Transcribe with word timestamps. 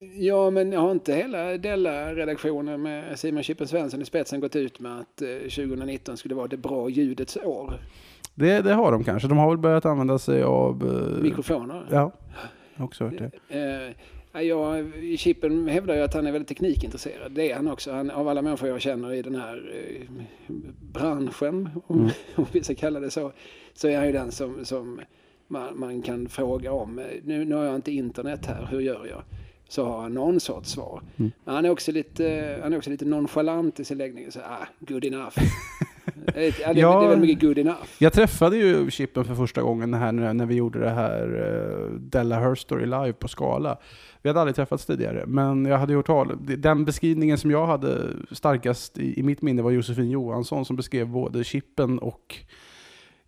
Ja, 0.00 0.50
men 0.50 0.72
har 0.72 0.90
inte 0.90 1.14
hela 1.14 1.56
Della-redaktionen 1.58 2.82
med 2.82 3.18
Simon 3.18 3.42
Chippen 3.42 3.68
Svensson 3.68 4.02
i 4.02 4.04
spetsen 4.04 4.40
gått 4.40 4.56
ut 4.56 4.80
med 4.80 4.98
att 5.00 5.22
eh, 5.22 5.28
2019 5.38 6.16
skulle 6.16 6.34
vara 6.34 6.46
det 6.46 6.56
bra 6.56 6.88
ljudets 6.88 7.36
år? 7.36 7.80
Det, 8.34 8.60
det 8.62 8.72
har 8.74 8.92
de 8.92 9.04
kanske. 9.04 9.28
De 9.28 9.38
har 9.38 9.48
väl 9.48 9.58
börjat 9.58 9.84
använda 9.86 10.18
sig 10.18 10.42
av... 10.42 10.82
eh, 11.16 11.22
Mikrofoner? 11.22 11.86
Ja, 11.90 12.12
jag 12.74 12.78
har 12.80 12.84
också 12.84 13.04
hört 13.04 13.14
det. 13.18 13.30
Eh, 13.58 13.92
ja, 14.32 14.42
jag, 14.42 14.92
Chippen 15.18 15.68
hävdar 15.68 15.94
ju 15.94 16.00
att 16.02 16.14
han 16.14 16.26
är 16.26 16.32
väldigt 16.32 16.48
teknikintresserad. 16.48 17.32
Det 17.32 17.50
är 17.50 17.56
han 17.56 17.68
också. 17.68 17.92
Han, 17.92 18.10
av 18.10 18.28
alla 18.28 18.42
människor 18.42 18.68
jag 18.68 18.80
känner 18.80 19.12
i 19.12 19.22
den 19.22 19.34
här 19.34 19.72
eh, 19.74 20.08
branschen, 20.92 21.68
om, 21.86 21.96
Mm. 21.98 22.10
om 22.36 22.46
vi 22.52 22.62
ska 22.62 22.74
kalla 22.74 23.00
det 23.00 23.10
så, 23.10 23.32
så 23.74 23.88
är 23.88 23.96
han 23.96 24.06
ju 24.06 24.12
den 24.12 24.32
som, 24.32 24.64
som 24.64 25.00
man, 25.48 25.78
man 25.78 26.02
kan 26.02 26.28
fråga 26.28 26.72
om. 26.72 26.98
Eh, 26.98 27.04
Nu, 27.24 27.44
nu 27.44 27.54
har 27.54 27.64
jag 27.64 27.74
inte 27.74 27.92
internet 27.92 28.46
här, 28.46 28.68
hur 28.70 28.80
gör 28.80 29.06
jag? 29.10 29.22
Så 29.68 29.84
har 29.84 30.00
han 30.02 30.14
någon 30.14 30.40
sorts 30.40 30.70
svar. 30.70 31.02
Mm. 31.16 31.32
Men 31.44 31.54
han 31.54 31.64
är 31.64 31.70
också 31.70 31.92
lite, 31.92 32.28
eh, 32.30 32.62
han 32.62 32.72
är 32.72 32.76
också 32.76 32.90
lite 32.90 33.04
nonchalant 33.04 33.80
i 33.80 33.84
sin 33.84 33.98
läggning. 33.98 34.30
Så, 34.32 34.40
ah, 34.40 34.66
good 34.80 35.04
enough. 35.04 35.34
Det 36.34 36.46
är- 36.46 36.54
ja, 36.60 36.72
det, 36.74 36.80
Ja. 36.80 37.00
det 37.00 37.06
är 37.06 37.10
väl 37.10 37.18
mycket 37.20 37.40
good 37.40 37.58
enough. 37.58 37.78
Jag 37.98 38.12
träffade 38.12 38.56
ju 38.56 38.90
Chippen 38.90 39.24
för 39.24 39.34
första 39.34 39.62
gången 39.62 39.94
här 39.94 40.12
när, 40.12 40.34
när 40.34 40.46
vi 40.46 40.54
gjorde 40.54 40.78
det 40.78 40.90
här 40.90 41.36
uh, 41.36 41.90
Della 42.00 42.40
Her 42.40 42.54
Story 42.54 42.84
live 42.86 43.12
på 43.12 43.28
Skala. 43.28 43.78
Vi 44.22 44.28
hade 44.28 44.40
aldrig 44.40 44.56
träffats 44.56 44.86
tidigare, 44.86 45.24
men 45.26 45.64
jag 45.64 45.78
hade 45.78 45.92
gjort 45.92 46.06
tal. 46.06 46.36
Den 46.58 46.84
beskrivningen 46.84 47.38
som 47.38 47.50
jag 47.50 47.66
hade 47.66 47.98
starkast 48.30 48.98
i, 48.98 49.20
i 49.20 49.22
mitt 49.22 49.42
minne 49.42 49.62
var 49.62 49.70
Josefin 49.70 50.10
Johansson 50.10 50.64
som 50.64 50.76
beskrev 50.76 51.08
både 51.08 51.44
Chippen 51.44 51.98
och 51.98 52.36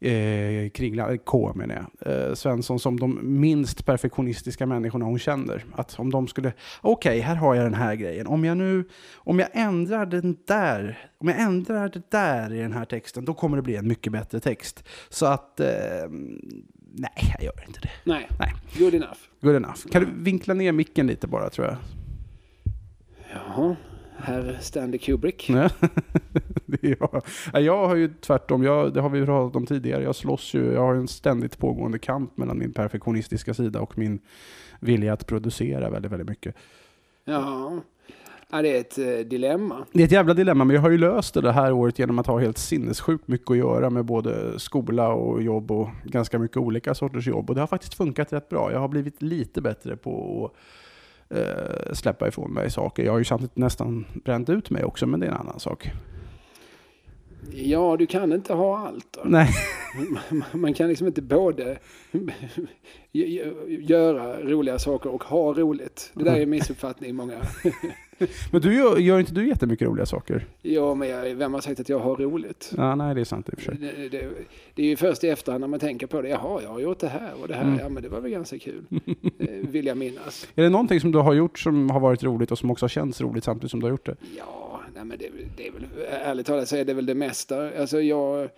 eh, 0.01 0.71
Kringland, 0.71 1.25
K 1.25 1.53
menar 1.55 1.87
jag, 2.01 2.29
eh, 2.29 2.35
Svensson 2.35 2.79
som 2.81 3.01
de 3.01 3.19
minst 3.41 3.87
perfektionistiska 3.87 4.67
människorna 4.67 5.05
hon 5.05 5.19
känner. 5.19 5.65
Att 5.73 5.99
om 5.99 6.11
de 6.11 6.29
skulle, 6.29 6.53
okej 6.81 7.21
här 7.21 7.35
har 7.35 7.55
jag 7.55 7.65
den 7.65 7.75
här 7.75 7.95
grejen, 7.95 8.27
om 8.27 8.45
jag 8.45 8.57
nu, 8.57 8.89
om 9.17 9.39
jag 9.39 9.49
ändrar 9.53 10.07
den 10.07 10.37
där, 10.47 10.99
om 11.19 11.29
jag 11.29 11.41
ändrar 11.41 11.89
det 11.89 12.11
där 12.11 12.53
i 12.53 12.59
den 12.59 12.73
här 12.73 12.85
texten, 12.85 13.25
då 13.25 13.35
kommer 13.35 13.57
det 13.57 13.63
bli 13.63 13.77
en 13.77 13.89
mycket 13.89 14.13
bättre 14.13 14.41
text. 14.41 14.85
Så 15.09 15.27
att, 15.27 15.61
eh, 15.61 15.67
nej 16.93 17.35
jag 17.39 17.43
gör 17.45 17.65
inte 17.67 17.81
det. 17.81 17.91
Nej, 18.05 18.29
Nej. 18.39 18.55
good 18.79 18.95
enough. 18.95 19.19
Good 19.41 19.57
enough. 19.57 19.81
Kan 19.91 20.03
du 20.03 20.09
vinkla 20.25 20.55
ner 20.55 20.73
micken 20.73 21.07
lite 21.07 21.27
bara 21.27 21.51
tror 21.51 21.67
jag? 21.67 21.77
Jaha, 23.33 23.77
herr 24.19 24.59
Stanley 24.61 24.99
Kubrick. 24.99 25.51
Det 26.81 27.61
jag. 27.61 27.87
Har 27.87 27.97
ju 27.97 28.09
tvärtom, 28.21 28.63
jag, 28.63 28.95
det 28.95 29.01
har 29.01 29.11
vi 29.11 29.27
pratat 29.27 29.57
om 29.57 29.67
tidigare, 29.67 30.03
jag 30.03 30.17
slåss 30.17 30.55
ju, 30.55 30.73
jag 30.73 30.81
har 30.81 30.95
en 30.95 31.09
ständigt 31.09 31.59
pågående 31.59 31.99
kamp 31.99 32.37
mellan 32.37 32.59
min 32.59 32.73
perfektionistiska 32.73 33.55
sida 33.55 33.81
och 33.81 33.99
min 33.99 34.21
vilja 34.81 35.13
att 35.13 35.27
producera 35.27 35.91
väldigt, 35.91 36.13
väldigt 36.13 36.29
mycket. 36.29 36.55
Ja, 37.25 37.73
ja 38.51 38.63
det 38.63 38.77
är 38.77 38.81
ett 38.81 38.99
eh, 38.99 39.29
dilemma. 39.29 39.87
Det 39.93 40.03
är 40.03 40.05
ett 40.05 40.13
jävla 40.13 40.35
dilemma, 40.35 40.65
men 40.65 40.75
jag 40.75 40.83
har 40.83 40.91
ju 40.91 40.99
löst 40.99 41.35
det 41.35 41.41
det 41.41 41.53
här 41.53 41.73
året 41.73 41.99
genom 41.99 42.19
att 42.19 42.27
ha 42.27 42.39
helt 42.39 42.59
sinnessjukt 42.59 43.29
mycket 43.29 43.51
att 43.51 43.57
göra 43.57 43.91
med 43.91 44.05
både 44.05 44.59
skola 44.59 45.09
och 45.09 45.43
jobb 45.43 45.71
och 45.71 45.89
ganska 46.05 46.39
mycket 46.39 46.57
olika 46.57 46.95
sorters 46.95 47.27
jobb. 47.27 47.51
Och 47.51 47.55
det 47.55 47.63
har 47.63 47.69
faktiskt 47.69 47.95
funkat 47.95 48.33
rätt 48.33 48.49
bra. 48.49 48.73
Jag 48.73 48.81
har 48.81 48.89
blivit 48.89 49.23
lite 49.23 49.61
bättre 49.61 49.97
på 49.97 50.45
att 50.45 51.37
eh, 51.39 51.93
släppa 51.93 52.29
ifrån 52.29 52.53
mig 52.53 52.71
saker. 52.71 53.05
Jag 53.05 53.13
har 53.13 53.19
ju 53.19 53.25
samtidigt 53.25 53.57
nästan 53.57 54.07
bränt 54.25 54.49
ut 54.49 54.71
mig 54.71 54.85
också, 54.85 55.07
men 55.07 55.21
det 55.21 55.27
är 55.27 55.31
en 55.31 55.37
annan 55.37 55.61
sak. 55.61 55.91
Ja, 57.53 57.97
du 57.99 58.07
kan 58.07 58.33
inte 58.33 58.55
ha 58.55 58.79
allt. 58.79 59.07
Då. 59.13 59.21
Nej. 59.25 59.49
Man- 60.53 60.75
kan 60.75 60.89
liksom 60.89 61.07
inte 61.07 61.23
både 61.23 61.79
göra 63.69 64.41
roliga 64.41 64.79
saker 64.79 65.11
och 65.15 65.25
ha 65.25 65.53
roligt. 65.55 66.11
Det 66.15 66.25
där 66.25 66.37
är 66.37 66.43
en 66.43 66.51
missuppfattning 66.51 67.11
i 67.11 67.13
många. 67.13 67.35
Men 68.53 68.61
du 68.61 68.75
gör, 68.77 68.97
gör 68.99 69.19
inte 69.21 69.35
du 69.35 69.49
jättemycket 69.49 69.89
roliga 69.89 70.07
saker? 70.07 70.47
Ja, 70.63 70.95
men 70.95 71.09
jag, 71.09 71.35
vem 71.35 71.55
har 71.55 71.61
sagt 71.61 71.81
att 71.81 71.89
jag 71.89 71.99
har 71.99 72.17
roligt? 72.17 72.73
Ja, 72.77 72.95
nej, 72.95 73.15
det 73.15 73.21
är 73.21 73.25
sant 73.25 73.49
i 73.49 73.53
och 73.53 73.59
för 73.61 73.65
sig. 73.65 73.77
Det, 73.81 74.09
det, 74.09 74.29
det 74.75 74.83
är 74.83 74.87
ju 74.87 74.97
först 74.97 75.25
i 75.25 75.29
efterhand 75.29 75.61
när 75.61 75.69
man 75.69 75.81
tänker 75.81 76.07
på 76.07 76.23
det. 76.23 76.29
Jaha, 76.29 76.63
jag 76.63 76.69
har 76.71 76.81
gjort 76.81 76.99
det 76.99 77.09
här 77.09 77.31
och 77.43 77.49
det 77.49 77.55
här. 77.55 77.63
Mm. 77.63 77.79
Ja, 77.79 77.89
men 77.89 78.03
det 78.03 78.09
var 78.09 78.21
väl 78.21 78.31
ganska 78.31 78.59
kul. 78.59 78.85
Eh, 79.39 79.47
Vill 79.49 79.87
jag 79.87 79.97
minnas. 79.97 80.49
Är 80.55 80.63
det 80.63 80.69
någonting 80.69 81.01
som 81.01 81.13
du 81.13 81.19
har 81.19 81.33
gjort 81.35 81.59
som 81.59 81.91
har 81.91 82.01
varit 82.01 82.23
roligt 82.23 82.51
och 82.51 82.59
som 82.59 82.71
också 82.71 82.85
har 82.85 82.89
känts 82.89 83.21
roligt 83.21 83.45
samtidigt 83.45 83.71
som 83.71 83.81
du 83.81 83.87
har 83.87 83.91
gjort 83.91 84.07
det? 84.07 84.17
Ja, 84.39 84.70
nej 85.05 85.07
men 85.07 85.19
det, 85.19 85.31
det 85.57 85.67
är 85.69 85.73
väl, 85.73 85.87
ärligt 86.11 86.47
talat 86.47 86.69
så 86.69 86.77
är 86.77 86.85
det 86.85 86.95
väl 86.95 87.07
det 87.07 87.15
mesta. 87.15 87.81
Alltså 87.81 88.01
jag, 88.01 88.49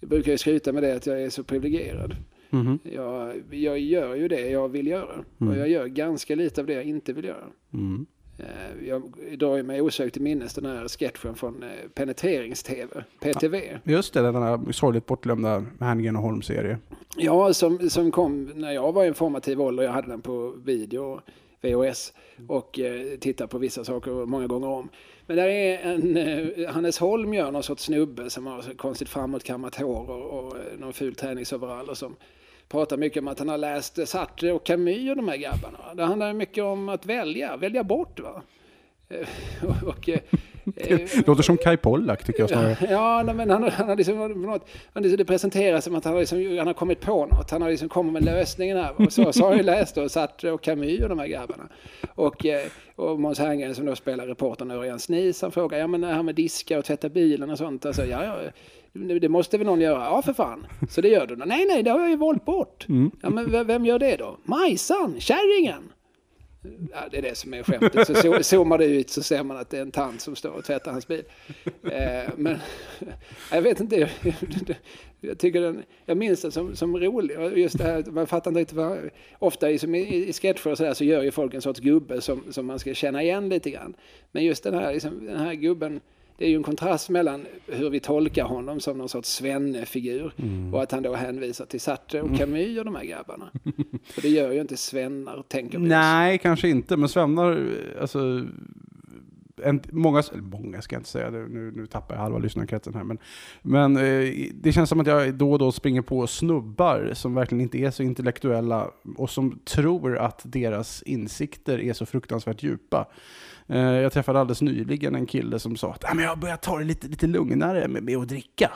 jag 0.00 0.08
brukar 0.08 0.32
ju 0.32 0.38
skryta 0.38 0.72
med 0.72 0.82
det 0.82 0.96
att 0.96 1.06
jag 1.06 1.22
är 1.22 1.30
så 1.30 1.44
privilegierad. 1.44 2.16
Mhm. 2.50 2.78
Jag, 2.82 3.42
jag 3.50 3.78
gör 3.78 4.14
ju 4.14 4.28
det 4.28 4.50
jag 4.50 4.68
vill 4.68 4.86
göra. 4.86 5.24
Mm. 5.40 5.52
Och 5.52 5.58
jag 5.58 5.68
gör 5.68 5.86
ganska 5.86 6.34
lite 6.34 6.60
av 6.60 6.66
det 6.66 6.72
jag 6.72 6.84
inte 6.84 7.12
vill 7.12 7.24
göra. 7.24 7.44
Mm. 7.74 8.06
Eh, 8.38 8.88
Jag 8.88 9.02
drar 9.38 9.62
mig 9.62 9.80
osökt 9.80 10.12
till 10.12 10.22
minnes 10.22 10.54
den 10.54 10.66
här 10.66 10.88
sketchen 10.88 11.34
från 11.34 11.62
eh, 11.62 11.68
Penetrerings-TV, 11.94 13.04
PTV. 13.20 13.78
Just 13.84 14.14
det, 14.14 14.20
den 14.20 14.42
här 14.42 14.72
sorgligt 14.72 15.06
bortglömda 15.06 15.64
Herngren 15.80 16.16
och 16.16 16.22
Holm-serie. 16.22 16.78
Ja, 17.16 17.54
som, 17.54 17.90
som 17.90 18.10
kom 18.10 18.44
när 18.54 18.72
jag 18.72 18.92
var 18.92 19.04
i 19.04 19.08
en 19.08 19.14
formativ 19.14 19.60
ålder. 19.60 19.84
Jag 19.84 19.92
hade 19.92 20.08
den 20.08 20.22
på 20.22 20.54
video, 20.64 21.20
VHS 21.60 22.12
och 22.48 22.78
eh, 22.78 23.18
tittade 23.18 23.48
på 23.48 23.58
vissa 23.58 23.84
saker 23.84 24.26
många 24.26 24.46
gånger 24.46 24.68
om. 24.68 24.88
Men 25.32 25.36
där 25.36 25.48
är 25.48 25.78
en, 25.78 26.16
eh, 26.16 26.70
Hannes 26.72 26.98
Holm 26.98 27.34
gör 27.34 27.50
någon 27.50 27.62
sorts 27.62 27.84
snubbe 27.84 28.30
som 28.30 28.46
har 28.46 28.76
konstigt 28.76 29.08
framåtkammat 29.08 29.76
hår 29.76 30.10
och, 30.10 30.44
och 30.44 30.56
eh, 30.56 30.78
någon 30.78 30.92
ful 30.92 31.14
träningsoverall 31.14 31.88
och 31.88 31.98
som 31.98 32.16
pratar 32.68 32.96
mycket 32.96 33.20
om 33.20 33.28
att 33.28 33.38
han 33.38 33.48
har 33.48 33.58
läst 33.58 34.08
Sartre 34.08 34.52
och 34.52 34.66
Camus 34.66 35.10
och 35.10 35.16
de 35.16 35.28
här 35.28 35.36
grabbarna. 35.36 35.94
Det 35.94 36.04
handlar 36.04 36.32
mycket 36.32 36.64
om 36.64 36.88
att 36.88 37.06
välja, 37.06 37.56
välja 37.56 37.84
bort 37.84 38.20
va. 38.20 38.42
Eh, 39.12 39.68
och, 39.68 39.88
och, 39.88 40.08
eh, 40.08 40.18
eh, 40.76 41.00
Låter 41.26 41.42
som 41.42 41.56
Kai 41.56 41.76
Pollak 41.76 42.24
tycker 42.24 42.40
jag 42.40 42.50
snarare. 42.50 42.76
Ja, 42.90 43.22
men 43.22 43.50
han, 43.50 43.62
han 43.62 43.88
har 43.88 43.96
liksom, 43.96 44.42
något, 44.42 44.68
han, 44.92 45.02
det 45.02 45.24
presenteras 45.24 45.84
som 45.84 45.94
att 45.94 46.04
han 46.04 46.12
har, 46.12 46.20
liksom, 46.20 46.58
han 46.58 46.66
har 46.66 46.74
kommit 46.74 47.00
på 47.00 47.26
något. 47.26 47.50
Han 47.50 47.62
har 47.62 47.70
liksom 47.70 47.88
kommit 47.88 48.12
med 48.12 48.24
lösningen 48.24 48.76
här. 48.76 48.92
Och 48.96 49.12
så, 49.12 49.32
så 49.32 49.44
har 49.44 49.56
jag 49.56 49.64
läst 49.64 49.94
då 49.94 50.08
Sartre 50.08 50.52
och 50.52 50.62
Camus 50.62 51.02
och 51.02 51.08
de 51.08 51.18
här 51.18 51.26
grabbarna. 51.26 51.68
Och, 52.14 52.46
och 52.96 53.20
Måns 53.20 53.38
Herngren 53.38 53.74
som 53.74 53.86
då 53.86 53.96
spelar 53.96 54.26
reportern 54.26 54.70
Örjan 54.70 54.98
Snis, 54.98 55.42
han 55.42 55.52
frågar, 55.52 55.78
ja 55.78 55.86
men 55.86 56.00
det 56.00 56.06
här 56.06 56.22
med 56.22 56.34
diska 56.34 56.78
och 56.78 56.84
tvätta 56.84 57.08
bilen 57.08 57.50
och 57.50 57.58
sånt. 57.58 57.86
Alltså, 57.86 58.04
ja, 58.04 58.24
ja, 58.24 58.36
det 58.92 59.18
det 59.18 59.28
måste 59.28 59.58
väl 59.58 59.66
någon 59.66 59.80
göra? 59.80 60.04
Ja, 60.04 60.22
för 60.22 60.32
fan. 60.32 60.66
Så 60.90 61.00
det 61.00 61.08
gör 61.08 61.26
du 61.26 61.36
då? 61.36 61.44
Nej, 61.44 61.66
nej, 61.66 61.82
det 61.82 61.90
har 61.90 62.00
jag 62.00 62.10
ju 62.10 62.16
valt 62.16 62.44
bort. 62.44 62.86
Ja, 63.22 63.30
men 63.30 63.66
vem 63.66 63.86
gör 63.86 63.98
det 63.98 64.16
då? 64.16 64.36
Majsan, 64.44 65.20
kärringen. 65.20 65.82
Ja, 66.92 67.08
det 67.10 67.18
är 67.18 67.22
det 67.22 67.34
som 67.34 67.54
är 67.54 67.62
skämtet. 67.62 68.06
Så 68.18 68.42
zoomar 68.42 68.78
det 68.78 68.84
ut 68.84 69.10
så 69.10 69.22
ser 69.22 69.42
man 69.42 69.56
att 69.56 69.70
det 69.70 69.78
är 69.78 69.82
en 69.82 69.90
tant 69.90 70.20
som 70.20 70.36
står 70.36 70.50
och 70.50 70.64
tvättar 70.64 70.92
hans 70.92 71.08
bil. 71.08 71.22
Eh, 71.82 72.30
men 72.36 72.58
jag 73.50 73.62
vet 73.62 73.80
inte. 73.80 74.10
Jag, 75.24 75.38
tycker 75.38 75.60
den, 75.60 75.82
jag 76.04 76.16
minns 76.16 76.42
den 76.42 76.52
som, 76.52 76.76
som 76.76 76.96
rolig. 76.96 77.36
Just 77.56 77.78
det 77.78 77.84
här, 77.84 78.04
man 78.10 78.26
fattar 78.26 78.50
inte 78.50 78.60
riktigt 78.60 78.76
vad... 78.76 79.10
Ofta 79.38 79.70
i, 79.70 79.78
som 79.78 79.94
i, 79.94 80.28
i 80.28 80.32
sketcher 80.32 80.70
och 80.70 80.78
så, 80.78 80.84
där, 80.84 80.94
så 80.94 81.04
gör 81.04 81.22
ju 81.22 81.30
folk 81.30 81.54
en 81.54 81.62
sorts 81.62 81.80
gubbe 81.80 82.20
som, 82.20 82.42
som 82.50 82.66
man 82.66 82.78
ska 82.78 82.94
känna 82.94 83.22
igen 83.22 83.48
lite 83.48 83.70
grann. 83.70 83.94
Men 84.32 84.44
just 84.44 84.64
den 84.64 84.74
här, 84.74 84.92
liksom, 84.92 85.26
den 85.26 85.36
här 85.36 85.54
gubben, 85.54 86.00
det 86.38 86.44
är 86.44 86.48
ju 86.48 86.56
en 86.56 86.62
kontrast 86.62 87.10
mellan 87.10 87.46
hur 87.66 87.90
vi 87.90 88.00
tolkar 88.00 88.44
honom 88.44 88.80
som 88.80 88.98
någon 88.98 89.08
sorts 89.08 89.28
svennefigur 89.28 90.34
och 90.72 90.82
att 90.82 90.92
han 90.92 91.02
då 91.02 91.14
hänvisar 91.14 91.64
till 91.64 91.80
Sartre 91.80 92.22
och 92.22 92.36
Camus 92.36 92.78
och 92.78 92.84
de 92.84 92.94
här 92.94 93.04
grabbarna. 93.04 93.50
För 94.04 94.22
det 94.22 94.28
gör 94.28 94.52
ju 94.52 94.60
inte 94.60 94.76
svennar, 94.76 95.44
tänker 95.48 95.78
vi 95.78 95.84
oss. 95.84 95.88
Nej, 95.88 96.38
kanske 96.38 96.68
inte. 96.68 96.96
Men 96.96 97.08
svennar, 97.08 97.68
alltså... 98.00 98.46
En, 99.64 99.80
många, 99.90 100.22
många 100.34 100.82
ska 100.82 100.94
jag 100.94 101.00
inte 101.00 101.10
säga, 101.10 101.30
nu, 101.30 101.72
nu 101.76 101.86
tappar 101.86 102.14
jag 102.14 102.22
halva 102.22 102.38
lyssnarkretsen 102.38 102.94
här. 102.94 103.04
Men, 103.04 103.18
men 103.62 103.96
eh, 103.96 104.32
det 104.54 104.72
känns 104.72 104.88
som 104.88 105.00
att 105.00 105.06
jag 105.06 105.34
då 105.34 105.52
och 105.52 105.58
då 105.58 105.72
springer 105.72 106.02
på 106.02 106.26
snubbar 106.26 107.10
som 107.14 107.34
verkligen 107.34 107.60
inte 107.60 107.78
är 107.78 107.90
så 107.90 108.02
intellektuella 108.02 108.90
och 109.16 109.30
som 109.30 109.58
tror 109.64 110.18
att 110.18 110.40
deras 110.44 111.02
insikter 111.02 111.80
är 111.80 111.92
så 111.92 112.06
fruktansvärt 112.06 112.62
djupa. 112.62 113.06
Eh, 113.68 113.78
jag 113.80 114.12
träffade 114.12 114.40
alldeles 114.40 114.62
nyligen 114.62 115.14
en 115.14 115.26
kille 115.26 115.58
som 115.58 115.76
sa 115.76 115.92
att 115.92 116.02
"Ja, 116.02 116.14
men 116.14 116.24
jag 116.24 116.38
börjar 116.38 116.56
ta 116.56 116.78
det 116.78 116.84
lite, 116.84 117.08
lite 117.08 117.26
lugnare 117.26 117.88
med, 117.88 118.02
med 118.02 118.16
att 118.16 118.28
dricka. 118.28 118.70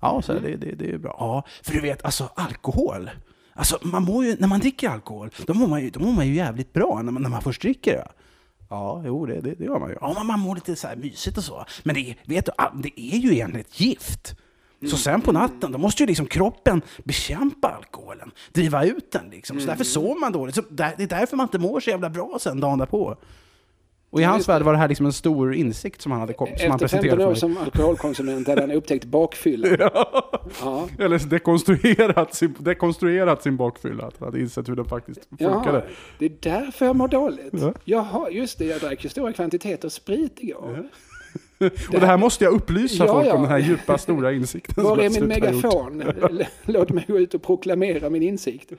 Ja, 0.00 0.22
så 0.22 0.32
här, 0.32 0.40
det, 0.40 0.56
det, 0.56 0.72
det 0.74 0.90
är 0.90 0.98
bra. 0.98 1.16
Ja, 1.18 1.44
för 1.62 1.72
du 1.72 1.80
vet, 1.80 2.04
alltså 2.04 2.30
alkohol. 2.34 3.10
Alltså, 3.52 3.78
man 3.82 4.02
mår 4.02 4.24
ju, 4.24 4.36
när 4.38 4.48
man 4.48 4.60
dricker 4.60 4.88
alkohol, 4.88 5.30
då 5.46 5.54
mår 5.54 5.66
man 5.66 5.82
ju, 5.82 5.90
då 5.90 6.00
mår 6.00 6.12
man 6.12 6.26
ju 6.26 6.34
jävligt 6.34 6.72
bra 6.72 7.02
när 7.02 7.12
man, 7.12 7.22
när 7.22 7.30
man 7.30 7.42
först 7.42 7.62
dricker 7.62 7.92
det. 7.92 8.08
Ja, 8.70 9.02
jo, 9.06 9.26
det, 9.26 9.40
det, 9.40 9.54
det 9.54 9.64
gör 9.64 9.78
man 9.78 9.88
ju. 9.90 9.96
Ja, 10.00 10.12
man, 10.14 10.26
man 10.26 10.40
mår 10.40 10.54
lite 10.54 10.76
så 10.76 10.86
här 10.88 10.96
mysigt 10.96 11.38
och 11.38 11.44
så. 11.44 11.64
Men 11.82 11.94
det, 11.94 12.14
vet 12.24 12.46
du, 12.46 12.52
det 12.82 13.00
är 13.00 13.16
ju 13.18 13.32
egentligen 13.32 13.66
ett 13.70 13.80
gift. 13.80 14.34
Så 14.90 14.96
sen 14.96 15.20
på 15.20 15.32
natten, 15.32 15.72
då 15.72 15.78
måste 15.78 16.02
ju 16.02 16.06
liksom 16.06 16.26
kroppen 16.26 16.82
bekämpa 17.04 17.68
alkoholen, 17.68 18.30
driva 18.52 18.84
ut 18.84 19.12
den 19.12 19.30
liksom. 19.30 19.60
Så 19.60 19.66
därför 19.66 19.84
sover 19.84 20.20
man 20.20 20.32
dåligt. 20.32 20.54
Så 20.54 20.62
där, 20.70 20.94
det 20.96 21.02
är 21.02 21.08
därför 21.08 21.36
man 21.36 21.44
inte 21.44 21.58
mår 21.58 21.80
så 21.80 21.90
jävla 21.90 22.10
bra 22.10 22.38
sen 22.40 22.60
dagen 22.60 22.78
därpå. 22.78 23.16
Och 24.16 24.20
i 24.20 24.24
Ja, 24.24 24.28
hans 24.30 24.48
värld 24.48 24.62
var 24.62 24.72
det 24.72 24.78
här 24.78 24.88
liksom 24.88 25.06
en 25.06 25.12
stor 25.12 25.54
insikt 25.54 26.02
som 26.02 26.12
han 26.12 26.20
hade 26.20 26.32
kom, 26.32 26.46
som 26.46 26.54
han 26.54 26.60
Efter 26.60 26.68
15 26.70 26.78
presenterade 26.88 27.22
år 27.26 27.34
för 27.34 27.48
mig. 27.48 27.56
som 27.56 27.64
alkoholkonsument 27.64 28.48
hade 28.48 28.60
han 28.60 28.70
upptäckt 28.70 29.04
bakfyllan. 29.04 29.78
Ja. 30.62 30.88
Eller 30.98 31.18
dekonstruerat 31.18 32.34
sin, 32.34 32.54
dekonstruerat 32.58 33.42
sin 33.42 33.56
bakfylla, 33.56 34.04
att 34.06 34.14
han 34.18 34.26
hade 34.28 34.40
insett 34.40 34.68
hur 34.68 34.76
den 34.76 34.84
faktiskt 34.84 35.20
funkade. 35.38 35.84
det 36.18 36.24
är 36.26 36.32
därför 36.40 36.86
jag 36.86 36.96
mår 36.96 37.08
dåligt. 37.08 37.52
Ja. 37.52 37.72
Jaha, 37.84 38.30
just 38.30 38.58
det, 38.58 38.64
jag 38.64 38.80
drack 38.80 39.04
ju 39.04 39.10
stora 39.10 39.32
kvantiteter 39.32 39.88
sprit 39.88 40.32
igår. 40.36 40.84
Och 41.92 42.00
det 42.00 42.06
här 42.06 42.16
måste 42.16 42.44
jag 42.44 42.52
upplysa 42.54 43.06
Ja, 43.06 43.12
folk 43.12 43.26
ja. 43.26 43.34
om, 43.34 43.42
den 43.42 43.50
här 43.50 43.58
djupa, 43.58 43.98
stora 43.98 44.32
insikten. 44.32 44.84
Var 44.84 44.98
är 44.98 45.10
min 45.10 45.24
megafon? 45.24 46.02
Låt 46.64 46.90
mig 46.90 47.04
gå 47.08 47.18
ut 47.18 47.34
och 47.34 47.42
proklamera 47.42 48.10
min 48.10 48.22
insikt. 48.22 48.72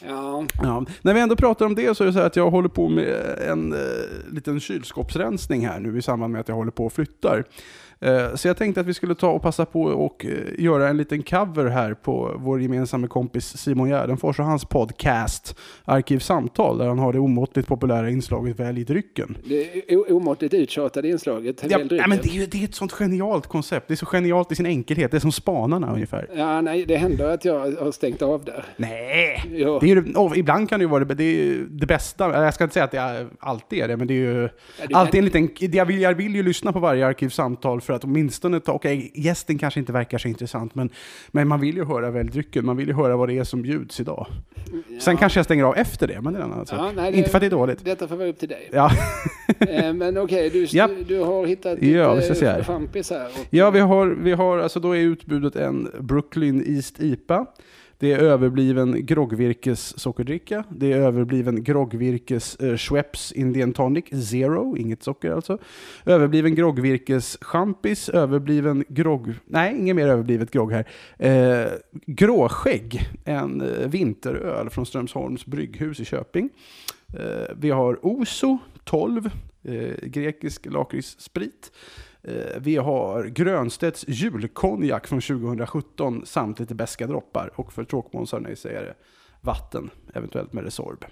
Ja, 0.00 0.44
Ja. 0.62 0.84
När 1.02 1.14
vi 1.14 1.20
ändå 1.20 1.36
pratar 1.36 1.66
om 1.66 1.74
det 1.74 1.96
så 1.96 2.04
är 2.04 2.06
det 2.06 2.12
så 2.12 2.18
här 2.18 2.26
att 2.26 2.36
jag 2.36 2.50
håller 2.50 2.68
på 2.68 2.88
med 2.88 3.38
en 3.48 3.72
eh, 3.72 3.78
liten 4.30 4.60
kylskåpsrensning 4.60 5.66
här 5.66 5.80
nu 5.80 5.98
i 5.98 6.02
samband 6.02 6.32
med 6.32 6.40
att 6.40 6.48
jag 6.48 6.54
håller 6.54 6.70
på 6.70 6.86
och 6.86 6.92
flyttar. 6.92 7.44
Eh, 8.00 8.34
så 8.34 8.48
jag 8.48 8.56
tänkte 8.56 8.80
att 8.80 8.86
vi 8.86 8.94
skulle 8.94 9.14
ta 9.14 9.28
och 9.30 9.42
passa 9.42 9.64
på 9.64 9.82
och 9.82 10.26
eh, 10.26 10.30
göra 10.64 10.88
en 10.88 10.96
liten 10.96 11.22
cover 11.22 11.64
här 11.64 11.94
på 11.94 12.34
vår 12.38 12.60
gemensamma 12.62 13.08
kompis 13.08 13.56
Simon 13.56 13.88
Gärdenfors 13.88 14.38
och 14.38 14.44
hans 14.44 14.64
podcast 14.64 15.56
Arkivsamtal 15.84 16.78
där 16.78 16.86
han 16.88 16.98
har 16.98 17.12
det 17.12 17.18
omåttligt 17.18 17.68
populära 17.68 18.10
inslaget 18.10 18.60
Välj 18.60 18.84
drycken. 18.84 19.36
det 19.44 19.96
omåttligt 19.96 20.54
uttjatade 20.54 21.08
inslaget. 21.08 21.64
Ja, 21.68 21.78
ja, 21.90 22.06
men 22.06 22.18
det, 22.22 22.28
är 22.28 22.32
ju, 22.32 22.46
det 22.46 22.60
är 22.60 22.64
ett 22.64 22.74
sånt 22.74 22.92
genialt 22.92 23.46
koncept. 23.46 23.88
Det 23.88 23.94
är 23.94 23.96
så 23.96 24.06
genialt 24.06 24.52
i 24.52 24.54
sin 24.54 24.66
enkelhet. 24.66 25.10
Det 25.10 25.16
är 25.16 25.20
som 25.20 25.32
Spanarna 25.32 25.92
ungefär. 25.92 26.28
Ja, 26.36 26.60
nej, 26.60 26.84
det 26.84 26.96
händer 26.96 27.28
att 27.28 27.44
jag 27.44 27.58
har 27.58 27.92
stängt 27.92 28.22
av 28.22 28.44
där. 28.44 28.64
Nej! 28.76 29.42
Jo. 29.50 29.78
Det 29.78 29.90
är 29.90 29.96
ju, 29.96 30.12
oh, 30.14 30.38
ibland 30.38 30.68
kan 30.68 30.78
det 30.78 30.82
ju 30.84 30.88
vara 30.88 31.04
det, 31.04 31.14
det, 31.14 31.24
är 31.24 31.66
det 31.70 31.86
bästa. 31.86 32.44
Jag 32.44 32.54
ska 32.54 32.64
inte 32.64 32.74
säga 32.74 32.84
att 32.84 32.90
det 32.90 33.26
alltid 33.40 33.78
är 33.78 33.88
det, 33.88 33.96
men 33.96 34.06
det 34.06 34.14
är 34.14 34.16
ju 34.16 34.48
kan- 34.78 34.88
alltid 34.94 35.18
en 35.18 35.24
liten... 35.24 35.48
Jag 35.58 35.86
vill, 35.86 36.00
jag 36.00 36.14
vill 36.14 36.34
ju 36.34 36.42
lyssna 36.42 36.72
på 36.72 36.78
varje 36.78 37.06
arkivsamtal 37.06 37.80
för 37.86 37.92
att 37.92 38.04
åtminstone 38.04 38.60
ta... 38.60 38.72
Okej, 38.72 39.10
gästen 39.14 39.58
kanske 39.58 39.80
inte 39.80 39.92
verkar 39.92 40.18
så 40.18 40.28
intressant, 40.28 40.74
men, 40.74 40.90
men 41.30 41.48
man 41.48 41.60
vill 41.60 41.76
ju 41.76 41.84
höra 41.84 42.10
väldrycken. 42.10 42.66
Man 42.66 42.76
vill 42.76 42.88
ju 42.88 42.94
höra 42.94 43.16
vad 43.16 43.28
det 43.28 43.38
är 43.38 43.44
som 43.44 43.62
bjuds 43.62 44.00
idag. 44.00 44.26
Sen 45.00 45.14
Ja. 45.14 45.18
kanske 45.18 45.38
jag 45.38 45.44
stänger 45.44 45.64
av 45.64 45.76
efter 45.76 46.06
det, 46.08 46.20
men 46.20 46.32
det 46.32 46.38
är 46.38 46.42
en 46.44 46.52
annan 46.52 46.66
sak. 46.66 46.78
Ja, 46.78 46.92
nej, 46.96 47.12
det- 47.12 47.18
Inte 47.18 47.30
för 47.30 47.36
att 47.38 47.40
det 47.40 47.46
är 47.46 47.50
dåligt. 47.50 47.84
Detta 47.84 48.08
får 48.08 48.16
vara 48.16 48.28
upp 48.28 48.38
till 48.38 48.48
dig. 48.48 48.68
Ja. 48.72 48.90
Eh, 49.60 49.92
Men 49.92 50.18
okej, 50.18 50.50
du, 50.50 50.66
Japp. 50.70 50.90
du 51.08 51.20
har 51.20 51.46
hittat 51.46 51.82
Ja, 51.82 52.20
se 52.20 52.46
här. 52.46 52.62
champis 52.64 53.10
här. 53.10 53.26
Och, 53.26 53.46
Ja, 53.50 53.70
vi 53.70 53.80
har, 53.80 54.06
vi 54.06 54.32
har, 54.32 54.58
alltså 54.58 54.80
då 54.80 54.96
är 54.96 55.00
utbudet 55.00 55.56
en 55.56 55.88
Brooklyn 56.00 56.64
East 56.76 57.00
IPA. 57.00 57.46
Det 57.98 58.12
är 58.12 58.18
överbliven 58.18 59.06
groggvirkes 59.06 59.98
sockerdricka. 59.98 60.64
Det 60.70 60.92
är 60.92 61.00
överbliven 61.00 61.64
groggvirkes 61.64 62.56
eh, 62.56 62.76
Schweppes 62.76 63.32
Indian 63.32 63.72
Tonic 63.72 64.04
Zero, 64.28 64.76
inget 64.76 65.02
socker 65.02 65.32
alltså. 65.32 65.58
Överbliven 66.04 66.54
groggvirkes 66.54 67.38
champis, 67.40 68.08
överbliven 68.08 68.84
grogg... 68.88 69.34
Nej, 69.44 69.78
inget 69.78 69.96
mer 69.96 70.08
överblivet 70.08 70.50
grogg 70.50 70.72
här. 70.72 70.86
Eh, 71.18 71.72
gråskägg, 72.06 73.08
en 73.24 73.60
eh, 73.60 73.88
vinteröl 73.88 74.70
från 74.70 74.86
Strömsholms 74.86 75.46
brygghus 75.46 76.00
i 76.00 76.04
Köping. 76.04 76.50
Eh, 77.18 77.54
vi 77.56 77.70
har 77.70 78.06
Oso 78.06 78.58
12, 78.84 79.30
eh, 79.64 80.08
grekisk 80.08 80.66
lakritssprit. 80.66 81.72
Eh, 82.26 82.60
vi 82.60 82.76
har 82.76 83.24
Grönstedts 83.24 84.04
julkonjak 84.08 85.06
från 85.06 85.20
2017 85.20 86.26
samt 86.26 86.60
lite 86.60 86.74
beska 86.74 87.06
droppar. 87.06 87.50
Och 87.54 87.72
för 87.72 87.84
tråkmånsar 87.84 88.40
nej-sägare 88.40 88.94
vatten, 89.40 89.90
eventuellt 90.14 90.52
med 90.52 90.64
Resorb 90.64 91.04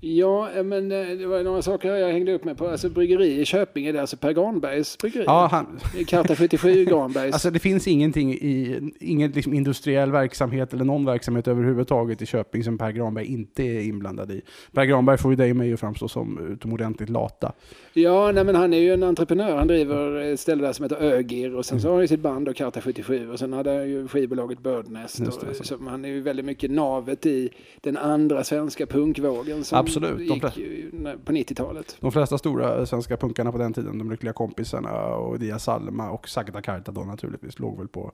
ja, 0.00 0.50
eh, 0.50 0.64
men 0.64 0.92
eh, 0.92 1.06
det 1.06 1.26
var 1.26 1.42
några 1.42 1.62
saker 1.62 1.94
jag 1.94 2.12
hängde 2.12 2.34
upp 2.34 2.44
mig 2.44 2.54
på. 2.54 2.68
Alltså 2.68 2.88
bryggeri 2.88 3.40
i 3.40 3.44
Köping, 3.44 3.86
är 3.86 3.92
det 3.92 4.00
alltså 4.00 4.16
Per 4.16 4.32
Granbergs 4.32 4.98
bryggeri? 4.98 5.24
Ja, 5.26 5.48
han, 5.50 5.80
Karta 6.06 6.36
77 6.36 6.84
Granbergs. 6.88 7.32
alltså 7.32 7.50
det 7.50 7.58
finns 7.58 7.88
ingenting 7.88 8.32
i, 8.32 8.80
ingen 9.00 9.30
liksom 9.30 9.54
industriell 9.54 10.12
verksamhet 10.12 10.72
eller 10.72 10.84
någon 10.84 11.04
verksamhet 11.04 11.48
överhuvudtaget 11.48 12.22
i 12.22 12.26
Köping 12.26 12.64
som 12.64 12.78
Per 12.78 12.90
Granberg 12.90 13.26
inte 13.26 13.62
är 13.62 13.80
inblandad 13.80 14.30
i. 14.30 14.42
Per 14.72 14.84
Granberg 14.84 15.18
får 15.18 15.32
ju 15.32 15.36
dig 15.36 15.50
och 15.50 15.56
mig 15.56 15.72
att 15.72 15.80
framstå 15.80 16.08
som 16.08 16.52
utomordentligt 16.52 17.08
lata. 17.08 17.52
Ja, 17.92 18.32
nej, 18.32 18.44
men 18.44 18.54
han 18.54 18.72
är 18.74 18.78
ju 18.78 18.94
en 18.94 19.02
entreprenör. 19.02 19.56
Han 19.56 19.66
driver 19.66 20.20
ett 20.32 20.40
ställe 20.40 20.66
där 20.66 20.72
som 20.72 20.82
heter 20.82 20.96
Ögir 20.96 21.56
och 21.56 21.66
sen 21.66 21.80
så 21.80 21.88
har 21.88 21.94
han 21.94 22.02
ju 22.02 22.08
sitt 22.08 22.20
band 22.20 22.48
och 22.48 22.56
Karta 22.56 22.80
77 22.80 23.30
och 23.30 23.38
sen 23.38 23.52
hade 23.52 23.70
han 23.70 23.88
ju 23.88 24.08
skivbolaget 24.08 24.58
Birdnest. 24.62 25.20
Och, 25.20 25.66
så 25.66 25.76
han 25.88 26.04
är 26.04 26.08
ju 26.08 26.20
väldigt 26.20 26.46
mycket 26.46 26.70
navet 26.70 27.26
i 27.26 27.50
den 27.80 27.96
andra 27.96 28.44
svenska 28.44 28.86
punkvågen 28.86 29.64
som 29.64 29.87
Absolut, 29.88 30.18
de 30.18 30.34
gick 30.34 30.92
när- 30.92 31.16
på 31.16 31.32
90-talet. 31.32 31.96
De 32.00 32.12
flesta 32.12 32.38
stora 32.38 32.86
svenska 32.86 33.16
punkarna 33.16 33.52
på 33.52 33.58
den 33.58 33.72
tiden, 33.72 33.98
de 33.98 34.10
lyckliga 34.10 34.32
kompisarna 34.32 35.04
och 35.06 35.38
Dia 35.38 35.58
Salma 35.58 36.10
och 36.10 36.28
Sagda 36.28 36.62
Karta 36.62 36.92
då 36.92 37.00
naturligtvis, 37.00 37.58
låg 37.58 37.78
väl 37.78 37.88
på 37.88 38.12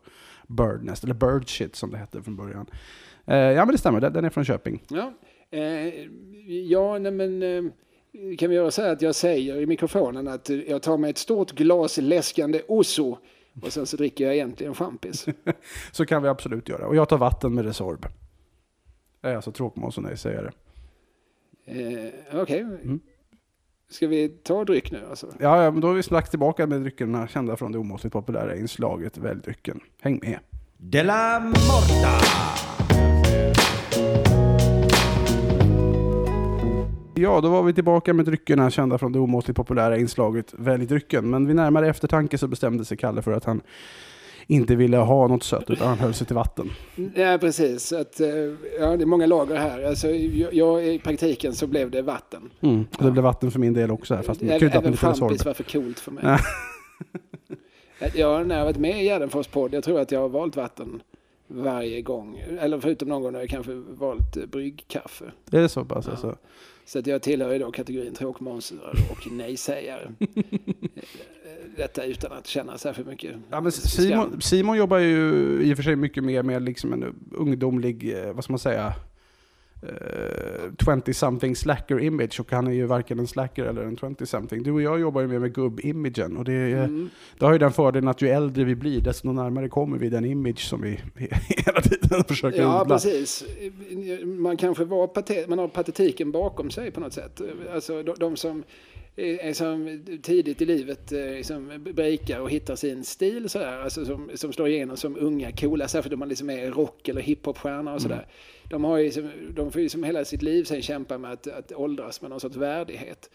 Birdnest, 0.49 1.05
eller 1.05 1.15
Birdshit 1.15 1.77
som 1.77 1.91
det 1.91 1.97
hette 1.99 2.23
från 2.23 2.37
början. 2.37 2.67
Eh, 3.27 3.37
ja 3.37 3.65
men 3.65 3.73
det 3.73 3.79
stämmer, 3.79 4.01
den 4.01 4.25
är 4.25 4.31
från 4.31 4.45
Köping. 4.45 4.83
Ja, 4.89 5.13
eh, 5.51 5.95
ja 6.71 6.99
nej, 6.99 7.13
men 7.13 7.43
eh, 7.43 7.63
kan 8.39 8.51
vi 8.51 8.57
göra 8.57 8.71
så 8.71 8.83
här 8.83 8.93
att 8.93 9.03
jag 9.03 9.15
säger 9.15 9.61
i 9.61 9.67
mikrofonen 9.67 10.29
att 10.29 10.49
jag 10.49 10.83
tar 10.83 10.97
mig 10.99 11.11
ett 11.11 11.19
stort 11.19 11.53
glas 11.53 11.99
läskande 11.99 12.61
Oso 12.69 13.19
och 13.63 13.73
sen 13.73 13.87
så 13.87 13.97
dricker 13.97 14.25
jag 14.25 14.35
egentligen 14.35 14.75
champis. 14.75 15.27
Så 15.93 16.07
kan 16.07 16.23
vi 16.23 16.29
absolut 16.29 16.69
göra. 16.69 16.87
Och 16.87 16.97
jag 16.97 17.09
tar 17.09 17.19
vatten 17.19 17.55
med 17.55 17.65
Resorb. 17.65 18.07
Jag 19.21 19.33
är 19.33 19.37
alltså 19.37 19.53
tråkmåns 19.53 19.99
och 19.99 20.19
säger 20.19 20.43
det. 20.43 20.51
Eh, 21.67 22.41
Okej. 22.41 22.67
Ska 23.91 24.07
vi 24.07 24.29
ta 24.29 24.65
dryck 24.65 24.91
nu 24.91 25.01
alltså? 25.11 25.27
Ja, 25.41 25.65
ja, 25.65 25.71
men 25.71 25.81
då 25.81 25.91
är 25.91 25.95
vi 25.95 26.03
strax 26.03 26.31
tillbaka 26.31 26.67
med 26.67 26.81
dryckerna 26.81 27.29
kända 27.29 27.57
från 27.57 27.73
det 27.73 27.79
omåttligt 27.79 28.13
populära 28.13 28.57
inslaget 28.57 29.19
Välj 29.19 29.41
drycken. 29.41 29.81
Häng 30.01 30.21
med! 30.23 30.39
Della 30.77 31.41
Morta. 31.41 32.21
Ja, 37.17 37.41
då 37.41 37.49
var 37.49 37.63
vi 37.63 37.75
tillbaka 37.75 38.15
med 38.15 38.25
dryckerna 38.25 38.71
kända 38.71 38.99
från 38.99 39.13
det 39.13 39.19
omåttligt 39.19 39.57
populära 39.57 39.99
inslaget 39.99 40.55
Välj 40.59 40.87
drycken. 40.87 41.31
Men 41.31 41.47
vid 41.47 41.57
närmare 41.57 41.89
eftertanke 41.89 42.39
så 42.39 42.49
bestämde 42.49 42.85
sig 42.85 42.97
Kalle 42.97 43.23
för 43.23 43.33
att 43.33 43.45
han 43.45 43.61
inte 44.47 44.77
ville 44.77 44.97
ha 44.97 45.29
något 45.29 45.43
sött 45.43 45.71
utan 45.71 45.89
han 45.89 45.99
höll 45.99 46.15
sig 46.15 46.27
till 46.27 46.37
vatten. 46.37 46.71
Ja, 47.15 47.39
precis. 47.41 47.93
Att, 47.93 48.21
eh, 48.21 48.29
ja, 48.81 48.97
det 48.97 49.05
är 49.05 49.07
många 49.07 49.27
lager 49.27 49.57
här. 49.57 49.85
Alltså, 49.85 50.11
jag, 50.11 50.55
jag, 50.55 50.87
I 50.87 50.99
praktiken 50.99 51.55
så 51.55 51.67
blev 51.67 51.91
det 51.91 52.03
vatten. 52.03 52.51
Mm. 52.61 52.85
Och 52.99 53.05
det 53.05 53.11
blev 53.11 53.25
vatten 53.25 53.51
för 53.51 53.59
min 53.59 53.73
del 53.75 53.91
också 53.91 54.15
här, 54.15 54.23
fast 54.23 54.41
kryddat 54.41 54.85
med 54.85 54.93
lite 55.31 55.45
var 55.47 55.55
för 55.55 55.65
coolt 55.65 56.01
för 56.01 56.11
mig. 56.13 56.25
Ja. 57.99 58.09
jag, 58.15 58.47
när 58.47 58.55
jag 58.55 58.61
har 58.61 58.67
varit 58.67 58.77
med 58.77 59.03
i 59.03 59.05
Gärdenfors 59.05 59.47
podd, 59.47 59.75
jag 59.75 59.85
tror 59.85 60.01
att 60.01 60.13
jag 60.13 60.21
har 60.21 60.29
valt 60.29 60.57
vatten 60.57 61.03
varje 61.47 62.03
gång. 62.03 62.45
Eller 62.61 62.81
förutom 62.81 63.09
någon 63.09 63.23
gång 63.23 63.33
när 63.33 63.41
jag 63.41 63.49
kanske 63.49 63.73
valt 63.75 64.47
bryggkaffe. 64.51 65.25
Det 65.45 65.59
är 65.61 65.69
så 65.69 65.85
pass 65.85 66.05
Ja. 66.07 66.13
alltså. 66.13 66.37
Så 66.87 66.99
att 66.99 67.07
jag 67.07 67.23
tillhör 67.23 67.53
ju 67.53 67.59
då 67.59 67.71
kategorin 67.71 68.15
tråkmånsar 68.15 68.95
och 69.11 69.33
nej-sägare. 69.33 70.13
Detta 71.77 72.05
utan 72.05 72.33
att 72.33 72.47
känna 72.47 72.79
särskilt 72.79 73.09
mycket 73.09 73.35
Ja, 73.51 73.61
men. 73.61 73.73
Simon, 73.73 74.41
Simon 74.41 74.77
jobbar 74.77 74.99
ju 74.99 75.33
i 75.63 75.73
och 75.73 75.77
för 75.77 75.83
sig 75.85 75.97
mycket 75.97 76.25
mer 76.25 76.43
med 76.43 76.63
liksom 76.63 76.93
en 76.93 77.15
ungdomlig, 77.33 78.15
eh, 78.19 78.33
vad 78.33 78.45
ska 78.45 78.53
man 78.53 78.59
säga, 78.59 78.93
eh, 79.83 80.71
20-something 80.79 81.55
slacker 81.55 82.01
image 82.01 82.41
och 82.41 82.51
han 82.53 82.67
är 82.67 82.73
ju 82.73 82.87
varken 82.87 83.19
en 83.19 83.27
slacker 83.27 83.65
eller 83.65 83.83
en 83.83 83.97
20-something. 83.97 84.63
Du 84.65 84.71
och 84.73 84.83
jag 84.83 85.01
jobbar 85.01 85.21
ju 85.21 85.27
mer 85.29 85.39
med 85.39 85.55
gubb-imagen 85.55 86.37
och 86.37 86.45
det, 86.45 86.53
är, 86.53 86.85
Mm. 86.85 87.11
det 87.39 87.45
har 87.45 87.53
ju 87.53 87.59
den 87.59 87.73
fördelen 87.73 88.09
att 88.09 88.23
ju 88.23 88.29
äldre 88.29 88.65
vi 88.65 88.75
blir 88.75 89.01
desto 89.01 89.33
närmare 89.33 89.69
kommer 89.69 89.99
vi 89.99 90.09
den 90.09 90.25
image 90.25 90.59
som 90.69 90.83
vi 90.83 90.91
hela 91.49 91.81
tiden 91.81 92.25
försöker 92.29 92.61
Ja, 92.63 92.83
odla. 92.83 92.95
precis. 92.95 93.45
Man 94.25 94.57
kanske 94.57 94.85
var 94.85 95.49
man 95.49 95.59
har 95.59 95.69
patetiken 95.69 96.31
bakom 96.33 96.71
sig 96.71 96.91
på 96.91 97.01
något 97.01 97.13
sätt. 97.13 97.41
Alltså 97.75 98.03
de, 98.03 98.15
de 98.19 98.37
som 98.37 98.63
som 99.53 100.05
tidigt 100.23 100.63
i 100.63 100.65
livet 100.65 101.13
eh, 101.13 101.43
som 101.43 101.73
breakar 101.95 102.41
och 102.41 102.51
hittar 102.51 102.77
sin 102.77 103.05
stil 103.05 103.49
sådär, 103.49 103.79
alltså 103.79 104.05
som, 104.05 104.31
som 104.35 104.53
slår 104.53 104.69
igenom 104.69 104.97
som 104.97 105.17
unga 105.17 105.53
coola, 105.53 105.89
särskilt 105.89 106.13
om 106.13 106.19
man 106.19 106.29
liksom 106.29 106.51
är 106.51 106.71
rock 106.71 107.09
eller 107.09 107.21
hiphopstjärna 107.21 107.95
och 107.95 108.03
sådär. 108.03 108.27
De, 108.71 108.85
har 108.85 108.99
ju 108.99 109.11
som, 109.11 109.31
de 109.55 109.73
får 109.73 109.83
ju 109.83 109.89
som 109.89 110.05
hela 110.05 110.25
sitt 110.25 110.43
liv 110.43 110.65
sen 110.65 110.83
kämpa 110.83 111.19
med 111.19 111.33
att, 111.33 111.47
att 111.47 111.73
åldras 111.73 112.21
med 112.21 112.31
någon 112.31 112.41
sorts 112.41 112.57
värdighet. 112.57 113.31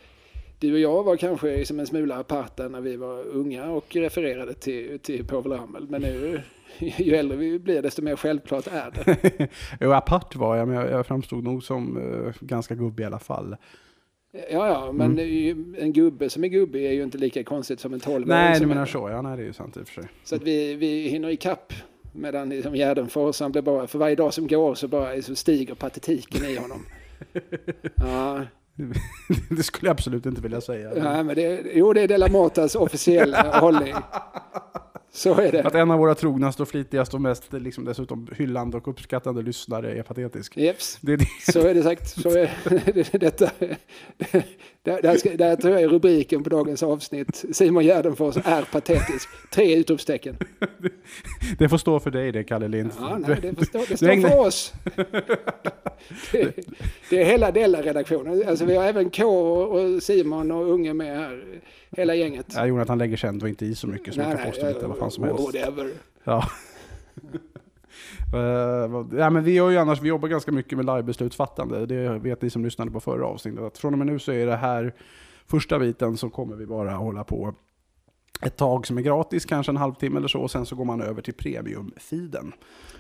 Du 0.60 0.74
och 0.74 0.80
jag 0.80 1.04
var 1.04 1.18
kanske 1.18 1.66
som 1.66 1.80
en 1.80 1.88
smula 1.88 2.16
aparta 2.16 2.68
när 2.68 2.82
vi 2.82 2.96
var 2.96 3.24
unga 3.28 3.70
och 3.70 3.96
refererade 3.96 4.54
till, 4.54 5.00
till 5.00 5.28
Povel 5.28 5.52
Ramel, 5.52 5.88
men 5.90 6.02
nu 6.02 6.42
ju 6.80 7.16
äldre 7.16 7.38
vi 7.38 7.60
blir 7.60 7.82
desto 7.82 8.02
mer 8.02 8.16
självklart 8.16 8.68
är 8.68 8.92
det. 8.92 9.48
jo, 9.80 9.92
apart 9.92 10.36
var 10.36 10.56
jag, 10.56 10.68
men 10.68 10.78
jag, 10.78 10.92
jag 10.92 11.08
framstod 11.08 11.44
nog 11.44 11.64
som 11.64 11.98
eh, 11.98 12.34
ganska 12.40 12.76
gubbig 12.76 13.04
i 13.04 13.06
alla 13.06 13.20
fall. 13.20 13.56
Ja, 14.32 14.68
ja, 14.68 14.92
men 14.92 15.18
ju- 15.18 15.76
en 15.80 15.94
gubbe 15.94 16.30
som 16.30 16.44
är 16.44 16.48
gubbe 16.48 16.80
är 16.80 16.92
ju 16.92 17.04
inte 17.04 17.18
lika 17.18 17.44
konstigt 17.44 17.80
som 17.80 17.94
en 17.94 18.00
tolvåring. 18.00 18.28
Nej, 18.28 18.60
du 18.60 18.64
är- 18.66 18.68
menar 18.70 18.86
så. 18.86 19.10
Ja, 19.10 19.22
nej, 19.22 19.38
det 19.38 19.44
är 19.44 19.48
ju 19.48 19.54
sant 19.54 19.78
i 19.78 19.80
och 19.82 19.88
för 19.88 20.02
sig. 20.02 20.12
Så 20.24 20.36
att 20.36 20.44
vi, 20.44 20.76
vi 20.76 21.08
hinner 21.08 21.30
ikapp 21.30 21.74
medan 22.14 22.50
liksom 22.50 22.74
Gärdenfors, 22.76 23.40
han 23.40 23.52
blir 23.52 23.62
bara, 23.62 23.88
för 23.88 24.00
varje 24.00 24.16
dag 24.16 24.34
som 24.34 24.48
går 24.48 24.76
så 24.76 24.88
bara 24.88 25.22
så 25.22 25.36
stiger 25.36 25.76
patetiken 25.76 26.46
i 26.46 26.56
honom. 26.56 26.86
Ja, 27.96 28.42
det 29.50 29.64
skulle 29.64 29.88
jag 29.90 29.94
absolut 29.94 30.26
inte 30.26 30.42
vilja 30.42 30.62
säga. 30.62 30.92
Ja, 30.98 31.24
men 31.24 31.36
det, 31.36 31.62
jo, 31.74 31.94
det 31.94 32.02
är 32.02 32.08
Della 32.08 32.28
Mortas 32.28 32.76
officiella 32.76 33.60
hållning. 33.60 33.94
Så 35.12 35.40
är 35.42 35.52
det. 35.52 35.64
Att 35.64 35.76
en 35.76 35.92
av 35.92 36.00
våra 36.00 36.16
trognaste 36.16 36.62
och 36.62 36.70
flitigaste 36.70 37.16
och 37.16 37.22
mest 37.22 37.54
liksom, 37.54 37.86
dessutom 37.86 38.28
hyllande 38.38 38.78
och 38.78 38.88
uppskattande 38.88 39.42
lyssnare 39.42 39.94
är 39.94 40.04
patetisk. 40.04 40.58
Jeps. 40.58 40.98
Det 41.02 41.14
är 41.14 41.18
det. 41.18 41.52
Så 41.52 41.68
är 41.68 41.74
det 41.74 41.84
sagt. 41.84 42.22
Så 42.22 42.30
är 42.30 43.18
detta. 43.20 43.50
Där, 44.84 45.02
där, 45.02 45.18
ska, 45.18 45.30
där 45.30 45.56
tror 45.56 45.74
jag 45.74 45.82
är 45.84 45.88
rubriken 45.88 46.44
på 46.44 46.50
dagens 46.50 46.84
avsnitt. 46.84 47.46
Simon 47.52 47.84
Gärdenfors 47.84 48.38
är 48.38 48.62
patetisk. 48.72 49.30
Tre 49.52 49.76
utropstecken. 49.76 50.38
det 51.60 51.70
får 51.70 51.78
stå 51.78 52.00
för 52.00 52.12
dig 52.12 52.32
det, 52.32 52.44
Kalle 52.44 52.68
Lind. 52.68 52.92
Ja, 53.00 53.18
nej, 53.28 53.38
det, 53.42 53.56
får 53.56 53.66
stå, 53.66 53.86
det 53.90 53.98
står 53.98 54.10
ägnar- 54.10 54.30
för 54.30 54.40
oss. 54.40 54.74
Det, 56.32 56.56
det 57.10 57.22
är 57.22 57.26
hela 57.26 57.52
Della-redaktionen. 57.52 58.44
Alltså 58.48 58.66
vi 58.66 58.76
har 58.76 58.84
även 58.84 59.10
K 59.10 59.26
och 59.26 60.04
Simon 60.04 60.52
och 60.52 60.70
Unge 60.72 60.94
med 60.94 61.18
här. 61.18 61.44
Hela 61.92 62.16
gänget. 62.16 62.46
Ja, 62.56 62.66
Jonathan 62.66 62.98
lägger 62.98 63.18
sig 63.18 63.30
ändå 63.30 63.48
inte 63.48 63.66
i 63.66 63.76
så 63.76 63.88
mycket 63.88 64.14
så 64.14 64.20
man 64.20 64.38
kan 64.38 64.46
påstå 64.46 64.68
fan 65.00 65.12
som 65.12 65.24
helst. 65.24 65.46
Whatever. 65.46 65.92
Ja. 66.24 66.50
Eh, 68.34 69.20
ja, 69.20 69.30
men 69.30 69.44
vi, 69.44 69.54
gör 69.54 69.70
ju 69.70 69.78
annars, 69.78 70.02
vi 70.02 70.10
jobbar 70.10 70.28
ganska 70.28 70.52
mycket 70.52 70.78
med 70.78 70.86
livebeslutsfattande. 70.86 71.86
Det 71.86 72.10
vet 72.10 72.42
ni 72.42 72.50
som 72.50 72.66
lyssnade 72.66 72.92
på 72.92 73.00
förra 73.00 73.26
avsnittet. 73.26 73.62
Att 73.64 73.78
från 73.78 73.94
och 73.94 73.98
med 73.98 74.08
nu 74.08 74.20
så 74.20 74.32
är 74.32 74.46
det 74.46 74.56
här 74.56 74.94
första 75.48 75.80
biten 75.80 76.18
så 76.18 76.30
kommer 76.30 76.56
vi 76.56 76.66
bara 76.66 76.92
hålla 76.92 77.24
på 77.24 77.54
ett 78.42 78.58
tag 78.58 78.88
som 78.88 78.98
är 78.98 79.02
gratis, 79.02 79.46
kanske 79.46 79.72
en 79.72 79.78
halvtimme 79.78 80.18
eller 80.18 80.28
så. 80.28 80.40
Och 80.40 80.52
sen 80.52 80.66
så 80.66 80.76
går 80.76 80.86
man 80.86 81.02
över 81.02 81.22
till 81.22 81.34
premium-feeden. 81.34 82.54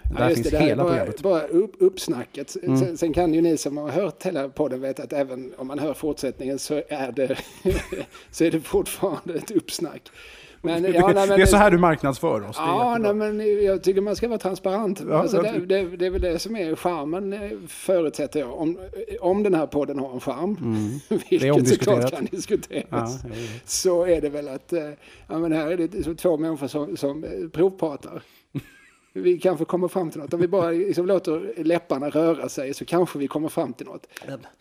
Där 0.03 0.19
Ja, 0.19 0.29
just 0.29 0.35
finns 0.41 0.51
det, 0.51 0.59
hela 0.59 0.83
bara, 0.83 0.93
programmet. 0.93 1.21
bara 1.21 1.47
upp, 1.47 1.71
uppsnacket. 1.79 2.55
Mm. 2.63 2.77
Sen, 2.77 2.97
sen 2.97 3.13
kan 3.13 3.33
ju 3.33 3.41
ni 3.41 3.57
som 3.57 3.77
har 3.77 3.89
hört 3.89 4.25
hela 4.25 4.49
podden 4.49 4.81
veta 4.81 5.03
att 5.03 5.13
även 5.13 5.53
om 5.57 5.67
man 5.67 5.79
hör 5.79 5.93
fortsättningen 5.93 6.59
så 6.59 6.81
är 6.89 7.11
det, 7.11 7.37
så 8.31 8.43
är 8.43 8.51
det 8.51 8.61
fortfarande 8.61 9.33
ett 9.33 9.51
uppsnack. 9.51 10.11
Men, 10.63 10.83
ja, 10.93 11.07
nej, 11.07 11.27
men, 11.27 11.37
det 11.37 11.41
är 11.41 11.45
så 11.45 11.57
här 11.57 11.71
du 11.71 11.77
marknadsför 11.77 12.49
oss. 12.49 12.55
Ja, 12.59 12.97
nej, 12.99 13.13
men 13.13 13.63
jag 13.65 13.83
tycker 13.83 14.01
man 14.01 14.15
ska 14.15 14.27
vara 14.27 14.39
transparent. 14.39 15.01
Ja, 15.09 15.17
alltså, 15.17 15.41
det, 15.41 15.59
det, 15.65 15.97
det 15.97 16.05
är 16.05 16.09
väl 16.09 16.21
det 16.21 16.39
som 16.39 16.55
är 16.55 16.75
charmen, 16.75 17.33
eh, 17.33 17.39
förutsätter 17.67 18.39
jag. 18.39 18.57
Om, 18.59 18.77
om 19.21 19.43
den 19.43 19.53
här 19.53 19.65
podden 19.67 19.99
har 19.99 20.13
en 20.13 20.19
charm, 20.19 20.57
vilket 21.09 21.41
Mm. 21.41 21.55
omdiskuterat. 21.55 22.01
såklart 22.03 22.11
kan 22.11 22.25
diskuteras, 22.31 22.85
Ja, 22.89 23.07
så 23.65 24.05
är 24.05 24.21
det 24.21 24.29
väl 24.29 24.47
att 24.47 24.73
eh, 24.73 24.89
ja, 25.27 25.39
men 25.39 25.51
här 25.51 25.67
är 25.71 25.77
det 25.77 26.15
två 26.15 26.37
människor 26.37 26.67
som, 26.67 26.97
som 26.97 27.23
eh, 27.23 27.29
provpratar. 27.53 28.21
Vi 29.13 29.39
kanske 29.39 29.65
kommer 29.65 29.87
fram 29.87 30.11
till 30.11 30.21
något. 30.21 30.33
Om 30.33 30.39
vi 30.39 30.47
bara 30.47 30.71
liksom 30.71 31.05
låter 31.05 31.63
läpparna 31.63 32.09
röra 32.09 32.49
sig 32.49 32.73
så 32.73 32.85
kanske 32.85 33.19
vi 33.19 33.27
kommer 33.27 33.49
fram 33.49 33.73
till 33.73 33.85
något. 33.85 34.07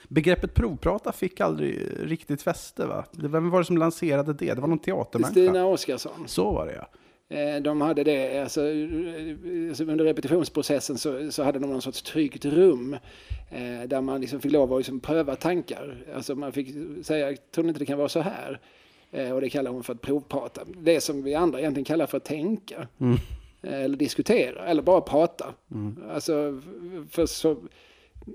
Begreppet 0.09 0.55
provprata 0.55 1.13
fick 1.13 1.41
aldrig 1.41 1.89
riktigt 2.03 2.43
fäste 2.43 2.87
va? 2.87 3.05
Vem 3.13 3.51
var 3.51 3.59
det 3.59 3.65
som 3.65 3.79
lanserade 3.79 4.33
det? 4.33 4.55
Det 4.55 4.61
var 4.61 4.69
någon 4.69 4.79
teatermänniska? 4.79 5.33
Stina 5.33 5.67
Oskarsson. 5.67 6.25
Så 6.27 6.53
var 6.53 6.67
det 6.67 6.75
ja. 6.75 6.89
Eh, 7.31 7.63
De 7.63 7.81
hade 7.81 8.05
det, 8.05 8.39
alltså, 8.43 8.61
eh, 8.69 9.69
alltså 9.69 9.85
under 9.85 10.05
repetitionsprocessen 10.05 10.99
så, 10.99 11.31
så 11.31 11.43
hade 11.43 11.59
de 11.59 11.71
någon 11.71 11.83
sorts 11.83 12.03
tryggt 12.03 12.45
rum 12.45 12.95
eh, 13.51 13.89
där 13.89 14.01
man 14.01 14.21
liksom 14.21 14.41
fick 14.41 14.53
lov 14.53 14.73
att 14.73 14.79
liksom 14.79 15.01
pröva 15.01 15.37
tankar. 15.37 15.97
Alltså 16.15 16.35
man 16.35 16.53
fick 16.53 16.69
säga, 17.03 17.37
tror 17.55 17.65
ni 17.65 17.69
inte 17.69 17.79
det 17.79 17.87
kan 17.87 17.99
vara 17.99 18.09
så 18.09 18.21
här? 18.21 18.61
Eh, 19.11 19.31
och 19.33 19.41
det 19.41 19.49
kallar 19.51 19.71
hon 19.71 19.83
för 19.83 19.93
att 19.93 20.01
provprata. 20.01 20.61
Det 20.81 21.01
som 21.01 21.23
vi 21.23 21.35
andra 21.35 21.61
egentligen 21.61 21.85
kallar 21.85 22.07
för 22.07 22.17
att 22.17 22.25
tänka. 22.25 22.89
Mm. 23.01 23.17
Eh, 23.63 23.83
eller 23.83 23.97
diskutera, 23.97 24.67
eller 24.67 24.83
bara 24.83 25.01
prata. 25.01 25.55
Alltså, 26.11 26.61
för 27.11 27.27
så, 27.27 27.57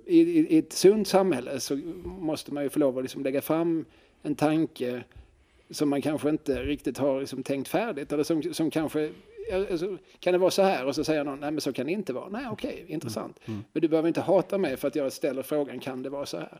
i, 0.05 0.19
i, 0.19 0.57
ett 0.57 0.73
sunt 0.73 1.07
samhälle 1.07 1.59
så 1.59 1.75
måste 2.03 2.53
man 2.53 2.63
ju 2.63 2.69
få 2.69 2.79
lov 2.79 2.97
att 2.97 3.03
liksom 3.03 3.23
lägga 3.23 3.41
fram 3.41 3.85
en 4.21 4.35
tanke 4.35 5.03
som 5.69 5.89
man 5.89 6.01
kanske 6.01 6.29
inte 6.29 6.63
riktigt 6.63 6.97
har 6.97 7.19
liksom 7.19 7.43
tänkt 7.43 7.67
färdigt. 7.67 8.11
Eller 8.11 8.23
som, 8.23 8.53
som 8.53 8.71
kanske, 8.71 9.11
alltså, 9.69 9.97
kan 10.19 10.33
det 10.33 10.39
vara 10.39 10.51
så 10.51 10.61
här? 10.61 10.85
Och 10.85 10.95
så 10.95 11.03
säger 11.03 11.23
någon, 11.23 11.39
nej 11.39 11.51
men 11.51 11.61
så 11.61 11.73
kan 11.73 11.85
det 11.85 11.91
inte 11.91 12.13
vara. 12.13 12.29
Nej 12.29 12.45
okej, 12.51 12.85
intressant. 12.87 13.39
Men 13.45 13.81
du 13.81 13.87
behöver 13.87 14.07
inte 14.07 14.21
hata 14.21 14.57
mig 14.57 14.77
för 14.77 14.87
att 14.87 14.95
jag 14.95 15.13
ställer 15.13 15.43
frågan, 15.43 15.79
kan 15.79 16.03
det 16.03 16.09
vara 16.09 16.25
så 16.25 16.37
här? 16.37 16.59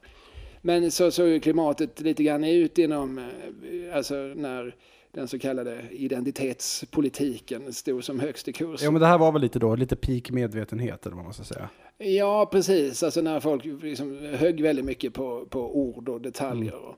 Men 0.62 0.92
så 0.92 1.12
såg 1.12 1.28
ju 1.28 1.40
klimatet 1.40 2.02
lite 2.02 2.24
grann 2.24 2.44
ut 2.44 2.78
inom, 2.78 3.18
eh, 3.18 3.96
alltså 3.96 4.16
när 4.16 4.76
den 5.14 5.28
så 5.28 5.40
kallade 5.40 5.82
identitetspolitiken 5.92 7.74
stod 7.74 8.04
som 8.04 8.20
högst 8.20 8.48
i 8.48 8.54
kurs. 8.54 8.82
Ja 8.84 8.92
men 8.92 9.02
det 9.02 9.08
här 9.08 9.18
var 9.18 9.32
väl 9.32 9.42
lite 9.42 9.60
då, 9.60 9.76
lite 9.76 9.96
peak 9.96 10.32
medvetenhet 10.32 11.06
eller 11.06 11.16
vad 11.16 11.26
man 11.26 11.34
ska 11.34 11.44
säga. 11.44 11.70
Ja, 11.98 12.50
precis. 12.52 13.04
Alltså 13.04 13.22
när 13.22 13.40
folk 13.40 13.66
liksom 13.66 14.18
högg 14.18 14.62
väldigt 14.62 14.86
mycket 14.86 15.14
på, 15.14 15.46
på 15.46 15.78
ord 15.78 16.10
och 16.10 16.22
detaljer. 16.22 16.76
Och, 16.76 16.96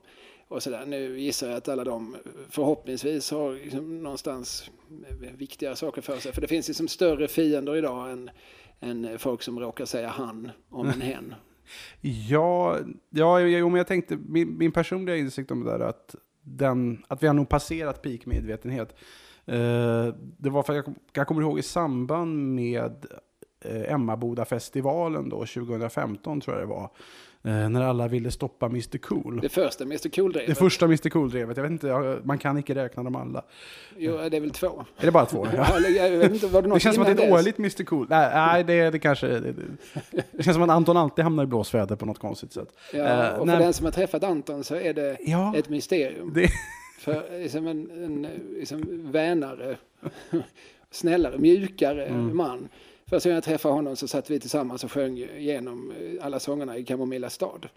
och 0.48 0.62
sådär. 0.62 0.86
Nu 0.86 1.20
gissar 1.20 1.48
jag 1.48 1.56
att 1.56 1.68
alla 1.68 1.84
de 1.84 2.16
förhoppningsvis 2.50 3.30
har 3.30 3.52
liksom 3.52 4.02
någonstans 4.02 4.70
viktigare 5.36 5.76
saker 5.76 6.02
för 6.02 6.18
sig. 6.18 6.32
För 6.32 6.40
det 6.40 6.48
finns 6.48 6.68
liksom 6.68 6.88
större 6.88 7.28
fiender 7.28 7.76
idag 7.76 8.12
än, 8.12 8.30
än 8.80 9.18
folk 9.18 9.42
som 9.42 9.60
råkar 9.60 9.84
säga 9.84 10.08
han 10.08 10.50
om 10.70 10.88
en 10.88 11.00
hen. 11.00 11.34
Ja, 12.28 12.78
ja 13.10 13.40
jo, 13.40 13.68
men 13.68 13.78
jag 13.78 13.86
tänkte, 13.86 14.16
min, 14.16 14.58
min 14.58 14.72
personliga 14.72 15.16
insikt 15.16 15.50
om 15.50 15.64
det 15.64 15.70
där 15.70 15.80
att, 15.80 16.14
den, 16.46 17.04
att 17.08 17.22
vi 17.22 17.26
har 17.26 17.34
nog 17.34 17.48
passerat 17.48 18.02
peak 18.02 18.26
medvetenhet. 18.26 18.94
Eh, 19.46 20.14
det 20.38 20.50
var 20.50 20.62
för 20.62 20.74
jag, 20.74 20.94
jag 21.12 21.26
kommer 21.26 21.42
ihåg 21.42 21.58
i 21.58 21.62
samband 21.62 22.54
med 22.54 23.06
eh, 23.64 23.92
Emmaboda-festivalen 23.92 25.28
då, 25.28 25.36
2015 25.36 26.40
tror 26.40 26.56
jag 26.56 26.62
det 26.62 26.74
var. 26.74 26.90
Eh, 27.44 27.68
när 27.68 27.82
alla 27.82 28.08
ville 28.08 28.30
stoppa 28.30 28.66
Mr 28.66 28.98
Cool. 28.98 29.40
Det 29.42 29.48
första, 29.48 29.84
Mr 29.84 30.08
Cool-drevet. 30.08 30.48
Det 30.48 30.54
första 30.54 30.84
Mr 30.86 31.08
Cool-drevet, 31.08 31.56
jag 31.56 31.62
vet 31.62 31.72
inte, 31.72 32.18
man 32.22 32.38
kan 32.38 32.56
inte 32.56 32.74
räkna 32.74 33.02
dem 33.02 33.16
alla. 33.16 33.42
Jo, 33.98 34.16
det 34.30 34.36
är 34.36 34.40
väl 34.40 34.50
två. 34.50 34.84
Är 34.98 35.06
det 35.06 35.12
bara 35.12 35.26
två? 35.26 35.46
Ja. 35.56 35.78
Jag 35.80 36.10
vet 36.10 36.32
inte, 36.32 36.46
var 36.46 36.62
det, 36.62 36.68
Det 36.68 36.80
känns 36.80 36.94
som 36.94 37.04
att 37.04 37.16
det 37.16 37.22
är 37.22 37.26
ett 37.26 37.32
årligt 37.32 37.58
Mr 37.58 37.84
Cool. 37.84 38.06
Nej, 38.10 38.30
nej 38.34 38.64
det, 38.64 38.90
det 38.90 38.98
kanske... 38.98 39.26
Det, 39.28 39.54
det, 40.32 40.42
känns 40.42 40.54
som 40.54 40.62
att 40.62 40.70
Anton 40.70 40.96
alltid 40.96 41.22
hamnar 41.22 41.42
i 41.44 41.46
blåsväder 41.46 41.96
på 41.96 42.06
något 42.06 42.18
konstigt 42.18 42.52
sätt. 42.52 42.68
Ja, 42.92 42.98
Eh, 42.98 43.34
och 43.38 43.48
för 43.48 43.58
den 43.58 43.72
som 43.72 43.84
har 43.84 43.92
träffat 43.92 44.24
Anton 44.24 44.64
så 44.64 44.74
är 44.74 44.94
det 44.94 45.16
Ja, 45.20 45.56
ett 45.56 45.68
mysterium. 45.68 46.32
det, 46.34 46.48
För 47.00 47.40
liksom 47.42 47.66
en, 47.66 47.90
en 48.04 48.26
liksom 48.58 49.10
vänare, 49.12 49.76
snällare, 50.90 51.38
mjukare 51.38 52.06
Mm. 52.06 52.36
man. 52.36 52.68
Första 53.10 53.28
gången 53.28 53.34
jag 53.34 53.44
träffade 53.44 53.74
honom 53.74 53.96
så 53.96 54.08
satt 54.08 54.30
vi 54.30 54.40
tillsammans 54.40 54.84
och 54.84 54.92
sjöng 54.92 55.18
igenom 55.18 55.90
eh, 55.90 56.26
alla 56.26 56.40
sångerna 56.40 56.76
i 56.76 56.84
Kamomilla 56.84 57.30
stad. 57.30 57.68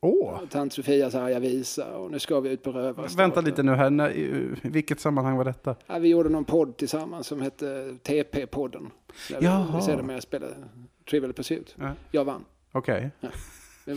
åh! 0.00 0.40
Tant 0.50 0.72
Sofias 0.72 1.14
arga 1.14 1.38
visa 1.38 1.96
och 1.96 2.10
nu 2.10 2.18
ska 2.18 2.40
vi 2.40 2.50
ut 2.50 2.62
på 2.62 2.72
rövarstad. 2.72 3.22
Vänta 3.22 3.40
lite 3.40 3.62
nu 3.62 3.74
här, 3.74 3.90
när, 3.90 4.10
i 4.10 4.48
vilket 4.62 5.00
sammanhang 5.00 5.36
var 5.36 5.44
detta? 5.44 5.76
Ja, 5.86 5.98
vi 5.98 6.08
gjorde 6.08 6.28
någon 6.28 6.44
podd 6.44 6.76
tillsammans 6.76 7.26
som 7.26 7.40
hette 7.40 7.96
TP-podden. 8.02 8.90
Där 9.28 9.38
Jaha. 9.42 9.76
vi 9.76 9.82
sedermera 9.82 10.20
spelade 10.20 10.54
Trivial 11.10 11.32
Pursuit. 11.32 11.74
Ja. 11.78 11.92
Jag 12.10 12.24
vann. 12.24 12.44
Okej. 12.72 13.10
Det, 13.20 13.26
var 13.26 13.32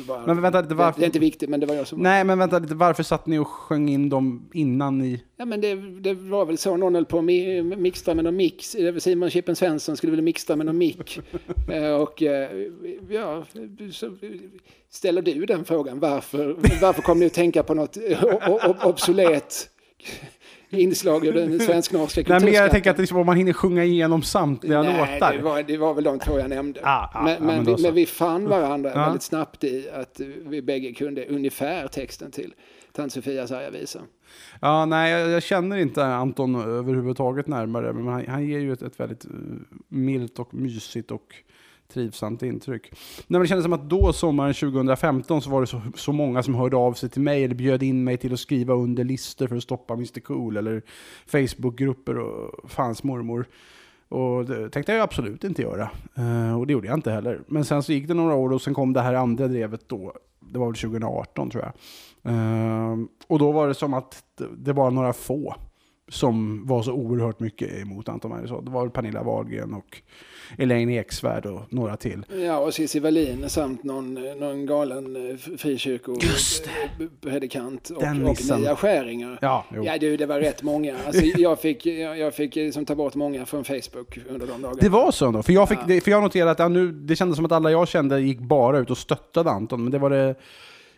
bara, 0.08 0.25
Men 0.25 0.42
vänta 0.42 0.62
lite, 0.62 0.75
varför- 0.75 1.00
det 1.00 1.04
är 1.04 1.08
inte 1.08 1.20
viktigt 1.20 1.50
men 1.50 1.60
det 1.60 1.65
var 1.65 1.75
jag 1.75 1.88
som 1.88 2.00
Nej, 2.00 2.24
men 2.24 2.39
vänta 2.39 2.60
lite, 2.60 2.75
varför 2.75 3.04
satt 3.04 3.25
ni 3.27 3.38
och 3.39 3.48
sjöng 3.48 3.89
in 3.89 4.10
dem 4.10 4.50
innan 4.54 4.98
ni... 4.98 5.24
Ja 5.38 5.46
men 5.46 5.62
det, 5.62 5.75
det 6.00 6.13
var 6.13 6.46
väl 6.46 6.58
så, 6.58 6.77
någon 6.77 6.96
höll 6.96 7.06
på 7.06 7.18
att 7.20 7.24
mi- 7.25 7.75
mixtra 7.77 8.13
med 8.13 8.24
någon 8.24 8.36
mix. 8.36 8.75
Simon 9.00 9.30
Chippen 9.30 9.56
Svensson 9.56 9.98
skulle 9.98 10.12
vilja 10.12 10.24
mixtra 10.24 10.56
med 10.56 10.65
någon 10.65 10.77
mick. 10.77 11.20
Eh, 11.72 11.92
och 11.94 12.24
eh, 12.24 12.50
ja, 13.10 13.46
så 13.92 14.18
ställer 14.89 15.22
du 15.22 15.46
den 15.46 15.65
frågan, 15.65 16.00
varför, 16.00 16.56
varför 16.82 17.01
kom 17.01 17.20
ni 17.20 17.25
att 17.25 17.34
tänka 17.34 17.63
på 17.63 17.74
något 17.74 17.98
obsolet 18.84 19.70
inslag 20.69 21.25
ur 21.25 21.34
den 21.34 21.60
svensk-norska 21.67 22.22
Nej, 22.22 22.25
men 22.27 22.34
jag 22.34 22.41
kulturskatten? 22.41 22.72
tänker 22.72 22.91
att 22.91 22.98
det 22.98 23.03
är 23.03 23.07
som 23.07 23.17
om 23.17 23.25
man 23.25 23.38
hinner 23.38 23.53
sjunga 23.53 23.84
igenom 23.84 24.22
samtliga 24.22 24.81
Nej, 24.81 25.13
låtar. 25.13 25.34
det 25.34 25.43
var, 25.43 25.63
det 25.63 25.77
var 25.77 25.93
väl 25.93 26.03
de 26.03 26.19
två 26.19 26.39
jag 26.39 26.50
nämnde. 26.50 26.79
Ah, 26.84 27.10
ah, 27.13 27.24
men, 27.24 27.34
ja, 27.34 27.39
men, 27.39 27.65
vi, 27.65 27.81
men 27.81 27.93
vi 27.93 28.05
fann 28.05 28.50
varandra 28.50 28.93
väldigt 28.93 29.24
snabbt 29.24 29.63
i 29.63 29.89
att 29.93 30.22
vi 30.45 30.62
bägge 30.62 30.93
kunde 30.93 31.25
ungefär 31.25 31.88
texten 31.88 32.31
till 32.31 32.53
Tant 32.91 33.13
Sofias 33.13 33.51
arga 33.51 33.69
visa. 33.69 34.00
Ja, 34.62 34.86
nej, 34.86 35.12
jag, 35.12 35.29
jag 35.29 35.43
känner 35.43 35.77
inte 35.77 36.05
Anton 36.05 36.55
överhuvudtaget 36.55 37.48
närmare, 37.48 37.93
men 37.93 38.07
han, 38.07 38.27
han 38.27 38.48
ger 38.48 38.60
ju 38.60 38.74
ett, 38.74 38.81
ett 38.81 39.00
väldigt 39.00 39.25
eh, 39.25 39.31
milt 39.88 40.39
och 40.39 40.53
mysigt 40.53 41.12
och 41.12 41.36
trivsamt 41.94 42.44
intryck. 42.44 42.89
Nej, 42.92 43.00
men 43.27 43.42
det 43.42 43.48
kändes 43.48 43.63
som 43.63 43.74
att 43.74 43.89
då, 43.89 44.13
sommaren 44.13 44.54
2015, 44.54 45.42
så 45.42 45.50
var 45.50 45.62
det 45.62 45.68
så, 45.68 45.82
så 45.96 46.12
många 46.12 46.44
som 46.44 46.56
hörde 46.56 46.77
av 46.77 46.94
sig 46.94 47.10
till 47.10 47.22
mig 47.22 47.44
eller 47.44 47.56
bjöd 47.56 47.84
in 47.84 48.04
mig 48.04 48.18
till 48.18 48.34
att 48.34 48.39
skriva 48.39 48.74
under 48.74 49.04
listor 49.04 49.48
för 49.48 49.56
att 49.56 49.63
stoppa 49.63 49.94
Mr 49.94 50.20
Cool 50.20 50.58
eller 50.58 50.82
Facebookgrupper 51.27 52.18
och 52.18 52.72
fans 52.72 53.04
mormor. 53.04 53.46
Och 54.10 54.46
det 54.46 54.70
tänkte 54.70 54.94
jag 54.94 55.01
absolut 55.01 55.44
inte 55.44 55.62
göra. 55.62 55.89
Uh, 56.20 56.60
och 56.60 56.68
det 56.68 56.74
gjorde 56.74 56.88
jag 56.88 56.98
inte 56.98 57.12
heller. 57.12 57.42
Men 57.48 57.65
sen 57.65 57.84
så 57.84 57.94
gick 57.94 58.08
det 58.08 58.13
några 58.13 58.36
år 58.36 58.54
och 58.54 58.62
sen 58.62 58.74
kom 58.74 58.94
det 58.94 59.01
här 59.01 59.13
andra 59.13 59.48
drevet 59.48 59.89
då. 59.89 60.13
Det 60.39 60.60
var 60.60 60.65
väl 60.65 60.75
2018 60.75 61.50
tror 61.50 61.63
jag. 61.63 61.74
Uh, 62.34 63.06
och 63.27 63.39
då 63.39 63.51
var 63.51 63.68
det 63.68 63.74
som 63.74 63.94
att 63.94 64.24
det- 64.38 64.48
det 64.58 64.74
var 64.74 64.92
några 64.92 65.13
få 65.13 65.56
som 66.12 66.67
var 66.67 66.83
så 66.83 66.91
oerhört 66.93 67.39
mycket 67.39 67.81
emot 67.81 68.09
Anton 68.09 68.31
Magnusson. 68.31 68.65
Det 68.65 68.71
var 68.71 68.89
Pernilla 68.89 69.24
Wahlgren 69.24 69.74
och 69.74 70.01
Elaine 70.57 70.89
Eksvärd 70.89 71.45
och 71.45 71.62
några 71.69 71.97
till. 71.97 72.25
Ja, 72.45 72.57
och 72.57 72.74
Cissi 72.74 73.00
Wallin 73.00 73.50
samt 73.50 73.83
någon, 73.83 74.13
någon 74.39 74.65
galen 74.65 75.29
eh, 75.29 75.35
frikyrkopredikant 75.57 77.89
och, 77.89 78.01
Den 78.01 78.25
och. 78.25 78.38
Mia 78.59 78.75
Skäringer. 78.75 79.38
Ja, 79.41 79.65
jo. 79.75 79.83
Ja, 79.85 79.97
du, 79.97 80.17
det 80.17 80.25
var 80.25 80.39
rätt 80.39 80.63
många. 80.63 80.95
Alltså, 81.05 81.25
jag 81.38 81.59
fick, 81.59 81.85
jag, 81.85 82.19
jag 82.19 82.33
fick 82.33 82.55
liksom 82.55 82.85
ta 82.85 82.95
bort 82.95 83.15
många 83.15 83.45
från 83.45 83.63
Facebook 83.63 84.19
under 84.29 84.47
de 84.47 84.62
dagarna. 84.62 84.79
Det 84.81 84.89
var 84.89 85.12
så 85.12 85.31
då? 85.31 85.43
För 85.43 85.53
jag, 85.53 85.69
fick, 85.69 85.77
Ja. 85.77 85.83
det, 85.88 86.01
för 86.01 86.12
jag 86.12 86.24
noterade 86.24 86.51
att 86.51 86.59
ja, 86.59 86.67
nu, 86.67 86.91
det 86.91 87.15
kändes 87.15 87.35
som 87.35 87.45
att 87.45 87.51
alla 87.51 87.71
jag 87.71 87.88
kände 87.88 88.19
gick 88.19 88.39
bara 88.39 88.77
ut 88.79 88.89
och 88.91 88.97
stöttade 88.97 89.51
Anton, 89.51 89.83
men 89.83 89.91
det 89.91 89.97
var 89.97 90.09
det 90.09 90.35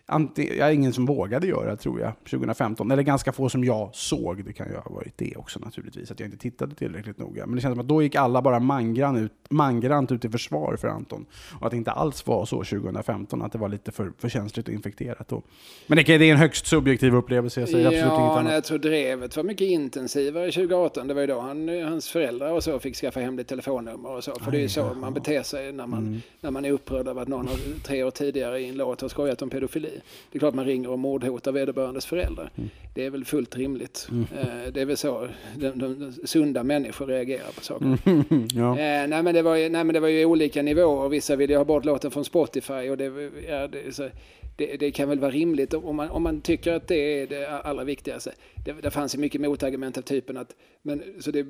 anti, 0.10 0.58
ja, 0.60 0.72
ingen 0.72 0.94
som 0.94 1.06
vågade 1.06 1.48
göra 1.48 1.76
tror 1.76 2.00
jag, 2.00 2.12
2015. 2.30 2.92
Eller 2.92 3.04
ganska 3.04 3.32
få 3.32 3.50
som 3.50 3.64
jag 3.64 3.90
såg, 3.94 4.46
det 4.46 4.54
kan 4.54 4.68
ju 4.70 4.76
ha 4.76 4.90
varit 4.90 5.14
det 5.18 5.34
också 5.36 5.60
naturligtvis, 5.60 6.12
att 6.12 6.20
jag 6.20 6.28
inte 6.28 6.38
tittade 6.38 6.76
tillräckligt 6.76 7.18
noga. 7.18 7.46
Men 7.46 7.56
det 7.56 7.62
känns 7.62 7.74
som 7.74 7.80
att 7.80 7.88
då 7.88 8.04
gick 8.04 8.16
alla 8.16 8.42
bara 8.42 8.60
mangrant 8.60 9.18
ut, 9.20 9.32
mangrant 9.50 10.12
ut 10.12 10.26
i 10.26 10.30
försvar 10.30 10.76
för 10.76 10.88
Anton. 10.88 11.26
Och 11.60 11.66
att 11.66 11.72
det 11.72 11.78
inte 11.78 11.92
alls 11.92 12.28
var 12.28 12.46
så 12.46 12.64
2015, 12.64 13.42
att 13.42 13.52
det 13.52 13.58
var 13.58 13.70
lite 13.70 13.92
för, 13.92 14.12
för 14.18 14.30
känsligt 14.30 14.68
och 14.68 14.74
infekterat 14.74 15.28
då. 15.28 15.42
Men 15.88 15.96
det, 15.98 16.04
det 16.18 16.26
är 16.26 16.32
en 16.32 16.38
högst 16.38 16.68
subjektiv 16.68 17.16
upplevelse, 17.16 17.60
jag 17.60 17.70
säger 17.70 17.86
absolut 17.88 18.04
inget 18.06 18.14
Ja, 18.18 18.32
annat. 18.32 18.44
nej, 18.44 18.54
jag 18.54 18.64
tror 18.64 18.78
drevet 18.80 19.38
var 19.38 19.44
mycket 19.44 19.68
intensivare 19.68 20.52
2018. 20.52 21.08
Det 21.08 21.14
var 21.14 21.22
ju 21.22 21.28
då 21.28 21.40
han, 21.40 21.70
hans 21.84 22.10
föräldrar 22.10 22.52
och 22.52 22.64
så 22.64 22.80
fick 22.80 22.96
skaffa 22.96 23.20
hemligt 23.20 23.48
telefonnummer 23.48 24.10
och 24.10 24.24
så. 24.24 24.36
För 24.40 24.52
det 24.52 24.58
är 24.58 24.62
ju 24.62 24.70
så 24.70 24.94
man 24.94 25.14
beter 25.14 25.44
sig 25.44 25.72
när 25.74 25.88
man, 25.88 25.98
Mm. 26.08 26.22
när 26.42 26.52
man 26.52 26.66
är 26.66 26.72
upprörd 26.72 27.08
över 27.08 27.22
att 27.22 27.28
någon 27.28 27.48
har, 27.48 27.56
tre 27.84 28.04
år 28.04 28.12
tidigare 28.12 28.60
i 28.60 28.70
en 28.70 28.78
låt 28.78 29.02
har 29.02 29.10
skojat 29.10 29.42
om 29.42 29.50
pedofili. 29.50 29.97
Det 30.32 30.38
är 30.38 30.40
klart 30.40 30.54
man 30.54 30.66
ringer 30.66 30.90
och 30.90 31.00
mordhotar 31.00 31.52
vederbörandes 31.52 32.06
föräldrar. 32.06 32.52
Mm. 32.56 32.70
Det 32.96 33.06
är 33.06 33.10
väl 33.10 33.26
fullt 33.26 33.56
rimligt. 33.56 34.10
Eh, 34.12 34.72
det 34.74 34.82
är 34.82 34.86
väl 34.86 34.98
så 34.98 35.28
de, 35.56 35.70
de, 35.70 36.14
sunda 36.24 36.64
människor 36.64 37.06
reagerar 37.06 37.52
på 37.56 37.64
saker. 37.64 37.98
ja. 38.58 38.72
Eh, 38.72 39.08
nej, 39.08 39.24
men 39.24 39.34
det 39.34 39.42
var 39.42 39.56
ju, 39.56 39.70
nej 39.70 39.84
men 39.84 39.94
det 39.94 40.00
var 40.00 40.08
ju 40.08 40.26
olika 40.26 40.62
nivåer. 40.62 41.10
Vissa 41.10 41.36
ville 41.36 41.58
ha 41.58 41.66
bort 41.66 41.86
låten 41.86 42.12
från 42.12 42.26
Spotify 42.26 42.90
och 42.90 42.98
det, 42.98 43.32
ja, 43.48 43.68
det, 43.68 43.96
så, 43.96 44.10
det, 44.58 44.78
det 44.78 44.92
kan 44.92 45.10
väl 45.10 45.20
vara 45.20 45.32
rimligt 45.32 45.74
om 45.74 45.96
man, 45.96 46.10
om 46.10 46.24
man 46.24 46.42
tycker 46.42 46.74
att 46.74 46.88
det 46.88 47.22
är 47.22 47.28
det 47.28 47.50
allra 47.50 47.84
viktigaste. 47.84 48.32
Det, 48.66 48.74
det 48.82 48.92
fanns 48.92 49.16
ju 49.16 49.20
mycket 49.20 49.42
motargument 49.42 49.98
av 49.98 50.02
typen 50.02 50.38
att 50.38 50.56
men, 50.82 51.04
så 51.20 51.32
det 51.32 51.40
är 51.40 51.48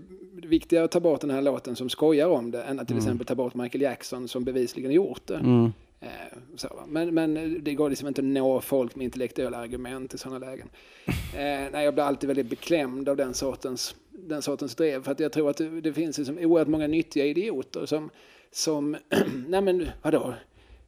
viktigare 0.48 0.86
att 0.86 0.92
ta 0.92 1.00
bort 1.00 1.22
den 1.22 1.30
här 1.30 1.42
låten 1.42 1.76
som 1.76 1.90
skojar 1.90 2.28
om 2.28 2.52
det 2.52 2.64
än 2.64 2.80
att 2.80 2.88
till 2.88 2.98
exempel 2.98 3.26
ta 3.26 3.36
bort 3.36 3.56
Michael 3.56 3.82
Jackson 3.82 4.28
som 4.28 4.44
bevisligen 4.44 4.92
gjort 4.92 5.28
det. 5.28 5.36
Mm. 5.36 5.74
Eh, 6.00 6.38
så, 6.56 6.84
men, 6.88 7.14
men 7.14 7.58
det 7.64 7.74
går 7.74 7.90
liksom 7.90 8.08
inte 8.08 8.22
att 8.22 8.26
nå 8.26 8.62
folk 8.62 8.96
med 8.96 9.06
intellektuella 9.06 9.58
argument 9.58 10.14
i 10.14 10.18
sådana 10.18 10.40
lägen. 10.46 10.70
Eh, 11.34 11.72
nej, 11.72 11.86
jag 11.86 11.94
blir 11.94 12.04
alltid 12.04 12.28
väldigt 12.28 12.50
beklämd 12.50 13.10
av 13.10 13.18
den 13.18 13.34
sortens, 13.34 13.96
den 14.10 14.42
sortens 14.42 14.76
drev. 14.76 15.04
För 15.04 15.12
att 15.12 15.20
jag 15.20 15.32
tror 15.32 15.50
att 15.50 15.58
det, 15.58 15.82
det 15.82 15.94
finns 15.94 16.18
liksom 16.18 16.38
oerhört 16.38 16.68
många 16.68 16.88
nyttiga 16.88 17.26
idioter 17.26 17.86
som, 17.86 18.10
som 18.52 18.98
nej 19.48 19.62
men 19.62 19.88
vadå, 20.02 20.34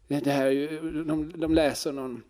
det 0.07 0.19
det 0.19 0.31
här 0.31 0.45
är 0.45 0.51
ju, 0.51 1.03
de, 1.03 1.33
de 1.35 1.53
läser 1.53 1.91
någon, 1.91 2.23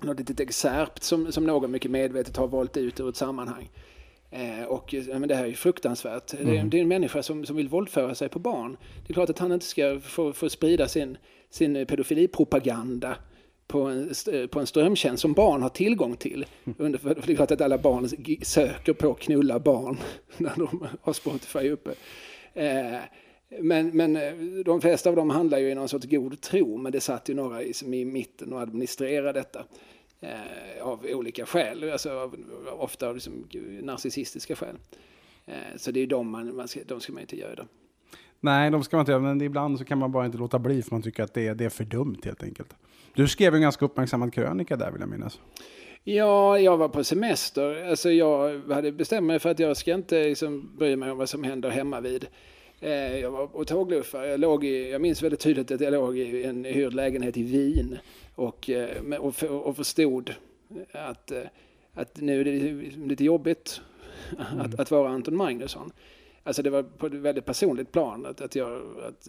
något 0.00 0.18
litet 0.18 0.40
excerpt 0.40 1.02
som, 1.02 1.32
som 1.32 1.46
någon 1.46 1.70
mycket 1.70 1.90
medvetet 1.90 2.36
har 2.36 2.48
valt 2.48 2.76
ut 2.76 3.00
ur 3.00 3.08
ett 3.08 3.16
sammanhang. 3.16 3.70
Eh, 4.30 4.64
och 4.64 4.94
men 5.08 5.28
det 5.28 5.34
här 5.34 5.44
är 5.44 5.48
ju 5.48 5.54
fruktansvärt. 5.54 6.26
Det, 6.26 6.58
är, 6.58 6.64
det 6.64 6.78
är 6.78 6.82
en 6.82 6.88
människa 6.88 7.22
som, 7.22 7.46
som 7.46 7.56
vill 7.56 7.68
våldföra 7.68 8.14
sig 8.14 8.28
på 8.28 8.38
barn. 8.38 8.76
Det 9.06 9.12
är 9.12 9.14
klart 9.14 9.30
att 9.30 9.38
han 9.38 9.52
inte 9.52 9.66
ska 9.66 10.00
få, 10.00 10.32
få 10.32 10.50
sprida 10.50 10.88
sin, 10.88 11.16
sin 11.54 11.86
pedofilipropaganda 11.86 13.16
på 13.66 13.80
en, 13.82 14.10
st- 14.10 14.48
på 14.48 14.60
en 14.60 14.66
strömtjänst 14.66 15.20
som 15.22 15.32
barn 15.32 15.62
har 15.62 15.68
tillgång 15.68 16.16
till. 16.16 16.46
Under, 16.78 16.98
för 16.98 17.14
det 17.14 17.32
är 17.32 17.36
klart 17.36 17.50
att 17.50 17.60
alla 17.60 17.78
barn 17.78 18.08
söker 18.42 18.92
på 18.92 19.14
knulla 19.14 19.58
barn 19.58 19.98
när 20.36 20.52
de 20.56 20.86
har 21.02 21.12
Spotify 21.12 21.70
uppe. 21.70 21.94
Eh, 22.54 22.98
men, 23.60 23.96
men 23.96 24.16
eh, 24.16 24.34
de 24.64 24.80
flesta 24.80 25.10
av 25.10 25.16
dem 25.16 25.30
handlar 25.30 25.58
ju 25.58 25.70
i 25.70 25.74
någon 25.74 25.88
sorts 25.88 26.06
god 26.06 26.40
tro, 26.40 26.76
men 26.76 26.92
det 26.92 27.00
satt 27.00 27.28
ju 27.28 27.34
några 27.34 27.62
i, 27.62 27.72
i 27.84 28.04
mitten 28.04 28.52
och 28.52 28.60
administrerade 28.60 29.32
detta. 29.32 29.64
Eh, 30.20 30.82
av 30.82 31.06
olika 31.10 31.46
skäl, 31.46 31.90
alltså 31.92 32.10
av, 32.10 32.36
ofta 32.78 33.08
av 33.08 33.14
liksom 33.14 33.48
narcissistiska 33.82 34.56
skäl. 34.56 34.76
Eh, 35.46 35.76
så 35.76 35.90
det 35.90 36.00
är 36.00 36.06
de 36.06 36.30
man, 36.30 36.56
man 36.56 36.68
ska, 36.68 36.80
de 36.86 37.00
ska 37.00 37.12
man 37.12 37.22
inte 37.22 37.38
göra. 37.38 37.66
Nej, 38.44 38.70
de 38.70 38.84
ska 38.84 38.96
man 38.96 39.02
inte 39.02 39.12
göra, 39.12 39.22
men 39.22 39.40
ibland 39.40 39.78
så 39.78 39.84
kan 39.84 39.98
man 39.98 40.12
bara 40.12 40.26
inte 40.26 40.38
låta 40.38 40.58
bli 40.58 40.82
för 40.82 40.90
man 40.90 41.02
tycker 41.02 41.22
att 41.22 41.34
det 41.34 41.46
är, 41.46 41.54
det 41.54 41.64
är 41.64 41.68
för 41.68 41.84
dumt 41.84 42.16
helt 42.24 42.42
enkelt. 42.42 42.74
Du 43.14 43.28
skrev 43.28 43.54
en 43.54 43.60
ganska 43.60 43.84
uppmärksammad 43.84 44.34
krönika 44.34 44.76
där 44.76 44.90
vill 44.90 45.00
jag 45.00 45.08
minnas. 45.10 45.40
Ja, 46.02 46.58
jag 46.58 46.76
var 46.76 46.88
på 46.88 47.04
semester. 47.04 47.88
Alltså 47.90 48.10
jag 48.10 48.60
hade 48.68 48.92
bestämt 48.92 49.26
mig 49.26 49.38
för 49.38 49.50
att 49.50 49.58
jag 49.58 49.76
ska 49.76 49.94
inte 49.94 50.24
liksom 50.24 50.70
bry 50.78 50.96
mig 50.96 51.10
om 51.10 51.18
vad 51.18 51.28
som 51.28 51.44
händer 51.44 51.70
hemma 51.70 52.00
vid. 52.00 52.26
Eh, 52.80 53.16
Jag 53.18 53.30
var 53.30 53.46
på 53.46 53.64
tågluffar. 53.64 54.24
Jag, 54.24 54.40
låg 54.40 54.64
i, 54.64 54.90
jag 54.90 55.00
minns 55.00 55.22
väldigt 55.22 55.40
tydligt 55.40 55.70
att 55.70 55.80
jag 55.80 55.92
låg 55.92 56.18
i 56.18 56.44
en 56.44 56.64
hyrd 56.64 56.94
lägenhet 56.94 57.36
i 57.36 57.42
Wien 57.42 57.98
och, 58.34 58.70
eh, 58.70 59.18
och, 59.18 59.42
och 59.42 59.76
förstod 59.76 60.34
att, 60.92 61.30
eh, 61.30 61.38
att 61.94 62.20
nu 62.20 62.40
är 62.40 62.44
det 62.44 62.60
lite 63.06 63.24
jobbigt 63.24 63.80
att, 64.58 64.80
att 64.80 64.90
vara 64.90 65.08
Anton 65.08 65.36
Magnusson. 65.36 65.92
Alltså 66.44 66.62
det 66.62 66.70
var 66.70 66.82
på 66.82 67.06
ett 67.06 67.12
väldigt 67.12 67.44
personligt 67.44 67.92
plan 67.92 68.26
att, 68.26 68.40
att 68.40 68.56
jag... 68.56 68.82
Att, 69.08 69.28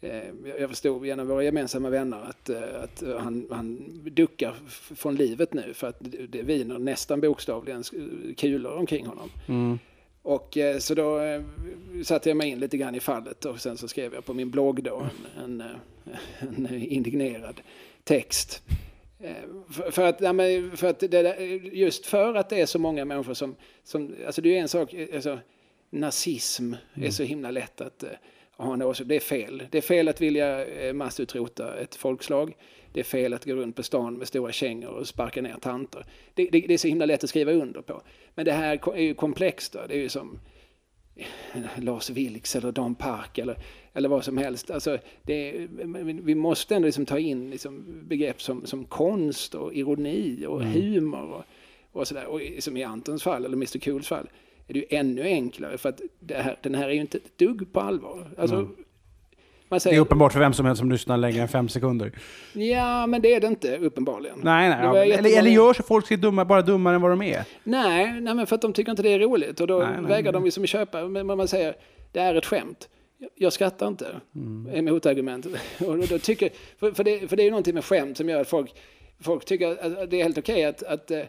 eh, 0.00 0.22
jag 0.58 0.68
förstod 0.70 1.06
genom 1.06 1.28
våra 1.28 1.44
gemensamma 1.44 1.90
vänner 1.90 2.18
att, 2.18 2.48
eh, 2.48 2.82
att 2.82 3.02
han, 3.18 3.46
han 3.50 4.00
duckar 4.04 4.54
från 4.94 5.16
livet 5.16 5.54
nu 5.54 5.74
för 5.74 5.86
att 5.86 5.96
det 6.28 6.42
viner 6.42 6.78
nästan 6.78 7.20
bokstavligen 7.20 7.82
kulor 8.36 8.72
omkring 8.72 9.06
honom. 9.06 9.30
Och 10.22 10.56
eh, 10.56 10.78
så 10.78 10.94
då 10.94 11.20
satte 12.04 12.30
jag 12.30 12.36
mig 12.36 12.48
in 12.48 12.60
lite 12.60 12.76
grann 12.76 12.94
i 12.94 13.00
fallet 13.00 13.44
och 13.44 13.60
sen 13.60 13.76
så 13.76 13.88
skrev 13.88 14.14
jag 14.14 14.24
på 14.24 14.34
min 14.34 14.50
blogg 14.50 14.82
då 14.82 15.06
en, 15.44 15.60
en, 15.60 16.56
en 16.66 16.82
indignerad 16.82 17.60
text. 18.04 18.62
För, 19.70 19.90
för, 19.90 20.06
att, 20.06 20.18
för 20.78 20.86
att 20.86 21.00
det, 21.00 21.36
just 21.72 22.06
för 22.06 22.34
att 22.34 22.48
det 22.48 22.60
är 22.60 22.66
så 22.66 22.78
många 22.78 23.04
människor 23.04 23.34
som, 23.34 23.54
som 23.84 24.14
alltså 24.26 24.42
det 24.42 24.56
är 24.56 24.60
en 24.60 24.68
sak, 24.68 24.94
alltså, 25.14 25.38
nazism 25.90 26.74
är 26.94 27.10
så 27.10 27.22
himla 27.22 27.50
lätt 27.50 27.80
att 27.80 28.02
eh, 28.02 28.10
ha 28.56 28.74
en 28.74 28.82
åsikt. 28.82 29.08
Det 29.08 29.16
är 29.16 29.20
fel. 29.20 29.62
Det 29.70 29.78
är 29.78 29.82
fel 29.82 30.08
att 30.08 30.20
vilja 30.20 30.66
eh, 30.66 30.92
massutrota 30.92 31.76
ett 31.76 31.94
folkslag. 31.94 32.56
Det 32.92 33.00
är 33.00 33.04
fel 33.04 33.34
att 33.34 33.44
gå 33.44 33.54
runt 33.54 33.76
på 33.76 33.82
stan 33.82 34.14
med 34.14 34.28
stora 34.28 34.52
kängor 34.52 34.90
och 34.90 35.08
sparka 35.08 35.42
ner 35.42 35.56
tanter. 35.60 36.06
Det, 36.34 36.48
det, 36.52 36.60
det 36.60 36.74
är 36.74 36.78
så 36.78 36.88
himla 36.88 37.06
lätt 37.06 37.24
att 37.24 37.30
skriva 37.30 37.52
under 37.52 37.82
på. 37.82 38.02
Men 38.34 38.44
det 38.44 38.52
här 38.52 38.80
är 38.94 39.00
ju 39.00 39.14
komplext. 39.14 39.72
Då. 39.72 39.80
Det 39.88 39.94
är 39.94 39.98
ju 39.98 40.08
som 40.08 40.38
Lars 41.76 42.10
Vilks 42.10 42.56
eller 42.56 42.72
Dan 42.72 42.94
Park 42.94 43.38
eller, 43.38 43.56
eller 43.92 44.08
vad 44.08 44.24
som 44.24 44.38
helst. 44.38 44.70
Alltså, 44.70 44.98
är, 45.26 45.68
vi 46.22 46.34
måste 46.34 46.76
ändå 46.76 46.86
liksom 46.86 47.06
ta 47.06 47.18
in 47.18 47.50
liksom 47.50 47.84
begrepp 48.08 48.42
som, 48.42 48.66
som 48.66 48.84
konst 48.84 49.54
och 49.54 49.74
ironi 49.74 50.46
och 50.46 50.64
humor 50.64 51.32
och, 51.32 51.44
och 51.92 52.08
sådär. 52.08 52.26
Och 52.26 52.40
som 52.58 52.76
i 52.76 52.84
Antons 52.84 53.22
fall, 53.22 53.44
eller 53.44 53.56
Mr 53.56 53.78
Cools 53.78 54.08
fall, 54.08 54.28
är 54.68 54.72
det 54.74 54.78
ju 54.78 54.86
ännu 54.90 55.22
enklare 55.22 55.78
för 55.78 55.88
att 55.88 56.00
här, 56.30 56.56
den 56.62 56.74
här 56.74 56.88
är 56.88 56.92
ju 56.92 57.00
inte 57.00 57.18
ett 57.18 57.38
dugg 57.38 57.72
på 57.72 57.80
allvar. 57.80 58.30
Alltså, 58.38 58.56
man 58.56 58.66
Det 59.68 59.74
är 59.76 59.78
säger, 59.78 60.00
uppenbart 60.00 60.32
för 60.32 60.40
vem 60.40 60.52
som 60.52 60.66
helst 60.66 60.78
som 60.78 60.90
lyssnar 60.92 61.16
längre 61.16 61.42
än 61.42 61.48
fem 61.48 61.68
sekunder. 61.68 62.12
ja 62.52 63.06
men 63.06 63.22
det 63.22 63.34
är 63.34 63.40
det 63.40 63.46
inte 63.46 63.76
uppenbarligen. 63.76 64.38
Nej, 64.42 64.68
nej. 64.68 64.78
Ja. 64.82 64.96
Eller, 65.04 65.38
eller 65.38 65.50
gör 65.50 65.72
så 65.74 65.82
folk 65.82 66.06
ska 66.06 66.16
dumma, 66.16 66.44
bara 66.44 66.62
dummare 66.62 66.94
än 66.94 67.00
vad 67.02 67.10
de 67.12 67.22
är. 67.22 67.44
Nej, 67.64 68.20
nej, 68.20 68.34
men 68.34 68.46
för 68.46 68.54
att 68.54 68.62
de 68.62 68.72
tycker 68.72 68.90
inte 68.90 69.02
det 69.02 69.10
är 69.12 69.18
roligt 69.18 69.60
och 69.60 69.66
då 69.66 69.78
Nej, 69.78 70.02
vägrar 70.02 70.22
nej. 70.22 70.32
de 70.32 70.44
liksom 70.44 70.66
köpa. 70.66 71.04
Men 71.08 71.26
man 71.26 71.48
säger, 71.48 71.76
det 72.12 72.20
är 72.20 72.34
ett 72.34 72.46
skämt. 72.46 72.88
Jag- 73.34 73.52
skrattar 73.52 73.88
inte, 73.88 74.06
Mm. 74.34 74.68
är 74.88 74.92
motargumentet. 74.92 75.52
Och 75.86 75.96
då, 75.98 76.04
då 76.08 76.18
tycker, 76.18 76.50
för, 76.80 76.92
för, 76.92 77.04
det, 77.04 77.28
för 77.28 77.36
det 77.36 77.42
är 77.42 77.44
ju 77.44 77.50
någonting 77.50 77.74
med 77.74 77.84
skämt 77.84 78.16
som 78.16 78.28
gör 78.28 78.40
att 78.40 78.48
folk, 78.48 78.70
folk 79.20 79.44
tycker 79.44 79.68
att 80.02 80.10
det 80.10 80.16
är 80.20 80.22
helt 80.22 80.38
okej 80.38 80.64
att, 80.64 80.82
att 80.82 81.10
eh, 81.10 81.20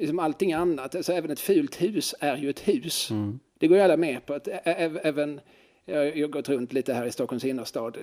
liksom 0.00 0.18
allting 0.18 0.52
annat, 0.52 0.94
alltså 0.94 1.12
även 1.12 1.30
ett 1.30 1.40
fult 1.40 1.82
hus 1.82 2.14
är 2.20 2.36
ju 2.36 2.50
ett 2.50 2.68
hus. 2.68 3.10
Mm. 3.10 3.38
Det 3.58 3.66
går 3.66 3.76
ju 3.76 3.82
alla 3.82 3.96
med 3.96 4.26
på. 4.26 4.34
Att 4.34 4.48
även, 4.64 5.40
jag 5.84 5.96
har 5.96 6.26
gått 6.26 6.48
runt 6.48 6.72
lite 6.72 6.94
här 6.94 7.06
i 7.06 7.12
Stockholms 7.12 7.44
innerstad 7.44 7.96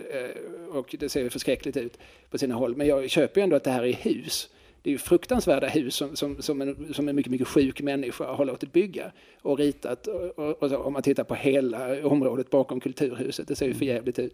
och 0.72 0.96
det 1.00 1.10
ser 1.10 1.22
ju 1.22 1.30
förskräckligt 1.30 1.78
ut 1.78 1.98
på 2.30 2.38
sina 2.38 2.56
håll. 2.56 2.76
Men 2.76 2.88
jag 2.88 3.10
köper 3.10 3.42
ju 3.42 3.44
ändå 3.44 3.56
att 3.56 3.64
det 3.64 3.72
här 3.72 3.84
är 3.84 3.94
hus. 3.94 4.50
Det 4.82 4.90
är 4.90 4.92
ju 4.92 4.98
fruktansvärda 4.98 5.68
hus 5.68 5.96
som, 5.96 6.16
som, 6.16 6.42
som, 6.42 6.62
en, 6.62 6.94
som 6.94 7.10
en 7.10 7.16
mycket, 7.16 7.32
mycket 7.32 7.48
sjuk 7.48 7.82
människa 7.82 8.24
har 8.26 8.46
låtit 8.46 8.72
bygga 8.72 9.12
och 9.42 9.58
ritat. 9.58 10.08
Och, 10.08 10.40
och, 10.40 10.64
och 10.64 10.70
så, 10.70 10.78
om 10.78 10.94
man 10.94 11.04
tittar 11.04 11.24
på 11.24 11.36
hela 11.36 12.08
området 12.08 12.50
bakom 12.50 12.80
Kulturhuset, 12.80 13.48
det 13.48 13.56
ser 13.56 13.68
ju 13.68 13.74
för 13.74 13.86
jävligt 13.86 14.20
ut. 14.20 14.34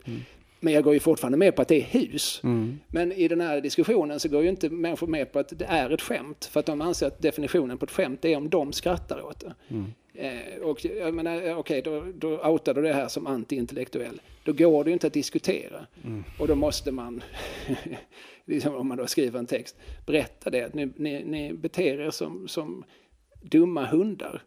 Men 0.63 0.73
jag 0.73 0.83
går 0.83 0.93
ju 0.93 0.99
fortfarande 0.99 1.37
med 1.37 1.55
på 1.55 1.61
att 1.61 1.67
det 1.67 1.75
är 1.75 1.99
hus. 1.99 2.39
Men 2.87 3.11
i 3.11 3.27
den 3.27 3.41
här 3.41 3.61
diskussionen 3.61 4.19
så 4.19 4.29
går 4.29 4.43
ju 4.43 4.49
inte 4.49 4.69
människor 4.69 5.07
med 5.07 5.31
på 5.31 5.39
att 5.39 5.59
det 5.59 5.65
är 5.65 5.89
ett 5.89 6.01
skämt. 6.01 6.45
För 6.45 6.59
att 6.59 6.65
de 6.65 6.81
anser 6.81 7.07
att 7.07 7.21
definitionen 7.21 7.77
på 7.77 7.85
ett 7.85 7.91
skämt 7.91 8.25
är 8.25 8.37
om 8.37 8.49
de 8.49 8.73
skrattar 8.73 9.21
åt 9.25 9.39
det. 9.39 9.53
Eh, 10.13 10.61
och 10.61 10.85
jag 10.85 11.13
menar, 11.13 11.41
eh, 11.41 11.59
okej, 11.59 11.81
då, 11.81 12.05
då 12.15 12.47
outar 12.49 12.73
du 12.73 12.81
det 12.81 12.93
här 12.93 13.07
som 13.07 13.27
antiintellektuell. 13.27 14.21
Då 14.43 14.53
går 14.53 14.83
det 14.83 14.89
ju 14.89 14.93
inte 14.93 15.07
att 15.07 15.13
diskutera. 15.13 15.85
Och 16.39 16.47
då 16.47 16.55
måste 16.55 16.91
man, 16.91 17.23
liksom 18.45 18.75
om 18.75 18.87
man 18.87 18.97
då 18.97 19.07
skriver 19.07 19.39
en 19.39 19.45
text, 19.45 19.75
berätta 20.05 20.49
det. 20.49 20.63
Att 20.63 20.73
ni, 20.73 20.91
ni, 20.95 21.23
ni 21.23 21.53
beter 21.53 22.01
er 22.01 22.11
som, 22.11 22.47
som 22.47 22.83
dumma 23.41 23.85
hundar. 23.85 24.43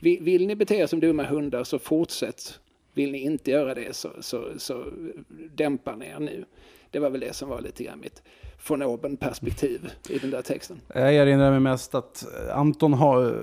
Vill, 0.00 0.22
vill 0.22 0.46
ni 0.46 0.56
bete 0.56 0.74
er 0.74 0.86
som 0.86 1.00
dumma 1.00 1.22
hundar 1.24 1.64
så 1.64 1.78
fortsätt. 1.78 2.60
Vill 2.96 3.12
ni 3.12 3.18
inte 3.18 3.50
göra 3.50 3.74
det 3.74 3.96
så, 3.96 4.08
så, 4.20 4.44
så 4.56 4.84
dämpar 5.54 5.96
ni 5.96 6.06
er 6.06 6.18
nu. 6.18 6.44
Det 6.90 6.98
var 6.98 7.10
väl 7.10 7.20
det 7.20 7.32
som 7.32 7.48
var 7.48 7.60
lite 7.60 7.84
grann 7.84 8.00
mitt 8.00 8.22
von 8.68 8.82
oben 8.82 9.16
perspektiv 9.16 9.90
i 10.08 10.18
den 10.18 10.30
där 10.30 10.42
texten. 10.42 10.80
Jag 10.94 11.14
erinrar 11.14 11.50
mig 11.50 11.60
mest 11.60 11.94
att 11.94 12.26
Anton 12.52 12.92
har, 12.94 13.34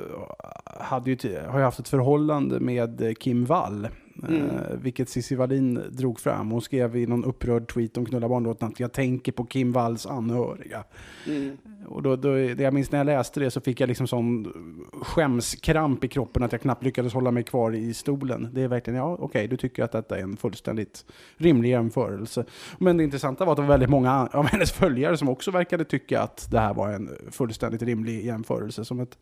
hade 0.66 1.12
ju, 1.12 1.40
har 1.40 1.60
ju 1.60 1.66
haft 1.66 1.80
ett 1.80 1.90
förhållande 1.90 2.60
med 2.60 3.18
Kim 3.20 3.46
Wall. 3.46 3.88
Mm. 4.28 4.50
Eh, 4.50 4.78
vilket 4.82 5.10
Cissi 5.10 5.36
Wallin 5.36 5.82
drog 5.92 6.20
fram. 6.20 6.52
Hon 6.52 6.62
skrev 6.62 6.96
i 6.96 7.08
någon 7.08 7.26
upprörd 7.26 7.68
tweet 7.68 7.98
om 7.98 8.06
Knulla 8.06 8.30
barnlåten 8.30 8.68
att 8.68 8.80
jag 8.80 8.92
tänker 8.94 9.32
på 9.32 9.46
Kim 9.46 9.72
Walls 9.72 10.06
anhöriga. 10.06 10.84
Mm. 11.28 11.58
Och 11.86 12.04
då, 12.04 12.16
då, 12.16 12.34
det 12.34 12.60
jag 12.60 12.74
minns 12.74 12.92
när 12.92 13.00
jag 13.00 13.06
läste 13.06 13.40
det 13.40 13.52
så 13.52 13.62
fick 13.62 13.80
jag 13.80 13.88
liksom 13.88 14.08
sån 14.08 14.54
skämskramp 15.02 16.04
i 16.04 16.08
kroppen 16.08 16.44
att 16.44 16.52
jag 16.52 16.62
knappt 16.62 16.84
lyckades 16.84 17.14
hålla 17.14 17.32
mig 17.32 17.44
kvar 17.44 17.76
i 17.76 17.94
stolen. 17.94 18.50
Det 18.54 18.62
är 18.62 18.68
verkligen, 18.68 18.98
ja 18.98 19.18
okej, 19.20 19.48
du 19.48 19.58
tycker 19.58 19.84
att 19.84 19.92
detta 19.92 20.18
är 20.18 20.22
en 20.22 20.38
fullständigt 20.38 21.06
rimlig 21.38 21.70
jämförelse. 21.70 22.46
Men 22.78 22.98
det 22.98 23.04
intressanta 23.04 23.46
var 23.46 23.52
att 23.52 23.58
det 23.58 23.62
var 23.62 23.70
väldigt 23.70 23.90
många 23.90 24.28
av 24.28 24.46
hennes 24.46 24.72
följare 24.72 25.18
som 25.18 25.30
också 25.30 25.52
verkade 25.52 25.86
tycka 25.86 26.22
att 26.22 26.52
det 26.52 26.60
här 26.60 26.74
var 26.74 26.90
en 26.90 27.10
fullständigt 27.32 27.82
rimlig 27.82 28.26
jämförelse. 28.26 28.86
Som 28.86 29.00
att 29.00 29.18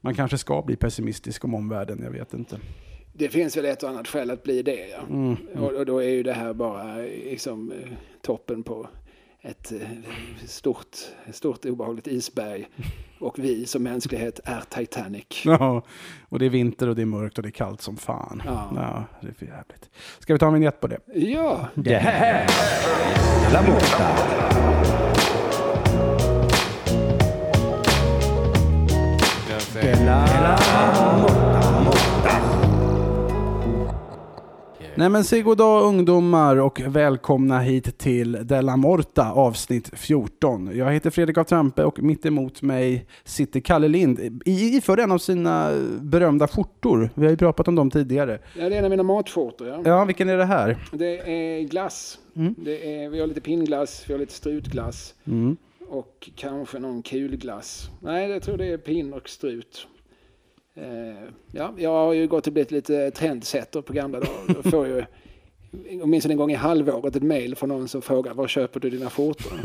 man 0.00 0.14
kanske 0.14 0.38
ska 0.38 0.62
bli 0.62 0.76
pessimistisk 0.76 1.44
om 1.44 1.54
omvärlden, 1.54 2.00
jag 2.02 2.10
vet 2.10 2.34
inte. 2.34 2.58
Det 3.16 3.28
finns 3.28 3.56
väl 3.56 3.64
ett 3.64 3.82
och 3.82 3.88
annat 3.88 4.08
skäl 4.08 4.30
att 4.30 4.42
bli 4.42 4.62
det. 4.62 4.88
Ja. 4.88 4.98
Mm. 5.10 5.36
Och, 5.54 5.72
och 5.72 5.86
då 5.86 5.98
är 5.98 6.08
ju 6.08 6.22
det 6.22 6.32
här 6.32 6.52
bara 6.52 6.96
liksom, 7.30 7.72
eh, 7.72 7.88
toppen 8.22 8.62
på 8.62 8.88
ett 9.40 9.72
eh, 9.72 9.78
stort, 10.46 10.96
stort 11.32 11.64
obehagligt 11.64 12.06
isberg. 12.06 12.68
Och 13.18 13.38
vi 13.38 13.66
som 13.66 13.82
mänsklighet 13.82 14.40
är 14.44 14.60
Titanic. 14.68 15.24
Ja, 15.44 15.82
och 16.28 16.38
det 16.38 16.46
är 16.46 16.50
vinter 16.50 16.88
och 16.88 16.96
det 16.96 17.02
är 17.02 17.06
mörkt 17.06 17.36
och 17.38 17.42
det 17.42 17.48
är 17.48 17.50
kallt 17.50 17.80
som 17.80 17.96
fan. 17.96 18.42
Ja. 18.46 18.72
Ja, 18.76 19.04
det 19.20 19.28
är 19.28 19.32
för 19.32 19.46
jävligt. 19.46 19.90
Ska 20.18 20.32
vi 20.32 20.38
ta 20.38 20.46
en 20.46 20.54
vignett 20.54 20.80
på 20.80 20.86
det? 20.86 20.98
Ja, 21.14 21.68
Det 21.74 21.96
här 21.96 22.46
är 22.46 23.52
La 23.52 23.62
Morta. 23.62 24.34
Nej 34.96 35.08
men 35.08 35.24
säg 35.24 35.42
god 35.42 35.58
dag 35.58 35.84
ungdomar 35.84 36.56
och 36.56 36.80
välkomna 36.86 37.58
hit 37.60 37.98
till 37.98 38.32
Della 38.42 38.76
Morta 38.76 39.32
avsnitt 39.32 39.90
14. 39.94 40.70
Jag 40.76 40.92
heter 40.92 41.10
Fredrik 41.10 41.38
af 41.38 41.46
Trampe 41.46 41.84
och 41.84 42.02
mitt 42.02 42.26
emot 42.26 42.62
mig 42.62 43.06
sitter 43.24 43.60
Kalle 43.60 43.88
Lind 43.88 44.42
i 44.44 44.76
iförd 44.76 45.00
en 45.00 45.12
av 45.12 45.18
sina 45.18 45.70
berömda 46.00 46.48
skjortor. 46.48 47.10
Vi 47.14 47.24
har 47.24 47.30
ju 47.30 47.36
pratat 47.36 47.68
om 47.68 47.74
dem 47.74 47.90
tidigare. 47.90 48.38
ja 48.58 48.68
det 48.68 48.74
är 48.74 48.78
en 48.78 48.84
av 48.84 48.90
mina 48.90 49.02
matskjortor. 49.02 49.68
Ja. 49.68 49.80
Ja, 49.84 50.04
vilken 50.04 50.28
är 50.28 50.36
det 50.36 50.44
här? 50.44 50.76
Det 50.92 51.18
är 51.18 51.60
glass. 51.62 52.18
Mm. 52.36 52.54
Det 52.58 52.94
är, 53.04 53.08
vi 53.10 53.20
har 53.20 53.26
lite 53.26 53.40
pinnglass, 53.40 54.04
vi 54.06 54.12
har 54.14 54.18
lite 54.20 54.32
strutglass 54.34 55.14
Mm. 55.26 55.56
och 55.88 56.30
kanske 56.36 56.78
någon 56.78 57.02
kulglass. 57.02 57.88
Nej, 58.00 58.30
jag 58.30 58.42
tror 58.42 58.56
det 58.56 58.66
är 58.66 58.76
pinn 58.78 59.12
och 59.12 59.28
strut. 59.28 59.86
Eh, 60.76 61.28
ja, 61.52 61.74
jag 61.76 61.90
har 61.90 62.12
ju 62.12 62.26
gått 62.26 62.46
och 62.46 62.52
blivit 62.52 62.70
lite 62.70 63.10
trendsetter 63.10 63.82
på 63.82 63.92
gamla 63.92 64.20
dagar. 64.20 64.54
Då 64.62 64.70
får 64.70 64.86
ju 64.86 65.04
åtminstone 66.02 66.34
en 66.34 66.38
gång 66.38 66.50
i 66.50 66.54
halvåret 66.54 67.16
ett 67.16 67.22
mail 67.22 67.56
från 67.56 67.68
någon 67.68 67.88
som 67.88 68.02
frågar 68.02 68.34
var 68.34 68.48
köper 68.48 68.80
du 68.80 68.90
dina 68.90 69.10
skjortor? 69.10 69.52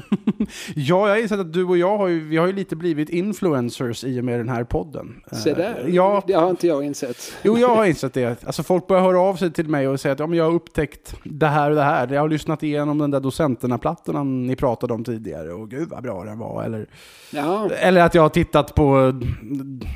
Ja, 0.75 1.07
jag 1.07 1.15
har 1.15 1.21
insett 1.21 1.39
att 1.39 1.53
du 1.53 1.63
och 1.65 1.77
jag 1.77 1.97
har 1.97 2.07
ju, 2.07 2.27
vi 2.27 2.37
har 2.37 2.47
ju 2.47 2.53
lite 2.53 2.75
blivit 2.75 3.09
influencers 3.09 4.03
i 4.03 4.19
och 4.19 4.23
med 4.23 4.39
den 4.39 4.49
här 4.49 4.63
podden. 4.63 5.21
Se 5.31 5.53
där, 5.53 5.83
Eh, 5.85 5.95
Ja, 5.95 6.23
det 6.27 6.33
har 6.33 6.49
inte 6.49 6.67
jag 6.67 6.83
insett. 6.85 7.33
Jo, 7.43 7.57
jag 7.57 7.75
har 7.75 7.85
insett 7.93 8.13
det. 8.13 8.43
Alltså 8.45 8.63
folk 8.63 8.87
börjar 8.87 9.03
höra 9.03 9.19
av 9.19 9.35
sig 9.35 9.51
till 9.51 9.69
mig 9.69 9.87
och 9.87 9.99
säga 9.99 10.11
att 10.11 10.19
ja, 10.19 10.27
men 10.27 10.37
jag 10.37 10.45
har 10.45 10.51
upptäckt 10.53 11.15
det 11.23 11.47
här 11.47 11.69
och 11.69 11.75
det 11.75 11.83
här. 11.83 12.07
Jag 12.13 12.21
har 12.21 12.29
lyssnat 12.29 12.63
igenom 12.63 12.97
den 12.97 13.11
där 13.11 13.19
docenterna-plattorna 13.19 14.23
ni 14.23 14.55
pratade 14.55 14.93
om 14.93 15.03
tidigare 15.03 15.53
och 15.53 15.69
gud 15.69 15.89
vad 15.89 16.03
bra 16.03 16.23
den 16.23 16.39
var. 16.39 16.63
Eller, 16.63 16.87
Ja, 17.31 17.69
eller 17.69 18.01
att 18.01 18.15
jag 18.15 18.21
har 18.21 18.29
tittat 18.29 18.75
på 18.75 19.13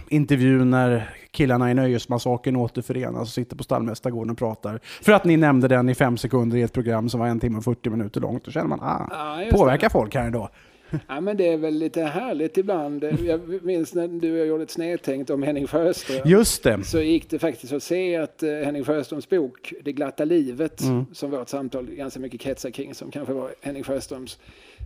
intervjun 0.10 0.70
när 0.70 1.10
killarna 1.34 1.72
i 1.72 1.74
Nöjesmassakern 1.74 2.56
återförenas 2.56 3.22
och 3.22 3.28
sitter 3.28 3.56
på 3.56 3.64
Stallmästargården 3.64 4.32
och 4.32 4.38
pratar. 4.38 4.80
För 5.02 5.12
att 5.12 5.26
ni 5.26 5.38
nämnde 5.38 5.68
den 5.68 5.90
i 5.90 5.96
fem 5.96 6.18
sekunder 6.18 6.58
i 6.58 6.62
ett 6.62 6.74
program 6.74 7.10
som 7.10 7.20
var 7.20 7.28
en 7.28 7.40
timme 7.40 7.58
och 7.58 7.64
40 7.64 7.90
minuter 7.90 8.22
långt. 8.22 8.46
Då 8.46 8.52
känner 8.52 8.68
man, 8.68 8.80
ah, 8.82 9.10
ja 9.42 9.48
påverkar 9.52 9.90
folk 9.90 10.16
här 10.16 10.28
idag. 10.28 10.50
det. 10.92 11.00
Ja, 11.08 11.22
men 11.22 11.38
det 11.38 11.48
är 11.48 11.58
väl 11.58 11.74
lite 11.74 12.02
härligt 12.04 12.58
ibland. 12.58 13.04
Jag 13.04 13.64
minns 13.64 13.94
när 13.94 14.08
du 14.08 14.32
och 14.32 14.38
jag 14.38 14.48
gjorde 14.48 14.64
ett 14.64 14.72
snedtänkt 14.72 15.30
om 15.30 15.44
Henning 15.44 15.68
Sjöström. 15.68 16.22
Just 16.26 16.64
det. 16.64 16.84
så 16.84 17.02
gick 17.02 17.30
det 17.30 17.40
faktiskt 17.40 17.74
att 17.74 17.84
se 17.84 18.16
att 18.18 18.44
eh, 18.44 18.50
Henning 18.52 18.84
Sjöströms 18.84 19.30
bok 19.30 19.74
Det 19.84 19.92
glatta 19.92 20.26
livet, 20.26 20.82
Mm. 20.82 21.06
som 21.14 21.32
vårt 21.32 21.50
samtal 21.50 21.86
ganska 21.86 22.20
mycket 22.20 22.42
kretsar 22.42 22.70
kring, 22.70 22.94
som 22.96 23.12
kanske 23.12 23.34
var 23.34 23.50
Henning 23.62 23.84
Sjöströms 23.84 24.40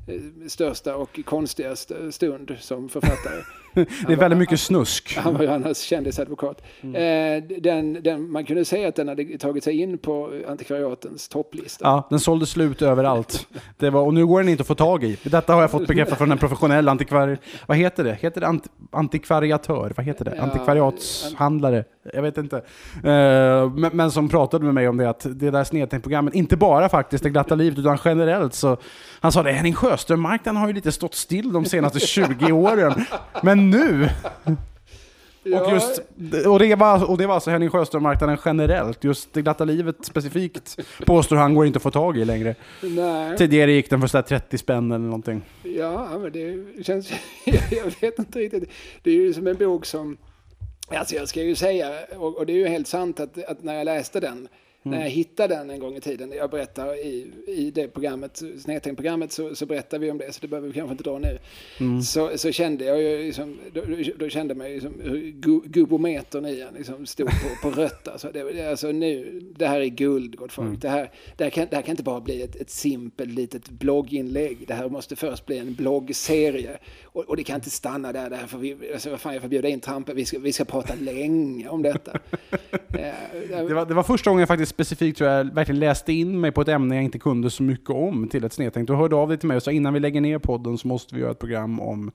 eh, 0.08 0.48
största 0.48 0.96
och 0.96 1.20
konstigaste 1.26 2.12
stund 2.12 2.56
som 2.60 2.90
författare. 2.90 3.42
Det 3.74 4.14
är 4.14 4.16
väldigt 4.16 4.40
mycket 4.40 4.60
snusk. 4.60 5.18
Han 5.22 5.34
var 5.34 5.42
ju 5.42 5.48
annars 5.48 5.78
kändisadvokat. 5.78 6.62
Mm. 6.82 6.96
Eh, 6.96 7.60
den, 7.60 8.04
den, 8.04 8.32
man 8.32 8.46
kunde 8.46 8.66
säga 8.66 8.88
att 8.88 8.96
den 8.96 9.08
hade 9.08 9.38
tagit 9.38 9.64
sig 9.64 9.82
in 9.82 9.98
på 9.98 10.42
antikvariatens 10.48 11.28
topplista. 11.28 11.86
Ja, 11.86 12.08
den 12.10 12.20
sålde 12.20 12.46
slut 12.46 12.82
överallt. 12.82 13.48
Det 13.78 13.90
var, 13.90 14.02
och 14.02 14.14
nu 14.14 14.26
går 14.26 14.40
den 14.40 14.50
inte 14.50 14.62
att 14.62 14.68
få 14.68 14.76
tag 14.76 15.04
i. 15.04 15.18
Detta 15.24 15.54
har 15.54 15.62
jag 15.62 15.72
fått 15.72 15.88
bekräftat 15.88 16.18
från 16.18 16.32
en 16.32 16.38
professionell 16.38 16.90
antikvar... 16.90 17.38
Vad 17.66 17.78
heter 17.78 18.04
det? 18.04 18.18
Heter 18.22 18.42
det 18.42 18.48
ant, 18.48 18.68
antikvariatör? 18.92 19.94
Vad 19.98 20.06
heter 20.06 20.26
det? 20.26 20.42
Antikvariatshandlare? 20.42 21.84
Jag 22.14 22.22
vet 22.22 22.38
inte. 22.38 22.58
Eh, 22.58 23.70
men, 23.70 23.90
men 23.94 24.12
som 24.12 24.30
pratade 24.30 24.66
med 24.66 24.74
mig 24.74 24.88
om 24.88 24.98
det, 24.98 25.10
att 25.10 25.26
det 25.30 25.52
där 25.52 25.64
snedtänkt-programmet, 25.64 26.34
inte 26.34 26.58
bara 26.58 26.90
faktiskt 26.90 27.24
Det 27.24 27.30
glatta 27.30 27.56
livet, 27.56 27.80
utan 27.80 27.98
generellt 28.06 28.54
så... 28.54 28.78
Han 29.20 29.32
sa 29.32 29.44
det, 29.44 29.52
Henning 29.52 29.74
Sjöström-marknaden 29.74 30.62
har 30.62 30.68
ju 30.68 30.74
lite 30.74 30.92
stått 30.92 31.16
still 31.16 31.54
de 31.54 31.66
senaste 31.66 32.00
20 32.00 32.52
åren. 32.52 33.06
Men 33.44 33.57
nu! 33.58 34.10
Ja, 35.50 35.62
Och, 35.62 35.72
just, 35.72 36.02
och, 36.48 36.60
det 36.60 36.76
var, 36.76 37.10
och 37.10 37.18
det 37.18 37.28
var 37.28 37.34
alltså 37.34 37.50
Henning 37.50 37.70
Sjöström-marknaden 37.70 38.38
generellt. 38.46 39.04
Just 39.04 39.34
Det 39.34 39.42
glatta 39.42 39.66
livet 39.66 39.96
specifikt 40.02 40.80
påstår 41.06 41.36
han 41.36 41.54
går 41.54 41.66
inte 41.66 41.78
att 41.78 41.84
få 41.84 41.92
tag 41.92 42.18
i 42.18 42.26
längre. 42.26 42.56
nej. 42.82 43.38
Tidigare 43.38 43.72
gick 43.72 43.90
den 43.90 44.02
för 44.02 44.08
så 44.08 44.18
här 44.18 44.24
30 44.24 44.58
spänn 44.58 44.92
eller 44.92 45.06
någonting. 45.06 45.42
Ja, 45.64 46.10
men 46.20 46.32
det 46.32 46.86
känns... 46.86 47.12
jag 47.72 48.02
vet 48.02 48.20
inte 48.20 48.40
riktigt. 48.40 48.70
Det 49.04 49.10
är 49.10 49.16
ju 49.16 49.34
som 49.34 49.48
en 49.48 49.56
bok 49.56 49.86
som... 49.86 50.18
Alltså 50.88 51.16
jag 51.16 51.28
ska 51.28 51.42
ju 51.44 51.56
säga, 51.56 51.92
och, 52.18 52.38
och 52.38 52.46
det 52.46 52.54
är 52.54 52.58
ju 52.58 52.68
helt 52.68 52.88
sant 52.88 53.20
att, 53.20 53.44
att 53.44 53.64
när 53.64 53.74
jag 53.74 53.86
läste 53.86 54.20
den, 54.20 54.48
när 54.90 55.02
jag 55.02 55.10
hittade 55.10 55.56
den 55.56 55.70
en 55.70 55.80
gång 55.80 55.96
i 55.96 56.02
tiden, 56.02 56.32
jag 56.38 56.50
berättar 56.50 56.96
i, 56.96 57.32
i 57.48 57.72
det 57.72 57.88
programmet, 57.88 58.42
Snedtänkt-programmet, 58.60 59.32
så, 59.32 59.56
så 59.56 59.66
berättar 59.66 60.00
vi 60.00 60.12
om 60.12 60.18
det, 60.18 60.34
så 60.34 60.40
det 60.42 60.48
behöver 60.48 60.68
vi 60.68 60.74
kanske 60.74 60.92
inte 60.92 61.04
dra 61.04 61.20
nu. 61.20 61.38
Så, 62.04 62.32
så 62.38 62.52
kände 62.52 62.86
jag 62.86 63.02
ju, 63.02 63.18
liksom, 63.24 63.58
då, 63.74 63.82
då 64.18 64.30
kände 64.30 64.56
man 64.56 64.68
ju 64.68 64.74
liksom 64.74 64.94
hur 65.04 65.18
gu- 65.32 65.68
gubometern 65.68 66.46
i 66.46 66.62
en 66.62 66.74
liksom 66.78 67.06
stod 67.06 67.28
på, 67.28 67.70
på 67.70 67.82
rött. 67.82 68.08
Alltså, 68.08 68.32
det, 68.34 68.70
alltså 68.70 68.92
nu, 68.92 69.42
det 69.58 69.68
här 69.68 69.80
är 69.82 69.86
guld, 69.86 70.36
gott 70.36 70.52
folk. 70.52 70.82
Det, 70.82 70.90
här, 70.90 71.12
det, 71.38 71.44
här 71.44 71.52
kan, 71.52 71.68
det 71.70 71.76
här 71.76 71.84
kan 71.84 71.92
inte 71.92 72.04
bara 72.04 72.22
bli 72.22 72.42
ett, 72.42 72.56
ett 72.56 72.70
simpelt 72.70 73.32
litet 73.34 73.70
blogginlägg. 73.70 74.58
Det 74.68 74.74
här 74.74 74.90
måste 74.90 75.16
först 75.16 75.46
bli 75.46 75.58
en 75.58 75.74
bloggserie. 75.74 76.78
Och, 77.06 77.24
och 77.24 77.38
det 77.38 77.44
kan 77.44 77.56
inte 77.56 77.70
stanna 77.70 78.14
där. 78.14 78.30
där 78.30 78.38
för 78.48 78.58
vi, 78.58 78.76
alltså, 78.94 79.10
vad 79.10 79.20
fan, 79.20 79.34
jag 79.34 79.42
får 79.42 79.50
bjuda 79.50 79.68
in 79.70 79.80
Trampe. 79.80 80.14
Vi 80.14 80.26
ska, 80.26 80.40
vi 80.40 80.52
ska 80.54 80.66
prata 80.66 80.94
länge 81.02 81.68
om 81.70 81.82
detta. 81.82 82.12
Eh, 82.94 83.14
Det 83.68 83.74
var, 83.74 83.86
det 83.86 83.94
var 83.94 84.04
första 84.04 84.30
gången 84.30 84.40
jag 84.40 84.48
faktiskt 84.48 84.77
specifikt 84.78 85.18
tror 85.18 85.30
jag 85.30 85.44
verkligen 85.54 85.80
läste 85.80 86.14
in 86.14 86.42
mig 86.42 86.52
på 86.52 86.62
ett 86.62 86.68
ämne 86.68 86.96
jag 86.96 87.04
inte 87.04 87.20
kunde 87.20 87.50
så 87.50 87.64
mycket 87.64 87.90
om 87.90 88.28
till 88.28 88.44
ett 88.44 88.54
snedtänkt. 88.54 88.88
Du 88.88 88.96
hörde 88.96 89.16
av 89.16 89.30
dig 89.30 89.38
till 89.38 89.48
mig 89.48 89.58
och 89.58 89.64
sa 89.64 89.72
innan 89.72 89.94
vi 89.94 90.00
lägger 90.00 90.22
ner 90.22 90.40
podden 90.40 90.78
så 90.78 90.88
måste 90.88 91.16
vi 91.16 91.22
göra 91.22 91.32
ett 91.32 91.40
program 91.40 91.80
om 91.80 92.12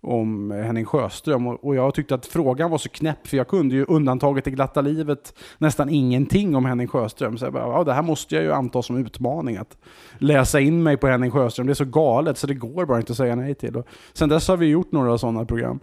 om 0.00 0.50
Henning 0.50 0.84
Sjöström 0.84 1.46
och 1.46 1.64
och 1.64 1.76
jag 1.76 1.94
tyckte 1.94 2.14
att 2.14 2.26
frågan 2.26 2.70
var 2.70 2.78
så 2.78 2.88
knäpp 2.88 3.26
för 3.26 3.36
jag 3.36 3.48
kunde 3.48 3.74
ju 3.74 3.84
undantaget 3.88 4.46
i 4.46 4.50
glatta 4.50 4.80
livet 4.80 5.34
nästan 5.58 5.88
ingenting 5.88 6.56
om 6.56 6.64
Henning 6.64 6.88
Sjöström. 6.88 7.38
Så 7.38 7.44
jag 7.44 7.52
bara, 7.52 7.68
ja, 7.68 7.84
det 7.84 7.92
här 7.92 8.02
måste 8.02 8.34
jag 8.34 8.44
ju 8.44 8.52
anta 8.52 8.82
som 8.82 8.96
utmaning 8.96 9.56
att 9.56 9.76
läsa 10.18 10.60
in 10.60 10.82
mig 10.82 10.96
på 10.96 11.06
Henning 11.06 11.30
Sjöström. 11.30 11.66
Det 11.66 11.72
är 11.72 11.74
så 11.74 11.84
galet 11.84 12.38
så 12.38 12.46
det 12.46 12.54
går 12.54 12.86
bara 12.86 12.98
inte 12.98 13.12
att 13.12 13.16
säga 13.16 13.34
nej 13.34 13.54
till. 13.54 13.76
Och 13.76 13.86
sen 14.12 14.28
dess 14.28 14.48
har 14.48 14.56
vi 14.56 14.66
gjort 14.66 14.92
några 14.92 15.18
sådana 15.18 15.44
program. 15.44 15.80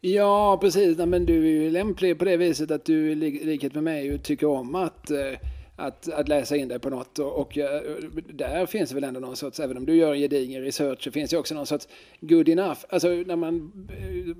Ja, 0.00 0.58
precis. 0.60 0.98
Men 0.98 1.26
du 1.26 1.34
är 1.38 1.62
ju 1.62 1.70
lämplig 1.70 2.18
på 2.18 2.24
det 2.24 2.36
viset 2.36 2.70
att 2.70 2.84
du 2.84 3.10
i 3.10 3.14
lik- 3.14 3.44
likhet 3.44 3.74
med 3.74 3.84
mig 3.84 4.18
tycker 4.18 4.46
om 4.46 4.74
att, 4.74 5.10
eh, 5.10 5.32
att, 5.76 6.08
att 6.08 6.28
läsa 6.28 6.56
in 6.56 6.68
dig 6.68 6.78
på 6.78 6.90
något. 6.90 7.18
Och, 7.18 7.40
och 7.40 7.58
eh, 7.58 7.80
där 8.32 8.66
finns 8.66 8.88
det 8.90 8.94
väl 8.94 9.04
ändå 9.04 9.20
någon 9.20 9.36
sorts, 9.36 9.60
även 9.60 9.76
om 9.76 9.86
du 9.86 9.94
gör 9.94 10.12
en 10.14 10.18
gedigen 10.20 10.62
research, 10.62 11.04
så 11.04 11.10
finns 11.10 11.30
det 11.30 11.38
också 11.38 11.54
någon 11.54 11.66
sorts 11.66 11.88
good 12.20 12.48
enough. 12.48 12.78
Alltså 12.88 13.08
när 13.08 13.36
man 13.36 13.72
eh, 13.98 14.36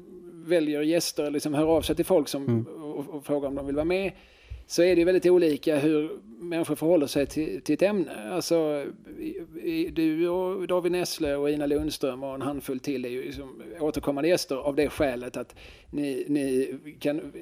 väljer 0.49 0.83
gäster 0.83 1.23
eller 1.23 1.33
liksom 1.33 1.55
hör 1.55 1.67
av 1.67 1.83
sig 1.83 1.97
till 1.97 2.05
folk 2.05 2.29
som, 2.29 2.67
och, 2.83 3.15
och 3.15 3.27
frågar 3.27 3.49
om 3.49 3.55
de 3.55 3.67
vill 3.67 3.75
vara 3.75 3.85
med. 3.85 4.13
så 4.67 4.83
är 4.83 4.97
det 4.97 5.05
väldigt 5.05 5.27
olika 5.27 5.79
hur 5.79 6.11
människor 6.49 6.75
förhåller 6.75 7.07
sig 7.07 7.27
till, 7.27 7.63
till 7.63 7.75
ett 7.75 7.83
ämne. 7.83 8.31
Alltså, 8.33 8.87
du 9.93 10.29
och 10.29 10.67
David 10.67 10.93
Nessle 10.93 11.35
och 11.35 11.51
Ina 11.51 11.67
Lundström 11.67 12.23
och 12.23 12.35
en 12.35 12.43
handfull 12.43 12.81
till 12.81 13.05
är 13.05 13.09
ju 13.09 13.25
liksom 13.25 13.63
återkommande 13.81 14.29
gäster 14.29 14.57
av 14.57 14.77
det 14.77 14.89
skälet 14.89 15.37
att 15.37 15.55
ni, 15.91 16.25
ni, 16.29 16.79
kan, 17.01 17.33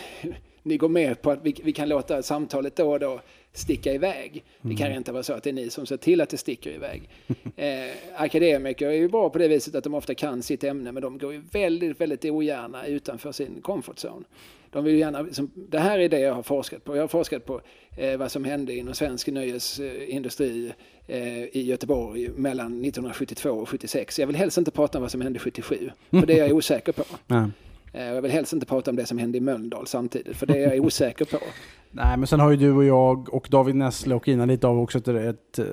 ni 0.62 0.76
går 0.76 0.88
med 0.88 1.22
på 1.22 1.30
att 1.30 1.38
vi, 1.42 1.54
vi 1.64 1.72
kan 1.72 1.88
låta 1.88 2.22
samtalet 2.22 2.76
då 2.76 2.92
och 2.92 3.00
då 3.00 3.20
sticka 3.58 3.92
iväg. 3.92 4.44
Det 4.62 4.76
kan 4.76 4.92
inte 4.92 5.12
vara 5.12 5.22
så 5.22 5.32
att 5.32 5.42
det 5.42 5.50
är 5.50 5.54
ni 5.54 5.70
som 5.70 5.86
ser 5.86 5.96
till 5.96 6.20
att 6.20 6.28
det 6.28 6.36
sticker 6.36 6.70
iväg. 6.70 7.08
Eh, 7.56 7.90
akademiker 8.16 8.86
är 8.86 8.92
ju 8.92 9.08
bra 9.08 9.30
på 9.30 9.38
det 9.38 9.48
viset 9.48 9.74
att 9.74 9.84
de 9.84 9.94
ofta 9.94 10.14
kan 10.14 10.42
sitt 10.42 10.64
ämne 10.64 10.92
men 10.92 11.02
de 11.02 11.18
går 11.18 11.32
ju 11.32 11.42
väldigt, 11.52 12.00
väldigt 12.00 12.24
ogärna 12.24 12.86
utanför 12.86 13.32
sin 13.32 13.60
comfort 13.62 13.96
zone. 14.04 14.24
De 14.70 14.84
vill 14.84 14.98
gärna, 14.98 15.22
liksom, 15.22 15.50
det 15.54 15.78
här 15.78 15.98
är 15.98 16.08
det 16.08 16.20
jag 16.20 16.34
har 16.34 16.42
forskat 16.42 16.84
på. 16.84 16.96
Jag 16.96 17.02
har 17.02 17.08
forskat 17.08 17.44
på 17.44 17.60
eh, 17.96 18.16
vad 18.16 18.32
som 18.32 18.44
hände 18.44 18.74
inom 18.74 18.94
svensk 18.94 19.26
nöjesindustri 19.28 20.72
eh, 21.06 21.42
i 21.44 21.62
Göteborg 21.62 22.28
mellan 22.28 22.66
1972 22.66 23.50
och 23.50 23.68
76. 23.68 24.18
Jag 24.18 24.26
vill 24.26 24.36
helst 24.36 24.58
inte 24.58 24.70
prata 24.70 24.98
om 24.98 25.02
vad 25.02 25.10
som 25.10 25.20
hände 25.20 25.38
77, 25.38 25.90
för 26.10 26.26
det 26.26 26.38
är 26.38 26.46
jag 26.46 26.52
osäker 26.56 26.92
på. 26.92 27.04
Eh, 27.92 28.04
Jag 28.04 28.22
vill 28.22 28.30
helst 28.30 28.52
inte 28.52 28.66
prata 28.66 28.90
om 28.90 28.96
det 28.96 29.06
som 29.06 29.18
hände 29.18 29.38
i 29.38 29.40
Mölndal 29.40 29.86
samtidigt, 29.86 30.36
för 30.36 30.46
det 30.46 30.58
är 30.64 30.74
jag 30.74 30.84
osäker 30.84 31.24
på. 31.24 31.38
Nej, 31.90 32.16
men 32.16 32.26
sen 32.26 32.40
har 32.40 32.50
ju 32.50 32.56
du 32.56 32.72
och 32.72 32.84
jag 32.84 33.34
och 33.34 33.48
David 33.50 33.74
Nessle 33.76 34.14
och 34.14 34.28
Ina 34.28 34.44
lite 34.44 34.66
av 34.66 34.80
också 34.80 34.98
ett, 34.98 35.08
ett 35.08 35.58
eh, 35.58 35.64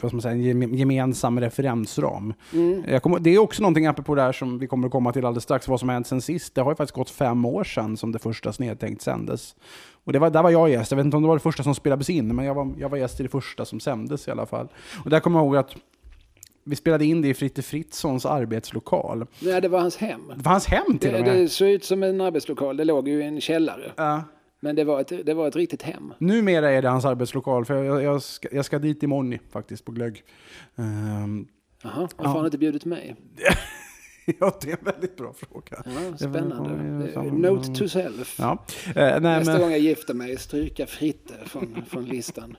vad 0.00 0.10
ska 0.10 0.16
man 0.16 0.22
säga, 0.22 0.32
en 0.34 0.42
gem- 0.42 0.74
gemensam 0.74 1.40
referensram. 1.40 2.34
Mm. 2.52 3.00
Kommer, 3.00 3.18
det 3.18 3.30
är 3.34 3.38
också 3.38 3.62
någonting 3.62 3.86
apropå 3.86 4.14
det 4.14 4.22
här 4.22 4.32
som 4.32 4.58
vi 4.58 4.66
kommer 4.66 4.86
att 4.86 4.92
komma 4.92 5.12
till 5.12 5.24
alldeles 5.24 5.44
strax, 5.44 5.68
vad 5.68 5.80
som 5.80 5.88
har 5.88 5.94
hänt 5.94 6.06
sen 6.06 6.20
sist. 6.20 6.54
Det 6.54 6.60
har 6.60 6.70
ju 6.70 6.76
faktiskt 6.76 6.94
gått 6.96 7.10
fem 7.10 7.44
år 7.44 7.64
sedan 7.64 7.96
som 7.96 8.12
det 8.12 8.18
första 8.18 8.52
Snedtänkt 8.52 9.02
sändes. 9.02 9.56
Och 10.04 10.12
det 10.12 10.18
var, 10.18 10.30
där 10.30 10.42
var 10.42 10.50
jag 10.50 10.70
gäst. 10.70 10.90
Jag 10.90 10.96
vet 10.96 11.04
inte 11.04 11.16
om 11.16 11.22
det 11.22 11.28
var 11.28 11.36
det 11.36 11.40
första 11.42 11.62
som 11.62 11.74
spelades 11.74 12.10
in, 12.10 12.36
men 12.36 12.44
jag 12.44 12.54
var, 12.54 12.72
jag 12.78 12.88
var 12.88 12.98
gäst 12.98 13.20
i 13.20 13.22
det 13.22 13.28
första 13.28 13.64
som 13.64 13.80
sändes 13.80 14.28
i 14.28 14.30
alla 14.30 14.46
fall. 14.46 14.68
Och 15.04 15.10
där 15.10 15.20
kommer 15.20 15.38
jag 15.38 15.46
ihåg 15.46 15.56
att 15.56 15.76
vi 16.64 16.76
spelade 16.76 17.04
in 17.04 17.22
det 17.22 17.28
i 17.28 17.34
Fritte 17.34 17.62
Fritzsons 17.62 18.26
arbetslokal. 18.26 19.26
Nej, 19.40 19.60
det 19.60 19.68
var 19.68 19.80
hans 19.80 19.96
hem. 19.96 20.20
Det 20.36 20.42
var 20.42 20.52
hans 20.52 20.66
hem 20.66 20.98
till 20.98 21.12
Det, 21.12 21.18
och 21.20 21.26
med. 21.26 21.36
det 21.36 21.48
såg 21.48 21.68
ut 21.68 21.84
som 21.84 22.02
en 22.02 22.20
arbetslokal, 22.20 22.76
det 22.76 22.84
låg 22.84 23.08
ju 23.08 23.20
i 23.22 23.26
en 23.26 23.40
källare. 23.40 23.92
Ja. 23.96 24.22
Men 24.60 24.76
det 24.76 24.84
var 24.84 25.00
ett, 25.00 25.12
det 25.26 25.34
var 25.34 25.48
ett 25.48 25.56
riktigt 25.56 25.82
hem. 25.82 26.12
Numera 26.18 26.70
är 26.70 26.82
det 26.82 26.88
hans 26.88 27.04
arbetslokal, 27.04 27.64
för 27.64 27.84
jag, 27.84 28.02
jag, 28.02 28.22
ska, 28.22 28.48
jag 28.52 28.64
ska 28.64 28.78
dit 28.78 29.02
imorgon 29.02 29.38
faktiskt 29.50 29.84
på 29.84 29.92
glögg. 29.92 30.24
Ehm, 30.76 31.46
Jaha, 31.82 31.92
varför 32.00 32.14
Ja. 32.18 32.28
har 32.28 32.36
han 32.36 32.44
inte 32.44 32.58
bjudit 32.58 32.84
mig? 32.84 33.16
ja, 34.40 34.58
det 34.60 34.70
är 34.72 34.76
en 34.78 34.84
väldigt 34.84 35.16
bra 35.16 35.32
fråga. 35.32 35.82
Ja, 35.84 36.16
spännande. 36.16 37.30
Note 37.30 37.74
to 37.74 37.88
self. 37.88 38.36
Ja. 38.38 38.64
Eh, 38.86 38.92
nej, 38.94 39.20
Nästa 39.20 39.52
men, 39.52 39.60
gång 39.60 39.70
jag 39.70 39.80
gifter 39.80 40.14
mig, 40.14 40.36
stryka 40.36 40.86
Fritte 40.86 41.34
från, 41.46 41.82
från 41.88 42.04
listan. 42.04 42.56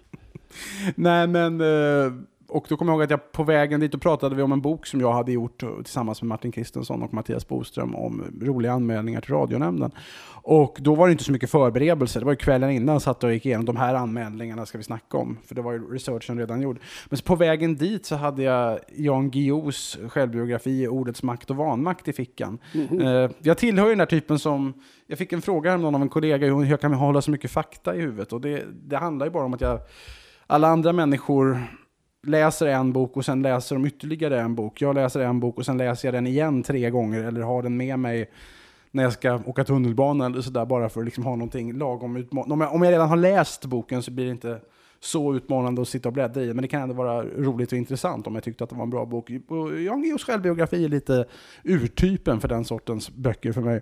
nej, 0.95 1.27
men 1.27 1.61
eh, 1.61 2.13
och 2.49 2.65
då 2.69 2.77
kommer 2.77 2.91
jag 2.91 2.95
ihåg 2.95 3.03
att 3.03 3.09
jag 3.09 3.31
på 3.31 3.43
vägen 3.43 3.79
dit 3.79 3.93
och 3.93 4.01
pratade 4.01 4.35
vi 4.35 4.41
om 4.41 4.51
en 4.51 4.61
bok 4.61 4.85
som 4.85 5.01
jag 5.01 5.13
hade 5.13 5.31
gjort 5.31 5.63
tillsammans 5.83 6.21
med 6.21 6.27
Martin 6.27 6.51
Kristensson 6.51 7.03
och 7.03 7.13
Mattias 7.13 7.47
Boström 7.47 7.95
om 7.95 8.23
roliga 8.41 8.71
anmälningar 8.71 9.21
till 9.21 9.33
radionämnden. 9.33 9.91
Och 10.43 10.77
då 10.81 10.95
var 10.95 11.07
det 11.07 11.11
inte 11.11 11.23
så 11.23 11.31
mycket 11.31 11.49
förberedelse. 11.49 12.19
Det 12.19 12.25
var 12.25 12.31
ju 12.31 12.37
kvällen 12.37 12.71
innan 12.71 12.99
satt 12.99 13.23
och 13.23 13.33
gick 13.33 13.45
igenom 13.45 13.65
de 13.65 13.75
här 13.75 13.93
anmälningarna 13.93 14.65
ska 14.65 14.77
vi 14.77 14.83
snacka 14.83 15.17
om. 15.17 15.37
För 15.45 15.55
det 15.55 15.61
var 15.61 15.73
ju 15.73 15.93
researchen 15.93 16.37
redan 16.37 16.61
gjord. 16.61 16.79
Men 17.09 17.19
på 17.19 17.35
vägen 17.35 17.75
dit 17.75 18.05
så 18.05 18.15
hade 18.15 18.43
jag 18.43 18.79
Jan 18.95 19.31
Guillous 19.31 19.97
självbiografi 20.09 20.87
Ordets 20.87 21.23
makt 21.23 21.49
och 21.49 21.55
vanmakt 21.55 22.07
i 22.07 22.13
fickan. 22.13 22.59
Eh, 23.01 23.31
jag 23.39 23.57
tillhör 23.57 23.85
ju 23.85 23.91
den 23.91 23.97
där 23.97 24.05
typen 24.05 24.39
som, 24.39 24.73
jag 25.07 25.17
fick 25.17 25.33
en 25.33 25.41
fråga 25.41 25.69
häromdagen 25.69 25.95
av 25.95 26.01
en 26.01 26.09
kollega 26.09 26.47
hur 26.47 26.65
jag 26.65 26.81
kan 26.81 26.93
hålla 26.93 27.21
så 27.21 27.31
mycket 27.31 27.51
fakta 27.51 27.95
i 27.95 28.01
huvudet. 28.01 28.33
Och 28.33 28.41
det, 28.41 28.63
det 28.73 28.97
handlar 28.97 29.25
ju 29.25 29.31
bara 29.31 29.45
om 29.45 29.53
att 29.53 29.61
jag, 29.61 29.79
alla 30.47 30.67
andra 30.67 30.93
människor 30.93 31.63
läser 32.23 32.65
en 32.65 32.93
bok 32.93 33.17
och 33.17 33.25
sen 33.25 33.41
läser 33.41 33.75
de 33.75 33.85
ytterligare 33.85 34.41
en 34.41 34.55
bok. 34.55 34.81
Jag 34.81 34.95
läser 34.95 35.19
en 35.19 35.39
bok 35.39 35.57
och 35.57 35.65
sen 35.65 35.77
läser 35.77 36.07
jag 36.07 36.13
den 36.13 36.27
igen 36.27 36.63
tre 36.63 36.89
gånger 36.89 37.23
eller 37.23 37.41
har 37.41 37.63
den 37.63 37.77
med 37.77 37.99
mig 37.99 38.29
när 38.91 39.03
jag 39.03 39.13
ska 39.13 39.39
åka 39.45 39.63
tunnelbana 39.63 40.25
eller 40.25 40.41
sådär 40.41 40.65
bara 40.65 40.89
för 40.89 41.01
att 41.01 41.05
liksom 41.05 41.23
ha 41.25 41.35
någonting 41.35 41.73
lagom 41.73 42.17
utmanande. 42.17 42.65
Om 42.65 42.75
om 42.75 42.83
jag 42.83 42.91
redan 42.91 43.09
har 43.09 43.17
läst 43.17 43.65
boken 43.65 44.03
så 44.03 44.11
blir 44.11 44.25
det 44.25 44.31
inte 44.31 44.59
så 44.99 45.35
utmanande 45.35 45.81
att 45.81 45.87
sitta 45.87 46.09
och 46.09 46.13
bläddra 46.13 46.41
i, 46.43 46.47
men 46.53 46.61
det 46.61 46.67
kan 46.67 46.81
ändå 46.81 46.95
vara 46.95 47.23
roligt 47.23 47.71
och 47.71 47.77
intressant 47.77 48.27
om 48.27 48.35
jag 48.35 48.43
tyckte 48.43 48.63
att 48.63 48.69
det 48.69 48.75
var 48.75 48.83
en 48.83 48.89
bra 48.89 49.05
bok. 49.05 49.29
Jan 49.85 50.01
Guillous 50.01 50.23
självbiografi 50.23 50.85
är 50.85 50.89
lite 50.89 51.25
urtypen 51.63 52.39
för 52.39 52.47
den 52.47 52.65
sortens 52.65 53.09
böcker 53.15 53.51
för 53.51 53.61
mig. 53.61 53.81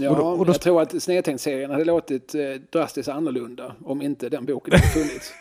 Ja, 0.00 0.10
Och 0.10 0.16
då- 0.16 0.22
och 0.24 0.46
då- 0.46 0.52
jag 0.52 0.60
tror 0.60 0.82
att 0.82 1.02
Snedtänkt-serien 1.02 1.70
hade 1.70 1.84
låtit 1.84 2.34
eh, 2.34 2.40
drastiskt 2.72 3.08
annorlunda 3.08 3.72
om 3.84 4.02
inte 4.02 4.28
den 4.28 4.44
boken 4.44 4.72
hade 4.74 4.82
funnits. 4.86 5.32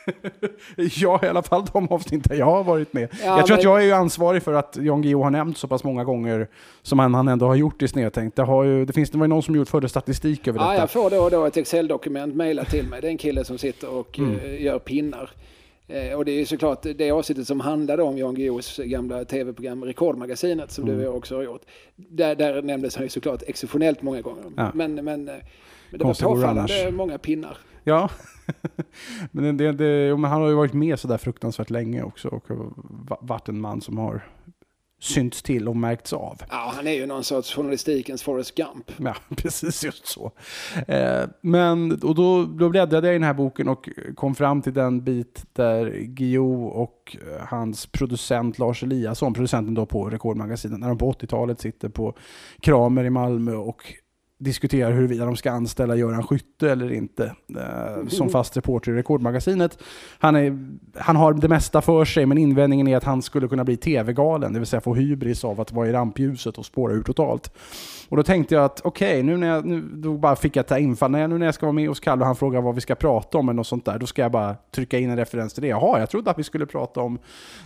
Ja, 1.02 1.19
i 1.23 1.28
alla 1.28 1.43
fall 1.43 1.65
de 1.73 1.88
avsnitt 1.89 2.30
där 2.30 2.36
jag 2.36 2.45
har 2.45 2.63
varit 2.63 2.93
med. 2.93 3.10
Ja, 3.12 3.38
jag 3.38 3.45
tror 3.47 3.56
men- 3.56 3.60
att 3.60 3.63
jag 3.63 3.82
är 3.82 3.86
ju 3.86 3.91
ansvarig 3.91 4.43
för 4.43 4.54
att 4.54 4.78
Jan 4.82 5.02
Guillou 5.02 5.23
har 5.23 5.30
nämnt 5.32 5.58
så 5.58 5.67
pass 5.67 5.84
många 5.84 6.04
gånger 6.04 6.47
som 6.82 6.99
han, 6.99 7.13
han 7.13 7.28
ändå 7.28 7.45
har 7.45 7.56
gjort 7.56 7.82
i 7.82 7.88
Snedtänkt. 7.88 8.36
Det, 8.36 8.43
har 8.43 8.63
ju, 8.63 8.86
det, 8.86 8.93
finns, 8.93 9.10
det 9.10 9.17
var 9.17 9.26
ju 9.26 9.30
någon 9.30 9.43
som 9.43 9.56
gjort 9.56 9.67
förde 9.69 9.89
statistik 9.89 10.47
över 10.47 10.60
Ja, 10.60 10.69
detta. 10.69 10.82
jag 10.82 10.91
får 10.91 11.10
då 11.10 11.17
och 11.23 11.32
då 11.32 11.45
ett 11.45 11.58
Excel-dokument 11.58 12.36
mejlat 12.36 12.69
till 12.69 12.88
mig. 12.88 13.02
Det 13.02 13.08
är 13.08 13.12
en 13.12 13.17
kille 13.17 13.43
som 13.43 13.58
sitter 13.58 13.89
och 13.89 14.19
Mm. 14.19 14.39
eh, 14.39 14.62
gör 14.63 14.80
pinnar. 14.80 15.03
Eh, 15.88 16.13
och 16.18 16.26
det 16.26 16.32
är 16.32 16.46
såklart 16.46 16.84
det 16.96 17.12
avsnittet 17.12 17.48
som 17.48 17.60
handlade 17.60 18.04
om 18.04 18.18
Jan 18.18 18.36
Guillous 18.36 18.78
gamla 18.78 19.26
tv-program 19.26 19.84
Rekordmagasinet 19.86 20.72
som 20.72 20.84
Mm. 20.84 20.98
du 20.98 21.08
också 21.08 21.36
har 21.36 21.44
gjort. 21.44 21.62
Där, 21.96 22.36
där 22.36 22.62
nämndes 22.62 22.96
han 22.96 23.06
ju 23.06 23.10
såklart 23.10 23.44
exceptionellt 23.48 24.02
många 24.02 24.22
gånger. 24.22 24.44
Ja. 24.58 24.72
Men, 24.74 24.96
men, 25.06 25.30
eh, 25.30 25.36
det 25.92 25.98
var 25.98 26.00
Konstigt 26.00 26.28
det 26.28 26.34
påfallande 26.34 26.92
många 26.92 27.18
pinnar. 27.18 27.58
Ja, 27.84 28.10
men, 29.32 29.58
det, 29.58 29.72
det, 29.72 30.18
men 30.18 30.32
han 30.32 30.42
har 30.42 30.50
ju 30.50 30.56
varit 30.56 30.74
med 30.74 31.00
så 31.00 31.08
där 31.08 31.18
fruktansvärt 31.18 31.70
länge 31.70 32.04
också 32.04 32.28
och 32.28 32.44
va- 33.10 33.18
varit 33.22 33.50
en 33.50 33.62
man 33.62 33.82
som 33.82 33.98
har 33.98 34.26
synts 35.04 35.42
till 35.42 35.68
och 35.68 35.76
märkts 35.76 36.13
av. 36.13 36.42
Ja, 36.50 36.74
han 36.76 36.88
är 36.88 36.92
ju 36.92 37.06
någon 37.06 37.24
sorts 37.24 37.56
journalistikens 37.56 38.24
Forrest 38.24 38.56
Gump. 38.56 38.92
Ja, 38.98 39.16
precis 39.36 39.84
just 39.84 40.06
så. 40.06 40.32
Eh, 40.88 41.24
men, 41.42 41.92
och 41.92 42.16
då, 42.16 42.44
då 42.44 42.70
bläddrade 42.70 43.08
jag 43.08 43.16
i 43.16 43.20
den 43.20 43.28
här 43.28 43.34
boken 43.34 43.68
och 43.68 43.89
kom 44.16 44.36
fram 44.36 44.62
till 44.62 44.74
den 44.74 45.04
bit 45.04 45.44
där 45.54 45.89
Guillou 46.00 46.66
och 46.66 47.18
eh, 47.22 47.46
hans 47.48 47.86
producent 47.86 48.60
Lars 48.60 48.84
Eliasson, 48.84 49.34
producenten 49.34 49.74
då 49.74 49.86
på 49.86 50.10
Rekordmagasinet, 50.10 50.80
när 50.80 50.88
de 50.88 50.98
på 50.98 51.12
80-talet 51.12 51.60
sitter 51.60 51.89
på 51.89 52.16
Kramer 52.62 53.04
i 53.04 53.10
Malmö 53.10 53.54
och 53.54 53.94
diskuterar 54.43 54.91
huruvida 54.91 55.25
de 55.25 55.36
ska 55.36 55.51
anställa 55.51 55.95
Göran 55.95 56.23
Skytte 56.23 56.71
eller 56.71 56.91
inte 56.91 57.36
eh, 57.56 58.08
som 58.08 58.29
fast 58.29 58.58
reporter 58.58 58.91
i 58.91 58.95
Rekordmagasinet. 58.95 59.77
Han, 60.19 60.36
är, 60.36 60.58
han 60.97 61.15
har 61.15 61.34
det 61.34 61.47
mesta 61.47 61.82
för 61.82 62.06
sig, 62.06 62.25
men 62.25 62.38
invändningen 62.38 62.88
är 62.88 62.97
att 62.97 63.03
han 63.03 63.21
skulle 63.21 63.47
kunna 63.47 63.63
bli 63.63 63.77
tv-galen, 63.77 64.53
det 64.53 64.60
vill 64.60 64.67
säga 64.67 64.82
få 64.82 64.95
hybris 64.95 65.43
av 65.43 65.62
att 65.62 65.71
vara 65.71 65.88
i 65.88 65.91
rampljuset 65.91 66.58
och 66.58 66.65
spåra 66.65 66.93
ur 66.93 67.03
totalt. 67.03 67.51
Och 68.10 68.17
då 68.17 68.23
tänkte 68.23 68.56
jag 68.56 68.65
att 68.65 68.82
okej, 68.84 69.23
nu 69.23 69.38
när 69.38 69.47
jag, 69.47 69.65
nu, 69.65 69.82
då 69.82 70.17
bara 70.17 70.36
fick 70.36 70.56
jag 70.56 70.67
ta 70.67 70.77
infall. 70.77 71.12
När 71.12 71.19
jag, 71.19 71.29
nu 71.29 71.38
när 71.38 71.45
jag 71.45 71.56
ska 71.56 71.65
vara 71.65 71.73
med 71.73 71.88
hos 71.88 71.99
Kalle 71.99 72.21
och 72.21 72.25
han 72.25 72.36
frågar 72.36 72.62
vad 72.62 72.75
vi 72.75 72.82
ska 72.82 72.95
prata 72.95 73.38
om 73.38 73.49
eller 73.49 73.56
något 73.56 73.67
sånt 73.67 73.86
där, 73.86 73.99
då 73.99 74.06
ska 74.06 74.21
jag 74.21 74.32
bara 74.32 74.56
trycka 74.75 74.99
in 74.99 75.10
en 75.10 75.17
referens 75.17 75.53
till 75.53 75.62
det. 75.62 75.67
Jaha, 75.67 75.99
jag 75.99 76.10
trodde 76.10 76.32
att 76.32 76.39
vi 76.39 76.43
skulle 76.43 76.65
prata 76.65 77.01
om 77.01 77.19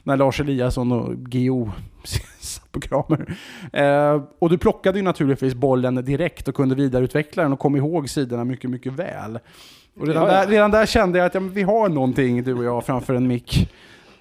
när 0.04 0.18
Lars 0.18 0.40
Eliasson 0.40 0.92
och 0.92 1.14
Geo 1.30 1.72
på 2.72 2.80
Kramer. 2.80 3.38
Eh, 3.74 4.22
och 4.40 4.50
du 4.50 4.58
plockade 4.58 5.00
ju 5.00 5.04
naturligtvis 5.04 5.56
bollen 5.56 5.96
direkt 5.96 6.48
och 6.48 6.56
kunde 6.56 6.67
vidareutveckla 6.76 7.44
den 7.44 7.54
och 7.54 7.60
kom 7.60 7.76
ihåg 7.76 8.10
sidorna 8.10 8.44
mycket, 8.44 8.70
mycket 8.70 8.94
väl. 8.94 9.40
Och 10.00 10.08
redan, 10.08 10.24
Ja, 10.24 10.34
ja. 10.34 10.46
Där, 10.46 10.52
redan 10.52 10.72
där 10.72 10.86
kände 10.86 11.20
jag 11.20 11.26
att 11.26 11.34
ja, 11.34 11.40
vi 11.40 11.64
har 11.64 11.90
någonting, 11.90 12.44
du 12.44 12.54
och 12.54 12.64
jag, 12.64 12.86
framför 12.86 13.14
en 13.14 13.28
mick. 13.28 13.70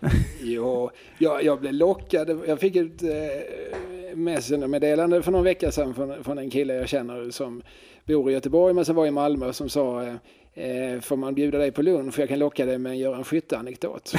Jo, 0.40 0.90
jag, 1.18 1.44
jag 1.44 1.60
blev 1.60 1.72
lockad. 1.72 2.40
Jag 2.46 2.60
fick 2.60 2.76
ett 2.76 3.02
eh, 3.02 4.16
Messenger-meddelande 4.16 5.22
för 5.22 5.32
någon 5.32 5.44
vecka 5.44 5.70
sedan 5.70 5.94
från, 5.94 6.24
från 6.24 6.38
en 6.38 6.50
kille 6.50 6.74
jag 6.74 6.88
känner 6.88 7.30
som 7.30 7.62
bor 8.06 8.30
i 8.30 8.32
Göteborg 8.32 8.74
men 8.74 8.84
som 8.84 8.96
var 8.96 9.06
i 9.06 9.10
Malmö 9.10 9.52
som 9.52 9.68
sa 9.68 10.02
eh, 10.02 10.14
eh, 10.54 11.00
får 11.00 11.16
man 11.16 11.34
bjuda 11.34 11.58
dig 11.58 11.72
på 11.72 11.82
lunch 11.82 12.14
för 12.14 12.22
jag 12.22 12.28
kan 12.28 12.38
locka 12.38 12.66
dig 12.66 12.78
med 12.78 12.92
en 12.92 12.98
Göran 12.98 13.24
Skytte-anekdot. 13.24 14.12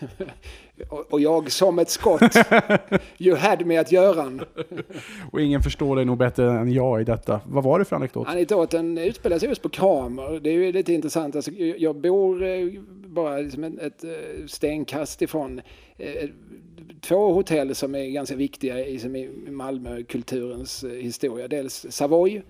och, 0.88 1.20
jag 1.20 1.52
som 1.52 1.78
ett 1.78 1.90
skott, 1.90 2.36
you 3.18 3.36
had 3.36 3.66
me 3.66 3.76
att 3.76 3.92
Göran. 3.92 4.44
Och 5.32 5.40
ingen 5.40 5.62
förstår 5.62 5.96
dig 5.96 6.04
nog 6.04 6.18
bättre 6.18 6.50
än 6.50 6.72
jag 6.72 7.00
i 7.00 7.04
detta. 7.04 7.40
Vad 7.46 7.64
var 7.64 7.78
det 7.78 7.84
för 7.84 7.96
anekdot? 7.96 8.28
Anekdoten 8.28 8.98
utspelar 8.98 9.38
sig 9.38 9.48
just 9.48 9.62
på 9.62 9.68
Kramer. 9.68 10.40
Det 10.40 10.50
är 10.50 10.54
ju 10.54 10.72
lite 10.72 10.92
intressant. 10.92 11.36
Alltså, 11.36 11.50
jag 11.52 11.96
bor 11.96 12.44
eh, 12.44 12.68
bara 13.06 13.38
liksom 13.38 13.64
ett, 13.64 14.04
eh, 14.04 14.10
stenkast 14.46 15.22
ifrån 15.22 15.60
eh, 15.98 16.28
två 17.00 17.32
hotell 17.32 17.74
som 17.74 17.94
är 17.94 18.04
ganska 18.04 18.36
viktiga 18.36 18.86
i, 18.86 18.98
som 18.98 19.16
i 19.16 19.30
Malmökulturens 19.50 20.84
historia. 20.84 21.48
Dels 21.48 21.86
Savoy. 21.90 22.42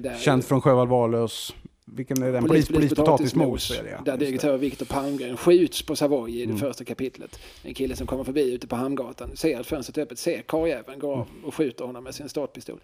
Där 0.00 0.18
Känd 0.18 0.44
från 0.44 0.60
Sjöwall 0.60 0.88
Wahlöös. 0.88 1.54
Vilken 1.86 2.22
är 2.22 2.32
den? 2.32 2.44
Polis, 2.44 2.68
polis, 2.68 2.94
potatismos. 2.94 3.72
ja. 3.90 4.00
Där 4.04 4.16
direktör 4.16 4.56
Viktor 4.56 4.86
Palmgren 4.86 5.36
skjuts 5.36 5.82
på 5.82 5.96
Savoy 5.96 6.30
i 6.32 6.38
det 6.38 6.44
Mm. 6.44 6.58
första 6.58 6.84
kapitlet. 6.84 7.38
En 7.62 7.74
kille 7.74 7.96
som 7.96 8.06
kommer 8.06 8.24
förbi 8.24 8.54
ute 8.54 8.66
på 8.66 8.76
Hamngatan, 8.76 9.36
ser 9.36 9.60
att 9.60 9.66
fönstret 9.66 9.98
är 9.98 10.02
öppet, 10.02 10.18
ser 10.18 10.42
karljäveln, 10.42 10.98
går 10.98 11.12
av 11.12 11.28
Mm. 11.30 11.44
och 11.44 11.54
skjuter 11.54 11.84
honom 11.84 12.04
med 12.04 12.14
sin 12.14 12.28
startpistol. 12.28 12.80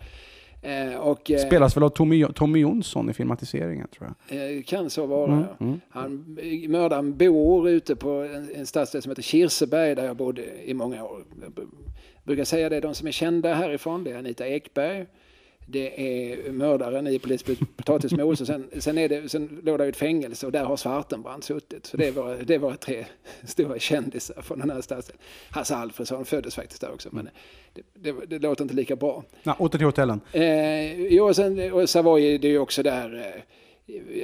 Eh, 0.62 0.94
och, 0.94 1.30
eh, 1.30 1.38
Spelas 1.38 1.76
väl 1.76 1.82
av 1.82 1.88
Tommy, 1.88 2.26
Tommy 2.34 2.58
Jonsson 2.58 3.10
i 3.10 3.12
filmatiseringen 3.12 3.88
tror 3.88 4.12
jag. 4.28 4.56
Eh, 4.56 4.62
kan 4.62 4.90
så 4.90 5.06
vara. 5.06 5.32
Mm, 5.32 5.44
ja. 5.58 5.64
mm. 5.64 5.80
Han, 5.88 6.38
mördaren 6.68 7.16
bor 7.16 7.68
ute 7.68 7.96
på 7.96 8.10
en, 8.10 8.50
en 8.54 8.66
stadsdel 8.66 9.02
som 9.02 9.10
heter 9.10 9.22
Kirseberg 9.22 9.94
där 9.94 10.04
jag 10.04 10.16
bodde 10.16 10.42
i 10.70 10.74
många 10.74 11.04
år. 11.04 11.24
Jag 11.42 11.52
brukar 12.24 12.44
säga 12.44 12.68
det, 12.68 12.80
de 12.80 12.94
som 12.94 13.08
är 13.08 13.12
kända 13.12 13.54
härifrån, 13.54 14.04
det 14.04 14.10
är 14.10 14.18
Anita 14.18 14.46
Ekberg, 14.48 15.06
det 15.70 16.00
är 16.00 16.52
mördaren 16.52 17.06
i 17.06 17.18
potatismos 17.76 18.40
och 18.40 18.46
sen, 18.46 18.70
sen, 18.78 18.98
är 18.98 19.08
det, 19.08 19.28
sen 19.28 19.60
låg 19.62 19.78
det 19.78 19.86
ett 19.86 19.96
fängelse 19.96 20.46
och 20.46 20.52
där 20.52 20.64
har 20.64 20.76
Svartenbrandt 20.76 21.44
suttit. 21.44 21.86
Så 21.86 21.96
det 21.96 22.08
är 22.08 22.12
våra, 22.12 22.36
det 22.36 22.54
är 22.54 22.58
våra 22.58 22.76
tre 22.76 23.06
stora 23.44 23.78
kändisar 23.78 24.42
från 24.42 24.58
den 24.58 24.70
här 24.70 24.80
stadsdelen. 24.80 25.22
Hasse 25.50 25.76
Alfredson 25.76 26.24
föddes 26.24 26.54
faktiskt 26.54 26.80
där 26.80 26.92
också, 26.92 27.08
men 27.12 27.28
det, 27.74 27.82
det, 27.94 28.26
det 28.26 28.38
låter 28.38 28.62
inte 28.62 28.74
lika 28.74 28.96
bra. 28.96 29.24
Ja, 29.42 29.56
åter 29.58 29.78
till 29.78 29.86
hotellen. 29.86 30.20
Eh, 30.32 31.00
jo, 31.00 31.28
och, 31.28 31.36
sen, 31.36 31.72
och 31.72 31.90
Savoy, 31.90 32.38
det 32.38 32.48
är 32.48 32.52
ju 32.52 32.58
också 32.58 32.82
där, 32.82 33.14
eh, 33.14 33.42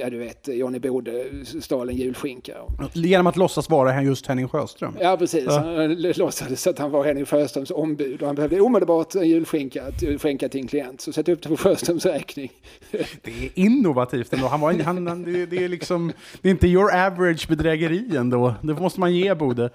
ja 0.01 0.09
du 0.09 0.17
vet, 0.17 0.47
Johnny 0.47 0.79
Bode 0.79 1.23
stal 1.61 1.89
en 1.89 1.95
julskinka. 1.95 2.53
Genom 2.93 3.27
att 3.27 3.37
låtsas 3.37 3.69
vara 3.69 4.03
just 4.03 4.25
Henning 4.27 4.47
Sjöström. 4.47 4.97
Ja, 4.99 5.17
precis. 5.17 5.43
Ja. 5.45 5.59
Han 5.59 5.93
låtsades 6.01 6.67
att 6.67 6.79
han 6.79 6.91
var 6.91 7.03
Henning 7.05 7.25
Sjöströms 7.25 7.71
ombud 7.71 8.21
och 8.21 8.27
han 8.27 8.35
behövde 8.35 8.61
omedelbart 8.61 9.15
en 9.15 9.29
julskinka 9.29 9.83
att 9.83 10.21
skänka 10.21 10.49
till 10.49 10.61
en 10.61 10.67
klient. 10.67 11.01
Så 11.01 11.13
sätt 11.13 11.29
upp 11.29 11.41
det 11.41 11.49
på 11.49 11.57
Sjöströms 11.57 12.05
räkning. 12.05 12.51
Det 13.21 13.31
är 13.31 13.49
innovativt 13.55 14.33
ändå. 14.33 14.47
Han 14.47 14.61
var, 14.61 14.71
en- 14.71 14.81
han, 14.81 15.07
han, 15.07 15.23
det, 15.23 15.45
det, 15.45 15.63
är 15.63 15.69
liksom, 15.69 16.11
det 16.41 16.49
är 16.49 16.51
inte 16.51 16.67
your 16.67 16.95
average 16.95 17.47
bedrägeri 17.49 18.17
ändå. 18.17 18.53
Det 18.61 18.73
måste 18.73 18.99
man 18.99 19.15
ge 19.15 19.35
Bode. 19.35 19.69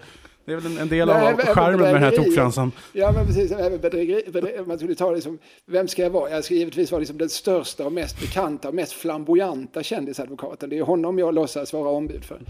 Det 0.45 0.53
är 0.53 0.57
väl 0.57 0.67
en, 0.73 0.79
en 0.79 0.89
del 0.89 1.09
Nej, 1.09 1.33
av 1.33 1.37
men- 1.37 1.47
charmen 1.47 1.81
med 1.81 1.95
den 1.95 2.03
här 2.03 2.11
tokfransan. 2.11 2.73
Ja, 2.93 3.13
men 3.13 3.27
precis. 3.27 3.53
Även 3.53 3.81
bedrägeri, 3.81 4.25
bedrägeri, 4.31 4.65
man 4.67 4.79
skulle 4.79 4.95
ta 4.95 5.11
det 5.11 5.21
som, 5.21 5.39
vem 5.67 5.89
ska 5.89 6.03
jag 6.03 6.11
vara? 6.11 6.31
Jag 6.31 6.45
ska 6.45 6.55
givetvis 6.55 6.91
vara 6.93 6.99
liksom 6.99 7.19
den 7.19 7.29
största 7.29 7.87
och 7.87 7.93
mest 7.93 8.21
bekanta 8.21 8.69
och 8.69 8.75
mest 8.75 8.93
flamboyanta 8.93 9.83
kändisadvokaten. 9.83 10.71
Det 10.71 10.79
är 10.79 10.83
honom 10.83 11.19
jag 11.19 11.35
låtsas 11.35 11.73
vara 11.73 11.89
ombud 11.91 12.25
för. 12.25 12.41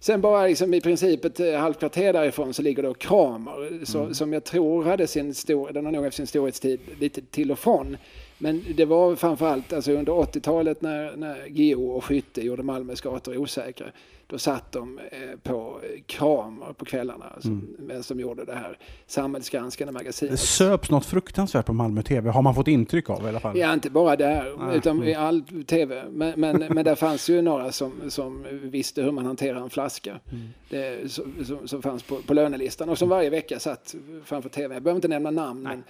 Sen 0.00 0.20
bara 0.20 0.46
liksom 0.46 0.74
i 0.74 0.80
princip 0.80 1.24
ett 1.24 1.40
eh, 1.40 1.52
halvkvarter 1.54 2.12
därifrån 2.12 2.54
så 2.54 2.62
ligger 2.62 2.82
då 2.82 2.94
Kramer 2.94 3.84
så, 3.84 4.14
som 4.14 4.32
jag 4.32 4.44
tror 4.44 4.84
hade 4.84 5.06
sin 5.06 5.34
stor, 5.34 5.72
den 5.72 5.84
har 5.84 5.92
nog 5.92 6.04
haft 6.04 6.16
sin 6.16 6.26
storhetstid 6.26 6.80
lite 7.00 7.20
till 7.22 7.52
och 7.52 7.58
från. 7.58 7.96
Men 8.38 8.64
det 8.76 8.84
var 8.84 9.16
framförallt 9.16 9.72
alltså 9.72 9.92
under 9.92 10.12
80-talet 10.12 10.82
när, 10.82 11.16
när 11.16 11.46
Geo 11.48 11.90
och 11.90 12.04
Skytte 12.04 12.40
gjorde 12.40 12.62
Malmös 12.62 13.00
gator 13.00 13.36
osäkra. 13.36 13.86
Då 14.28 14.38
satt 14.38 14.72
de 14.72 14.98
eh, 14.98 15.18
på 15.42 15.80
Kramer 16.06 16.72
på 16.72 16.84
kvällarna 16.84 17.32
som, 17.40 17.76
medan 17.78 18.02
de 18.08 18.20
gjorde 18.20 18.44
det 18.44 18.54
här 18.54 18.78
samhällsgranskande 19.06 19.92
Det 19.92 19.92
magasinet. 19.92 20.40
söps 20.40 20.90
något 20.90 21.06
fruktansvärt 21.06 21.66
på 21.66 21.72
Malmö 21.72 22.02
TV, 22.02 22.30
har 22.30 22.42
man 22.42 22.54
fått 22.54 22.68
intryck 22.68 23.10
av 23.10 23.24
i 23.24 23.28
alla 23.28 23.40
fall. 23.40 23.58
Ja, 23.58 23.72
inte 23.72 23.90
bara 23.90 24.16
där, 24.16 24.54
Ah, 24.58 24.72
utan 24.72 24.96
mm. 24.96 25.08
i 25.08 25.14
all 25.14 25.42
tv. 25.66 26.04
Men, 26.10 26.40
men, 26.40 26.64
men 26.70 26.84
där 26.84 26.94
fanns 26.94 27.30
ju 27.30 27.42
några 27.42 27.72
som, 27.72 27.92
som 28.08 28.46
visste 28.62 29.02
hur 29.02 29.12
man 29.12 29.26
hanterar 29.26 29.60
en 29.60 29.70
flaska. 29.70 30.20
Mm. 30.32 30.48
Det, 30.70 31.12
som, 31.12 31.44
som, 31.44 31.68
som 31.68 31.82
fanns 31.82 32.02
på, 32.02 32.16
på 32.16 32.34
lönelistan 32.34 32.88
och 32.88 32.98
som 32.98 33.08
varje 33.08 33.30
vecka 33.30 33.58
satt 33.58 33.94
framför 34.24 34.48
tv. 34.48 34.74
Jag 34.74 34.82
behöver 34.82 34.96
inte 34.98 35.08
nämna 35.08 35.30
namn, 35.30 35.62
men, 35.62 35.84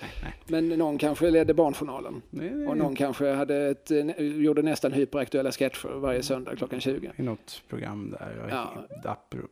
men 0.46 0.78
någon 0.78 0.98
kanske 0.98 1.30
ledde 1.30 1.54
Barnjournalen. 1.54 2.22
Nej, 2.30 2.50
nej, 2.54 2.66
Och 2.66 2.76
någon 2.76 2.94
kanske 2.94 3.32
hade 3.32 3.56
ett, 3.56 3.90
eh, 3.90 4.06
gjorde 4.18 4.62
nästan 4.62 4.92
hyperaktuella 4.92 5.52
sketcher 5.52 5.88
varje 5.98 6.22
söndag 6.22 6.56
klockan 6.56 6.80
20. 6.80 7.12
I 7.16 7.22
något 7.22 7.62
program 7.68 8.10
där. 8.10 8.25
Jag, 8.48 8.50
Ja. 8.50 8.72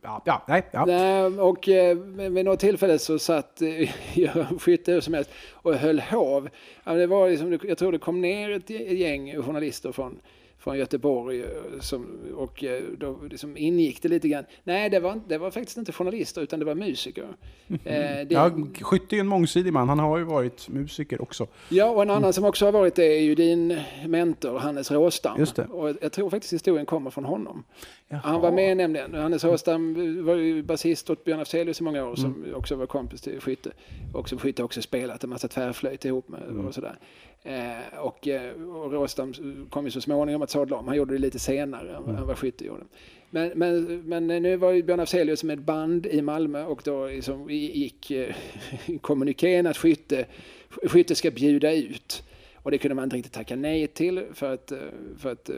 Ja, 0.01 0.21
ja, 0.25 0.43
nej, 0.47 0.63
ja. 0.71 0.85
Nej, 0.85 1.23
och 1.25 1.69
eh, 1.69 1.97
vid 2.29 2.45
något 2.45 2.59
tillfälle 2.59 2.99
så 2.99 3.19
satt 3.19 3.61
eh, 3.61 3.89
Göran 4.17 4.59
Skytte 4.59 4.91
hur 4.91 5.01
som 5.01 5.13
helst 5.13 5.31
och 5.53 5.75
höll 5.75 5.99
hov. 5.99 6.49
Det 6.83 7.07
var 7.07 7.29
liksom, 7.29 7.59
jag 7.63 7.77
tror 7.77 7.91
det 7.91 7.99
kom 7.99 8.21
ner 8.21 8.49
ett 8.49 8.69
gäng 8.69 9.41
journalister 9.41 9.91
från, 9.91 10.19
från 10.59 10.77
Göteborg 10.77 11.41
eh, 11.41 11.47
som, 11.79 12.17
och 12.35 12.63
eh, 12.63 12.83
då 12.97 13.19
liksom 13.29 13.57
ingick 13.57 14.01
det 14.01 14.09
lite 14.09 14.27
grann. 14.27 14.45
Nej, 14.63 14.89
det 14.89 14.99
var, 14.99 15.21
det 15.27 15.37
var 15.37 15.51
faktiskt 15.51 15.77
inte 15.77 15.91
journalister 15.91 16.41
utan 16.41 16.59
det 16.59 16.65
var 16.65 16.75
musiker. 16.75 17.27
Eh, 17.67 17.77
det, 17.83 18.27
Ja, 18.29 18.51
Skytte 18.81 19.15
är 19.15 19.19
en 19.19 19.27
mångsidig 19.27 19.73
man, 19.73 19.89
han 19.89 19.99
har 19.99 20.17
ju 20.17 20.23
varit 20.23 20.69
musiker 20.69 21.21
också. 21.21 21.47
Ja, 21.69 21.89
och 21.89 22.01
en 22.01 22.09
annan 22.09 22.33
som 22.33 22.45
också 22.45 22.65
har 22.65 22.71
varit 22.71 22.95
det 22.95 23.05
är 23.05 23.21
ju 23.21 23.35
din 23.35 23.79
mentor 24.07 24.59
Hannes 24.59 24.91
Råstam. 24.91 25.39
Just 25.39 25.55
det. 25.55 25.65
Och 25.65 25.95
jag 26.01 26.11
tror 26.11 26.29
faktiskt 26.29 26.53
historien 26.53 26.85
kommer 26.85 27.09
från 27.09 27.25
honom. 27.25 27.63
Jaha. 28.07 28.21
Han 28.23 28.41
var 28.41 28.51
med 28.51 28.77
nämligen. 28.77 29.13
Hannes 29.13 29.43
Råstam 29.43 29.95
var 30.25 30.35
ju 30.35 30.63
basist 30.63 31.09
åt 31.09 31.23
Björn 31.23 31.39
Afzelius 31.39 31.81
i 31.81 31.83
många 31.83 32.05
år 32.05 32.15
som 32.15 32.45
också 32.55 32.75
var 32.75 32.85
kompis 32.85 33.21
till 33.21 33.41
Skytte. 33.41 33.71
Och 34.13 34.29
som 34.29 34.37
Skytte 34.37 34.63
också 34.63 34.81
spelat 34.81 35.23
en 35.23 35.29
massa 35.29 35.47
tvärflöjt 35.47 36.05
ihop 36.05 36.27
med 36.29 36.41
och 36.41 36.73
sådär. 36.73 36.99
Eh, 37.45 37.99
och, 37.99 38.27
eh, 38.27 38.51
och 38.51 38.91
Råstam 38.91 39.33
kom 39.69 39.85
ju 39.85 39.91
så 39.91 40.01
småningom 40.01 40.41
att 40.41 40.49
sadla 40.49 40.77
om. 40.77 40.87
Han 40.87 40.97
gjorde 40.97 41.13
det 41.13 41.19
lite 41.19 41.39
senare 41.39 41.95
än 41.95 42.15
än 42.15 42.27
vad 42.27 42.37
Skytte 42.37 42.65
gjorde. 42.65 42.83
Men, 43.29 43.51
men, 43.55 44.01
men 44.05 44.27
nu 44.27 44.57
var 44.57 44.71
ju 44.71 44.83
Björn 44.83 44.99
Afzelius 44.99 45.43
med 45.43 45.59
ett 45.59 45.65
band 45.65 46.05
i 46.05 46.21
Malmö 46.21 46.65
och 46.65 46.81
då 46.85 47.07
liksom 47.07 47.49
gick 47.49 48.11
eh, 48.11 48.35
kommunikén 49.01 49.67
att 49.67 49.77
Skytte, 49.77 50.25
Skytte 50.69 51.15
ska 51.15 51.31
bjuda 51.31 51.73
ut. 51.73 52.23
Och 52.65 52.71
det 52.71 52.77
kunde 52.77 52.95
man 52.95 53.03
inte 53.03 53.15
riktigt 53.15 53.33
tacka 53.33 53.55
nej 53.55 53.87
till 53.87 54.25
för 54.33 54.53
att, 54.53 54.71
eh, 54.71 54.77
för 55.17 55.31
att 55.31 55.49
eh, 55.49 55.55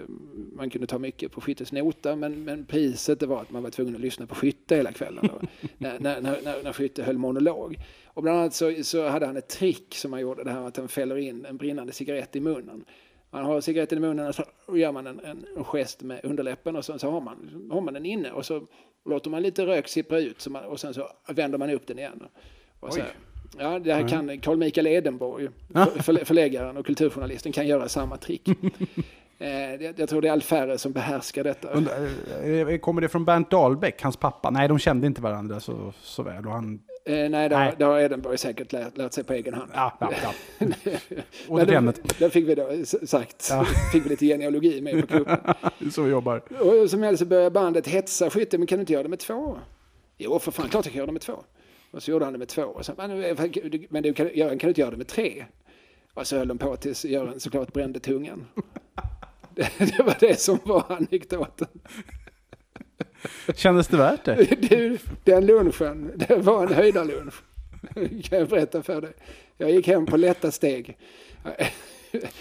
man 0.53 0.69
kunde 0.69 0.87
ta 0.87 0.99
mycket 0.99 1.31
på 1.31 1.41
Skyttes 1.41 1.71
nota. 1.71 2.15
Men, 2.15 2.43
men 2.43 2.65
priset 2.65 3.19
det 3.19 3.25
var 3.25 3.41
att 3.41 3.51
man 3.51 3.63
var 3.63 3.69
tvungen 3.69 3.95
att 3.95 4.01
lyssna 4.01 4.27
på 4.27 4.35
Skytte 4.35 4.75
hela 4.75 4.91
kvällen. 4.91 5.29
När, 5.77 5.99
när, 5.99 6.21
när, 6.21 6.63
när 6.63 6.73
Skytte 6.73 7.03
höll 7.03 7.17
monolog. 7.17 7.77
Och 8.17 8.23
bland 8.23 8.39
annat 8.39 8.53
så, 8.53 8.73
så 8.83 9.07
hade 9.07 9.25
han 9.25 9.37
ett 9.37 9.47
trick 9.47 9.95
som 9.95 10.13
han 10.13 10.21
gjorde. 10.21 10.43
Det 10.43 10.51
här 10.51 10.67
att 10.67 10.77
han 10.77 10.87
fäller 10.87 11.17
in 11.17 11.45
en 11.45 11.57
brinnande 11.57 11.93
cigarett 11.93 12.35
i 12.35 12.39
munnen. 12.39 12.85
Man 13.29 13.45
har 13.45 13.61
cigaretten 13.61 13.97
i 13.97 14.01
munnen 14.01 14.27
och 14.27 14.35
så 14.35 14.43
gör 14.77 14.91
man 14.91 15.07
en, 15.07 15.19
en, 15.19 15.63
gest 15.63 16.01
med 16.01 16.19
underläppen 16.23 16.75
och 16.75 16.85
så, 16.85 16.99
så 16.99 17.11
har, 17.11 17.21
man, 17.21 17.67
har 17.71 17.81
man 17.81 17.93
den 17.93 18.05
inne 18.05 18.31
och 18.31 18.45
så 18.45 18.67
låter 19.05 19.29
man 19.29 19.41
lite 19.41 19.65
rök 19.65 19.87
sippra 19.87 20.19
ut 20.19 20.47
man, 20.47 20.65
och 20.65 20.79
sen 20.79 20.93
så 20.93 21.09
vänder 21.27 21.57
man 21.57 21.69
upp 21.69 21.87
den 21.87 21.99
igen. 21.99 22.23
Och 22.79 22.93
så, 22.93 22.99
ja, 23.57 23.79
det 23.79 23.93
här 23.93 24.07
kan 24.07 24.39
Carl 24.39 24.57
Michael 24.57 24.87
Edenborg, 24.87 25.49
för, 25.95 26.25
förläggaren 26.25 26.77
och 26.77 26.85
kulturjournalisten, 26.85 27.51
kan 27.51 27.67
göra 27.67 27.89
samma 27.89 28.17
trick. 28.17 28.47
eh, 29.39 29.49
jag, 29.49 29.99
jag 29.99 30.09
tror 30.09 30.21
det 30.21 30.27
är 30.27 30.31
allt 30.31 30.45
färre 30.45 30.77
som 30.77 30.91
behärskar 30.91 31.43
detta. 31.43 31.69
Undrar, 31.69 32.71
eh, 32.71 32.77
Kommer 32.77 33.01
det 33.01 33.09
från 33.09 33.25
Bernt 33.25 33.49
Dahlbäck, 33.49 34.01
hans 34.01 34.17
pappa? 34.17 34.49
Nej, 34.49 34.67
de 34.67 34.79
kände 34.79 35.07
inte 35.07 35.21
varandra 35.21 35.59
så, 35.59 35.93
så 36.01 36.23
väl. 36.23 36.45
Och 36.45 36.51
han, 36.51 36.79
Eh, 37.07 37.29
nej, 37.29 37.41
har, 37.43 37.49
Nej. 37.49 37.73
det 37.77 37.85
har 37.85 37.99
Edenborg 37.99 38.37
säkert 38.37 38.71
lärt, 38.71 38.97
lärt 38.97 39.13
sig 39.13 39.23
på 39.23 39.33
egen 39.33 39.53
hand. 39.53 39.71
ja, 39.73 39.97
ja, 39.99 40.11
ja. 40.23 40.33
Men 40.59 40.73
Åter 41.47 41.65
till 41.65 41.73
då, 41.73 41.77
ämnet. 41.77 42.19
då 42.19 42.29
fick 42.29 42.47
vi 42.47 42.55
då 42.55 42.85
sagt, 43.07 43.47
Ja. 43.49 43.65
fick 43.91 44.05
vi 44.05 44.09
lite 44.09 44.25
genealogi 44.25 44.81
med 44.81 45.01
på 45.01 45.07
kuppen. 45.17 45.37
Så 45.91 46.01
vi 46.01 46.09
jobbar. 46.11 46.41
Och 46.59 46.89
som 46.89 47.03
helst 47.03 47.19
så 47.19 47.25
började 47.25 47.51
bandet 47.51 47.87
hetsa 47.87 48.29
Skytte, 48.29 48.57
men 48.57 48.67
kan 48.67 48.77
du 48.77 48.79
inte 48.79 48.93
göra 48.93 49.03
det 49.03 49.09
med 49.09 49.19
två? 49.19 49.57
Jo, 50.17 50.39
för 50.39 50.51
fan, 50.51 50.69
klart 50.69 50.85
jag 50.85 50.93
kan 50.93 50.97
göra 50.97 51.05
det 51.05 51.11
med 51.13 51.21
två. 51.21 51.43
Och 51.91 52.03
så 52.03 52.11
gjorde 52.11 52.25
han 52.25 52.33
det 52.33 52.39
med 52.39 52.47
två. 52.47 52.63
Och 52.63 52.85
så, 52.85 52.93
men 52.97 53.35
men 53.89 54.03
du, 54.03 54.13
kan, 54.13 54.29
Göran, 54.33 54.59
kan 54.59 54.67
du 54.67 54.69
inte 54.71 54.81
göra 54.81 54.91
det 54.91 54.97
med 54.97 55.07
tre? 55.07 55.45
Och 56.13 56.27
så 56.27 56.37
höll 56.37 56.47
de 56.47 56.57
på 56.57 56.75
tills 56.75 57.05
Göran 57.05 57.39
såklart 57.39 57.73
brände 57.73 57.99
tungan. 57.99 58.45
Det, 59.55 59.71
det 59.79 60.03
var 60.03 60.17
det 60.19 60.39
som 60.39 60.59
var 60.65 60.83
anekdoten. 60.89 61.67
Kändes 63.55 63.87
det 63.87 63.97
värt 63.97 64.23
det? 64.25 64.47
Du, 64.69 64.97
den 65.23 65.45
lunchen, 65.45 66.11
det 66.15 66.35
var 66.35 66.63
en 66.67 66.73
höjdarlunch. 66.73 67.33
Kan 68.23 68.39
jag 68.39 68.47
berätta 68.47 68.83
för 68.83 69.01
dig. 69.01 69.11
Jag 69.57 69.71
gick 69.71 69.87
hem 69.87 70.05
på 70.05 70.17
lätta 70.17 70.51
steg. 70.51 70.97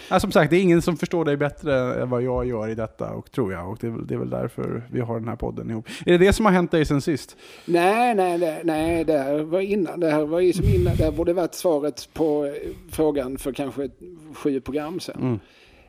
Ja, 0.09 0.19
som 0.19 0.31
sagt, 0.31 0.49
det 0.49 0.57
är 0.57 0.61
ingen 0.61 0.81
som 0.81 0.97
förstår 0.97 1.25
dig 1.25 1.37
bättre 1.37 2.01
än 2.01 2.09
vad 2.09 2.21
jag 2.23 2.45
gör 2.47 2.67
i 2.69 2.75
detta, 2.75 3.09
och 3.11 3.31
tror 3.31 3.53
jag. 3.53 3.71
Och 3.71 3.77
det 3.81 3.87
är, 3.87 3.91
väl- 3.91 4.07
det 4.07 4.13
är 4.13 4.17
väl 4.17 4.29
därför 4.29 4.83
vi 4.91 4.99
har 4.99 5.19
den 5.19 5.27
här 5.27 5.35
podden 5.35 5.69
ihop. 5.69 5.87
Är 6.05 6.11
det 6.11 6.25
det 6.25 6.33
som 6.33 6.45
har 6.45 6.51
hänt 6.53 6.71
dig 6.71 6.85
sen 6.85 7.01
sist? 7.01 7.37
Nej, 7.65 8.15
nej, 8.15 8.37
nej, 8.37 8.61
nej, 8.63 9.03
det 9.03 9.17
här 9.17 9.37
var 9.39 9.59
innan. 9.61 9.99
Det 9.99 10.09
här 10.11 10.25
var 10.25 10.39
ju 10.39 10.53
som 10.53 10.65
innan. 10.65 10.95
Det 10.95 11.03
här 11.03 11.11
borde 11.11 11.33
varit 11.33 11.53
svaret 11.53 12.09
på 12.13 12.45
eh, 12.45 12.53
frågan 12.91 13.37
för 13.37 13.51
kanske 13.53 13.89
sju 14.33 14.61
program 14.61 14.99
sedan. 14.99 15.21
Mm. 15.21 15.39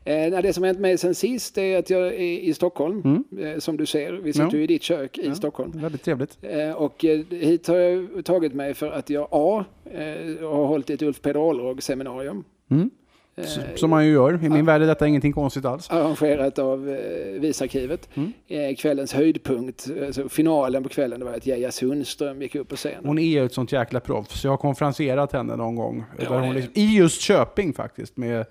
Eh, 0.04 0.40
det 0.42 0.52
som 0.52 0.64
hänt 0.64 0.78
mig 0.80 0.98
sen 0.98 1.14
sist 1.14 1.58
är 1.58 1.78
att 1.78 1.90
jag 1.90 2.06
är 2.06 2.12
i 2.20 2.54
Stockholm. 2.54 3.24
Eh, 3.40 3.58
som 3.58 3.76
du 3.76 3.86
ser, 3.86 4.12
vi 4.12 4.32
sitter 4.32 4.40
Mm. 4.44 4.50
Ja. 4.54 4.58
ju 4.58 4.64
i 4.64 4.66
ditt 4.66 4.82
kök 4.82 5.18
i 5.18 5.26
Ja. 5.26 5.34
Stockholm. 5.34 5.72
Väldigt 5.74 6.02
trevligt. 6.02 6.38
Eh, 6.42 6.70
och 6.72 7.04
eh, 7.04 7.20
hit 7.30 7.68
har 7.68 7.76
jag 7.76 8.24
tagit 8.24 8.54
mig 8.54 8.74
för 8.74 8.90
att 8.90 9.10
jag 9.10 9.28
A. 9.30 9.64
Eh, 9.84 10.00
har 10.48 10.66
hållit 10.66 10.90
ett 10.90 11.02
Ulf 11.02 11.22
Peder 11.22 11.40
Olrog 11.40 11.82
seminarium. 11.82 12.44
Mm. 12.70 12.90
Eh, 13.36 13.44
Som 13.76 13.90
man 13.90 14.06
ju 14.06 14.12
gör. 14.12 14.44
I 14.44 14.48
min 14.48 14.66
värld 14.66 14.82
är 14.82 14.86
detta 14.86 15.06
ingenting 15.06 15.32
konstigt 15.32 15.64
alls. 15.64 15.90
arrangerat 15.90 16.58
av 16.58 16.88
eh, 16.90 17.40
Visarkivet. 17.40 18.08
Mm. 18.14 18.74
Kvällens 18.76 19.12
höjdpunkt, 19.14 19.86
alltså 20.06 20.28
finalen 20.28 20.82
på 20.82 20.88
kvällen, 20.88 21.18
det 21.20 21.24
var 21.26 21.32
att 21.32 21.46
Geija 21.46 21.70
Sundström 21.72 22.42
gick 22.42 22.54
upp 22.54 22.68
på 22.68 22.76
scenen. 22.76 23.04
Hon 23.04 23.18
är 23.18 23.22
ju 23.26 23.44
ett 23.44 23.52
sånt 23.54 23.72
jäkla 23.72 24.00
proffs. 24.00 24.44
Jag 24.44 24.50
har 24.50 24.56
konferenserat 24.56 25.32
henne 25.32 25.56
någon 25.56 25.74
gång. 25.76 26.04
Ja, 26.18 26.28
där 26.30 26.38
hon 26.40 26.54
liksom, 26.54 26.72
I 26.76 26.96
just 26.96 27.20
Köping 27.20 27.72
faktiskt. 27.72 28.16
Med, 28.16 28.46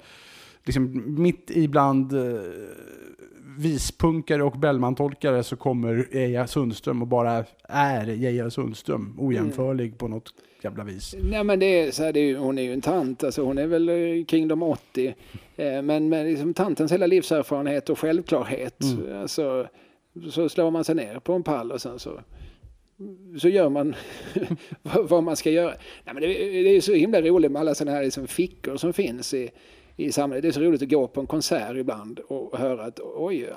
liksom, 0.67 1.03
mitt 1.23 1.51
ibland 1.53 2.13
eh, 2.13 2.41
vispunkare 3.57 4.43
och 4.43 4.57
Bellman-tolkare 4.57 5.43
så 5.43 5.55
kommer 5.55 6.07
Eja 6.11 6.47
Sundström 6.47 7.01
och 7.01 7.07
bara 7.07 7.45
är 7.63 8.07
Eja 8.09 8.49
Sundström. 8.49 9.15
Ojämförlig 9.19 9.97
på 9.97 10.07
något 10.07 10.33
jävla 10.63 10.83
vis. 10.83 11.15
Nej 11.23 11.43
men 11.43 11.59
det 11.59 11.65
är 11.65 11.91
så 11.91 12.03
här, 12.03 12.13
det 12.13 12.19
är, 12.19 12.37
hon 12.37 12.57
är 12.57 12.61
ju 12.61 12.73
en 12.73 12.81
tant, 12.81 13.23
alltså 13.23 13.43
hon 13.43 13.57
är 13.57 13.67
väl 13.67 13.89
kring 14.27 14.47
de 14.47 14.63
80. 14.63 15.15
Eh, 15.55 15.81
men 15.81 16.09
med 16.09 16.25
liksom 16.25 16.53
tantens 16.53 16.91
hela 16.91 17.07
livserfarenhet 17.07 17.89
och 17.89 17.99
självklarhet. 17.99 18.83
Alltså, 19.21 19.67
så 20.31 20.49
slår 20.49 20.71
man 20.71 20.83
sig 20.83 20.95
ner 20.95 21.19
på 21.19 21.33
en 21.33 21.43
pall 21.43 21.71
och 21.71 21.81
sen 21.81 21.99
så, 21.99 22.19
så 23.39 23.49
gör 23.49 23.69
man 23.69 23.95
vad- 24.81 25.09
vad 25.09 25.23
man 25.23 25.35
ska 25.35 25.51
göra. 25.51 25.73
Nej, 26.05 26.13
men 26.13 26.21
det, 26.21 26.27
det 26.27 26.69
är 26.69 26.73
ju 26.73 26.81
så 26.81 26.93
himla 26.93 27.21
roligt 27.21 27.51
med 27.51 27.59
alla 27.59 27.75
sådana 27.75 27.97
här 27.97 28.03
liksom 28.03 28.27
fickor 28.27 28.77
som 28.77 28.93
finns 28.93 29.33
i, 29.33 29.49
i 29.99 30.11
samhället. 30.11 30.41
Det 30.41 30.47
är 30.47 30.51
så 30.51 30.59
roligt 30.59 30.81
att 30.81 30.89
gå 30.89 31.07
på 31.07 31.19
en 31.21 31.27
konsert 31.27 31.75
ibland 31.75 32.19
och 32.19 32.57
höra 32.57 32.83
att 32.83 32.99
oj, 33.15 33.49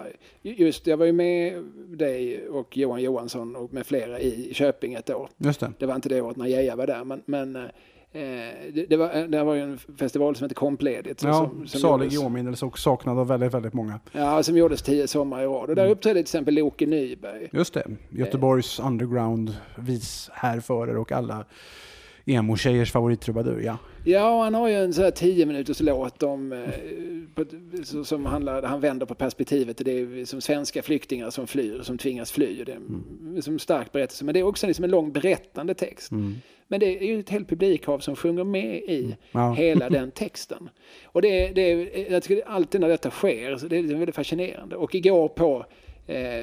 just 0.42 0.86
jag 0.86 0.96
var 0.96 1.06
ju 1.06 1.12
med 1.12 1.64
dig 1.88 2.48
och 2.48 2.76
Johan 2.76 3.02
Johansson 3.02 3.56
och 3.56 3.72
med 3.72 3.86
flera 3.86 4.20
i 4.20 4.54
Köping 4.54 4.94
ett 4.94 5.10
år. 5.10 5.28
Just 5.36 5.60
det. 5.60 5.72
Det 5.78 5.86
var 5.86 5.94
inte 5.94 6.08
det 6.08 6.20
året 6.20 6.36
när 6.36 6.46
Geja 6.46 6.76
var 6.76 6.86
där, 6.86 7.04
men, 7.04 7.22
men 7.26 7.56
eh, 7.56 7.62
det, 8.72 8.86
det, 8.88 8.96
var, 8.96 9.26
det 9.28 9.44
var 9.44 9.54
ju 9.54 9.60
en 9.62 9.78
festival 9.78 10.36
som 10.36 10.44
hette 10.44 10.54
Kompledigt. 10.54 11.22
Ja, 11.22 11.32
som, 11.34 11.66
som 11.66 11.80
salig 11.80 12.12
i 12.12 12.18
åminnelse 12.18 12.66
och 12.66 12.78
saknad 12.78 13.18
av 13.18 13.28
väldigt, 13.28 13.54
väldigt 13.54 13.72
många. 13.74 14.00
ja, 14.12 14.42
som 14.42 14.56
gjordes 14.56 14.82
tio 14.82 15.06
sommar 15.08 15.42
i 15.42 15.46
rad. 15.46 15.54
Och 15.62 15.64
Mm. 15.64 15.74
där 15.76 15.88
uppträdde 15.90 16.14
till 16.14 16.20
exempel 16.20 16.54
Loke 16.54 16.86
Nyberg. 16.86 17.48
Just 17.52 17.74
det. 17.74 17.86
Göteborgs 18.10 18.80
underground 18.80 19.56
vishärförare 19.76 20.98
och 20.98 21.12
alla 21.12 21.44
emo-tjejers 22.30 22.90
favorittrubadur, 22.92 23.60
ja. 23.60 23.78
Ja, 24.04 24.42
han 24.44 24.54
har 24.54 24.68
ju 24.68 24.74
en 24.74 24.92
sån 24.94 25.04
här 25.04 25.10
tio 25.10 25.46
minuters 25.46 25.80
låt 25.80 26.22
om, 26.22 26.52
eh, 26.52 26.58
på, 27.34 27.44
som 28.04 28.26
handlar, 28.26 28.62
han 28.62 28.80
vänder 28.80 29.06
på 29.06 29.14
perspektivet. 29.14 29.76
Det 29.84 29.90
är 30.00 30.24
som 30.24 30.40
svenska 30.40 30.82
flyktingar 30.82 31.30
som 31.30 31.46
flyr, 31.46 31.80
som 31.82 31.98
tvingas 31.98 32.32
fly. 32.32 32.64
Det 32.64 32.72
är 32.72 32.76
en 32.76 33.42
som 33.42 33.58
stark 33.58 33.92
berättelse. 33.92 34.24
Men 34.24 34.34
det 34.34 34.40
är 34.40 34.44
också 34.44 34.66
liksom 34.66 34.84
en 34.84 34.90
lång 34.90 35.12
berättande 35.12 35.74
text. 35.74 36.10
Men 36.68 36.80
det 36.80 36.86
är 37.02 37.06
ju 37.06 37.20
ett 37.20 37.30
helt 37.30 37.48
publikhav 37.48 37.98
som 37.98 38.16
sjunger 38.16 38.44
med 38.44 38.74
i 38.76 39.16
Ja. 39.32 39.52
hela 39.58 39.90
den 39.90 40.10
texten. 40.10 40.68
Och 41.04 41.22
det, 41.22 41.46
är- 41.48 41.54
det, 41.54 41.60
är- 41.72 42.12
jag 42.12 42.22
tycker 42.22 42.48
alltid 42.48 42.80
när 42.80 42.88
detta 42.88 43.10
sker, 43.10 43.56
så 43.56 43.66
det 43.66 43.76
är 43.76 43.82
väldigt 43.82 44.14
fascinerande. 44.14 44.76
Och 44.76 44.94
igår 44.94 45.28
på, 45.28 45.64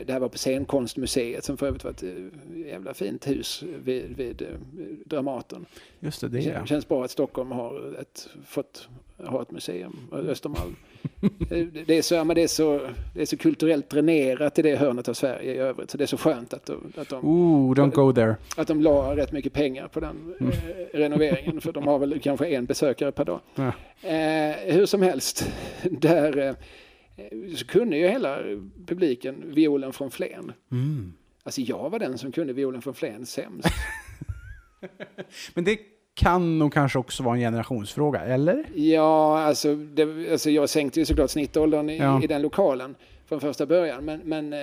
det 0.06 0.10
här 0.10 0.20
var 0.20 0.30
på 0.30 0.38
Scenkonstmuseet 0.38 1.44
som 1.44 1.58
för 1.58 1.68
övrigt 1.68 1.84
var 1.84 1.92
ett 1.92 2.04
eh, 2.04 2.10
jävla 2.68 2.94
fint 2.94 3.28
hus 3.28 3.64
vid, 3.84 4.18
vid 4.18 4.42
eh, 4.42 4.48
Dramaten. 5.06 5.66
Just 6.00 6.22
det, 6.22 6.28
det 6.28 6.40
kän- 6.40 6.66
känns 6.66 6.88
bra 6.88 7.04
att 7.04 7.12
Stockholm 7.12 7.52
har 7.52 7.96
ett, 8.02 8.28
fått 8.46 8.88
ha 9.18 9.42
ett 9.42 9.52
museum, 9.52 9.96
Östermalm. 10.12 10.76
Eh, 11.52 11.66
det, 11.88 11.98
är 11.98 12.02
så, 12.02 12.24
men 12.24 12.36
det, 12.36 12.44
är 12.44 12.48
så, 12.48 12.90
det 13.16 13.22
är 13.22 13.26
så 13.26 13.38
kulturellt 13.38 13.90
dränerat 13.90 14.60
i 14.60 14.62
det 14.62 14.76
hörnet 14.76 15.10
av 15.10 15.14
Sverige 15.14 15.54
i 15.54 15.58
övrigt. 15.58 15.92
Så 15.92 15.98
det 15.98 16.04
är 16.04 16.06
så 16.06 16.18
skönt 16.18 16.54
att 16.54 16.66
de, 16.66 16.94
att 16.98 17.10
de, 17.10 17.26
Ooh, 17.26 17.76
don't 17.76 17.92
go 17.92 18.14
there. 18.14 18.36
att 18.58 18.68
de 18.68 18.82
la 18.82 19.16
rätt 19.16 19.32
mycket 19.32 19.54
pengar 19.54 19.88
på 19.88 20.00
den 20.00 20.36
eh, 20.40 20.98
renoveringen. 20.98 21.62
För 21.62 21.72
de 21.72 21.88
har 21.88 22.00
väl 22.00 22.20
kanske 22.20 22.48
en 22.48 22.66
besökare 22.66 23.12
per 23.12 23.26
dag. 23.26 23.40
Ja. 23.56 23.68
Eh, 24.10 24.56
hur 24.74 24.86
som 24.86 25.02
helst, 25.02 25.52
där 25.84 26.38
eh, 26.38 26.56
så 27.58 27.66
kunde 27.68 27.98
ju 27.98 28.08
hela 28.08 28.38
publiken 28.88 29.36
violen 29.46 29.94
från 29.94 30.12
Flen. 30.12 30.52
Mm. 30.72 31.14
Alltså 31.44 31.62
jag 31.62 31.90
var 31.90 32.00
den 32.00 32.18
som 32.18 32.32
kunde 32.32 32.54
violen 32.54 32.82
från 32.82 32.94
Flen 32.94 33.26
sämst. 33.26 33.70
Men 35.54 35.64
det 35.64 35.80
kan 36.14 36.60
nog 36.60 36.74
kanske 36.74 37.00
också 37.00 37.24
vara 37.24 37.36
en 37.36 37.42
generationsfråga, 37.42 38.20
eller? 38.20 38.66
Ja, 38.76 39.40
alltså, 39.40 39.76
det, 39.76 40.32
alltså 40.32 40.50
jag 40.50 40.70
sänkte 40.70 41.00
ju 41.00 41.06
såklart 41.06 41.30
snittåldern 41.30 41.90
i, 41.90 41.98
Ja. 41.98 42.24
i 42.24 42.28
den 42.28 42.42
lokalen 42.42 42.96
från 43.28 43.40
första 43.42 43.66
början. 43.66 44.06
Men, 44.06 44.20
men 44.24 44.54
eh, 44.54 44.60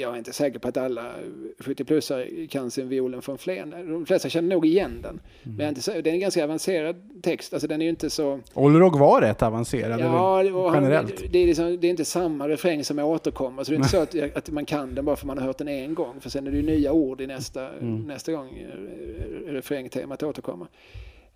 jag 0.00 0.14
är 0.14 0.18
inte 0.18 0.32
säker 0.32 0.58
på 0.58 0.68
att 0.68 0.76
alla 0.76 1.12
70-plussare 1.58 2.46
kan 2.48 2.70
sin 2.70 2.88
violen 2.88 3.22
från 3.22 3.38
Flen. 3.38 3.70
De 3.70 4.06
flesta 4.06 4.28
känner 4.28 4.48
nog 4.54 4.66
igen 4.66 4.98
den. 5.02 5.20
Men 5.42 5.58
jag 5.58 5.68
inte, 5.68 5.80
sä- 5.80 6.02
det 6.02 6.10
är 6.10 6.14
en 6.14 6.20
ganska 6.20 6.44
avancerad 6.44 6.96
text. 7.22 7.52
Alltså 7.52 7.68
den 7.68 7.80
är 7.80 7.84
ju 7.84 7.90
inte 7.90 8.10
så... 8.10 8.40
Olrog 8.54 8.98
var 8.98 9.20
rätt 9.20 9.42
avancerad, 9.42 10.00
Ja, 10.00 10.42
och 10.52 10.72
han, 10.72 10.82
generellt. 10.82 11.22
det, 11.32 11.38
är 11.38 11.46
liksom, 11.46 11.80
det 11.80 11.86
är 11.86 11.90
inte 11.90 12.04
samma 12.04 12.48
refräng 12.48 12.84
som 12.84 12.98
återkommer. 12.98 13.64
Så 13.64 13.70
det 13.70 13.74
är 13.74 13.78
inte 13.78 13.88
så 13.88 14.00
att, 14.00 14.36
att 14.36 14.50
man 14.50 14.64
kan 14.64 14.94
den 14.94 15.04
bara 15.04 15.16
för 15.16 15.26
man 15.26 15.38
har 15.38 15.46
hört 15.46 15.58
den 15.58 15.68
en 15.68 15.94
gång. 15.94 16.20
För 16.20 16.30
sen 16.30 16.46
är 16.46 16.50
det 16.50 16.56
ju 16.56 16.62
nya 16.62 16.92
ord 16.92 17.20
i 17.20 17.26
nästa, 17.26 17.68
Mm. 17.68 18.00
nästa 18.00 18.32
gång 18.32 18.48
eh, 18.58 19.52
refrängtemat 19.52 20.22
återkommer. 20.22 20.66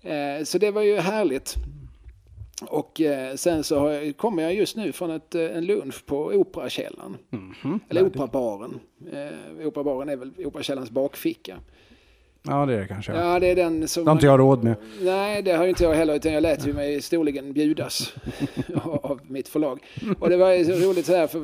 Eh, 0.03 0.45
så 0.45 0.59
det 0.59 0.71
var 0.71 0.83
ju 0.83 0.97
härligt. 0.97 1.55
Och 2.63 3.01
eh, 3.01 3.35
sen 3.35 3.65
så 3.65 3.75
jag, 3.75 4.17
kommer 4.17 4.43
jag 4.43 4.55
just 4.55 4.77
nu 4.77 4.93
från 4.93 5.11
ett, 5.11 5.35
eh, 5.35 5.57
en 5.57 5.67
lunch 5.67 6.07
på 6.07 6.19
Operakällaren. 6.25 7.17
Mhm. 7.31 7.81
Eller 7.89 8.07
Operabaren. 8.07 8.81
Eh, 9.13 9.67
Operabaren 9.67 10.09
är 10.09 10.17
väl 10.17 10.33
Operakällans 10.45 10.91
bakficka. 10.91 11.57
Ja, 12.49 12.67
det 12.67 12.75
är 12.75 12.79
det 12.79 12.89
kanske. 12.89 13.13
Ja. 13.13 13.41
Det 13.41 13.47
är 13.47 13.57
den 13.57 13.89
som... 13.89 14.05
Det 14.05 14.11
har 14.11 14.17
inte 14.17 14.27
jag 14.27 14.41
råd 14.41 14.65
med. 14.65 14.77
Nej, 15.01 15.43
det 15.43 15.53
har 15.53 15.67
inte 15.67 15.85
jag 15.85 15.95
heller, 15.95 16.15
utan 16.15 16.33
jag 16.33 16.43
lät 16.43 16.67
ju 16.67 16.73
mig 16.73 17.03
storligen 17.03 17.53
bjudas 17.53 18.15
av 18.85 19.21
mitt 19.29 19.49
förlag. 19.49 19.81
Och 20.21 20.31
det 20.31 20.37
var 20.37 20.53
ju 20.53 20.65
så 20.65 20.89
roligt 20.89 21.07
så 21.07 21.17
här, 21.17 21.27
för 21.27 21.39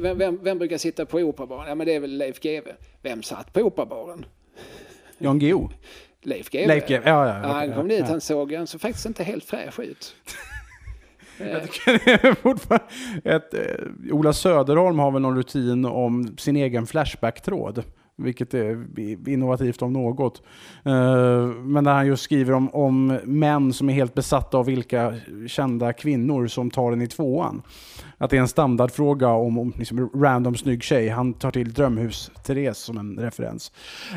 vem, 0.00 0.18
vem, 0.18 0.38
vem 0.42 0.58
brukar 0.58 0.78
sitta 0.78 1.06
på 1.06 1.18
Operabaren? 1.18 1.68
Ja, 1.68 1.74
men 1.74 1.86
det 1.86 1.94
är 1.94 2.00
väl 2.00 2.16
Leif 2.16 2.40
GW. 2.40 2.70
Vem 3.02 3.22
satt 3.22 3.52
på 3.52 3.60
Operabaren? 3.60 4.24
Jan 5.18 5.38
Guillou. 5.38 5.68
Leif 6.26 6.50
GW. 6.50 6.66
Leif 6.66 6.86
GW, 6.88 6.92
ja, 7.04 7.26
ja, 7.26 7.40
Ja, 7.42 7.52
han 7.52 7.72
kom 7.72 7.88
dit, 7.88 8.08
han 8.08 8.20
såg, 8.20 8.52
han 8.52 8.66
såg 8.66 8.80
faktiskt 8.80 9.06
inte 9.06 9.24
helt 9.24 9.44
fräsch 9.44 9.80
ut. 9.80 10.14
Jag 11.38 11.62
tycker 11.62 12.34
fortfarande 12.34 12.84
ett, 13.24 13.54
eh, 13.54 14.12
Ola 14.14 14.32
Söderholm 14.32 14.98
har 14.98 15.10
väl 15.10 15.22
någon 15.22 15.36
rutin 15.36 15.84
om 15.84 16.36
sin 16.38 16.56
egen 16.56 16.86
Flashback-tråd. 16.86 17.82
Vilket 18.18 18.54
är 18.54 18.98
innovativt 19.28 19.82
om 19.82 19.92
något. 19.92 20.42
Eh, 20.84 21.46
Men 21.46 21.84
där 21.84 21.92
han 21.92 22.06
just 22.06 22.22
skriver 22.22 22.52
om, 22.52 22.74
om 22.74 23.06
män 23.24 23.72
som 23.72 23.88
är 23.90 23.94
helt 23.94 24.14
besatta 24.14 24.58
av 24.58 24.66
vilka 24.66 25.14
kända 25.48 25.92
kvinnor 25.92 26.46
som 26.46 26.70
tar 26.70 26.90
den 26.90 27.02
i 27.02 27.06
tvåan. 27.06 27.62
Att 28.18 28.30
det 28.30 28.36
är 28.36 28.40
en 28.40 28.48
standardfråga 28.48 29.28
om, 29.28 29.58
om 29.58 29.72
liksom 29.78 30.10
random 30.14 30.54
snygg 30.54 30.82
tjej. 30.82 31.08
Han 31.08 31.34
tar 31.34 31.50
till 31.50 31.72
Drömhus-Therese 31.72 32.74
som 32.74 32.98
en 32.98 33.18
referens. 33.18 33.72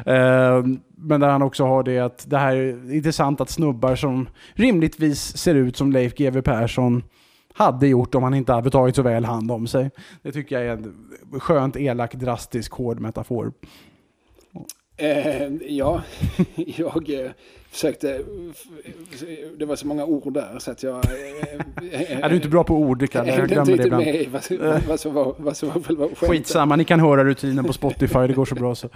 Eh, 0.05 0.63
Men 0.95 1.19
där 1.21 1.29
han 1.29 1.41
också 1.41 1.65
har 1.65 1.83
det 1.83 1.99
att 1.99 2.29
det 2.29 2.37
här 2.37 2.55
är 2.55 2.93
intressant 2.93 3.41
att 3.41 3.49
snubbar 3.49 3.95
som 3.95 4.29
rimligtvis 4.53 5.37
ser 5.37 5.55
ut 5.55 5.77
som 5.77 5.91
Leif 5.91 6.15
GW 6.15 6.41
Persson 6.41 7.03
hade 7.53 7.87
gjort 7.87 8.15
om 8.15 8.23
han 8.23 8.33
inte 8.33 8.53
hade 8.53 8.69
tagit 8.69 8.95
så 8.95 9.01
väl 9.01 9.25
hand 9.25 9.51
om 9.51 9.67
sig. 9.67 9.91
Det 10.21 10.31
tycker 10.31 10.59
jag 10.59 10.65
är 10.65 10.71
en 10.71 10.95
skönt 11.39 11.77
elak, 11.77 12.15
drastisk, 12.15 12.73
hård 12.73 12.99
metafor. 12.99 13.51
Eh, 14.99 15.51
ja, 15.67 16.01
jag 16.55 17.09
eh, 17.09 17.31
försökte... 17.71 18.21
Det 19.57 19.65
var 19.65 19.75
så 19.75 19.87
många 19.87 20.05
ord 20.05 20.33
där 20.33 20.59
så 20.59 20.71
att 20.71 20.83
jag... 20.83 20.95
Eh, 20.95 22.21
Är 22.23 22.29
du 22.29 22.35
inte 22.35 22.49
bra 22.49 22.63
på 22.63 22.75
ord, 22.75 23.01
Rickard? 23.01 23.27
Jag 23.27 23.35
glömmer 23.49 23.77
det 23.77 23.83
ibland. 23.83 24.05
med 24.05 24.15
i 24.15 24.25
vad, 24.25 24.81
vad, 24.87 24.99
som 24.99 25.13
var, 25.13 25.35
vad 25.37 25.57
som 25.57 25.69
var 25.69 25.81
själva 25.81 26.05
skämtet. 26.05 26.29
Skitsamma, 26.29 26.75
ni 26.75 26.85
kan 26.85 26.99
höra 26.99 27.25
rutinen 27.25 27.65
på 27.65 27.73
Spotify, 27.73 28.19
det 28.27 28.33
går 28.33 28.45
så 28.45 28.55
bra 28.55 28.75
så. 28.75 28.89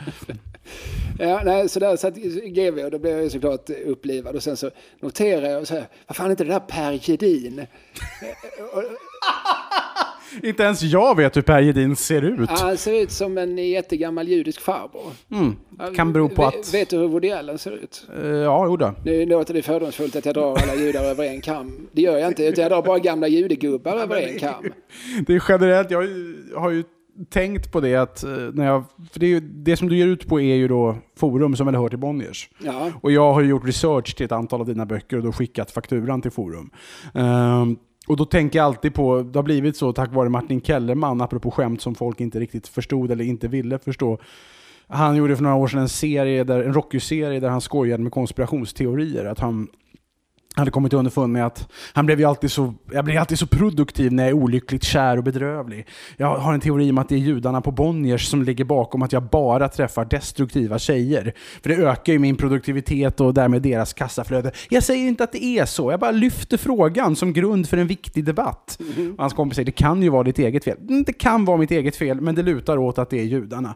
Ja, 1.20 1.42
nej, 1.46 1.70
så 1.70 1.80
där 1.80 1.96
satt 1.96 2.16
GV 2.46 2.86
och 2.86 2.92
då 2.92 3.00
blev 3.00 3.20
jag 3.20 3.32
såklart 3.32 3.70
upplivad 3.70 4.36
och 4.36 4.44
sen 4.44 4.58
så 4.58 4.72
noterar 5.00 5.50
jag 5.50 5.62
och 5.62 5.68
säger, 5.68 5.86
vad 6.08 6.16
fan 6.16 6.26
är 6.26 6.32
inte 6.32 6.44
det 6.44 6.54
där 6.54 6.60
Per 6.60 7.00
Gedin? 7.02 7.66
Inte 10.44 10.64
ens 10.64 10.82
jag 10.84 11.18
vet 11.18 11.38
hur 11.38 11.42
Per 11.42 11.62
Gedin 11.62 11.96
ser 11.96 12.22
ut. 12.22 12.50
Ja, 12.50 12.56
Han 12.60 12.78
ser 12.78 13.02
ut 13.04 13.12
som 13.12 13.38
en 13.38 13.58
jättegammal 13.58 14.28
judisk 14.28 14.62
farbror. 14.62 15.12
Mm. 15.32 15.56
Kan 15.96 16.14
bero 16.14 16.30
på 16.30 16.46
att... 16.46 16.74
Vet 16.74 16.90
du 16.90 16.98
hur 16.98 17.08
Woody 17.08 17.32
Allen 17.32 17.58
ser 17.58 17.72
ut? 17.72 18.08
Eh, 18.24 18.28
Ja, 18.28 18.66
jo 18.66 18.78
då. 18.78 18.94
Nu 19.06 19.26
låter 19.26 19.54
det 19.54 19.62
fördomsfullt 19.62 20.16
att 20.16 20.26
jag 20.26 20.36
drar 20.36 20.58
alla 20.64 20.76
judar 20.76 21.04
över 21.04 21.24
en 21.26 21.42
kam. 21.42 21.88
Det 21.92 22.02
gör 22.02 22.18
jag 22.18 22.28
inte, 22.28 22.46
utan 22.46 22.62
jag 22.62 22.72
drar 22.72 22.82
bara 22.82 23.00
gamla 23.00 23.28
judegubbar 23.28 23.96
över 23.96 24.22
en 24.22 24.40
kam. 24.40 24.64
Det 25.28 25.34
är 25.36 25.44
generellt, 25.50 25.92
jag 25.92 26.08
har 26.56 26.70
ju- 26.72 26.84
tänkt 27.30 27.72
på 27.72 27.80
det 27.82 27.96
att 27.96 28.24
eh, 28.24 28.30
när 28.54 28.66
jag... 28.66 28.84
För 29.12 29.20
det, 29.20 29.26
är 29.26 29.30
ju, 29.30 29.40
det 29.40 29.78
som 29.78 29.90
du 29.90 29.98
ger 29.98 30.08
ut 30.08 30.28
på 30.28 30.42
är 30.42 30.56
ju 30.56 30.68
då 30.68 30.98
forum 31.20 31.56
som 31.56 31.66
väl 31.66 31.76
hör 31.76 31.90
till 31.90 31.98
Bonniers. 31.98 32.50
Ja, 32.64 32.92
Och 33.02 33.12
jag 33.12 33.34
har 33.34 33.42
gjort 33.42 33.66
research 33.68 34.16
till 34.16 34.26
ett 34.26 34.32
antal 34.32 34.62
av 34.62 34.68
dina 34.68 34.86
böcker 34.86 35.18
och 35.18 35.24
då 35.24 35.32
skickat 35.32 35.72
fakturan 35.72 36.22
till 36.22 36.32
forum. 36.32 36.70
Ehm, 37.14 37.78
och 38.08 38.18
då 38.18 38.26
tänker 38.26 38.60
jag 38.60 38.66
alltid 38.66 38.94
på, 38.94 39.22
det 39.22 39.40
har 39.40 39.44
blivit 39.44 39.78
så 39.78 39.94
tack 39.94 40.14
vare 40.14 40.30
Martin 40.30 40.62
Kellerman, 40.62 41.22
apropå 41.22 41.52
skämt 41.52 41.82
som 41.82 41.96
folk 41.96 42.22
inte 42.22 42.40
riktigt 42.40 42.68
förstod 42.68 43.12
eller 43.12 43.26
inte 43.26 43.48
ville 43.48 43.80
förstå. 43.80 44.18
Han 44.88 45.16
gjorde 45.16 45.36
för 45.36 45.44
några 45.44 45.56
år 45.56 45.68
sedan 45.68 45.80
en 45.80 45.90
serie, 45.90 46.44
där, 46.44 46.64
en 46.64 46.74
Rocky-serie 46.74 47.40
där 47.40 47.50
han 47.50 47.62
skojade 47.62 48.04
med 48.04 48.12
konspirationsteorier. 48.12 49.26
Att 49.26 49.40
han 49.40 49.68
hade 50.56 50.72
kommit 50.72 50.94
underfund 50.94 51.34
med 51.34 51.46
att 51.46 51.72
han 51.94 52.06
blev 52.06 52.20
ju 52.20 52.26
alltid 52.26 52.52
så, 52.52 52.74
jag 52.92 53.06
blir 53.06 53.20
alltid 53.20 53.40
så 53.40 53.48
produktiv 53.48 54.14
när 54.14 54.24
jag 54.24 54.30
är 54.30 54.34
olyckligt 54.34 54.84
kär 54.84 55.18
och 55.18 55.24
bedrövlig. 55.24 55.88
Jag 56.18 56.38
har 56.38 56.54
en 56.54 56.60
teori 56.60 56.92
om 56.92 56.98
att 56.98 57.10
det 57.10 57.16
är 57.16 57.20
judarna 57.20 57.62
på 57.62 57.72
Bonniers 57.72 58.26
som 58.28 58.44
ligger 58.44 58.66
bakom 58.66 59.02
att 59.02 59.12
jag 59.14 59.24
bara 59.24 59.70
träffar 59.70 60.06
destruktiva 60.06 60.80
tjejer. 60.80 61.34
För 61.62 61.70
det 61.70 61.76
ökar 61.76 62.14
ju 62.14 62.20
min 62.20 62.36
produktivitet 62.36 63.20
och 63.22 63.34
därmed 63.34 63.62
deras 63.62 63.94
kassaflöde. 63.94 64.52
Jag 64.70 64.84
säger 64.84 65.08
inte 65.08 65.24
att 65.24 65.32
det 65.32 65.44
är 65.44 65.66
så, 65.66 65.92
jag 65.92 66.00
bara 66.00 66.12
lyfter 66.12 66.58
frågan 66.58 67.16
som 67.16 67.34
grund 67.34 67.70
för 67.70 67.78
en 67.78 67.88
viktig 67.88 68.26
debatt. 68.26 68.80
Och 69.18 69.22
hans 69.22 69.34
kompis 69.34 69.56
säger 69.56 69.66
det 69.66 69.72
kan 69.72 70.04
ju 70.04 70.10
vara 70.10 70.24
ditt 70.24 70.40
eget 70.40 70.64
fel. 70.64 70.78
Mm, 70.90 71.04
Det 71.04 71.14
kan 71.14 71.46
vara 71.46 71.58
mitt 71.58 71.72
eget 71.72 71.96
fel, 71.96 72.22
men 72.22 72.36
det 72.36 72.44
lutar 72.44 72.78
åt 72.78 72.98
att 72.98 73.10
det 73.10 73.20
är 73.20 73.24
judarna. 73.24 73.76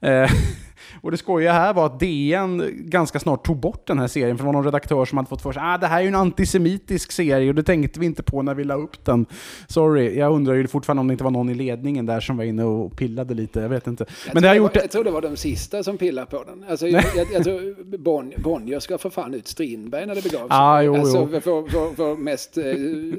Och 1.02 1.10
det 1.10 1.16
skojiga 1.16 1.52
här 1.52 1.74
var 1.74 1.86
att 1.86 2.00
DN 2.00 2.62
ganska 2.74 3.18
snart 3.20 3.46
tog 3.46 3.56
bort 3.56 3.86
den 3.86 3.98
här 3.98 4.06
serien, 4.06 4.36
för 4.38 4.44
det 4.44 4.46
var 4.46 4.52
någon 4.52 4.64
redaktör 4.64 5.04
som 5.04 5.18
hade 5.18 5.28
fått 5.28 5.42
för 5.42 5.52
sig 5.52 5.60
att 5.62 5.74
ah, 5.74 5.78
det 5.78 5.86
här 5.86 5.98
är 5.98 6.02
ju 6.02 6.08
en 6.08 6.14
antisemitisk 6.14 7.12
serie 7.12 7.48
och 7.48 7.54
det 7.54 7.62
tänkte 7.62 8.00
vi 8.00 8.06
inte 8.06 8.22
på 8.22 8.42
när 8.42 8.54
vi 8.54 8.64
la 8.64 8.74
upp 8.74 9.04
den. 9.04 9.26
Sorry, 9.68 10.18
jag 10.18 10.32
undrar 10.32 10.54
ju 10.54 10.66
fortfarande 10.66 11.00
om 11.00 11.08
det 11.08 11.12
inte 11.12 11.24
var 11.24 11.30
någon 11.30 11.50
i 11.50 11.54
ledningen 11.54 12.06
där 12.06 12.20
som 12.20 12.36
var 12.36 12.44
inne 12.44 12.64
och 12.64 12.96
pillade 12.96 13.34
lite, 13.34 13.60
jag 13.60 13.68
vet 13.68 13.86
inte. 13.86 14.06
Jag, 14.26 14.34
Men 14.34 14.42
det 14.42 14.48
har 14.48 14.54
gjort 14.54 14.74
var, 14.76 14.82
jag 14.82 14.90
tror 14.90 15.04
det 15.04 15.10
var 15.10 15.22
de 15.22 15.36
sista 15.36 15.82
som 15.82 15.98
pillade 15.98 16.26
på 16.26 16.44
den. 16.44 16.64
Alltså, 16.70 16.88
jag, 16.88 17.04
jag, 17.16 17.26
jag 17.32 17.44
tror 17.44 17.96
bon, 17.98 18.32
Bonnier 18.36 18.80
ska 18.80 18.98
för 18.98 19.10
fan 19.10 19.34
ut 19.34 19.48
Strindberg 19.48 20.06
när 20.06 20.14
det 20.14 20.22
begav 20.22 20.38
sig. 20.38 20.46
Ah, 20.50 20.82
jo, 20.82 20.94
alltså, 20.96 21.28
jo. 21.32 21.40
Vår, 21.44 21.60
vår, 21.72 21.92
vår 21.96 22.16
mest, 22.16 22.58
eh, 22.58 22.64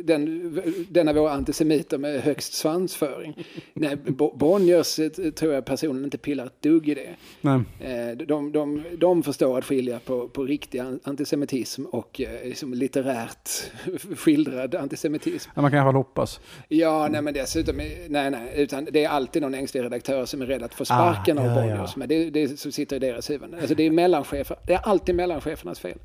den, 0.04 0.62
den 0.90 1.08
av 1.08 1.16
våra 1.16 1.32
antisemiter 1.32 1.98
med 1.98 2.22
högst 2.22 2.54
svansföring. 2.54 3.46
Nej, 3.74 3.96
Bo- 3.96 4.38
Bonniers 4.38 5.00
eh, 5.00 5.10
tror 5.32 5.54
jag 5.54 5.66
personen 5.66 6.04
inte 6.04 6.18
pillar 6.18 6.46
ett 6.46 6.62
dugg 6.62 6.90
i 6.90 6.96
det. 6.96 7.10
Nej. 7.42 7.59
Eh, 7.80 8.18
De, 8.28 8.52
de, 8.52 8.84
de 8.98 9.24
förstår 9.24 9.58
att 9.58 9.66
skilja 9.66 10.00
på, 10.00 10.28
på 10.28 10.44
riktig 10.44 10.80
an- 10.80 11.00
antisemitism 11.04 11.86
och 11.86 12.22
eh, 12.22 12.48
liksom 12.50 12.74
litterärt 12.74 13.50
skildrad 14.18 14.76
antisemitism. 14.76 15.52
Ja, 15.56 15.62
man 15.62 15.72
kan 15.72 15.78
i 15.78 15.82
alla 15.82 15.88
fall 15.88 15.96
hoppas. 15.96 16.40
Ja, 16.68 17.08
nej 17.12 17.22
men 17.22 17.34
dessutom, 17.34 17.76
nej, 17.78 18.32
nej, 18.32 18.54
utan 18.56 18.88
det 18.92 19.04
är 19.06 19.10
alltid 19.10 19.42
någon 19.42 19.54
ängslig 19.54 19.84
redaktör 19.84 20.26
som 20.26 20.42
är 20.42 20.46
rädd 20.46 20.64
att 20.64 20.74
få 20.74 20.86
sparken 20.86 21.38
Ah, 21.38 21.42
av 21.42 21.48
ja, 21.48 21.56
Bonniers. 21.56 21.78
ja. 21.80 21.94
Men 21.96 22.10
det, 22.10 22.30
det 22.30 22.60
som 22.60 22.72
sitter 22.72 22.96
i 22.96 23.00
deras 23.00 23.30
huvuden. 23.30 23.60
Alltså 23.60 23.76
det 23.76 23.84
är 23.84 23.92
mellanchefer, 23.92 24.58
det 24.68 24.74
är 24.74 24.80
alltid 24.88 25.16
mellanchefernas 25.16 25.80
fel. 25.80 25.98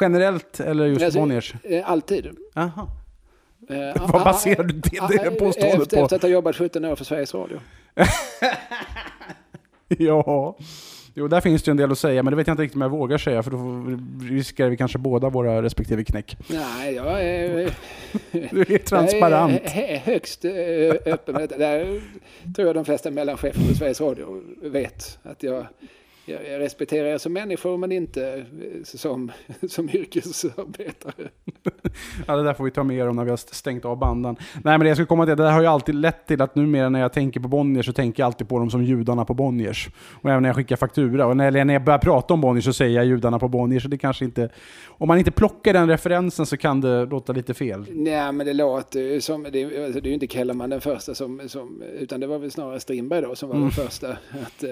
Generellt 0.00 0.60
eller 0.60 0.86
just 0.86 1.02
Alltså, 1.04 1.18
Bonniers? 1.20 1.54
eh, 1.64 1.90
Alltid. 1.90 2.28
Aha. 2.54 2.88
Eh, 3.68 3.76
Vad 4.08 4.20
ah, 4.20 4.24
baserar 4.24 4.64
du 4.64 4.74
det, 4.74 5.00
ah, 5.00 5.08
det 5.08 5.14
eh, 5.26 5.30
påståendet 5.32 5.82
efter, 5.82 5.96
på? 5.96 6.02
Efter 6.04 6.16
att 6.16 6.22
ha 6.22 6.28
jobbat 6.28 6.56
17 6.56 6.84
år 6.84 6.96
för 6.96 7.04
Sveriges 7.04 7.34
Radio. 7.34 7.60
Ja. 9.98 10.56
Jo, 11.14 11.28
där 11.28 11.40
finns 11.40 11.62
det 11.62 11.68
ju 11.68 11.70
en 11.70 11.76
del 11.76 11.92
att 11.92 11.98
säga, 11.98 12.22
men 12.22 12.30
det 12.32 12.36
vet 12.36 12.46
jag 12.46 12.54
inte 12.54 12.62
riktigt 12.62 12.76
om 12.76 12.82
jag 12.82 12.88
vågar 12.88 13.18
säga, 13.18 13.42
för 13.42 13.50
då 13.50 13.58
riskerar 14.34 14.68
vi 14.70 14.76
kanske 14.76 14.98
båda 14.98 15.28
våra 15.28 15.62
respektive 15.62 16.04
knäck. 16.04 16.36
Nej, 16.48 16.94
jag 16.94 17.24
är, 17.24 17.70
Du 18.50 18.60
är 18.74 18.78
transparent. 18.78 19.60
jag 19.64 19.76
är 19.90 19.98
högst 20.04 20.44
eh, 20.44 21.12
öppen. 21.12 21.34
Där 21.58 22.00
tror 22.54 22.66
jag 22.68 22.74
de 22.74 22.84
flesta 22.84 23.10
mellanchefer 23.10 23.68
på 23.68 23.74
Sveriges 23.74 24.00
Radio 24.00 24.42
vet 24.62 25.18
att 25.22 25.42
jag, 25.42 25.66
jag, 26.30 26.48
jag 26.48 26.60
respekterar 26.60 27.06
er 27.06 27.18
som 27.18 27.32
människor 27.32 27.76
men 27.76 27.92
inte 27.92 28.34
eh, 28.34 28.44
som, 28.84 29.32
som 29.68 29.90
yrkesarbetare. 29.90 31.28
Ja, 32.26 32.36
det 32.36 32.42
där 32.42 32.54
får 32.54 32.64
vi 32.64 32.70
ta 32.70 32.84
med 32.84 33.08
om 33.08 33.16
när 33.16 33.24
vi 33.24 33.30
har 33.30 33.36
stängt 33.36 33.84
av 33.84 33.98
banden. 33.98 34.36
Nej, 34.54 34.62
men 34.62 34.80
det 34.80 34.88
jag 34.88 34.96
skulle 34.96 35.06
komma 35.06 35.26
till, 35.26 35.36
det 35.36 35.42
där 35.42 35.50
har 35.50 35.60
ju 35.60 35.66
alltid 35.66 35.94
lett 35.94 36.26
till 36.26 36.42
att 36.42 36.54
numera 36.54 36.88
när 36.88 37.00
jag 37.00 37.12
tänker 37.12 37.40
på 37.40 37.48
Bonniers 37.48 37.86
så 37.86 37.92
tänker 37.92 38.22
jag 38.22 38.26
alltid 38.26 38.48
på 38.48 38.58
dem 38.58 38.70
som 38.70 38.84
judarna 38.84 39.24
på 39.24 39.34
Bonniers. 39.34 39.88
Och 40.22 40.30
även 40.30 40.42
när 40.42 40.48
jag 40.48 40.56
skickar 40.56 40.76
faktura. 40.76 41.26
Och 41.26 41.36
när, 41.36 41.64
när 41.64 41.74
jag 41.74 41.84
börjar 41.84 41.98
prata 41.98 42.34
om 42.34 42.40
Bonniers 42.40 42.64
så 42.64 42.72
säger 42.72 42.96
jag 42.96 43.06
judarna 43.06 43.38
på 43.38 43.48
Bonniers. 43.48 43.82
Så 43.82 43.88
det 43.88 43.98
kanske 43.98 44.24
inte... 44.24 44.48
Om 44.88 45.08
man 45.08 45.18
inte 45.18 45.30
plockar 45.30 45.72
den 45.72 45.88
referensen 45.88 46.46
så 46.46 46.56
kan 46.56 46.80
det 46.80 47.06
låta 47.06 47.32
lite 47.32 47.54
fel. 47.54 47.86
Nej, 47.90 48.32
men 48.32 48.46
det 48.46 48.52
låter 48.52 49.00
ju 49.00 49.20
som, 49.20 49.42
det, 49.42 49.64
alltså, 49.84 50.00
det 50.00 50.06
är 50.06 50.10
ju 50.10 50.14
inte 50.14 50.26
Kellerman 50.26 50.70
den 50.70 50.80
första 50.80 51.14
som, 51.14 51.48
som, 51.48 51.82
utan 51.98 52.20
det 52.20 52.26
var 52.26 52.38
väl 52.38 52.50
snarare 52.50 52.80
Strindberg 52.80 53.22
då 53.22 53.34
som 53.34 53.48
var 53.48 53.56
den 53.56 53.70
första. 53.70 54.10
Att, 54.10 54.64
eh, 54.64 54.70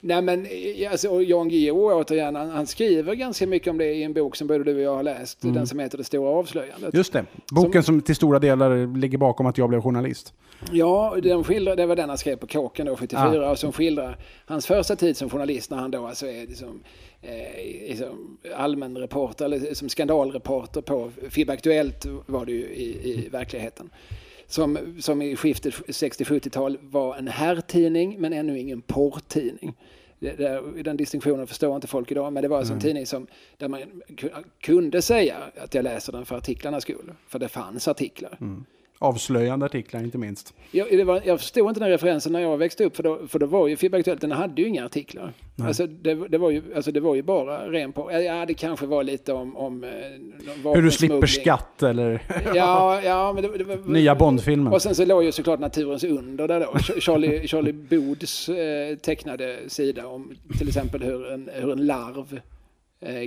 nej 0.00 0.22
men, 0.22 0.46
eh, 0.46 0.90
alltså, 0.90 1.08
och 1.08 1.24
Jan 1.24 1.48
Guillou 1.48 1.92
återigen, 1.92 2.34
han, 2.36 2.50
han 2.50 2.66
skriver 2.66 3.14
ganska 3.14 3.46
mycket 3.46 3.70
om 3.70 3.78
det 3.78 3.94
i 3.94 4.02
en 4.02 4.12
bok 4.12 4.36
som 4.36 4.46
både 4.46 4.64
du 4.64 4.74
och 4.74 4.80
jag 4.80 4.96
har 4.96 5.02
läst, 5.02 5.38
den 5.40 5.66
som 5.66 5.78
heter 5.78 5.98
Det 5.98 6.04
stora 6.04 6.30
avslöjandet. 6.30 6.94
Just 6.94 7.12
det. 7.12 7.24
Boken 7.50 7.82
som, 7.82 8.00
till 8.00 8.16
stora 8.16 8.38
delar 8.38 8.96
ligger 8.96 9.18
bakom 9.18 9.46
att 9.46 9.58
jag 9.58 9.68
blev 9.68 9.82
journalist. 9.82 10.34
Ja, 10.72 11.16
den 11.22 11.44
skildrar, 11.44 11.76
det 11.76 11.86
var 11.86 11.96
den 11.96 12.08
han 12.08 12.18
skrev 12.18 12.36
på 12.36 12.46
Kåken 12.46 12.86
då, 12.86 12.96
74, 12.96 13.50
och 13.50 13.58
som 13.58 13.72
skildrar 13.72 14.18
hans 14.46 14.66
första 14.66 14.96
tid 14.96 15.16
som 15.16 15.30
journalist 15.30 15.70
när 15.70 15.78
han 15.78 15.90
då 15.90 16.06
alltså 16.06 16.26
är 16.26 16.46
liksom, 16.46 16.82
eh, 17.22 18.08
allmän 18.56 18.98
reporter, 18.98 19.44
eller 19.44 19.74
som 19.74 19.88
skandalreporter 19.88 20.80
på 20.80 21.10
FIB 21.30 21.50
Aktuellt 21.50 22.06
var 22.26 22.46
det 22.46 22.52
ju 22.52 22.64
i, 22.64 23.10
i 23.10 23.28
verkligheten. 23.28 23.90
Som, 24.48 24.94
som 25.00 25.22
i 25.22 25.36
skiftet 25.36 25.74
60-70-tal 25.74 26.78
var 26.82 27.16
en 27.16 27.28
herrtidning 27.28 28.16
men 28.20 28.32
ännu 28.32 28.58
ingen 28.58 28.80
porrtidning. 28.82 29.74
Där, 30.18 30.82
den 30.82 30.96
distinktionen 30.96 31.46
förstår 31.46 31.74
inte 31.76 31.86
folk 31.86 32.10
idag, 32.10 32.32
men 32.32 32.42
det 32.42 32.48
var 32.48 32.58
alltså 32.58 32.72
en 32.72 32.80
tidning 32.80 33.06
som, 33.06 33.26
där 33.56 33.68
man 33.68 33.80
ku- 34.08 34.44
kunde 34.60 35.02
säga 35.02 35.36
att 35.56 35.74
jag 35.74 35.82
läser 35.82 36.12
den 36.12 36.26
för 36.26 36.36
artiklarnas 36.36 36.82
skull. 36.82 37.12
För 37.28 37.38
det 37.38 37.48
fanns 37.48 37.88
artiklar. 37.88 38.38
Avslöjande 38.98 39.66
artiklar 39.66 40.00
inte 40.00 40.18
minst. 40.18 40.54
Jag, 40.70 40.88
det 40.90 41.04
var, 41.04 41.22
jag 41.24 41.40
förstod 41.40 41.68
inte 41.68 41.80
den 41.80 41.88
referensen 41.88 42.32
när 42.32 42.40
jag 42.40 42.56
växte 42.56 42.84
upp, 42.84 42.96
för 42.96 43.02
då, 43.02 43.18
för 43.28 43.38
då 43.38 43.46
var 43.46 43.68
ju 43.68 43.76
FIB 43.76 43.94
Aktuellt, 43.94 44.20
den 44.20 44.32
hade 44.32 44.62
ju 44.62 44.68
inga 44.68 44.84
artiklar. 44.84 45.32
Alltså 45.62 45.86
det, 45.86 46.14
det, 46.14 46.38
var 46.38 46.50
ju, 46.50 46.62
alltså 46.76 46.92
det 46.92 47.00
var 47.00 47.14
ju 47.14 47.22
bara 47.22 47.70
ren 47.70 47.92
på. 47.92 48.12
Ja, 48.12 48.46
det 48.46 48.54
kanske 48.54 48.86
var 48.86 49.04
lite 49.04 49.32
om... 49.32 49.56
om 49.56 49.84
eh, 49.84 49.90
Hur 50.74 50.82
du 50.82 50.90
slipper 50.90 51.26
skatt 51.26 51.82
eller 51.82 52.22
Ja, 52.54 53.00
ja, 53.04 53.32
men 53.32 53.42
det, 53.42 53.58
det 53.58 53.64
var, 53.64 53.76
nya 53.92 54.14
Bondfilmen. 54.14 54.72
Och 54.72 54.82
sen 54.82 54.94
så 54.94 55.04
låg 55.04 55.24
ju 55.24 55.32
såklart 55.32 55.60
Naturens 55.60 56.04
under 56.04 56.48
där 56.48 56.60
då. 56.60 56.66
Ch- 56.66 57.00
Charlie, 57.00 57.46
Charlie 57.48 57.72
Boods 57.72 58.48
eh, 58.48 58.96
tecknade 58.96 59.56
sida 59.66 60.06
om 60.06 60.34
till 60.58 60.68
exempel 60.68 61.02
hur 61.02 61.32
en, 61.32 61.50
hur 61.54 61.72
en 61.72 61.86
larv 61.86 62.40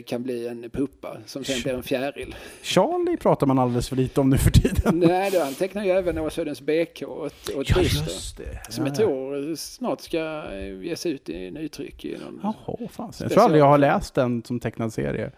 kan 0.06 0.24
bli 0.24 0.48
en 0.48 0.70
puppa 0.70 1.18
som 1.26 1.44
sen 1.44 1.62
blir 1.62 1.74
en 1.74 1.84
fjäril. 1.84 2.36
Charlie 2.62 3.18
pratar 3.18 3.48
man 3.48 3.60
alldeles 3.60 3.90
för 3.90 3.96
lite 3.96 4.22
om 4.22 4.30
nu 4.30 4.38
för 4.38 4.52
tiden. 4.52 5.00
Nej, 5.00 5.32
då, 5.32 5.40
han 5.40 5.54
tecknar 5.54 5.84
ju 5.84 5.92
även 5.92 6.18
Åsödens 6.18 6.62
BK 6.62 7.02
ett, 7.02 7.50
och 7.56 7.62
ett 7.62 7.68
Christer. 7.68 8.44
det. 8.44 8.74
Som 8.74 8.86
jag 8.86 8.96
tror 8.96 9.56
snart 9.56 10.02
ska 10.02 10.44
eh, 10.52 10.82
ges 10.82 11.06
ut 11.06 11.30
i 11.30 11.52
nytryck. 11.52 12.06
I 12.06 12.18
någon... 12.18 12.40
Jaha, 12.44 12.78
fan. 12.92 13.14
Jag 13.20 13.32
tror 13.32 13.44
aldrig 13.44 13.62
jag 13.62 13.68
har 13.68 13.78
läst 13.78 14.14
den 14.14 14.44
som 14.44 14.60
tecknad 14.60 14.94
serie. 14.94 15.32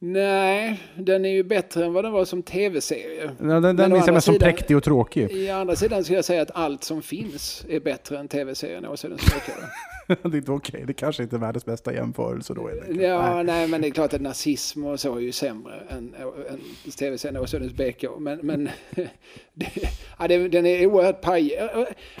Nej, 0.00 0.80
den 0.94 1.24
är 1.24 1.30
ju 1.30 1.42
bättre 1.42 1.84
än 1.84 1.92
vad 1.92 2.04
den 2.04 2.12
var 2.12 2.24
som 2.24 2.42
tv-serie. 2.42 3.30
Den, 3.38 3.48
den, 3.48 3.62
Men 3.62 3.76
den 3.76 3.92
å 3.92 3.94
minns 3.94 4.06
jag 4.06 4.14
mest 4.14 4.26
som 4.26 4.38
präktig 4.38 4.76
och 4.76 4.84
tråkig. 4.84 5.30
I 5.30 5.50
andra 5.50 5.76
sidan 5.76 6.04
skulle 6.04 6.18
jag 6.18 6.24
säga 6.24 6.42
att 6.42 6.50
allt 6.54 6.84
som 6.84 7.02
finns 7.02 7.66
är 7.68 7.80
bättre 7.80 8.18
än 8.18 8.28
tv-serien 8.28 8.86
Åsödens 8.86 9.20
BK. 9.20 9.52
det 10.22 10.28
är 10.28 10.36
inte 10.36 10.52
okej, 10.52 10.84
det 10.86 10.92
kanske 10.92 11.22
inte 11.22 11.36
är 11.36 11.40
världens 11.40 11.64
bästa 11.64 11.92
jämförelse 11.92 12.54
då. 12.54 12.70
Ja, 12.88 13.34
Nej. 13.34 13.44
nej, 13.44 13.68
men 13.68 13.80
det 13.80 13.88
är 13.88 13.90
klart 13.90 14.14
att 14.14 14.20
nazism 14.20 14.84
och 14.84 15.00
så 15.00 15.16
är 15.16 15.20
ju 15.20 15.32
sämre 15.32 15.74
än, 15.88 16.14
än 16.50 16.92
tv-serien 16.98 17.42
Åsödens 17.42 17.72
BK. 17.72 18.04
Men, 18.18 18.38
men 18.42 18.68
det, 19.54 19.70
ja, 20.18 20.28
det, 20.28 20.48
den 20.48 20.66
är 20.66 20.86
oerhört 20.86 21.20
pajig. 21.20 21.52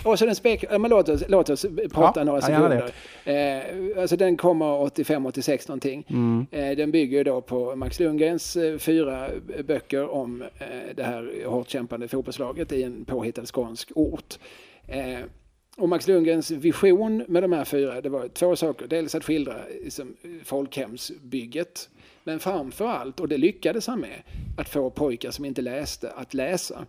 Åsödens 0.04 0.42
BK, 0.42 0.64
men 0.70 0.90
låt 0.90 1.08
oss, 1.08 1.22
låt 1.28 1.50
oss 1.50 1.66
prata 1.92 2.20
Ja, 2.20 2.24
några 2.24 2.40
sekunder. 2.40 2.90
Eh, 3.24 4.00
alltså 4.00 4.16
den 4.16 4.36
kommer 4.36 4.66
85-86 4.66 5.68
någonting. 5.68 6.06
Mm. 6.08 6.46
Eh, 6.50 6.76
den 6.76 6.90
bygger 6.90 7.18
ju 7.18 7.24
då 7.24 7.40
på 7.40 7.76
Max 7.76 8.00
Lundgrens 8.00 8.56
eh, 8.56 8.78
fyra 8.78 9.28
böcker 9.64 10.08
om 10.08 10.42
eh, 10.42 10.66
det 10.94 11.02
här 11.02 11.46
hårt 11.46 11.68
kämpande 11.68 12.08
fotbollslaget 12.08 12.72
i 12.72 12.82
en 12.82 13.04
påhittad 13.04 13.46
skånsk 13.46 13.90
ort. 13.94 14.38
Och 15.78 15.88
Max 15.88 16.06
Lundgrens 16.06 16.50
vision 16.50 17.24
med 17.28 17.42
de 17.42 17.52
här 17.52 17.64
fyra, 17.64 18.00
det 18.00 18.08
var 18.08 18.28
två 18.28 18.56
saker. 18.56 18.86
Dels 18.86 19.14
att 19.14 19.24
skildra 19.24 19.54
liksom, 19.82 20.16
folkhemsbygget, 20.44 21.90
men 22.24 22.40
framför 22.40 22.86
allt, 22.86 23.20
och 23.20 23.28
det 23.28 23.36
lyckades 23.36 23.86
han 23.86 24.00
med, 24.00 24.22
att 24.56 24.68
få 24.68 24.90
pojkar 24.90 25.30
som 25.30 25.44
inte 25.44 25.62
läste 25.62 26.10
att 26.10 26.34
läsa. 26.34 26.86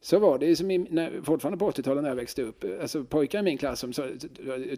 Så 0.00 0.18
var 0.18 0.38
det 0.38 0.56
som 0.56 0.70
i, 0.70 0.78
när, 0.78 1.20
fortfarande 1.24 1.58
på 1.58 1.70
80-talet 1.70 2.02
när 2.02 2.10
jag 2.10 2.16
växte 2.16 2.42
upp. 2.42 2.64
Alltså 2.80 3.04
pojkar 3.04 3.38
i 3.38 3.42
min 3.42 3.58
klass 3.58 3.80
som 3.80 3.92
sa 3.92 4.04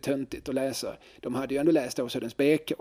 töntigt 0.01 0.49
att 0.49 0.55
läsa, 0.55 0.97
de 1.21 1.35
hade 1.35 1.55
ju 1.55 1.61
ändå 1.61 1.73
läst 1.73 1.99
Åsödens 1.99 2.37
BK. 2.37 2.73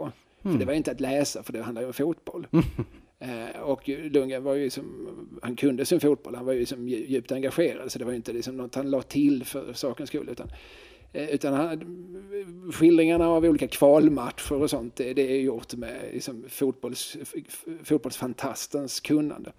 För 0.42 0.60
det 0.60 0.66
var 0.66 0.74
inte 0.74 0.92
att 0.92 1.00
läsa, 1.00 1.44
för 1.44 1.54
det 1.54 1.62
handlar 1.62 1.82
ju 1.82 1.88
om 1.88 1.94
fotboll. 1.94 2.48
Eh, 2.52 2.60
Eh, 3.24 3.62
och 3.62 3.90
Lundgren 3.90 4.44
var 4.44 4.54
ju 4.54 4.70
som, 4.70 5.08
han 5.42 5.56
kunde 5.56 5.86
sin 5.86 6.00
fotboll, 6.00 6.36
han 6.36 6.46
var 6.46 6.54
ju 6.54 6.66
som 6.66 6.90
djupt 6.90 7.32
engagerad, 7.32 7.92
så 7.92 8.00
det 8.00 8.06
var 8.06 8.12
ju 8.12 8.18
inte 8.18 8.34
liksom 8.34 8.58
något 8.58 8.76
han 8.76 8.90
la 8.90 9.02
till 9.02 9.46
för 9.46 9.74
sakens 9.74 10.10
skull. 10.10 10.30
Utan, 10.30 10.52
eh, 11.14 11.30
utan 11.30 11.54
han, 11.54 11.80
skildringarna 12.74 13.28
av 13.28 13.46
olika 13.46 13.68
kvalmatcher 13.68 14.54
och 14.54 14.70
sånt, 14.70 14.96
det, 14.96 15.14
det 15.14 15.32
är 15.32 15.42
gjort 15.42 15.74
med 15.74 16.10
liksom 16.14 16.46
fotbolls, 16.50 17.18
fotbollsfantastens 17.84 19.00
kunnande. 19.00 19.52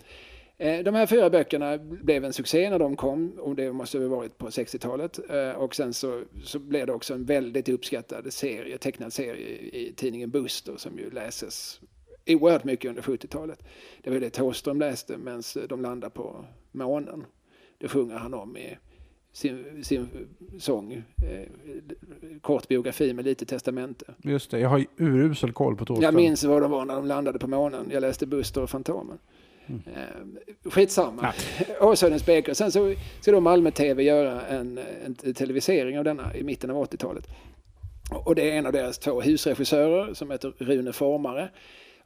Eh, 0.58 0.78
de 0.78 0.94
här 0.94 1.06
fyra 1.06 1.30
böckerna 1.30 1.78
blev 1.78 2.24
en 2.24 2.32
succé 2.32 2.70
när 2.70 2.78
de 2.78 2.96
kom, 2.96 3.32
och 3.38 3.54
det 3.54 3.72
måste 3.72 3.98
ha 3.98 4.08
varit 4.08 4.38
på 4.38 4.48
60-talet. 4.48 5.18
Och 5.56 5.74
sen 5.74 5.94
så, 5.94 6.22
så 6.44 6.58
blev 6.58 6.86
det 6.86 6.92
också 6.92 7.14
en 7.14 7.24
väldigt 7.24 7.68
uppskattad 7.68 8.32
serie, 8.32 8.78
tecknad 8.78 9.12
serie 9.12 9.48
i 9.48 9.92
tidningen 9.96 10.30
Buster 10.30 10.76
som 10.76 10.98
ju 10.98 11.10
läses 11.10 11.80
oerhört 12.26 12.64
mycket 12.64 12.88
under 12.88 13.02
70-talet. 13.02 13.62
Det 14.02 14.10
var 14.10 14.18
det 14.18 14.30
Thåström 14.30 14.78
läste 14.78 15.16
medan 15.18 15.42
de 15.68 15.82
landade 15.82 16.10
på 16.10 16.44
månen. 16.72 17.24
Det 17.78 17.88
sjunger 17.88 18.16
han 18.16 18.34
om 18.34 18.56
i 18.56 18.78
sin, 19.32 19.84
sin 19.84 20.08
sång. 20.58 20.92
Eh, 20.92 21.48
kort 22.40 22.68
biografi 22.68 23.12
med 23.12 23.24
lite 23.24 23.46
testamente. 23.46 24.14
Just 24.22 24.50
det, 24.50 24.58
jag 24.58 24.68
har 24.68 24.84
urusel 24.96 25.52
koll 25.52 25.76
på 25.76 25.84
Thåström. 25.84 26.04
Jag 26.04 26.14
minns 26.14 26.44
vad 26.44 26.62
de 26.62 26.70
var 26.70 26.84
när 26.84 26.94
de 26.94 27.06
landade 27.06 27.38
på 27.38 27.46
månen. 27.46 27.88
Jag 27.92 28.00
läste 28.00 28.26
Buster 28.26 28.62
och 28.62 28.70
Fantomen. 28.70 29.18
Mm. 29.66 29.80
Eh, 29.86 30.70
skitsamma. 30.70 31.32
Åshöjdens 31.80 32.26
BK. 32.26 32.56
Sen 32.56 32.72
så 32.72 32.94
ska 33.20 33.32
då 33.32 33.40
Malmö 33.40 33.70
TV 33.70 34.02
göra 34.02 34.46
en, 34.46 34.80
en 35.04 35.34
televisering 35.34 35.98
av 35.98 36.04
denna 36.04 36.36
i 36.36 36.42
mitten 36.42 36.70
av 36.70 36.84
80-talet. 36.90 37.28
Och 38.10 38.34
det 38.34 38.50
är 38.50 38.58
en 38.58 38.66
av 38.66 38.72
deras 38.72 38.98
två 38.98 39.20
husregissörer 39.20 40.14
som 40.14 40.30
heter 40.30 40.52
Rune 40.58 40.92
Formare. 40.92 41.48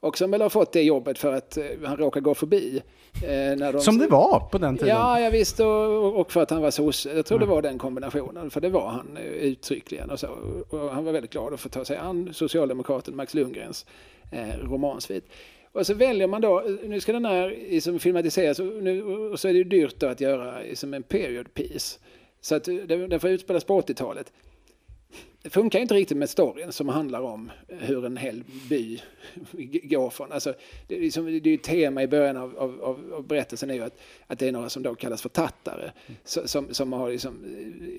Och 0.01 0.19
som 0.19 0.31
väl 0.31 0.43
har 0.43 0.49
fått 0.49 0.73
det 0.73 0.83
jobbet 0.83 1.19
för 1.19 1.33
att 1.33 1.57
eh, 1.57 1.65
han 1.85 1.97
råkar 1.97 2.21
gå 2.21 2.35
förbi. 2.35 2.83
Eh, 3.23 3.29
när 3.29 3.73
de, 3.73 3.81
som 3.81 3.99
det 3.99 4.07
var 4.07 4.49
på 4.51 4.59
den 4.59 4.77
tiden? 4.77 4.97
Ja, 4.97 5.21
jag 5.21 5.31
visste 5.31 5.65
och, 5.65 6.21
och 6.21 6.33
för 6.33 6.43
att 6.43 6.51
han 6.51 6.63
var 6.63 6.71
sosse. 6.71 7.17
Jag 7.17 7.27
tror 7.27 7.39
mm. 7.39 7.49
det 7.49 7.55
var 7.55 7.63
den 7.63 7.79
kombinationen. 7.79 8.51
För 8.51 8.61
det 8.61 8.69
var 8.69 8.89
han 8.89 9.17
eh, 9.17 9.23
uttryckligen. 9.23 10.11
Och, 10.11 10.21
så. 10.21 10.29
och 10.71 10.91
han 10.91 11.05
var 11.05 11.13
väldigt 11.13 11.33
glad 11.33 11.55
att 11.55 11.61
få 11.61 11.69
ta 11.69 11.85
sig 11.85 11.97
an 11.97 12.31
socialdemokraten 12.35 13.17
Max 13.17 13.35
Lundgrens 13.35 13.87
eh, 14.33 14.59
romansvit. 14.63 15.25
Och 15.73 15.87
så 15.87 15.95
väljer 15.95 16.27
man 16.27 16.41
då, 16.41 16.65
nu 16.85 17.01
ska 17.01 17.13
den 17.13 17.25
här 17.25 17.49
liksom 17.71 17.99
filmatiseras 17.99 18.59
och, 18.59 18.67
nu, 18.67 19.03
och 19.05 19.41
så 19.41 19.49
är 19.49 19.53
det 19.53 19.59
ju 19.59 19.65
dyrt 19.65 19.95
då 19.99 20.07
att 20.07 20.21
göra 20.21 20.55
som 20.75 20.95
en 20.95 21.03
period 21.03 21.55
piece. 21.55 21.99
Så 22.41 22.55
att 22.55 22.65
den 22.65 23.21
får 23.21 23.31
utspelas 23.31 23.65
på 23.65 23.81
80-talet 23.81 24.33
det 25.49 25.53
funkar 25.53 25.79
inte 25.79 25.95
riktigt 25.95 26.17
med 26.17 26.31
storyn 26.31 26.73
som 26.73 26.89
handlar 26.89 27.21
om 27.21 27.51
hur 27.69 28.07
en 28.07 28.17
hel 28.17 28.45
by 28.69 29.01
går 29.83 30.11
från. 30.11 30.33
Alltså, 30.33 30.55
det, 30.87 30.97
är 30.97 31.01
liksom, 31.01 31.25
det 31.27 31.49
är 31.49 31.51
ju 31.51 31.57
tema 31.57 32.03
i 32.03 32.07
början 32.07 32.37
av, 32.37 32.59
av, 32.59 33.13
av, 33.15 33.27
berättelsen 33.27 33.71
är 33.71 33.75
ju 33.75 33.83
att, 33.83 33.99
att 34.27 34.39
det 34.39 34.49
är 34.49 34.53
några 34.53 34.69
som 34.69 34.83
då 34.83 34.95
kallas 34.95 35.23
för 35.23 35.29
tattare. 35.29 35.93
Som, 36.25 36.75
som, 36.75 36.93
har 36.93 37.11
liksom, 37.11 37.45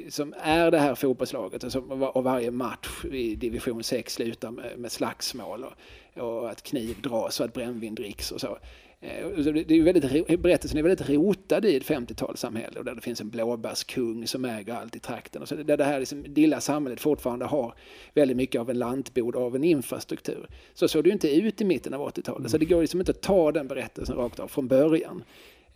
som 0.09 0.33
är 0.41 0.71
det 0.71 0.79
här 0.79 0.95
fotbollslaget 0.95 1.63
och, 1.63 1.71
som, 1.71 2.03
och 2.03 2.23
varje 2.23 2.51
match 2.51 3.05
i 3.11 3.35
division 3.35 3.83
6 3.83 4.13
slutar 4.13 4.51
med, 4.51 4.79
med 4.79 4.91
slagsmål 4.91 5.63
och, 5.63 6.23
och 6.23 6.49
att 6.49 6.63
kniv 6.63 7.01
dras 7.01 7.39
och 7.39 7.45
att 7.45 7.53
brännvin 7.53 7.95
dricks 7.95 8.31
och 8.31 8.41
så. 8.41 8.57
Eh, 9.01 9.27
det 9.67 9.71
är 9.71 9.81
väldigt, 9.81 10.41
berättelsen 10.41 10.77
är 10.77 10.83
väldigt 10.83 11.09
rotad 11.09 11.65
i 11.65 11.75
ett 11.75 11.83
50-talssamhälle 11.83 12.83
där 12.83 12.95
det 12.95 13.01
finns 13.01 13.21
en 13.21 13.29
blåbärskung 13.29 14.27
som 14.27 14.45
äger 14.45 14.73
allt 14.73 14.95
i 14.95 14.99
trakten. 14.99 15.41
Och 15.41 15.47
så 15.47 15.55
där 15.55 15.77
det 15.77 15.83
här 15.83 15.99
liksom, 15.99 16.23
lilla 16.23 16.61
samhället 16.61 17.01
fortfarande 17.01 17.45
har 17.45 17.73
väldigt 18.13 18.37
mycket 18.37 18.61
av 18.61 18.69
en 18.69 18.79
lantbod 18.79 19.35
och 19.35 19.43
av 19.43 19.55
en 19.55 19.63
infrastruktur. 19.63 20.47
Så 20.73 20.87
såg 20.87 21.03
det 21.03 21.07
ju 21.07 21.13
inte 21.13 21.35
ut 21.35 21.61
i 21.61 21.65
mitten 21.65 21.93
av 21.93 22.09
80-talet. 22.09 22.51
Så 22.51 22.57
det 22.57 22.65
går 22.65 22.81
liksom 22.81 22.99
inte 22.99 23.11
att 23.11 23.21
ta 23.21 23.51
den 23.51 23.67
berättelsen 23.67 24.15
rakt 24.15 24.39
av 24.39 24.47
från 24.47 24.67
början. 24.67 25.23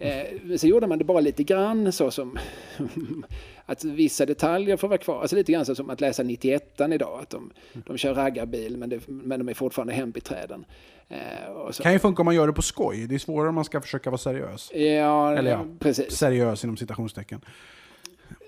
Eh, 0.04 0.58
så 0.58 0.68
gjorde 0.68 0.88
man 0.88 0.98
det 0.98 1.04
bara 1.04 1.20
lite 1.20 1.44
grann 1.44 1.92
så 1.92 2.12
som 2.12 2.38
att 3.66 3.84
vissa 3.84 4.26
detaljer 4.26 4.78
får 4.78 4.88
vara 4.88 4.98
kvar. 4.98 5.22
Alltså 5.22 5.36
lite 5.36 5.52
grann 5.52 5.66
så 5.66 5.76
som 5.76 5.90
att 5.90 6.02
läsa 6.02 6.24
91 6.24 6.82
idag. 6.94 7.20
Att 7.22 7.30
de, 7.30 7.52
de 7.74 7.98
kör 7.98 8.14
raggarbil 8.14 8.78
men, 8.78 8.90
det, 8.90 9.08
men 9.08 9.40
de 9.40 9.50
är 9.50 9.54
fortfarande 9.54 9.94
hembiträden. 9.94 10.66
Eh, 11.10 11.72
kan 11.82 11.94
ju 11.94 12.00
funka 12.00 12.22
om 12.22 12.26
man 12.26 12.36
gör 12.36 12.48
det 12.48 12.54
på 12.54 12.62
skoj. 12.62 13.08
Det 13.08 13.16
är 13.16 13.20
svårare 13.20 13.50
om 13.50 13.56
man 13.56 13.66
ska 13.66 13.82
försöka 13.82 14.10
vara 14.10 14.18
seriös. 14.18 14.72
Ja, 14.74 15.38
Eller 15.38 15.52
ja, 15.52 15.66
precis. 15.80 16.12
seriös 16.12 16.64
inom 16.64 16.78
citationstecken. 16.78 17.42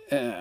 Eh, 0.09 0.31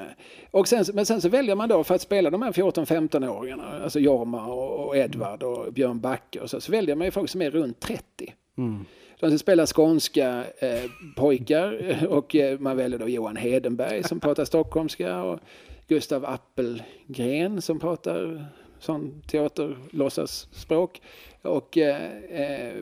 och 0.51 0.69
sen, 0.69 0.85
men 0.95 1.07
sen 1.07 1.21
så 1.21 1.29
väljer 1.29 1.55
man 1.55 1.69
då 1.69 1.85
för 1.85 1.95
att 1.95 2.03
spela 2.03 2.31
de 2.31 2.43
här 2.43 2.53
14-15-åringarna, 2.53 3.83
alltså 3.83 4.01
Jorma 4.01 4.47
och, 4.47 4.87
och 4.87 4.97
Edvard 4.97 5.43
och 5.43 5.73
Björn 5.73 6.01
Backe 6.01 6.41
och 6.41 6.51
så, 6.51 6.61
så 6.61 6.73
väljer 6.73 6.97
man 6.97 7.05
ju 7.05 7.11
folk 7.11 7.31
som 7.31 7.43
är 7.43 7.51
runt 7.51 7.81
30. 7.81 8.35
Mm. 8.59 8.85
Man 9.25 9.31
som 9.31 9.39
spelar 9.39 9.67
skånska 9.67 10.45
eh, 10.59 10.91
pojkar 11.17 11.91
eh, 11.91 12.05
och 12.05 12.35
eh, 12.35 12.59
man 12.59 12.77
väljer 12.77 12.99
då 12.99 13.09
Johan 13.09 13.37
Hedenberg 13.37 14.03
som 14.03 14.21
pratar 14.21 14.45
stockholmska 14.45 15.23
och 15.23 15.41
Gustav 15.89 16.25
Appelgren 16.25 17.63
som 17.63 17.81
pratar 17.81 18.47
sån 18.79 19.23
teaterlåtsasspråk. 19.23 21.01
Och 21.43 21.79
eh, 21.79 22.13
eh, 22.31 22.75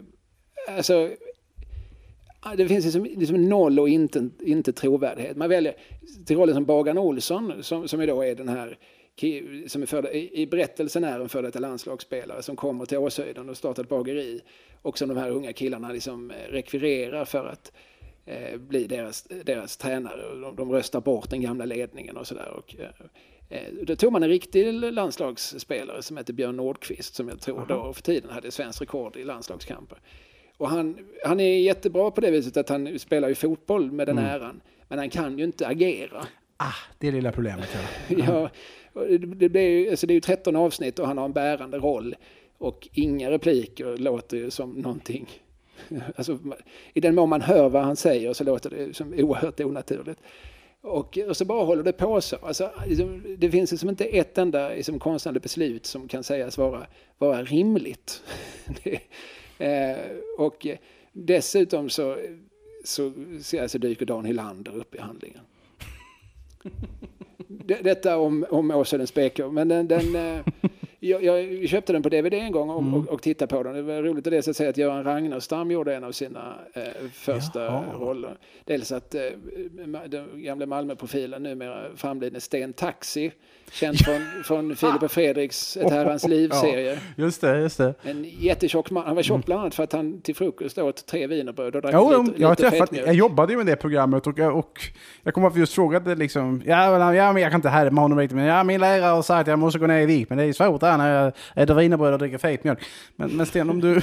alltså 0.68 1.10
ah, 2.40 2.54
det 2.56 2.68
finns 2.68 2.84
liksom, 2.84 3.04
liksom 3.04 3.48
noll 3.48 3.80
och 3.80 3.88
inte, 3.88 4.28
inte 4.40 4.72
trovärdighet. 4.72 5.36
Man 5.36 5.48
väljer 5.48 5.74
till 6.26 6.36
rollen 6.36 6.54
som 6.54 6.64
Bagan 6.64 6.98
Olsson 6.98 7.52
som, 7.62 7.88
som 7.88 8.06
då 8.06 8.22
är 8.22 8.34
den 8.34 8.48
här 8.48 8.78
som 9.66 9.82
är 9.82 9.86
för, 9.86 10.14
i 10.14 10.46
berättelsen 10.46 11.04
är 11.04 11.20
en 11.20 11.28
före 11.28 11.42
detta 11.42 11.58
landslagsspelare 11.58 12.42
som 12.42 12.56
kommer 12.56 12.86
till 12.86 12.98
Åshöjden 12.98 13.48
och 13.48 13.56
startar 13.56 13.82
ett 13.82 13.88
bageri 13.88 14.40
och 14.82 14.98
som 14.98 15.08
de 15.08 15.16
här 15.16 15.30
unga 15.30 15.52
killarna 15.52 15.92
liksom 15.92 16.30
eh, 16.30 16.52
rekvirerar 16.52 17.24
för 17.24 17.46
att 17.46 17.72
eh, 18.26 18.58
bli 18.58 18.86
deras, 18.86 19.22
deras 19.44 19.76
tränare. 19.76 20.40
De, 20.40 20.56
de 20.56 20.72
röstar 20.72 21.00
bort 21.00 21.30
den 21.30 21.40
gamla 21.40 21.64
ledningen 21.64 22.16
och 22.16 22.26
sådär. 22.26 22.62
Eh, 22.78 23.58
eh, 23.58 23.72
då 23.82 23.96
tog 23.96 24.12
man 24.12 24.22
en 24.22 24.28
riktig 24.28 24.72
landslagsspelare 24.72 26.02
som 26.02 26.16
heter 26.16 26.32
Björn 26.32 26.56
Nordqvist 26.56 27.14
som 27.14 27.28
jag 27.28 27.40
tror 27.40 27.66
då 27.68 27.92
för 27.92 28.02
tiden 28.02 28.30
hade 28.30 28.50
svenskt 28.50 28.80
rekord 28.80 29.16
i 29.16 29.24
landslagskamper. 29.24 29.98
Och 30.56 30.68
han, 30.68 30.98
han 31.24 31.40
är 31.40 31.58
jättebra 31.58 32.10
på 32.10 32.20
det 32.20 32.30
viset 32.30 32.56
att 32.56 32.68
han 32.68 32.98
spelar 32.98 33.28
ju 33.28 33.34
fotboll 33.34 33.92
med 33.92 34.06
den 34.06 34.18
mm. 34.18 34.30
äran. 34.30 34.60
Men 34.88 34.98
han 34.98 35.10
kan 35.10 35.38
ju 35.38 35.44
inte 35.44 35.66
agera. 35.66 36.26
Ah, 36.56 36.74
det 36.98 37.08
är 37.08 37.12
det 37.12 37.16
lilla 37.16 37.32
problemet. 37.32 37.68
Ja. 38.08 38.50
det, 39.36 39.48
blir, 39.48 39.90
alltså 39.90 40.06
det 40.06 40.12
är 40.12 40.14
ju 40.14 40.20
13 40.20 40.56
avsnitt 40.56 40.98
och 40.98 41.06
han 41.06 41.18
har 41.18 41.24
en 41.24 41.32
bärande 41.32 41.78
roll. 41.78 42.16
Och 42.58 42.88
inga 42.92 43.30
repliker 43.30 43.96
låter 43.96 44.36
ju 44.36 44.50
som 44.50 44.70
någonting. 44.70 45.28
Alltså, 46.16 46.38
I 46.94 47.00
den 47.00 47.14
mån 47.14 47.28
man 47.28 47.40
hör 47.40 47.68
vad 47.68 47.84
han 47.84 47.96
säger 47.96 48.32
så 48.32 48.44
låter 48.44 48.70
det 48.70 48.96
som 48.96 49.12
oerhört 49.12 49.60
onaturligt. 49.60 50.20
Och, 50.80 51.18
och 51.28 51.36
så 51.36 51.44
bara 51.44 51.64
håller 51.64 51.82
det 51.82 51.92
på 51.92 52.20
så. 52.20 52.36
Alltså, 52.36 52.70
liksom, 52.86 53.36
det 53.38 53.50
finns 53.50 53.70
liksom 53.70 53.88
inte 53.88 54.04
ett 54.04 54.38
enda 54.38 54.68
liksom, 54.68 54.98
konstnärligt 54.98 55.42
beslut 55.42 55.86
som 55.86 56.08
kan 56.08 56.24
sägas 56.24 56.58
vara, 56.58 56.86
vara 57.18 57.42
rimligt. 57.42 58.22
eh, 59.58 59.96
och 60.38 60.66
dessutom 61.12 61.90
så, 61.90 62.18
så, 62.84 63.12
så 63.66 63.78
dyker 63.78 64.06
Dan 64.06 64.24
Hylander 64.24 64.76
upp 64.76 64.94
i 64.94 64.98
handlingen 64.98 65.40
detta 67.82 68.18
om, 68.18 68.46
om 68.50 68.70
Åsödens 68.70 69.14
BK. 69.14 69.38
Men 69.50 69.68
den, 69.68 69.88
den 69.88 70.16
eh, 70.16 70.44
jag, 71.04 71.24
jag, 71.24 71.68
köpte 71.68 71.92
den 71.92 72.02
på 72.02 72.08
DVD 72.08 72.34
en 72.34 72.52
gång 72.52 72.70
och, 72.70 72.82
mm. 72.82 72.94
och, 72.94 73.08
och 73.08 73.22
tittade 73.22 73.56
på 73.56 73.62
den. 73.62 73.74
Det 73.74 73.82
var 73.82 74.02
roligt 74.02 74.26
att, 74.26 74.30
det, 74.30 74.48
att 74.48 74.56
säga 74.56 74.70
att 74.70 74.76
Göran 74.76 75.04
Ragnarstam 75.04 75.70
gjorde 75.70 75.94
en 75.94 76.04
av 76.04 76.12
sina 76.12 76.54
eh, 76.72 76.82
första 77.12 77.64
Jaha. 77.64 77.84
roller. 77.98 78.36
Dels 78.64 78.92
att 78.92 79.14
eh, 79.14 79.20
den 80.06 80.28
gamla 80.34 80.66
Malmöprofilen, 80.66 81.42
numera 81.42 81.96
framlidne 81.96 82.40
Sten 82.40 82.72
Taxi, 82.72 83.32
känd 83.72 83.98
från, 83.98 84.44
från 84.44 84.76
Filip 84.76 85.02
och 85.02 85.10
Fredriks 85.10 85.76
Ett 85.76 85.90
herrans 85.90 86.28
liv-serie. 86.28 86.92
Ja, 86.92 87.24
just 87.24 87.40
det, 87.40 87.58
just 87.58 87.78
det. 87.78 87.94
En 88.02 88.24
jättetjock 88.24 88.90
man. 88.90 89.06
Han 89.06 89.16
var 89.16 89.22
tjock 89.22 89.34
mm. 89.34 89.42
bland 89.46 89.60
annat 89.60 89.74
för 89.74 89.82
att 89.82 89.92
han 89.92 90.20
till 90.20 90.34
frukost 90.34 90.78
åt 90.78 91.06
tre 91.06 91.26
wienerbröd 91.26 91.76
och 91.76 91.82
drack 91.82 91.94
jo, 91.94 92.22
lite, 92.22 92.42
jag, 92.42 92.50
lite 92.50 92.70
träffat, 92.70 92.96
jag 92.96 93.14
jobbade 93.14 93.52
ju 93.52 93.56
med 93.56 93.66
det 93.66 93.76
programmet 93.76 94.26
och, 94.26 94.38
och 94.38 94.80
jag 95.22 95.34
kommer 95.34 95.48
att 95.48 95.56
just 95.56 95.74
frågade 95.74 96.14
liksom, 96.14 96.62
ja, 96.66 97.14
ja 97.14 97.32
men 97.32 97.42
jag 97.42 97.50
kan 97.50 97.58
inte 97.58 97.68
härma 97.68 98.00
honom 98.00 98.18
riktigt, 98.18 98.36
men 98.36 98.46
ja, 98.46 98.64
min 98.64 98.80
lärare 98.80 99.22
sagt 99.22 99.40
att 99.40 99.46
jag 99.46 99.58
måste 99.58 99.78
gå 99.78 99.86
ner 99.86 100.00
i 100.00 100.06
vikt, 100.06 100.30
men 100.30 100.38
det 100.38 100.44
är 100.44 100.52
svårt 100.52 100.80
där 100.80 100.91
när 100.96 101.24
jag 101.24 101.32
äter 101.54 101.74
wienerbröd 101.74 102.12
och 102.12 102.18
dricker 102.18 102.38
fet 102.38 102.64
mjölk. 102.64 102.78
Men, 103.16 103.36
men 103.36 103.46
Sten, 103.46 103.70
om 103.70 103.80
du... 103.80 103.94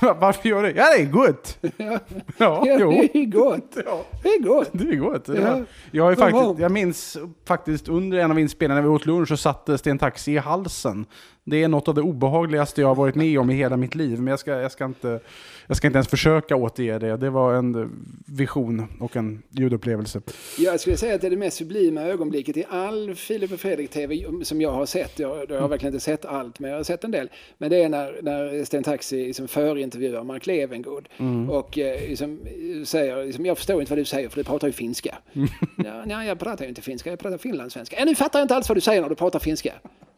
varför 0.00 0.48
gör 0.48 0.62
du 0.62 0.72
det? 0.72 0.78
Ja, 0.78 0.96
det 0.96 1.02
är 1.02 1.06
gott! 1.06 1.58
Ja, 1.60 1.70
ja, 2.36 2.62
ja 2.66 2.76
jo. 2.80 2.90
det 2.90 3.18
är 3.18 3.24
gott. 3.24 3.76
Ja. 3.86 4.04
Det 4.22 4.28
är 4.28 4.42
gott. 4.42 4.70
Det 4.72 4.88
är 4.88 4.96
gott. 4.96 5.28
Ja. 5.28 5.62
Jag, 5.90 6.04
har 6.04 6.14
faktiskt, 6.14 6.58
jag 6.58 6.72
minns 6.72 7.18
faktiskt 7.44 7.88
under 7.88 8.18
en 8.18 8.30
av 8.30 8.38
inspelningarna 8.38 8.80
när 8.80 8.88
vi 8.88 8.94
åt 8.94 9.06
lunch 9.06 9.28
så 9.28 9.36
satte 9.36 9.78
Sten 9.78 9.98
Taxi 9.98 10.32
i 10.32 10.38
halsen. 10.38 11.06
Det 11.48 11.62
är 11.62 11.68
något 11.68 11.88
av 11.88 11.94
det 11.94 12.02
obehagligaste 12.02 12.80
jag 12.80 12.88
har 12.88 12.94
varit 12.94 13.14
med 13.14 13.38
om 13.38 13.50
i 13.50 13.54
hela 13.54 13.76
mitt 13.76 13.94
liv. 13.94 14.18
Men 14.18 14.26
jag 14.26 14.38
ska, 14.38 14.50
jag 14.50 14.72
ska, 14.72 14.84
inte, 14.84 15.20
jag 15.66 15.76
ska 15.76 15.86
inte 15.86 15.96
ens 15.96 16.08
försöka 16.08 16.56
återge 16.56 16.98
det. 16.98 17.16
Det 17.16 17.30
var 17.30 17.54
en 17.54 17.90
vision 18.26 18.86
och 19.00 19.16
en 19.16 19.42
ljudupplevelse. 19.50 20.20
Jag 20.58 20.80
skulle 20.80 20.96
säga 20.96 21.14
att 21.14 21.20
det 21.20 21.26
är 21.26 21.30
det 21.30 21.36
mest 21.36 21.56
sublima 21.56 22.00
ögonblicket 22.00 22.56
i 22.56 22.64
all 22.70 23.14
Filip 23.14 23.52
och 23.52 23.60
Fredrik-TV 23.60 24.24
som 24.42 24.60
jag 24.60 24.70
har 24.70 24.86
sett. 24.86 25.18
Jag, 25.18 25.50
jag 25.50 25.60
har 25.60 25.68
verkligen 25.68 25.94
inte 25.94 26.04
sett 26.04 26.24
allt, 26.24 26.60
men 26.60 26.70
jag 26.70 26.78
har 26.78 26.84
sett 26.84 27.04
en 27.04 27.10
del. 27.10 27.30
Men 27.58 27.70
det 27.70 27.82
är 27.82 27.88
när, 27.88 28.18
när 28.22 28.64
Sten 28.64 28.82
Taxi 28.82 29.26
liksom 29.26 29.48
förintervjuar 29.48 30.24
Mark 30.24 30.46
Levengood 30.46 31.08
mm. 31.16 31.50
och 31.50 31.78
eh, 31.78 32.08
liksom, 32.08 32.40
säger 32.84 33.24
liksom, 33.24 33.46
jag 33.46 33.56
förstår 33.56 33.80
inte 33.80 33.92
vad 33.92 33.98
du 33.98 34.04
säger 34.04 34.28
för 34.28 34.36
du 34.36 34.44
pratar 34.44 34.66
ju 34.66 34.72
finska. 34.72 35.18
Mm. 35.32 35.48
Ja, 35.84 36.04
nej, 36.06 36.28
jag 36.28 36.38
pratar 36.38 36.64
ju 36.64 36.68
inte 36.68 36.82
finska, 36.82 37.10
jag 37.10 37.18
pratar 37.18 37.38
finlandssvenska. 37.38 37.96
Ja, 37.98 38.04
nu 38.04 38.14
fattar 38.14 38.38
jag 38.38 38.44
inte 38.44 38.56
alls 38.56 38.68
vad 38.68 38.76
du 38.76 38.80
säger 38.80 39.02
när 39.02 39.08
du 39.08 39.14
pratar 39.14 39.38
finska. 39.38 39.72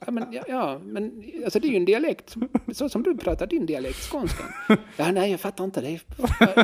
Ja, 0.07 0.13
men, 0.13 0.33
ja, 0.33 0.43
ja, 0.49 0.81
men 0.85 1.18
alltså, 1.45 1.59
det 1.61 1.69
är 1.69 1.71
ju 1.71 1.77
en 1.77 1.85
dialekt, 1.85 2.35
så 2.73 2.89
som 2.89 3.03
du 3.03 3.17
pratar 3.17 3.47
din 3.47 3.67
dialekt, 3.67 3.97
skånskan. 4.11 4.47
Ja, 4.97 5.13
nej, 5.13 5.31
jag 5.31 5.41
fattar 5.41 5.65
inte 5.65 5.81
det. 5.81 6.01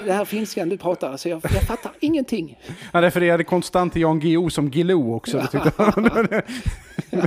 Det 0.04 0.12
här 0.12 0.24
finskan 0.24 0.68
du 0.68 0.76
pratar, 0.76 1.10
alltså, 1.10 1.28
jag, 1.28 1.40
jag 1.42 1.62
fattar 1.62 1.92
ingenting. 2.00 2.58
Han 2.92 3.02
refererade 3.02 3.44
konstant 3.44 3.92
till 3.92 4.02
Jan 4.02 4.20
Guillou 4.20 4.50
som 4.50 4.70
Guillou 4.70 5.14
också. 5.14 5.46
Ja. 5.52 5.92
Nej, 7.10 7.22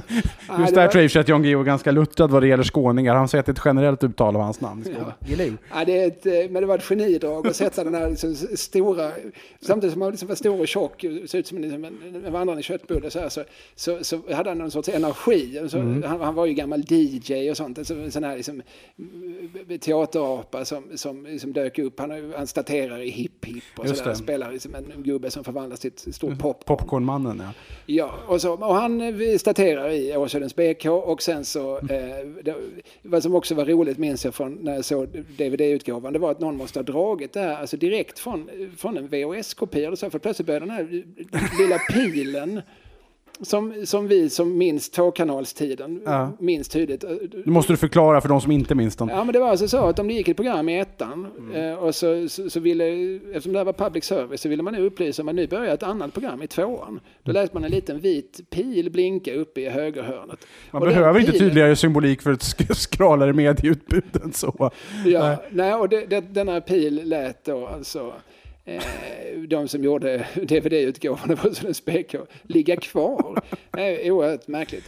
Just 0.59 0.75
det 0.75 0.80
där 0.80 0.86
var- 0.86 0.91
tror 0.91 1.01
jag 1.01 1.03
i 1.03 1.07
och 1.07 1.11
för 1.11 1.13
sig 1.13 1.19
att 1.19 1.28
Jan 1.28 1.41
Guillou 1.43 1.59
är 1.61 1.65
ganska 1.65 1.91
luttrad 1.91 2.32
vad 2.32 2.43
det 2.43 2.47
gäller 2.47 2.63
skåningar. 2.63 3.15
Han 3.15 3.28
säger 3.28 3.39
att 3.39 3.45
det 3.45 3.49
är 3.49 3.53
ett 3.53 3.61
generellt 3.65 4.03
uttal 4.03 4.36
av 4.36 4.41
hans 4.41 4.61
namn. 4.61 4.86
Ja. 4.99 5.13
Ja, 5.73 5.86
det 5.86 5.99
är 6.03 6.07
ett, 6.07 6.25
eh, 6.25 6.34
men 6.34 6.53
det 6.53 6.65
var 6.65 6.78
ett 6.78 6.84
genidrag 6.84 7.47
att 7.47 7.55
sätta 7.55 7.84
den 7.84 7.95
här 7.95 8.09
liksom 8.09 8.36
stora, 8.55 9.11
samtidigt 9.61 9.93
som 9.93 10.01
han 10.01 10.11
liksom 10.11 10.28
var 10.28 10.36
stor 10.36 10.61
och 10.61 10.67
tjock, 10.67 11.05
såg 11.25 11.39
ut 11.39 11.47
som 11.47 11.57
en, 11.57 11.61
liksom 11.63 11.86
en, 12.25 12.34
vandrande 12.34 12.63
köttbulle 12.63 13.09
så, 13.09 13.19
här, 13.19 13.30
så, 13.30 13.43
så, 13.75 14.03
så 14.03 14.21
hade 14.34 14.49
han 14.49 14.57
någon 14.57 14.71
sorts 14.71 14.89
energi. 14.89 15.61
Så, 15.69 15.78
han, 15.80 16.21
han 16.21 16.36
var 16.36 16.45
ju 16.45 16.53
gammal 16.53 16.84
DJ 16.88 17.16
och 17.51 17.57
sånt, 17.57 17.78
alltså, 17.78 17.93
en 17.93 18.11
sån 18.11 18.24
här 18.24 18.36
liksom, 18.38 18.61
mm, 18.99 19.80
teaterapa 19.80 20.65
som, 20.65 20.84
som 20.95 21.26
liksom 21.26 21.53
dök 21.53 21.80
upp. 21.80 21.99
Han, 21.99 22.34
han 22.38 22.47
staterar 22.47 23.01
i 23.01 23.09
Hipp 23.09 23.45
Hipp 23.45 23.63
och 23.78 23.88
sådär, 23.88 24.13
spelar 24.13 24.51
liksom 24.51 24.76
en 24.76 25.03
gubbe 25.03 25.32
som 25.32 25.43
förvandlas 25.43 25.80
till 25.80 25.91
ett 25.91 26.15
stort 26.15 26.39
pop. 26.39 26.65
Popcornmannen, 26.65 27.41
ja. 27.45 27.51
Ja, 27.86 28.13
och, 28.28 28.41
så, 28.41 28.53
och 28.53 28.76
han 28.76 29.01
eh, 29.01 29.38
staterar 29.38 29.89
i 29.89 30.18
Åsödens 30.18 30.55
BK 30.55 30.86
och 30.86 31.22
sen 31.22 31.45
så, 31.45 31.78
eh, 31.78 32.28
det, 32.43 32.55
vad 33.01 33.24
som 33.24 33.36
också 33.36 33.55
var 33.55 33.65
roligt 33.65 33.97
minns 33.97 34.26
jag 34.26 34.36
från 34.36 34.53
när 34.53 34.76
jag 34.76 34.86
såg 34.86 35.07
DVD-utgåvan, 35.38 36.13
det 36.13 36.20
var 36.20 36.32
att 36.32 36.39
någon 36.39 36.57
måste 36.57 36.80
ha 36.80 36.84
dragit 36.84 37.34
det 37.34 37.39
här 37.39 37.57
alltså 37.57 37.78
direkt 37.78 38.20
från, 38.20 38.49
från 38.78 38.97
en 38.97 39.07
VHS-kopia 39.07 39.95
för 39.95 40.20
plötsligt 40.20 40.45
började 40.45 40.65
den 40.65 40.76
här 40.76 41.03
lilla 41.61 41.80
pilen 41.93 42.61
som, 43.41 43.85
som 43.85 44.07
vi 44.07 44.29
som 44.29 44.57
minns 44.57 44.89
tvåkanalstiden 44.89 46.01
Ja. 46.05 46.31
minns 46.39 46.69
tydligt. 46.69 47.03
Nu 47.45 47.51
måste 47.51 47.73
du 47.73 47.77
förklara 47.77 48.21
för 48.21 48.29
de 48.29 48.41
som 48.41 48.51
inte 48.51 48.75
minns 48.75 48.95
den. 48.95 49.07
Ja 49.07 49.23
men 49.23 49.33
det 49.33 49.39
var 49.39 49.49
alltså 49.49 49.67
så 49.67 49.77
att 49.77 49.99
om 49.99 50.07
det 50.07 50.13
gick 50.13 50.27
ett 50.27 50.35
program 50.35 50.69
i 50.69 50.79
ettan 50.79 51.27
eh, 51.55 51.73
och 51.73 51.95
så, 51.95 52.29
så, 52.29 52.49
så 52.49 52.59
ville, 52.59 52.85
eftersom 53.27 53.53
det 53.53 53.59
här 53.59 53.65
var 53.65 53.73
public 53.73 54.03
service 54.03 54.41
så 54.41 54.49
ville 54.49 54.63
man 54.63 54.75
upplysa 54.75 55.21
om 55.21 55.29
att 55.29 55.35
nu 55.35 55.47
börjar 55.47 55.73
ett 55.73 55.83
annat 55.83 56.13
program 56.13 56.41
i 56.41 56.47
tvåan. 56.47 56.99
Då 57.23 57.31
läste 57.31 57.55
man 57.55 57.63
en 57.63 57.71
liten 57.71 57.99
vit 57.99 58.39
pil 58.49 58.91
blinka 58.91 59.33
uppe 59.33 59.61
i 59.61 59.69
högerhörnet. 59.69 60.39
Man 60.71 60.81
Och 60.81 60.88
behöver 60.88 61.19
inte 61.19 61.31
pilen- 61.31 61.39
tydligare 61.47 61.75
symbolik 61.75 62.21
för 62.21 62.31
ett 62.33 62.41
sk- 62.43 62.73
skralare 62.73 63.33
medieutbud 63.33 64.03
än 64.23 64.33
så. 64.33 64.71
Ja, 65.05 65.38
nej, 65.49 65.73
och 65.73 65.89
det, 65.89 66.05
det, 66.05 66.21
denna 66.21 66.61
pil 66.61 67.01
lät 67.03 67.45
då 67.45 67.67
alltså 67.67 68.13
de 69.47 69.68
som 69.68 69.84
gjorde 69.84 70.28
DVD-utgåvan 70.36 71.32
av 71.32 71.45
Åsödens 71.45 71.86
BK 71.86 72.15
ligga 72.43 72.76
kvar. 72.76 73.41
Det 73.72 74.07
är 74.07 74.11
oerhört 74.11 74.47
märkligt. 74.47 74.84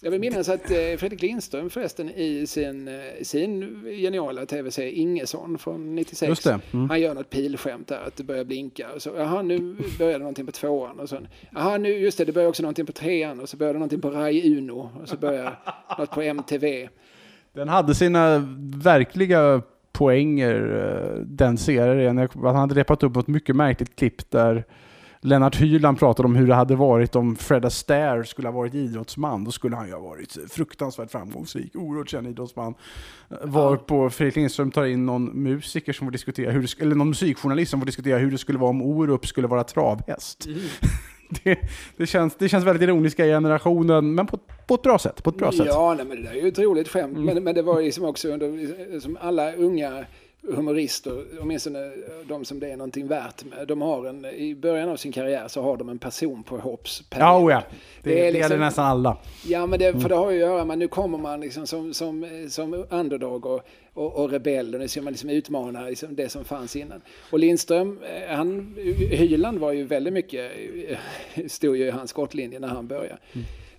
Jag 0.00 0.10
vill 0.10 0.20
minnas 0.20 0.48
att 0.48 0.70
eh, 0.70 0.76
Fredrik 0.98 1.22
Lindström 1.22 1.70
förresten 1.70 2.10
i 2.10 2.46
sin, 2.46 2.88
eh, 2.88 2.94
sin 3.22 3.82
geniala 3.84 4.46
tv-serie 4.46 4.92
Ingesson 4.92 5.58
från 5.58 5.94
96. 5.94 6.28
Just 6.28 6.44
det. 6.44 6.60
Mm. 6.72 6.90
Han 6.90 7.00
gör 7.00 7.14
något 7.14 7.30
pilskämt 7.30 7.88
där, 7.88 8.00
att 8.06 8.16
det 8.16 8.24
börjar 8.24 8.44
blinka. 8.44 8.92
Och 8.94 9.02
så, 9.02 9.10
jaha, 9.16 9.42
nu 9.42 9.76
börjar 9.98 10.12
det 10.12 10.18
någonting 10.18 10.46
på 10.46 10.52
tvåan. 10.52 11.00
Och 11.00 11.08
så, 11.08 11.18
jaha, 11.50 11.78
nu, 11.78 11.88
just 11.88 12.18
det, 12.18 12.24
det 12.24 12.32
börjar 12.32 12.48
också 12.48 12.62
någonting 12.62 12.86
på 12.86 12.92
trean. 12.92 13.40
Och 13.40 13.48
så 13.48 13.56
börjar 13.56 13.72
det 13.72 13.78
någonting 13.78 14.00
på 14.00 14.10
Rai 14.10 14.58
Uno. 14.58 14.90
Och 15.02 15.08
så 15.08 15.16
börjar 15.16 15.58
något 15.98 16.10
på 16.10 16.22
MTV. 16.22 16.88
Den 17.52 17.68
hade 17.68 17.94
sina 17.94 18.38
verkliga 18.82 19.62
poänger, 19.98 20.76
eh, 20.76 21.20
den 21.20 21.58
serien. 21.58 22.28
Han 22.34 22.56
hade 22.56 22.74
repat 22.74 23.02
upp 23.02 23.16
ett 23.16 23.26
mycket 23.26 23.56
märkligt 23.56 23.96
klipp 23.96 24.30
där 24.30 24.64
Lennart 25.20 25.56
Hyland 25.56 25.98
pratade 25.98 26.26
om 26.26 26.36
hur 26.36 26.46
det 26.46 26.54
hade 26.54 26.76
varit 26.76 27.16
om 27.16 27.36
Fred 27.36 27.64
Astaire 27.64 28.24
skulle 28.24 28.48
ha 28.48 28.52
varit 28.52 28.74
idrottsman. 28.74 29.44
Då 29.44 29.50
skulle 29.50 29.76
han 29.76 29.86
ju 29.86 29.92
ha 29.92 30.00
varit 30.00 30.38
fruktansvärt 30.50 31.10
framgångsrik, 31.10 31.76
oerhört 31.76 32.08
känd 32.08 32.26
idrottsman. 32.26 32.74
Varpå 33.42 34.10
Fredrik 34.10 34.36
Lindström 34.36 34.70
tar 34.70 34.84
in 34.84 35.06
någon 35.06 35.42
musiker 35.42 35.92
som 35.92 36.06
får 36.06 36.12
diskutera, 36.12 36.50
hur 36.50 36.62
det, 36.62 36.80
eller 36.80 36.94
någon 36.94 37.08
musikjournalist 37.08 37.70
som 37.70 37.80
får 37.80 37.86
diskutera 37.86 38.18
hur 38.18 38.30
det 38.30 38.38
skulle 38.38 38.58
vara 38.58 38.70
om 38.70 38.82
Orup 38.82 39.26
skulle 39.26 39.46
vara 39.46 39.64
travhäst. 39.64 40.48
Det, 41.44 41.58
det, 41.96 42.06
känns, 42.06 42.36
det 42.36 42.48
känns 42.48 42.64
väldigt 42.64 42.82
ironiska 42.82 43.26
i 43.26 43.28
generationen, 43.28 44.14
men 44.14 44.26
på, 44.26 44.38
på 44.66 44.74
ett 44.74 44.82
bra 44.82 44.98
sätt. 44.98 45.22
På 45.22 45.30
ett 45.30 45.36
bra 45.36 45.52
sätt. 45.52 45.66
Ja, 45.66 45.94
nej, 45.94 46.06
men 46.06 46.16
det 46.16 46.22
där 46.22 46.36
är 46.36 46.42
ju 46.42 46.48
ett 46.48 46.58
roligt 46.58 46.88
skämt. 46.88 47.18
Men, 47.18 47.44
men 47.44 47.54
det 47.54 47.62
var 47.62 47.82
liksom 47.82 48.04
också 48.04 48.28
under, 48.28 49.00
som 49.00 49.18
alla 49.20 49.52
unga 49.52 50.04
humorister, 50.54 51.24
åtminstone 51.40 51.92
de 52.28 52.44
som 52.44 52.60
det 52.60 52.70
är 52.70 52.76
någonting 52.76 53.06
värt 53.06 53.44
med, 53.44 53.68
de 53.68 53.82
har 53.82 54.06
en, 54.06 54.24
i 54.24 54.54
början 54.54 54.88
av 54.88 54.96
sin 54.96 55.12
karriär 55.12 55.48
så 55.48 55.62
har 55.62 55.76
de 55.76 55.88
en 55.88 55.98
person 55.98 56.42
på 56.42 56.58
hopps 56.58 57.02
Ja, 57.10 57.38
oh 57.38 57.52
ja. 57.52 57.62
Det, 58.02 58.10
Det 58.10 58.20
är 58.20 58.24
det 58.24 58.32
liksom- 58.32 58.50
gäller 58.52 58.64
nästan 58.64 58.84
alla. 58.86 59.16
Ja, 59.46 59.66
men 59.66 59.78
det, 59.78 60.00
för 60.00 60.08
det 60.08 60.14
har 60.14 60.30
ju 60.30 60.42
att 60.42 60.48
göra 60.50 60.64
med, 60.64 60.78
nu 60.78 60.88
kommer 60.88 61.18
man 61.18 61.40
liksom 61.40 61.66
som, 61.66 61.94
som, 61.94 62.46
som 62.50 62.84
underdog 62.90 63.46
och, 63.46 63.60
och, 63.94 64.16
och 64.16 64.30
rebell 64.30 64.74
och 64.74 64.80
nu 64.80 64.88
ska 64.88 65.02
man 65.02 65.12
liksom 65.12 65.30
utmana 65.30 65.82
liksom 65.82 66.16
det 66.16 66.28
som 66.28 66.44
fanns 66.44 66.76
innan. 66.76 67.00
Och 67.30 67.38
Lindström, 67.38 67.98
eh, 68.02 68.36
han, 68.36 68.74
Hyland 69.10 69.58
var 69.58 69.72
ju 69.72 69.84
väldigt 69.84 70.12
mycket, 70.12 70.52
eh, 71.34 71.46
stod 71.46 71.76
ju 71.76 71.86
i 71.86 71.90
hans 71.90 72.10
skottlinje 72.10 72.58
när 72.58 72.68
han 72.68 72.86
började. 72.86 73.18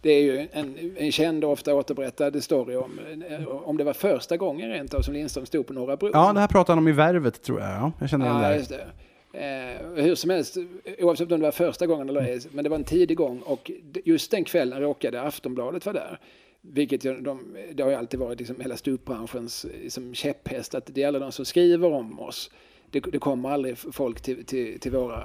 Det 0.02 0.10
är 0.10 0.22
ju 0.22 0.48
en, 0.52 0.96
en 0.98 1.12
känd 1.12 1.44
och 1.44 1.52
ofta 1.52 1.76
återberättad 1.76 2.44
story 2.44 2.76
om, 2.76 3.00
om 3.66 3.78
det 3.78 3.84
var 3.84 3.94
första 3.94 4.38
gången 4.38 4.70
rent 4.70 4.94
av 4.94 5.02
som 5.02 5.14
Lindström 5.14 5.46
stod 5.46 5.68
på 5.68 5.74
Norra 5.74 5.98
Brunn. 5.98 6.12
Ja, 6.14 6.34
det 6.34 6.40
här 6.40 6.48
pratar 6.48 6.74
han 6.74 6.78
om 6.84 6.88
i 6.88 6.92
Värvet 6.92 7.42
tror 7.42 7.60
jag. 7.60 7.70
Ja, 7.70 7.92
jag 8.00 8.10
känner 8.10 8.26
igen 8.26 8.42
Ja, 8.42 8.50
det. 8.50 8.78
det. 8.78 8.88
Eh, 9.34 10.04
hur 10.04 10.16
som 10.16 10.30
helst, 10.30 10.58
oavsett 11.00 11.32
om 11.32 11.40
det 11.40 11.46
var 11.46 11.52
första 11.52 11.88
gången 11.88 12.10
eller 12.10 12.22
ej, 12.22 12.40
men 12.52 12.64
det 12.64 12.70
var 12.70 12.78
en 12.78 12.84
tidig 12.84 13.18
gång 13.18 13.40
och 13.40 13.72
just 14.06 14.32
den 14.32 14.44
kvällen 14.44 14.82
råkade 14.82 15.22
Aftonbladet 15.22 15.86
vara 15.86 15.94
där. 15.94 16.20
Vilket 16.62 17.02
de, 17.02 17.56
det 17.74 17.84
har 17.84 17.90
ju 17.90 17.96
alltid 17.96 18.20
varit 18.20 18.40
liksom 18.40 18.60
hela 18.62 18.78
ståuppbranschens 18.78 19.66
liksom 19.84 20.14
käpphäst, 20.14 20.76
att 20.76 20.86
det 20.86 21.02
gäller 21.02 21.20
de 21.20 21.32
som 21.32 21.46
skriver 21.46 21.94
om 21.94 22.20
oss. 22.20 22.52
Det, 22.92 23.00
det 23.00 23.20
kommer 23.20 23.50
aldrig 23.50 23.78
folk 23.78 24.22
till, 24.22 24.46
till, 24.46 24.80
till, 24.80 24.92
våra, 24.92 25.24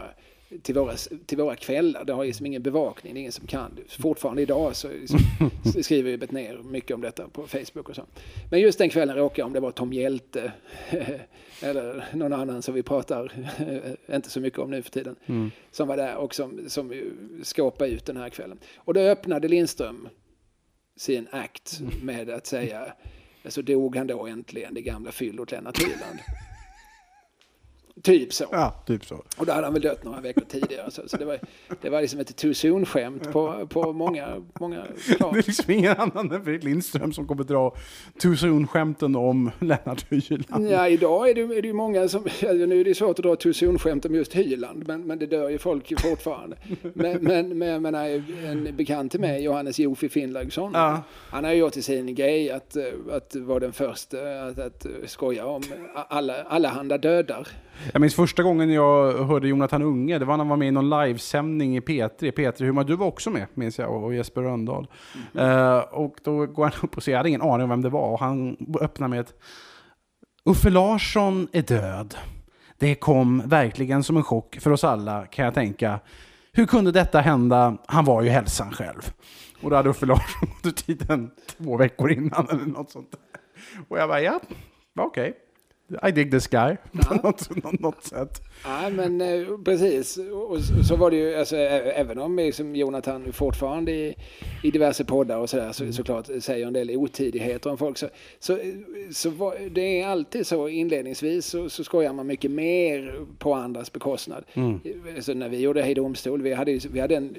till, 0.62 0.74
våra, 0.74 0.96
till 1.26 1.38
våra 1.38 1.57
kvällar. 1.57 2.05
Det 2.05 2.12
har 2.12 2.24
liksom 2.24 2.46
ingen 2.46 2.62
bevakning, 2.62 3.14
det 3.14 3.18
är 3.18 3.20
ingen 3.20 3.32
som 3.32 3.46
kan. 3.46 3.78
Fortfarande 3.88 4.42
idag 4.42 4.76
så 4.76 4.88
liksom, 4.88 5.20
skriver 5.82 6.16
vi 6.16 6.26
ner 6.26 6.59
mycket 6.59 6.94
om 6.94 7.00
detta 7.00 7.28
på 7.28 7.46
Facebook 7.46 7.88
och 7.88 7.96
så. 7.96 8.02
Men 8.50 8.61
just 8.61 8.78
den 8.78 8.90
kvällen 8.90 9.16
råkade, 9.16 9.46
om 9.46 9.52
det 9.52 9.61
var 9.61 9.70
Tom 9.70 9.92
Hjälte 9.92 10.52
eller 11.61 12.05
någon 12.12 12.32
annan 12.32 12.62
som 12.62 12.74
vi 12.74 12.82
pratar 12.82 13.32
inte 14.14 14.30
så 14.30 14.40
mycket 14.40 14.59
om 14.59 14.70
nu 14.70 14.82
för 14.82 14.90
tiden, 14.90 15.16
som 15.70 15.88
var 15.88 15.96
där 15.96 16.16
och 16.16 16.34
som, 16.34 16.61
som 16.68 16.92
ju 16.92 17.12
skåpade 17.42 17.90
ut 17.90 18.07
den 18.07 18.16
här 18.16 18.28
kvällen. 18.28 18.59
Och 18.76 18.94
då 18.94 19.00
öppnade 19.00 19.48
Lindström 19.48 20.09
sin 20.96 21.28
akt 21.30 21.80
med 22.02 22.30
att 22.30 22.46
säga, 22.46 22.92
så 23.46 23.62
dog 23.62 23.96
han 23.96 24.07
då 24.07 24.26
äntligen, 24.26 24.74
det 24.74 24.82
gamla 24.82 25.12
fyllot 25.12 25.50
Lennart 25.50 25.82
Hyland. 25.82 26.18
Typ 28.03 28.32
så. 28.32 28.45
Ja, 28.53 28.82
typ 28.86 29.05
så. 29.05 29.14
Och 29.38 29.47
då 29.47 29.53
hade 29.53 29.66
han 29.66 29.72
väl 29.72 29.82
dött 29.82 30.05
några 30.05 30.20
veckor 30.20 30.42
tidigare. 30.49 30.90
Så, 30.90 31.03
så 31.07 31.16
det, 31.16 31.24
var, 31.24 31.38
det 31.82 31.90
var 31.90 32.01
liksom 32.01 32.20
ett 32.20 32.36
too 32.36 32.55
soon-skämt 32.55 33.32
på, 33.32 33.66
på 33.66 33.92
många, 33.92 34.42
många 34.61 34.82
Det 35.09 35.16
plan. 35.16 35.30
är 35.38 35.42
liksom 35.47 35.70
ingen 35.74 35.97
annan 35.97 36.30
än 36.32 36.45
Fredrik 36.45 36.64
Lindström 36.64 37.12
som 37.12 37.26
kommer 37.26 37.45
dra 37.45 37.74
too 38.18 38.36
soon-skämten 38.36 39.16
om 39.16 39.51
Lennart 39.61 40.12
Hyland. 40.12 40.68
Ja, 40.70 40.88
idag 40.88 41.30
är 41.30 41.34
det, 41.34 41.40
är 41.59 41.62
det 41.62 41.72
många 41.72 42.09
som... 42.09 42.22
Nu 42.42 42.80
är 42.80 42.84
det 42.84 42.95
svårt 42.95 43.18
att 43.18 43.22
dra 43.24 43.36
too 43.36 43.53
soon-skämt 43.53 44.05
om 44.05 44.14
just 44.14 44.34
Hyland, 44.34 44.84
men, 44.86 45.03
men 45.07 45.18
det 45.18 45.26
dör 45.26 45.49
ju 45.49 45.59
folk 45.59 46.01
fortfarande. 46.01 46.57
Men, 46.92 47.22
men, 47.24 47.59
men 47.59 47.68
jag 47.68 47.82
menar, 47.82 48.05
en 48.47 48.76
bekant 48.76 49.11
till 49.11 49.20
mig, 49.20 49.42
Johannes 49.45 49.78
Jofi 49.78 50.09
Finnlaugsson, 50.09 50.70
Ja. 50.74 51.03
han 51.30 51.45
har 51.45 51.53
ju 51.53 51.59
gjort 51.59 51.72
till 51.72 51.84
sin 51.84 52.14
grej 52.14 52.51
att, 52.51 52.76
att 53.12 53.34
vara 53.36 53.59
den 53.61 53.72
första 53.72 54.42
att, 54.47 54.59
att 54.59 54.86
skoja 55.07 55.47
om 55.47 55.62
alla, 55.95 56.42
allehanda 56.42 56.99
dödar. 56.99 57.49
Jag 57.93 58.01
minns 58.01 58.14
första 58.14 58.43
gången 58.43 58.70
jag 58.70 59.25
hörde 59.25 59.49
Jonathan 59.49 59.83
Unge, 59.83 60.18
det 60.18 60.25
var 60.25 60.37
när 60.37 60.45
han 60.45 60.49
var 60.49 60.57
med 60.57 60.68
i 60.68 60.70
någon 60.70 60.91
livesändning 60.91 61.77
i 61.77 61.81
P3. 61.81 62.11
P3 62.18 62.64
Humor, 62.64 62.85
du 62.85 62.97
var 62.97 63.07
också 63.07 63.31
med, 63.31 63.47
minns 63.55 63.79
jag, 63.79 64.05
och 64.05 64.14
Jesper 64.14 64.43
Röndahl. 64.43 64.87
Eh, 65.35 65.79
och 65.79 66.16
då 66.22 66.47
går 66.47 66.64
han 66.64 66.72
upp 66.83 66.97
och 66.97 67.03
säger, 67.03 67.14
jag 67.14 67.18
hade 67.18 67.29
ingen 67.29 67.43
aning 67.43 67.62
om 67.64 67.70
vem 67.70 67.83
det 67.83 67.89
var, 67.89 68.09
och 68.09 68.20
han 68.20 68.57
öppnar 68.81 69.09
med 69.09 69.20
ett 69.20 69.35
Uffe 70.45 70.70
Larsson 70.70 71.49
är 71.53 71.62
död. 71.62 72.14
Det 72.79 72.95
kom 72.95 73.43
verkligen 73.47 74.03
som 74.03 74.16
en 74.16 74.22
chock 74.22 74.57
för 74.61 74.70
oss 74.70 74.85
alla, 74.85 75.27
kan 75.27 75.45
jag 75.45 75.55
tänka. 75.55 76.01
Hur 76.53 76.66
kunde 76.66 76.93
detta 76.93 77.20
hända? 77.20 77.77
Han 77.87 78.05
var 78.05 78.22
ju 78.22 78.29
hälsan 78.29 78.72
själv. 78.72 79.12
Och 79.62 79.70
då 79.70 79.77
hade 79.77 79.89
Uffe 79.89 80.07
Larsson 80.07 80.49
gått 80.49 80.66
ur 80.66 80.70
tiden 80.70 81.31
två 81.47 81.77
veckor 81.77 82.12
innan 82.12 82.49
eller 82.51 82.64
något 82.64 82.91
sånt. 82.91 83.14
Och 83.89 83.99
jag 83.99 84.09
bara, 84.09 84.20
ja, 84.20 84.41
okej. 84.99 85.43
I 86.03 86.11
dig 86.11 86.30
this 86.30 86.47
guy. 86.47 86.76
På 86.92 87.14
något, 87.14 87.80
något, 87.80 88.05
sätt. 88.05 88.42
Ja, 88.64 88.90
men 88.90 89.20
eh, 89.20 89.47
precis. 89.64 90.18
Och 90.32 90.59
så- 90.88 90.97
var 90.97 91.11
det 91.11 91.16
ju, 91.16 91.34
alltså, 91.34 91.57
även 91.57 92.18
om 92.18 92.36
liksom 92.36 92.76
Jonathan 92.76 93.32
fortfarande 93.32 93.92
i, 93.92 94.14
i 94.62 94.70
diverse 94.70 95.05
poddar 95.05 95.36
och 95.38 95.51
sådär 95.51 95.72
så, 95.72 95.92
såklart 95.92 96.28
säger 96.40 96.66
en 96.66 96.72
del 96.72 96.90
otidigheter 96.90 97.70
om 97.70 97.78
folk 97.78 97.99
så, 97.99 98.09
så, 98.38 98.59
så 99.12 99.30
var, 99.30 99.57
det 99.70 100.01
är 100.01 100.07
alltid 100.07 100.47
så 100.47 100.68
inledningsvis 100.68 101.47
så, 101.47 101.68
så 101.70 101.84
skojar 101.84 102.12
man 102.12 102.26
mycket 102.26 102.51
mer 102.51 103.20
på 103.38 103.55
andras 103.55 103.92
bekostnad. 103.92 104.45
Så 105.20 105.34
när 105.34 105.49
vi 105.49 105.61
gjorde 105.61 105.82
Hej 105.82 105.95
domstol, 105.95 106.42
vi 106.42 106.53
hade, 106.55 106.80
vi 106.92 107.01
hade 107.01 107.16
en, 107.16 107.36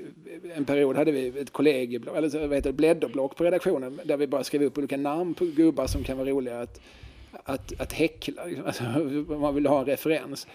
en 0.56 0.66
period 0.66 0.95
hade 0.95 1.12
vi 1.12 1.28
ett 1.28 1.51
kollegieblock, 1.53 2.18
eller 2.18 2.47
vad 2.47 2.56
heter 2.56 2.70
det, 2.70 2.74
blädderblock 2.74 3.36
på 3.36 3.43
redaktionen 3.43 3.99
där 4.03 4.18
vi 4.18 4.28
bara 4.28 4.43
skrev 4.43 4.64
upp 4.64 4.78
olika 4.78 4.97
namn 4.97 5.34
på 5.34 5.45
gubbar 5.45 5.88
som 5.88 6.03
kan 6.03 6.18
vara 6.18 6.30
roliga 6.30 6.62
att 6.62 6.82
att, 7.44 7.82
att 7.82 7.94
häckla, 7.94 8.42
alltså, 8.66 8.84
man 9.40 9.56
vill 9.56 9.66
ha 9.66 9.80
en 9.80 9.86
referens. 9.86 10.48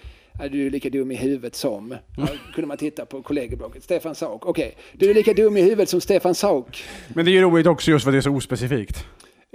Du 0.51 0.67
är 0.67 0.71
lika 0.71 0.91
dum 0.91 1.11
i 1.11 1.15
huvudet 1.15 1.55
som. 1.55 1.97
Ja, 2.17 2.29
kunde 2.55 2.69
man 2.69 2.77
titta 2.77 3.07
på 3.07 3.23
kollegieblocket. 3.23 3.85
Stefan 3.85 4.15
Sauk. 4.15 4.47
Okej, 4.47 4.77
du 4.93 5.11
är 5.11 5.15
lika 5.15 5.35
dum 5.35 5.57
i 5.57 5.63
huvudet 5.63 5.89
som 5.89 6.01
Stefan 6.01 6.35
Sauk. 6.35 6.85
Men 7.15 7.25
det 7.25 7.31
är 7.31 7.33
ju 7.33 7.43
roligt 7.43 7.67
också 7.67 7.91
just 7.91 8.05
för 8.05 8.11
att 8.11 8.15
det 8.15 8.19
är 8.19 8.21
så 8.21 8.31
ospecifikt. 8.31 9.05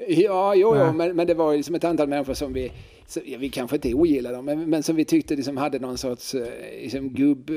Ja, 0.08 0.56
jo, 0.56 0.76
jo 0.78 0.94
men, 0.94 1.16
men 1.16 1.28
det 1.28 1.34
var 1.34 1.52
ju 1.52 1.58
liksom 1.58 1.76
ett 1.76 1.84
antal 1.84 2.08
människor 2.08 2.34
som 2.34 2.54
vi, 2.54 2.72
så, 3.08 3.20
ja, 3.26 3.38
vi 3.38 3.50
kanske 3.50 3.76
inte 3.76 3.94
ogillade 3.94 4.36
dem, 4.36 4.46
men, 4.46 4.70
men 4.70 4.84
som 4.84 4.96
vi 4.96 5.06
tyckte 5.06 5.36
liksom 5.36 5.58
hade 5.58 5.80
någon 5.80 5.98
sorts 5.98 6.36
eh, 6.36 6.48
liksom 6.82 7.10
gubb, 7.10 7.50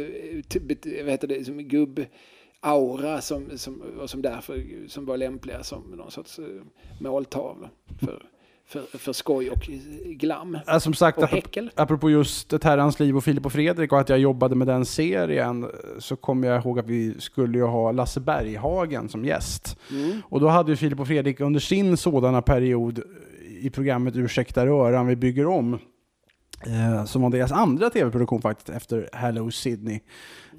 vad 1.03 1.11
heter 1.11 1.27
det, 1.27 1.35
liksom 1.35 1.59
gubb 1.59 2.05
aura 2.61 3.21
som, 3.21 3.59
som, 3.59 3.83
och 4.01 4.11
som 4.11 4.23
därför 4.23 4.65
som 4.89 5.05
var 5.05 5.17
lämpliga 5.17 5.63
som 5.63 5.83
någon 5.83 6.11
sorts 6.11 6.39
eh, 6.39 6.45
måltavla 7.01 7.71
för, 8.01 8.23
för, 8.69 8.99
för 8.99 9.13
skoj 9.13 9.51
och 9.51 9.59
glam. 10.05 10.59
Ja, 10.67 10.81
som 10.81 10.95
sagt, 10.95 11.19
Och 11.19 11.29
häckel. 11.29 11.71
apropå 11.75 12.11
just 12.11 12.53
Ett 12.53 12.65
herrans 12.65 13.01
liv 13.01 13.17
och 13.17 13.25
Filip 13.25 13.47
och 13.47 13.53
Fredrik 13.53 13.93
och 13.93 14.01
att 14.01 14.09
jag 14.09 14.19
jobbade 14.19 14.55
med 14.55 14.67
den 14.67 14.85
serien 14.85 15.67
så 15.99 16.17
kommer 16.17 16.49
jag 16.49 16.65
ihåg 16.65 16.79
att 16.79 16.87
vi 16.87 17.21
skulle 17.21 17.59
ju 17.59 17.65
ha 17.65 17.93
Lasse 17.93 18.21
Berghagen 18.21 19.09
som 19.09 19.25
gäst. 19.25 19.77
Mm. 19.91 20.23
Och 20.25 20.41
då 20.41 20.49
hade 20.49 20.71
ju 20.71 20.77
Filip 20.77 21.01
och 21.01 21.07
Fredrik 21.07 21.41
under 21.41 21.61
sin 21.61 21.97
sådana 21.97 22.43
period 22.43 23.03
i 23.61 23.71
programmet 23.71 24.17
Ursäkta 24.17 24.67
röran, 24.67 25.07
vi 25.07 25.17
bygger 25.17 25.47
om. 25.47 25.79
Eh, 26.67 27.05
som 27.05 27.23
var 27.23 27.31
deras 27.31 27.53
andra 27.53 27.91
tv-produktion 27.91 28.43
faktiskt 28.43 28.69
efter 28.69 29.09
Hello 29.13 29.51
Sydney. 29.51 30.01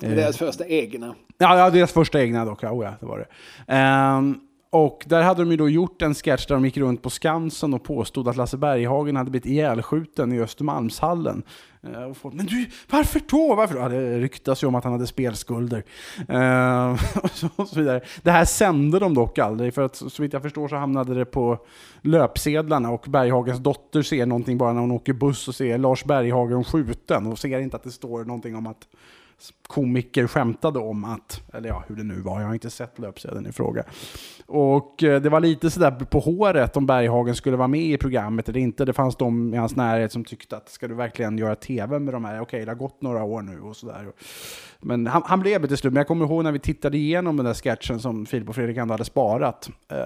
Eh, 0.01 0.09
Deras 0.09 0.37
första 0.37 0.67
egna. 0.67 1.15
Ja, 1.37 1.57
ja, 1.57 1.69
deras 1.69 1.91
första 1.91 2.21
egna 2.21 2.45
dock. 2.45 2.63
Oh 2.63 2.85
ja, 2.85 2.93
det 2.99 3.05
var 3.05 3.17
det. 3.17 3.27
Ehm, 3.73 4.39
och 4.71 5.03
där 5.07 5.21
hade 5.21 5.41
de 5.41 5.51
ju 5.51 5.57
då 5.57 5.69
gjort 5.69 6.01
en 6.01 6.13
sketch 6.13 6.45
där 6.45 6.55
de 6.55 6.65
gick 6.65 6.77
runt 6.77 7.01
på 7.01 7.09
Skansen 7.09 7.73
och 7.73 7.83
påstod 7.83 8.27
att 8.27 8.35
Lasse 8.35 8.57
Berghagen 8.57 9.15
hade 9.15 9.31
blivit 9.31 9.45
ihjälskjuten 9.45 10.33
i 10.33 10.39
Östermalmshallen. 10.39 11.43
Eh, 11.83 12.03
och 12.03 12.17
folk, 12.17 12.35
men 12.35 12.45
du, 12.45 12.69
varför 12.89 13.21
då? 13.29 13.55
Varför 13.55 13.75
då? 13.75 13.81
Ja, 13.81 13.89
det 13.89 14.19
ryktas 14.19 14.63
ju 14.63 14.67
om 14.67 14.75
att 14.75 14.83
han 14.83 14.93
hade 14.93 15.07
spelskulder. 15.07 15.83
Uh, 16.29 16.91
och, 17.23 17.31
så, 17.31 17.49
och 17.55 17.67
så 17.67 17.79
vidare. 17.79 18.01
Det 18.21 18.31
här 18.31 18.45
sände 18.45 18.99
de 18.99 19.13
dock 19.13 19.39
aldrig, 19.39 19.73
för 19.73 19.81
att 19.81 19.95
så 19.95 20.21
vitt 20.21 20.33
jag 20.33 20.41
förstår 20.41 20.67
så 20.67 20.75
hamnade 20.75 21.13
det 21.13 21.25
på 21.25 21.65
löpsedlarna 22.01 22.89
och 22.89 23.05
Berghagens 23.07 23.59
dotter 23.59 24.01
ser 24.01 24.25
någonting 24.25 24.57
bara 24.57 24.73
när 24.73 24.81
hon 24.81 24.91
åker 24.91 25.13
buss 25.13 25.47
och 25.47 25.55
ser 25.55 25.77
Lars 25.77 26.03
Berghagen 26.05 26.63
skjuten 26.63 27.27
och 27.27 27.39
ser 27.39 27.59
inte 27.59 27.75
att 27.75 27.83
det 27.83 27.91
står 27.91 28.25
någonting 28.25 28.55
om 28.55 28.67
att 28.67 28.87
komiker 29.67 30.27
skämtade 30.27 30.79
om 30.79 31.05
att, 31.05 31.41
eller 31.53 31.69
ja, 31.69 31.83
hur 31.87 31.95
det 31.95 32.03
nu 32.03 32.21
var, 32.21 32.39
jag 32.39 32.47
har 32.47 32.53
inte 32.53 32.69
sett 32.69 32.99
löpsedeln 32.99 33.47
i 33.47 33.51
fråga. 33.51 33.83
Och 34.45 35.03
eh, 35.03 35.21
det 35.21 35.29
var 35.29 35.39
lite 35.39 35.69
sådär 35.69 35.91
på 35.91 36.19
håret 36.19 36.77
om 36.77 36.85
Berghagen 36.85 37.35
skulle 37.35 37.57
vara 37.57 37.67
med 37.67 37.81
i 37.81 37.97
programmet 37.97 38.49
eller 38.49 38.59
inte. 38.59 38.85
Det 38.85 38.93
fanns 38.93 39.15
de 39.15 39.53
i 39.53 39.57
hans 39.57 39.75
närhet 39.75 40.11
som 40.11 40.25
tyckte 40.25 40.57
att 40.57 40.69
ska 40.69 40.87
du 40.87 40.95
verkligen 40.95 41.37
göra 41.37 41.55
tv 41.55 41.99
med 41.99 42.13
de 42.13 42.25
här, 42.25 42.41
okej 42.41 42.65
det 42.65 42.71
har 42.71 42.75
gått 42.75 43.01
några 43.01 43.23
år 43.23 43.41
nu 43.41 43.61
och 43.61 43.75
sådär. 43.75 44.11
Men 44.79 45.07
han, 45.07 45.21
han 45.25 45.39
blev 45.39 45.61
det 45.61 45.67
till 45.67 45.77
slut, 45.77 45.93
men 45.93 45.99
jag 45.99 46.07
kommer 46.07 46.25
ihåg 46.25 46.43
när 46.43 46.51
vi 46.51 46.59
tittade 46.59 46.97
igenom 46.97 47.37
den 47.37 47.45
där 47.45 47.53
sketchen 47.53 47.99
som 47.99 48.25
Filip 48.25 48.49
och 48.49 48.55
Fredrik 48.55 48.77
ändå 48.77 48.93
hade 48.93 49.05
sparat. 49.05 49.69
Eh, 49.91 49.97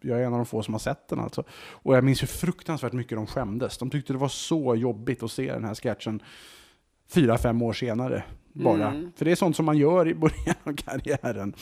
jag 0.00 0.20
är 0.20 0.24
en 0.24 0.32
av 0.32 0.38
de 0.38 0.46
få 0.46 0.62
som 0.62 0.74
har 0.74 0.78
sett 0.78 1.08
den 1.08 1.20
alltså. 1.20 1.44
Och 1.70 1.96
jag 1.96 2.04
minns 2.04 2.22
hur 2.22 2.26
fruktansvärt 2.26 2.92
mycket 2.92 3.18
de 3.18 3.26
skämdes. 3.26 3.78
De 3.78 3.90
tyckte 3.90 4.12
det 4.12 4.18
var 4.18 4.28
så 4.28 4.74
jobbigt 4.74 5.22
att 5.22 5.30
se 5.30 5.52
den 5.52 5.64
här 5.64 5.74
sketchen 5.74 6.22
fyra, 7.08 7.38
fem 7.38 7.62
år 7.62 7.72
senare. 7.72 8.22
Bara. 8.52 8.88
Mm. 8.90 9.12
För 9.16 9.24
det 9.24 9.30
är 9.30 9.34
sånt 9.34 9.56
som 9.56 9.64
man 9.66 9.78
gör 9.78 10.08
i 10.08 10.14
början 10.14 10.54
av 10.64 10.72
karriären. 10.76 11.54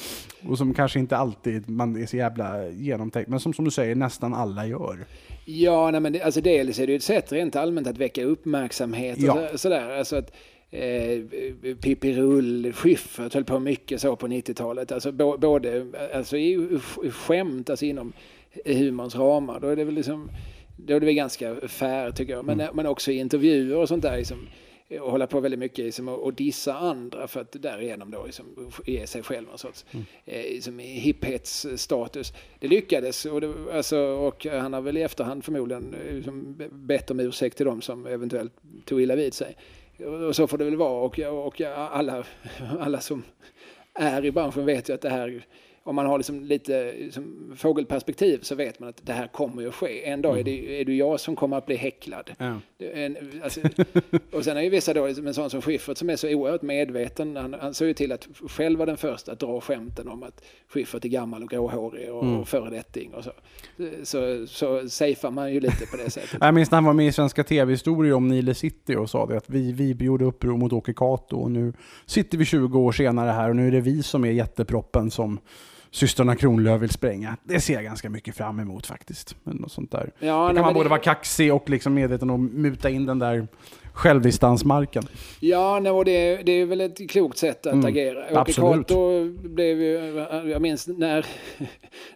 Och 0.49 0.59
som 0.59 0.74
kanske 0.74 0.99
inte 0.99 1.16
alltid 1.16 1.68
man 1.68 2.03
är 2.03 2.07
så 2.07 2.16
jävla 2.16 2.68
genomtänkt. 2.68 3.30
Men 3.30 3.40
som, 3.40 3.53
som 3.53 3.64
du 3.64 3.70
säger, 3.70 3.95
nästan 3.95 4.34
alla 4.34 4.66
gör. 4.66 5.05
Ja, 5.45 5.90
nej, 5.90 6.01
men 6.01 6.12
det, 6.12 6.22
alltså 6.22 6.40
dels 6.40 6.78
är 6.78 6.86
det 6.86 6.92
ju 6.92 6.97
ett 6.97 7.03
sätt 7.03 7.32
rent 7.32 7.57
allmänt 7.57 7.86
att 7.86 7.99
väcka 7.99 8.24
uppmärksamhet. 8.24 9.16
Och 9.18 9.24
Ja. 9.24 9.49
så, 9.53 9.59
sådär. 9.59 9.99
Alltså 9.99 10.16
att, 10.16 10.32
eh, 10.70 11.20
Pippi 11.82 12.12
Rull, 12.12 12.72
Schyffert 12.72 13.34
höll 13.34 13.45
på 13.45 13.59
mycket 13.59 14.01
så 14.01 14.16
på 14.16 14.26
90-talet. 14.26 14.92
Alltså 14.92 15.12
bo, 15.12 15.38
både 15.38 15.86
alltså 16.14 16.36
i, 16.36 16.78
skämt, 17.11 17.70
alltså 17.70 17.84
inom 17.84 18.12
humorns 18.64 19.14
ramar. 19.16 19.61
Då 19.61 19.68
är 19.68 19.76
det 19.76 19.84
väl 19.84 19.95
liksom, 19.95 20.30
då 20.76 20.95
är 20.95 21.01
det 21.01 21.07
väl 21.07 21.14
ganska 21.14 21.57
fair 21.68 22.11
tycker 22.11 22.32
jag. 22.32 22.45
Men, 22.45 22.62
men 22.74 22.86
också 22.86 23.12
i 23.12 23.18
intervjuer 23.18 23.76
och 23.76 23.88
sånt 23.88 24.03
där. 24.03 24.16
Liksom, 24.16 24.38
och 25.01 25.11
hålla 25.11 25.26
på 25.26 25.40
väldigt 25.40 25.61
mycket 25.61 25.84
liksom, 25.84 26.09
och, 26.09 26.22
och 26.22 26.34
dissa 26.34 26.74
andra 26.74 27.28
för 27.28 27.40
att 27.40 27.53
därigenom 27.53 28.11
då 28.11 28.26
liksom, 28.26 28.72
ge 28.86 29.07
sig 29.07 29.22
själv 29.22 29.47
någon 29.49 29.59
sorts 29.59 29.84
eh, 30.24 30.42
liksom, 30.42 30.78
hipphetsstatus. 30.78 32.32
Det 32.59 32.68
lyckades 32.68 33.26
och, 33.26 33.40
det, 33.40 33.55
alltså, 33.72 33.99
och 33.99 34.47
han 34.47 34.72
har 34.72 34.80
väl 34.80 34.97
i 34.97 35.03
efterhand 35.03 35.45
förmodligen 35.45 35.95
eh, 35.95 36.14
liksom, 36.14 36.62
bett 36.72 37.11
om 37.11 37.20
ursäkt 37.20 37.57
till 37.57 37.66
dem 37.66 37.82
som 37.82 38.07
eventuellt 38.07 38.53
tog 38.84 39.03
illa 39.03 39.16
vid 39.16 39.34
sig. 39.34 39.57
Och, 39.99 40.22
och 40.22 40.36
så 40.36 40.47
får 40.47 40.59
det 40.59 40.64
väl 40.64 40.76
vara 40.76 41.05
och, 41.05 41.18
och 41.47 41.61
alla, 41.61 42.24
alla 42.80 43.01
som 43.01 43.22
är 43.95 44.24
i 44.24 44.32
branschen 44.32 44.66
vet 44.66 44.88
ju 44.88 44.92
att 44.92 45.01
det 45.01 45.11
här 45.11 45.47
om 45.87 45.97
man 45.97 46.07
har 46.07 46.18
liksom 46.18 46.45
lite 46.45 46.93
liksom 46.99 47.53
fågelperspektiv 47.57 48.39
så 48.43 48.55
vet 48.55 48.80
man 48.80 48.89
att 48.89 49.07
det 49.07 49.12
här 49.12 49.26
kommer 49.26 49.62
ju 49.62 49.68
att 49.68 49.74
ske. 49.74 50.05
En 50.09 50.22
dag 50.22 50.39
är 50.41 50.45
det, 50.45 50.80
är 50.80 50.85
det 50.85 50.95
jag 50.95 51.20
som 51.20 51.37
kommer 51.37 51.57
att 51.57 51.66
bli 51.66 51.76
häcklad. 51.76 52.30
Ja. 52.39 52.57
En, 52.95 53.16
alltså, 53.43 53.61
och 54.32 54.45
sen 54.45 54.57
är 54.57 54.62
ju 54.62 54.68
vissa 54.70 54.95
då, 54.95 55.07
liksom 55.07 55.26
en 55.26 55.35
sån 55.35 55.51
som 55.51 55.62
Schyffert 55.62 55.97
som 55.99 56.11
är 56.11 56.16
så 56.16 56.28
oerhört 56.28 56.62
medveten. 56.62 57.37
Han, 57.37 57.55
han 57.61 57.74
såg 57.74 57.89
ju 57.89 57.95
till 57.95 58.12
att 58.12 58.28
själv 58.49 58.78
vara 58.78 58.87
den 58.87 58.97
första 58.97 59.32
att 59.32 59.39
dra 59.41 59.61
skämten 59.61 60.09
om 60.09 60.22
att 60.22 60.45
Schyffert 60.68 61.05
är 61.05 61.09
gammal 61.09 61.43
och 61.43 61.49
gråhårig 61.51 62.12
och, 62.12 62.22
Mm. 62.24 62.37
och 62.41 62.49
föredetting 62.49 63.14
och 63.14 63.24
så. 63.24 63.30
Så, 64.03 64.47
så 64.47 64.89
safear 64.89 65.30
man 65.30 65.53
ju 65.55 65.61
lite 65.61 65.87
på 65.87 65.97
det 65.97 66.11
sättet. 66.11 66.37
Jag 66.41 66.55
minns 66.55 66.70
när 66.70 66.76
han 66.76 66.85
var 66.85 66.93
med 66.93 67.07
i 67.07 67.12
Svenska 67.12 67.45
TV-historier 67.45 68.12
om 68.14 68.28
Nile 68.28 68.55
City 68.55 68.97
och 68.97 69.11
sa 69.11 69.26
det 69.26 69.37
att 69.37 69.51
vi, 69.51 69.72
vi 69.72 70.05
gjorde 70.05 70.24
uppror 70.24 70.57
mot 70.57 70.72
Åke 70.72 70.93
Cato 70.93 71.37
och 71.37 71.51
nu 71.51 71.72
sitter 72.07 72.39
vi 72.39 72.45
20 72.45 72.78
år 72.78 72.93
senare 72.93 73.30
här 73.30 73.49
och 73.51 73.57
nu 73.57 73.66
är 73.66 73.72
det 73.72 73.80
vi 73.80 74.03
som 74.03 74.24
är 74.24 74.30
jätteproppen 74.30 75.11
som 75.11 75.39
systrarna 75.95 76.36
Kronlöf 76.36 76.82
vill 76.82 76.90
spränga. 76.90 77.36
Det 77.45 77.61
ser 77.61 77.74
jag 77.74 77.84
ganska 77.84 78.11
mycket 78.11 78.36
fram 78.36 78.61
emot 78.61 78.86
faktiskt. 78.86 79.36
Men 79.45 79.57
något 79.57 79.72
sånt 79.72 79.90
där. 79.92 80.11
Ja, 80.18 80.26
Då 80.26 80.38
nej, 80.38 80.47
kan 80.47 80.55
men 80.55 80.62
man 80.62 80.72
det- 80.72 80.78
både 80.78 80.88
vara 80.88 81.01
kaxig 81.01 81.55
och 81.55 81.70
liksom 81.70 81.95
medveten 81.95 82.30
om 82.30 82.47
muta 82.47 82.90
in 82.90 83.07
den 83.07 83.18
där 83.18 83.47
självdistansmarken. 83.92 85.03
Ja, 85.40 85.80
nej, 85.80 85.92
och 85.92 86.05
det, 86.05 86.36
det 86.36 86.53
är 86.53 86.66
väl 86.66 86.80
ett 86.80 87.11
klokt 87.11 87.38
sätt 87.38 87.66
att 87.66 87.72
Mm, 87.72 87.86
agera. 87.86 88.40
Åke. 88.42 88.53
Cato 88.53 89.24
blev 89.49 89.80
ju, 89.80 90.26
jag 90.51 90.62
minns 90.62 90.86
när, 90.88 91.26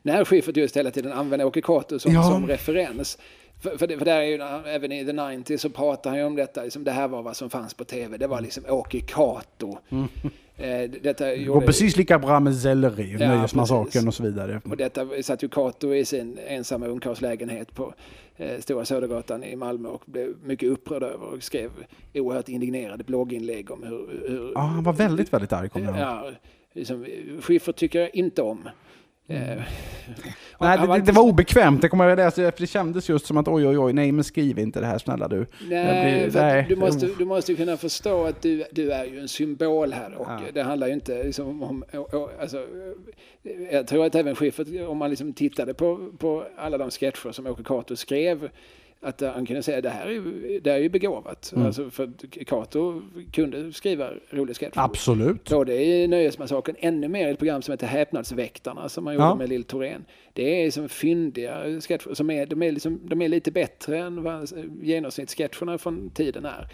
när 0.02 0.24
Schyffert 0.24 0.56
just 0.56 0.76
hela 0.76 0.90
tiden 0.90 1.12
använde 1.12 1.44
Åke 1.44 1.60
Cato 1.60 1.98
som, 1.98 2.12
Ja. 2.12 2.22
som 2.22 2.46
referens. 2.46 3.18
För, 3.62 3.76
för, 3.78 3.86
det, 3.86 3.98
för 3.98 4.04
där 4.04 4.16
är 4.20 4.22
ju, 4.24 4.42
även 4.74 4.92
i 4.92 5.04
The 5.04 5.12
90 5.36 5.58
så 5.58 5.70
pratar 5.70 6.10
han 6.10 6.18
ju 6.18 6.24
om 6.24 6.36
detta, 6.36 6.62
liksom, 6.62 6.84
det 6.84 6.90
här 6.90 7.08
var 7.08 7.22
vad 7.22 7.36
som 7.36 7.50
fanns 7.50 7.74
på 7.74 7.84
tv, 7.84 8.16
det 8.16 8.26
var 8.26 8.40
liksom 8.40 8.64
Åke 8.68 9.00
Cato. 9.00 9.78
Eh, 10.58 10.90
detta 11.02 11.24
Det 11.24 11.44
går 11.44 11.60
precis 11.60 11.96
lika 11.96 12.18
bra 12.18 12.40
med 12.40 12.56
selleri, 12.56 13.16
Ja, 13.20 13.28
Nöjesmassakern 13.28 14.08
och 14.08 14.14
så 14.14 14.22
vidare. 14.22 14.60
och 14.64 14.76
detta 14.76 15.06
satt 15.22 15.42
ju 15.42 15.48
Cato 15.48 15.94
i 15.94 16.04
sin 16.04 16.38
ensamma 16.46 16.86
ungkarlslägenhet 16.86 17.74
på 17.74 17.94
eh, 18.36 18.60
Stora 18.60 18.84
Södergatan 18.84 19.44
i 19.44 19.56
Malmö 19.56 19.88
och 19.88 20.02
blev 20.06 20.34
mycket 20.44 20.68
upprörd 20.68 21.02
över 21.02 21.26
och 21.26 21.42
skrev 21.42 21.70
oerhört 22.14 22.48
indignerade 22.48 23.04
blogginlägg 23.04 23.70
om 23.70 23.82
hur, 23.82 24.28
hur 24.28 24.52
Ja, 24.54 24.60
han 24.60 24.84
var 24.84 24.92
väldigt, 24.92 25.32
väldigt 25.32 25.52
arg 25.52 25.68
kommer 25.68 25.86
jag 25.86 25.96
ihåg. 25.96 26.06
Ja, 26.06 26.30
liksom, 26.72 27.06
Schyffert 27.40 27.76
tycker 27.76 28.00
jag 28.00 28.14
inte 28.14 28.42
om. 28.42 28.68
Eh, 29.28 29.38
Nej, 30.60 30.78
det, 30.78 31.00
det, 31.00 31.12
var 31.12 31.22
obekvämt. 31.22 31.82
Det 31.82 31.88
kommer 31.88 32.08
jag 32.08 32.16
läsa, 32.16 32.42
för 32.52 32.60
det 32.60 32.66
kändes 32.66 33.08
just 33.08 33.26
som 33.26 33.36
att 33.36 33.48
oj, 33.48 33.66
oj, 33.66 33.78
oj, 33.78 33.92
nej 33.92 34.12
men 34.12 34.24
skriv 34.24 34.58
inte 34.58 34.80
det 34.80 34.86
här 34.86 34.98
snälla 34.98 35.28
du. 35.28 35.46
Nej, 35.68 36.28
blir- 36.30 36.40
nej. 36.40 36.66
du, 36.68 36.76
måste, 36.76 37.06
du 37.18 37.24
måste 37.24 37.54
kunna 37.54 37.76
förstå 37.76 38.24
att 38.24 38.42
du, 38.42 38.64
du 38.72 38.92
är 38.92 39.04
ju 39.04 39.20
en 39.20 39.28
symbol 39.28 39.92
här 39.92 40.14
och 40.14 40.26
Ja. 40.28 40.40
det 40.54 40.62
handlar 40.62 40.86
ju 40.86 40.92
inte 40.92 41.22
liksom 41.22 41.62
om... 41.62 41.84
Alltså, 42.40 42.66
jag 43.72 43.86
tror 43.86 44.06
att 44.06 44.14
även 44.14 44.34
Schyffert, 44.34 44.68
om 44.88 44.98
man 44.98 45.10
liksom 45.10 45.32
tittade 45.32 45.74
på, 45.74 46.10
på 46.18 46.44
alla 46.56 46.78
de 46.78 46.90
sketcher 46.90 47.32
som 47.32 47.46
Åke 47.46 47.62
Cato 47.62 47.96
skrev, 47.96 48.48
att 49.00 49.20
han 49.20 49.46
kunde 49.46 49.62
säga 49.62 49.80
det 49.80 49.90
här 49.90 50.06
är, 50.06 50.60
det 50.60 50.70
här 50.70 50.78
är 50.78 50.82
ju 50.82 50.88
begåvat. 50.88 51.52
Mm. 51.54 51.66
Alltså, 51.66 51.90
för 51.90 52.10
Cato 52.44 53.02
kunde 53.32 53.72
skriva 53.72 54.10
roliga 54.30 54.54
sketcher. 54.54 54.80
Absolut. 54.80 55.50
Både 55.50 55.82
i 55.84 56.08
Nöjesmassakern, 56.08 56.76
ännu 56.78 57.08
mer 57.08 57.28
i 57.28 57.30
ett 57.30 57.38
program 57.38 57.62
som 57.62 57.72
heter 57.72 57.86
Häpnadsväktarna 57.86 58.88
som 58.88 59.04
man 59.04 59.14
gjorde 59.14 59.26
Ja. 59.26 59.34
med 59.34 59.48
Lill 59.48 59.64
Thorén. 59.64 60.04
Det 60.32 60.64
är 60.64 60.70
som 60.70 60.88
fyndiga 60.88 61.80
sketcher, 61.80 62.14
som 62.14 62.30
är, 62.30 62.46
de, 62.46 62.62
är 62.62 62.72
liksom, 62.72 63.00
de 63.04 63.22
är 63.22 63.28
lite 63.28 63.50
bättre 63.50 63.98
än 63.98 64.22
vad 64.22 64.52
genomsnittssketcherna 64.82 65.78
från 65.78 66.10
tiden 66.10 66.44
är. 66.44 66.66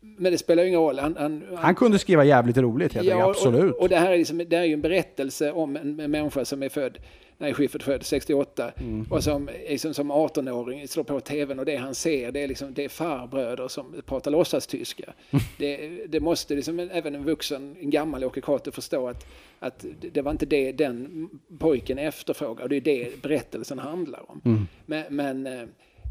Men 0.00 0.32
det 0.32 0.38
spelar 0.38 0.62
ju 0.62 0.68
ingen 0.68 0.80
roll. 0.80 0.98
Han, 0.98 1.16
han, 1.18 1.42
Han 1.56 1.74
kunde 1.74 1.98
skriva 1.98 2.24
jävligt 2.24 2.56
roligt 2.56 2.94
helt 2.94 3.08
enkelt, 3.10 3.28
absolut. 3.28 3.74
Och, 3.74 3.80
och 3.80 3.88
det 3.88 3.96
här 3.96 4.12
är, 4.12 4.18
liksom, 4.18 4.38
det 4.38 4.56
här 4.56 4.62
är 4.62 4.66
ju 4.66 4.72
en 4.72 4.80
berättelse 4.80 5.52
om 5.52 5.76
en, 5.76 6.00
en 6.00 6.10
människa 6.10 6.44
som 6.44 6.62
är 6.62 6.68
född 6.68 6.98
när 7.40 7.52
Schyffert 7.52 7.82
född 7.82 8.02
68 8.02 8.72
Mm. 8.80 9.06
och 9.10 9.24
som 9.24 9.50
liksom, 9.68 9.94
som 9.94 10.12
18-åring 10.12 10.88
slår 10.88 11.04
på 11.04 11.20
tvn 11.20 11.58
och 11.58 11.64
det 11.64 11.76
han 11.76 11.94
ser 11.94 12.32
det 12.32 12.40
är, 12.42 12.48
liksom, 12.48 12.74
det 12.74 12.84
är 12.84 12.88
farbröder 12.88 13.68
som 13.68 13.94
pratar 14.06 14.30
låtsastyska. 14.30 15.12
det, 15.58 15.76
det 16.08 16.20
måste 16.20 16.54
liksom, 16.54 16.78
även 16.80 17.14
en 17.14 17.24
vuxen, 17.24 17.76
en 17.80 17.90
gammal 17.90 18.24
Åke 18.24 18.40
Cato 18.40 18.70
förstå 18.70 19.08
att, 19.08 19.26
att 19.58 19.84
det- 20.12 20.22
var 20.22 20.30
inte 20.32 20.46
det 20.46 20.72
den 20.72 21.28
pojken 21.58 21.98
efterfrågade 21.98 22.62
och 22.62 22.68
det 22.68 22.76
är 22.76 22.80
det 22.80 23.22
berättelsen 23.22 23.78
handlar 23.78 24.30
om. 24.30 24.40
Mm. 24.44 24.66
Men, 24.86 25.04
men 25.10 25.46
eh, 25.46 25.68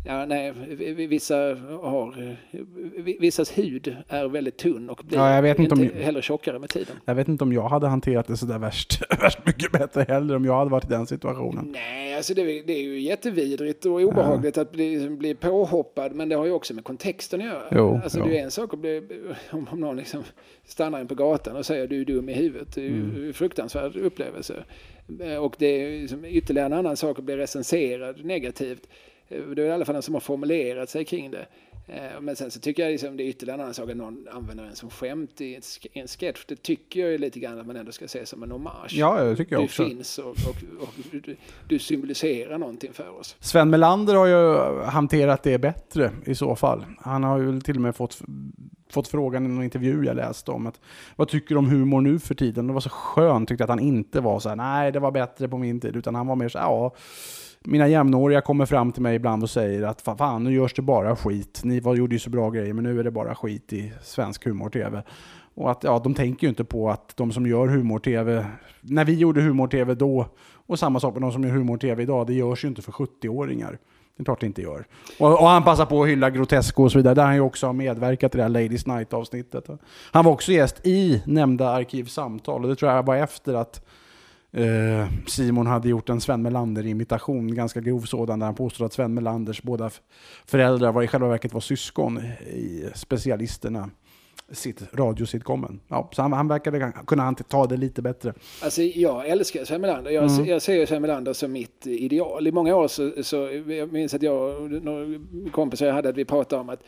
Ja, 0.07 0.25
nej, 0.25 0.53
vi- 0.69 0.93
vi- 0.93 1.07
vissa 1.07 1.35
har... 1.81 2.35
vi- 3.03 3.17
Vissas 3.19 3.57
hud 3.57 3.95
är 4.07 4.27
väldigt 4.27 4.57
tunn 4.57 4.89
och 4.89 5.01
blir 5.05 5.17
Ja, 5.17 5.35
jag 5.35 5.41
vet 5.41 5.59
inte 5.59 5.75
om- 5.75 5.89
heller 5.95 6.21
tjockare 6.21 6.59
med 6.59 6.69
tiden. 6.69 6.95
Jag 7.05 7.15
vet 7.15 7.27
inte 7.27 7.43
om 7.43 7.53
jag 7.53 7.67
hade 7.69 7.87
hanterat 7.87 8.27
det 8.27 8.37
sådär 8.37 8.59
värst, 8.59 9.01
värst 9.21 9.39
mycket 9.45 9.71
bättre 9.71 10.05
heller 10.07 10.35
om 10.35 10.45
jag 10.45 10.57
hade 10.57 10.71
varit 10.71 10.85
i 10.85 10.87
den 10.87 11.07
situationen. 11.07 11.65
Nej, 11.71 12.15
alltså 12.15 12.33
det, 12.33 12.41
är- 12.41 12.63
det 12.67 12.73
är 12.73 12.83
ju 12.83 12.99
jättevidrigt 12.99 13.85
och 13.85 13.91
obehagligt 14.01 14.57
att 14.57 14.71
bli, 14.71 15.09
bli 15.09 15.35
påhoppad, 15.35 16.15
men 16.15 16.29
det 16.29 16.35
har 16.35 16.45
ju 16.45 16.51
också 16.51 16.73
med 16.73 16.83
kontexten 16.83 17.41
att 17.41 17.47
göra. 17.47 17.63
Jo, 17.71 17.99
alltså 18.03 18.19
jo. 18.19 18.25
det 18.25 18.39
är 18.39 18.43
en 18.43 18.51
sak 18.51 18.73
att 18.73 18.79
bli, 18.79 19.01
om, 19.51 19.67
om 19.71 19.79
någon 19.79 19.97
liksom 19.97 20.23
stannar 20.65 20.99
en 20.99 21.07
på 21.07 21.15
gatan 21.15 21.55
och 21.55 21.65
säger 21.65 21.87
du 21.87 22.01
är 22.01 22.05
dum 22.05 22.29
i 22.29 22.33
huvudet. 22.33 22.75
Det 22.75 22.81
är 22.81 22.85
ju 22.85 23.03
Mm. 23.03 23.33
fruktansvärd 23.33 23.95
upplevelse. 23.95 24.63
Eh, 25.21 25.35
Och 25.37 25.55
det 25.59 25.65
är 25.65 26.01
liksom 26.01 26.25
ytterligare 26.25 26.65
en 26.65 26.73
annan 26.73 26.97
sak 26.97 27.19
att 27.19 27.25
bli 27.25 27.37
recenserad 27.37 28.25
negativt. 28.25 28.87
Eh, 29.29 29.41
Det 29.41 29.61
är 29.61 29.65
i 29.65 29.71
alla 29.71 29.85
fall 29.85 29.93
någon 29.95 30.03
som 30.03 30.13
har 30.13 30.21
formulerat 30.21 30.89
sig 30.89 31.05
kring 31.05 31.31
det. 31.31 31.45
Eh, 31.89 32.21
Men 32.21 32.35
sen 32.35 32.51
så 32.51 32.59
tycker 32.59 32.83
jag 32.83 32.91
liksom 32.91 33.17
det 33.17 33.23
är 33.23 33.27
ytterligare 33.27 33.55
en 33.57 33.61
annan 33.61 33.73
sak 33.73 33.89
att 33.89 33.97
någon 33.97 34.27
använder 34.31 34.63
en 34.63 34.75
som 34.75 34.89
skämt 34.89 35.41
i 35.41 35.59
en 35.93 36.07
sketch. 36.07 36.45
Det 36.47 36.55
tycker 36.63 36.99
jag 36.99 37.11
ju 37.11 37.17
lite 37.17 37.39
grann 37.39 37.59
att 37.59 37.67
man 37.67 37.75
ändå 37.75 37.91
ska 37.91 38.07
se 38.07 38.25
som 38.25 38.43
en 38.43 38.51
hommage. 38.51 38.93
Ja, 38.93 39.23
det 39.23 39.35
tycker 39.35 39.51
jag 39.51 39.61
du 39.61 39.65
också. 39.65 39.85
finns 39.85 40.17
och, 40.17 40.29
och, 40.29 40.81
och 40.81 40.93
du, 41.11 41.35
du 41.67 41.79
symboliserar 41.79 42.57
någonting 42.57 42.93
för 42.93 43.19
oss. 43.19 43.35
Sven 43.39 43.69
Melander 43.69 44.15
har 44.15 44.25
ju 44.27 44.57
hanterat 44.83 45.43
det 45.43 45.57
bättre 45.57 46.11
i 46.25 46.35
så 46.35 46.55
fall. 46.55 46.85
Han 46.99 47.23
har 47.23 47.39
ju 47.39 47.61
till 47.61 47.75
och 47.75 47.81
med 47.81 47.95
fått, 47.95 48.21
fått 48.89 49.07
frågan 49.07 49.45
i 49.45 49.47
någon 49.47 49.63
intervju 49.63 50.05
jag 50.05 50.15
läste 50.15 50.51
om 50.51 50.67
att 50.67 50.79
vad 51.15 51.27
tycker 51.27 51.55
du 51.55 51.59
om 51.59 51.69
humor 51.69 52.01
nu 52.01 52.19
för 52.19 52.35
tiden? 52.35 52.67
Det 52.67 52.73
var 52.73 52.81
så 52.81 52.89
skönt 52.89 53.49
tyckte 53.49 53.63
att 53.63 53.69
han 53.69 53.79
inte 53.79 54.21
var 54.21 54.39
så 54.39 54.49
här, 54.49 54.55
nej 54.55 54.91
det 54.91 54.99
var 54.99 55.11
bättre 55.11 55.47
på 55.47 55.57
min 55.57 55.79
tid, 55.79 55.95
utan 55.95 56.15
han 56.15 56.27
var 56.27 56.35
mer 56.35 56.49
så 56.49 56.57
här, 56.59 56.65
ja 56.65 56.95
mina 57.67 57.87
jämnåriga 57.87 58.41
kommer 58.41 58.65
fram 58.65 58.91
till 58.91 59.01
mig 59.01 59.15
ibland 59.15 59.43
och 59.43 59.49
säger 59.49 59.83
att 59.83 60.01
fan 60.01 60.43
nu 60.43 60.53
görs 60.53 60.73
det 60.73 60.81
bara 60.81 61.15
skit. 61.15 61.61
Ni 61.63 61.79
var, 61.79 61.95
gjorde 61.95 62.15
ju 62.15 62.19
så 62.19 62.29
bra 62.29 62.49
grejer 62.49 62.73
men 62.73 62.83
nu 62.83 62.99
är 62.99 63.03
det 63.03 63.11
bara 63.11 63.35
skit 63.35 63.73
i 63.73 63.93
svensk 64.03 64.45
humor-tv. 64.45 65.03
Och 65.55 65.71
att 65.71 65.83
ja, 65.83 66.01
de 66.03 66.13
tänker 66.13 66.47
ju 66.47 66.49
inte 66.49 66.63
på 66.63 66.89
att 66.89 67.17
de 67.17 67.31
som 67.31 67.47
gör 67.47 67.67
humor-tv, 67.67 68.45
när 68.81 69.05
vi 69.05 69.13
gjorde 69.13 69.41
humor-tv 69.41 69.95
då, 69.95 70.25
och 70.67 70.79
samma 70.79 70.99
sak 70.99 71.13
med 71.13 71.21
de 71.21 71.31
som 71.31 71.43
gör 71.43 71.51
humor-tv 71.51 72.03
idag, 72.03 72.27
det 72.27 72.33
görs 72.33 72.63
ju 72.63 72.67
inte 72.67 72.81
för 72.81 72.91
70-åringar. 72.91 73.77
Det 74.17 74.21
är 74.21 74.25
klart 74.25 74.39
det 74.39 74.45
inte 74.45 74.61
gör. 74.61 74.85
Och, 75.19 75.41
och 75.41 75.47
han 75.47 75.63
passar 75.63 75.85
på 75.85 76.03
att 76.03 76.09
hylla 76.09 76.29
Grotesco 76.29 76.83
och 76.83 76.91
så 76.91 76.99
vidare, 76.99 77.13
där 77.13 77.25
han 77.25 77.35
ju 77.35 77.41
också 77.41 77.65
har 77.65 77.73
medverkat 77.73 78.35
i 78.35 78.37
det 78.37 78.43
här 78.43 78.49
Ladies 78.49 78.87
Night-avsnittet. 78.87 79.69
Han 80.11 80.25
var 80.25 80.31
också 80.31 80.51
gäst 80.51 80.87
i 80.87 81.23
nämnda 81.25 81.69
arkivsamtal, 81.69 82.63
och 82.63 82.69
det 82.69 82.75
tror 82.75 82.91
jag 82.91 83.03
var 83.03 83.15
efter 83.15 83.53
att 83.53 83.85
eh, 84.53 85.07
Simon 85.27 85.67
hade 85.67 85.89
gjort 85.89 86.09
en 86.09 86.21
Sven 86.21 86.41
Melander-imitation, 86.41 87.55
ganska 87.55 87.79
grov 87.81 88.01
sådan, 88.01 88.39
där 88.39 88.45
han 88.45 88.55
påstod 88.55 88.85
att 88.85 88.93
Sven 88.93 89.13
Melanders 89.13 89.61
båda 89.61 89.89
föräldrar 90.45 90.91
var 90.91 91.03
i 91.03 91.07
själva 91.07 91.27
verket 91.27 91.53
var 91.53 91.61
syskon 91.61 92.17
i 92.47 92.89
specialisterna 92.95 93.89
sitt 94.51 94.81
radiositcomen. 94.93 95.79
Ja, 95.87 96.09
så 96.13 96.21
han, 96.21 96.33
han 96.33 96.47
verkade 96.47 96.93
kunna 97.07 97.23
han 97.23 97.35
ta 97.35 97.67
det 97.67 97.77
lite 97.77 98.01
bättre. 98.01 98.33
Alltså 98.63 98.81
jag 98.81 99.27
älskar 99.27 99.65
Sven 99.65 99.81
Melander. 99.81 100.11
Jag, 100.11 100.31
Mm. 100.31 100.45
jag 100.45 100.61
ser 100.61 100.85
Sven 100.85 101.01
Melander 101.01 101.33
som 101.33 101.51
mitt 101.51 101.87
ideal. 101.87 102.47
I 102.47 102.51
många 102.51 102.75
år 102.75 102.87
så, 102.87 103.11
så 103.23 103.35
jag 103.67 103.93
minns 103.93 104.13
att 104.13 104.21
jag 104.21 104.61
och 104.61 104.71
några 104.71 105.05
kompisar 105.51 105.85
jag 105.85 105.93
hade 105.93 106.09
att 106.09 106.17
vi 106.17 106.25
pratade 106.25 106.61
om 106.61 106.69
att 106.69 106.79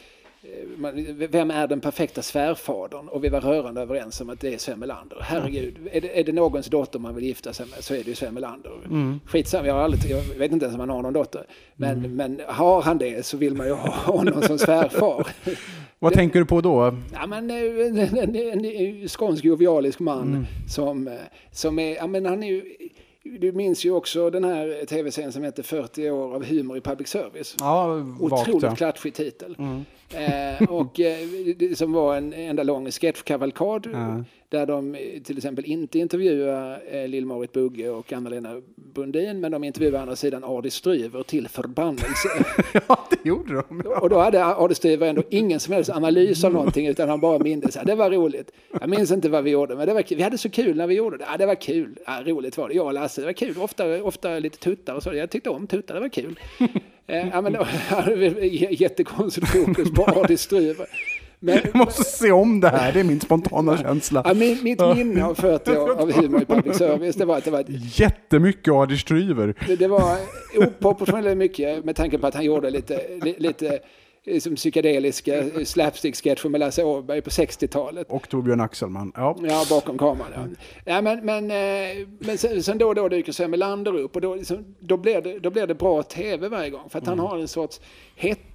vem 1.30 1.52
är 1.52 1.68
den 1.68 1.80
perfekta 1.80 2.22
svärfadern? 2.22 3.08
Och 3.08 3.24
vi 3.24 3.30
var 3.30 3.42
rörande 3.42 3.82
överens 3.82 4.22
om 4.22 4.30
att 4.30 4.40
det 4.40 4.54
är 4.54 4.58
Sven 4.58 4.80
Melander. 4.80 5.18
Herregud, 5.22 5.76
är 5.92 6.02
det, 6.02 6.20
är 6.20 6.24
det 6.24 6.32
någons 6.32 6.68
dotter 6.68 7.00
man 7.00 7.16
vill 7.16 7.24
gifta 7.24 7.54
sig 7.54 7.66
med 7.66 7.84
så 7.84 7.94
är 7.94 7.98
det 7.98 8.08
ju 8.08 8.16
Sven 8.16 8.34
Melander. 8.34 8.72
Mm. 8.86 9.20
Skitsamma, 9.26 9.68
jag, 9.68 9.74
har 9.74 9.82
aldrig, 9.82 10.12
jag 10.12 10.22
vet 10.22 10.52
inte 10.52 10.66
ens 10.66 10.74
om 10.74 10.80
han 10.80 10.90
har 10.90 11.02
någon 11.02 11.14
dotter. 11.14 11.46
Men, 11.76 12.16
men 12.16 12.42
har 12.48 12.82
han 12.82 12.98
det 12.98 13.26
så 13.26 13.38
vill 13.38 13.56
man 13.56 13.68
ju 13.68 13.74
ha 13.74 14.14
honom 14.14 14.42
som 14.42 14.58
svärfar. 14.58 15.28
Vad 16.00 16.14
tänker 16.14 16.40
du 16.40 16.46
på 16.46 16.62
då? 16.62 16.98
Ja, 17.14 17.28
men, 17.28 17.50
eh, 17.50 17.58
en, 17.58 18.18
en, 18.18 18.36
en, 18.36 18.66
en 18.66 19.08
skånsk 19.08 19.46
jovialisk 19.46 20.00
man 20.00 20.48
som, 20.68 21.08
eh, 21.08 21.14
som 21.52 21.80
är, 21.80 21.96
ja, 21.96 22.08
men 22.08 22.26
han 22.26 22.44
är 22.44 22.48
ju, 22.48 22.64
du 23.24 23.52
minns 23.52 23.86
ju 23.86 23.92
också 23.92 24.30
den 24.30 24.44
här 24.44 24.86
tv-serien 24.86 25.32
som 25.32 25.44
heter 25.44 25.64
40 25.64 26.10
år 26.10 26.36
av 26.36 26.46
humor 26.46 26.78
i 26.78 26.82
public 26.82 27.08
service. 27.08 27.56
Ja, 27.60 28.06
Otroligt 28.20 28.78
klatschig 28.78 29.14
titel. 29.14 29.56
Eh, 30.14 30.70
och 30.70 31.00
eh, 31.00 31.18
det, 31.58 31.78
som 31.78 31.94
var 31.94 32.16
en 32.18 32.34
enda 32.34 32.64
lång 32.64 32.92
sketchkavalkad 32.92 33.88
Ja. 33.94 34.24
där 34.50 34.66
de 34.66 34.96
eh, 34.96 35.22
till 35.24 35.38
exempel 35.38 35.66
inte 35.66 36.00
intervjuar 36.00 36.82
eh, 36.92 37.08
Lill-Marit 37.08 37.52
Bugge 37.52 37.90
och 37.90 38.14
Anna-Lena 38.14 38.62
Brundin 38.76 39.40
men 39.40 39.52
de 39.52 39.64
intervjuar 39.64 40.02
andra 40.02 40.16
sidan 40.16 40.44
Adi 40.44 40.70
Stryver 40.70 41.24
till 41.24 41.48
förbannelse. 41.48 42.30
ja, 42.88 43.08
det 43.10 43.30
gjorde 43.30 43.54
de. 43.54 43.82
Ja. 43.86 44.00
Och 44.02 44.10
då 44.10 44.20
hade 44.20 44.46
Adi 44.46 44.76
Stryver 44.76 45.08
ändå 45.08 45.24
ingen 45.30 45.60
som 45.60 45.74
helst 45.74 45.90
analys 45.90 46.44
av 46.44 46.54
någonting 46.54 46.88
utan 46.88 47.10
han 47.10 47.20
bara 47.20 47.40
mindes 47.40 47.78
att 47.78 47.86
det 47.86 47.96
var 47.96 48.12
roligt. 48.12 48.52
Jag 48.80 48.90
minns 48.90 49.12
inte 49.12 49.30
vad 49.30 49.44
vi 49.44 49.52
gjorde 49.52 49.76
men 49.76 49.88
det 49.88 49.94
var 49.94 50.02
kul. 50.02 50.18
vi 50.18 50.24
hade 50.24 50.38
så 50.38 50.50
kul 50.50 50.78
när 50.78 50.88
vi 50.88 50.96
gjorde 50.96 51.18
det. 51.18 51.26
Ja, 51.32 51.38
det 51.38 51.46
var 51.46 51.56
kul. 51.56 51.96
Ja, 52.06 52.22
roligt 52.26 52.58
var 52.58 52.68
det. 52.70 52.74
Jag 52.76 52.86
och 52.86 52.94
Lasse, 52.94 53.22
det 53.22 53.26
var 53.26 53.34
kul. 53.34 53.58
Ofta, 53.58 54.04
ofta 54.04 54.40
lite 54.40 54.58
tuttar 54.58 54.96
och 54.96 55.04
så. 55.04 55.14
Jag 55.14 55.30
tyckte 55.30 55.50
om 55.50 55.68
tuttar, 55.68 55.94
det 55.96 56.02
var 56.02 56.10
kul. 56.10 56.40
Eh, 57.10 57.28
ja, 57.34 57.42
men 57.42 57.58
jättekonstigt 58.72 59.48
fokus 59.48 59.92
på 59.92 60.04
Adi 60.04 60.38
Stryver. 60.38 60.86
Men, 61.42 61.60
Jag 61.64 61.76
måste 61.76 62.04
se 62.04 62.32
om 62.32 62.60
det 62.60 62.70
här, 62.70 62.92
det 62.94 63.00
är 63.00 63.04
min 63.04 63.20
spontana 63.22 63.78
känsla. 63.78 64.22
ja, 64.26 64.34
min, 64.34 64.64
mitt 64.64 64.80
minne 64.96 65.26
av 65.26 65.36
40 65.36 65.72
år 65.78 66.02
av 66.02 66.12
humor 66.12 66.42
i 66.42 66.46
public 66.46 66.78
service 66.78 67.16
det 67.16 67.26
var 67.26 67.38
att 67.38 67.46
det 67.46 67.52
var 67.52 67.60
ett 67.60 68.00
Jättemycket 68.00 68.74
Adi 68.74 68.98
Stryver. 68.98 69.54
Det, 69.68 69.76
det 69.76 69.88
var 69.88 70.18
oproportionerligt 70.58 71.38
mycket 71.38 71.86
med 71.86 71.96
tanke 71.96 72.18
på 72.18 72.28
att 72.28 72.36
han 72.36 72.46
gjorde 72.46 72.70
lite, 72.70 73.02
li, 73.24 73.36
lite 73.38 73.80
liksom 74.24 74.56
psykedeliska 74.56 75.44
slapstick-sketcher 75.66 76.50
med 76.50 76.60
Lasse 76.60 76.84
Åberg 76.84 77.22
på 77.22 77.30
60-talet. 77.30 78.08
Och 78.10 78.30
Torbjörn 78.30 78.62
Axelman. 78.62 79.12
Ja. 79.16 79.38
Ja, 79.44 79.66
bakom 79.70 79.98
kameran. 79.98 80.58
Ja. 80.86 80.94
Ja, 80.94 81.02
men 81.02 81.26
men, 81.26 81.52
eh, 81.52 82.08
men 82.20 82.38
sen, 82.38 82.64
sen 82.64 82.78
då 82.78 82.88
och 82.88 82.96
då 82.96 83.10
dyker 83.10 83.32
Sven 83.32 83.52
Melander 83.52 83.96
upp 83.96 84.16
och 84.16 84.22
då, 84.22 84.36
liksom, 84.36 84.76
då, 84.80 84.98
blir 84.98 85.22
det, 85.22 85.40
då 85.40 85.50
blir 85.50 85.68
det 85.68 85.76
bra 85.76 86.04
tv 86.04 86.50
varje 86.50 86.70
gång. 86.70 86.90
För 86.90 87.00
att 87.00 87.08
han 87.08 87.20
har 87.20 87.38
en 87.38 87.48
sorts 87.48 87.82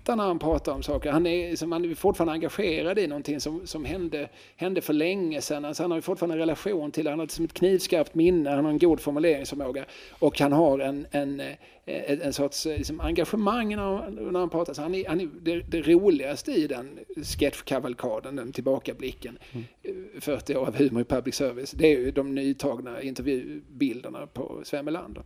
hetta 0.05 0.15
när 0.17 0.25
han 0.25 0.39
pratar 0.39 0.73
om 0.73 0.83
saker. 0.83 1.13
Han 1.13 1.27
är, 1.27 1.51
liksom, 1.51 1.73
han 1.73 1.85
är 1.85 1.95
fortfarande 1.95 2.33
engagerad 2.33 2.99
i 2.99 3.07
någonting 3.07 3.41
som, 3.41 3.67
som 3.67 3.85
hände, 3.85 4.29
hände 4.57 4.81
för 4.81 4.93
länge 4.93 5.41
sedan. 5.41 5.65
Alltså, 5.65 5.83
han 5.83 5.91
har 5.91 6.01
fortfarande 6.01 6.35
en 6.35 6.39
relation 6.39 6.91
till 6.91 7.05
det. 7.05 7.11
Han 7.11 7.19
har 7.19 7.27
liksom 7.27 7.45
ett 7.45 7.55
knivskarpt 7.55 8.15
minne, 8.15 8.51
han 8.51 8.65
har 8.65 8.73
en 8.73 8.79
god 8.79 9.01
formuleringsförmåga. 9.01 9.85
Och 10.21 10.41
han 10.41 10.53
har 10.53 10.79
en, 10.79 11.07
en, 11.11 11.41
eh, 11.41 11.57
en, 11.85 12.23
en 12.23 12.33
sorts 12.33 12.67
eh, 12.67 12.77
liksom, 12.77 13.01
engagemang 13.01 13.77
när 13.77 14.11
när 14.33 14.41
han 14.41 14.51
pratar. 14.51 14.75
Så 14.75 14.83
han 14.83 14.95
är, 14.95 15.09
han 15.09 15.21
är 15.21 15.29
det, 15.41 15.61
det 15.61 15.83
roligaste 15.83 16.53
i 16.53 16.67
den 16.67 16.99
sketchkavalkaden, 17.23 18.37
den 18.37 18.53
tillbakablicken. 18.53 19.39
eh, 19.83 20.21
40 20.21 20.57
år 20.57 20.67
av 20.67 20.77
humor 20.77 21.03
i 21.03 21.05
public 21.05 21.35
service. 21.35 21.71
Det 21.71 21.87
är 21.87 21.99
ju 21.99 22.11
de 22.11 22.35
nytagna 22.35 23.03
intervjubilderna 23.03 24.27
på 24.27 24.61
Sven 24.65 24.85
Melander. 24.85 25.23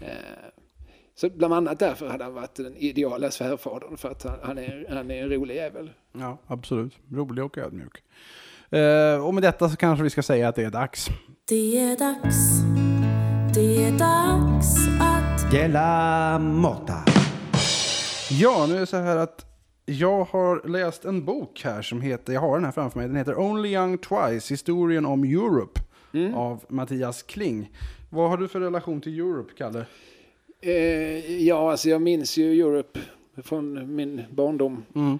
Eh, 0.00 0.63
Så 1.16 1.30
bland 1.30 1.54
annat 1.54 1.78
därför 1.78 2.08
hade 2.08 2.24
han 2.24 2.34
varit 2.34 2.54
den 2.54 2.76
ideala 2.76 3.30
svärfadern 3.30 3.96
för 3.96 4.10
att 4.10 4.22
han, 4.22 4.38
han, 4.42 4.58
är, 4.58 4.86
han 4.88 5.10
är 5.10 5.22
en 5.22 5.30
rolig 5.30 5.54
jävel. 5.54 5.90
ja, 6.12 6.38
absolut. 6.46 6.92
Rolig 7.12 7.44
och 7.44 7.58
ödmjuk. 7.58 8.02
Eh, 8.70 9.26
och 9.26 9.34
med 9.34 9.42
detta 9.42 9.68
så 9.68 9.76
kanske 9.76 10.02
vi 10.02 10.10
ska 10.10 10.22
säga 10.22 10.48
att 10.48 10.54
det 10.56 10.62
är 10.62 10.70
dags. 10.70 11.08
Det 11.48 11.78
är 11.78 11.96
dags, 11.96 12.36
det 13.54 13.84
är 13.84 13.98
dags 13.98 14.88
att 15.00 15.50
Della 15.50 16.38
Motta. 16.38 17.04
Ja, 18.30 18.66
nu 18.68 18.76
är 18.76 18.80
det 18.80 18.86
så 18.86 18.96
här 18.96 19.16
att 19.16 19.46
jag 19.86 20.24
har 20.24 20.68
läst 20.68 21.04
en 21.04 21.24
bok 21.24 21.60
här 21.64 21.82
som 21.82 22.00
heter, 22.00 22.32
jag 22.32 22.40
har 22.40 22.54
den 22.54 22.64
här 22.64 22.72
framför 22.72 22.98
mig, 22.98 23.08
den 23.08 23.16
heter 23.16 23.38
Only 23.38 23.68
Young 23.74 23.98
Twice, 23.98 24.52
historien 24.52 25.06
om 25.06 25.24
Europe 25.24 25.80
av 26.34 26.64
Mattias 26.68 27.22
Kling. 27.22 27.70
Vad 28.10 28.30
har 28.30 28.36
du 28.36 28.48
för 28.48 28.60
relation 28.60 29.00
till 29.00 29.18
Europe, 29.18 29.52
Kalle? 29.58 29.86
Eh, 30.66 31.42
ja, 31.42 31.70
alltså 31.70 31.88
jag 31.88 32.02
minns 32.02 32.36
ju 32.36 32.60
Europe 32.60 33.00
från 33.42 33.96
min 33.96 34.22
barndom. 34.30 34.84
Mm. 34.94 35.18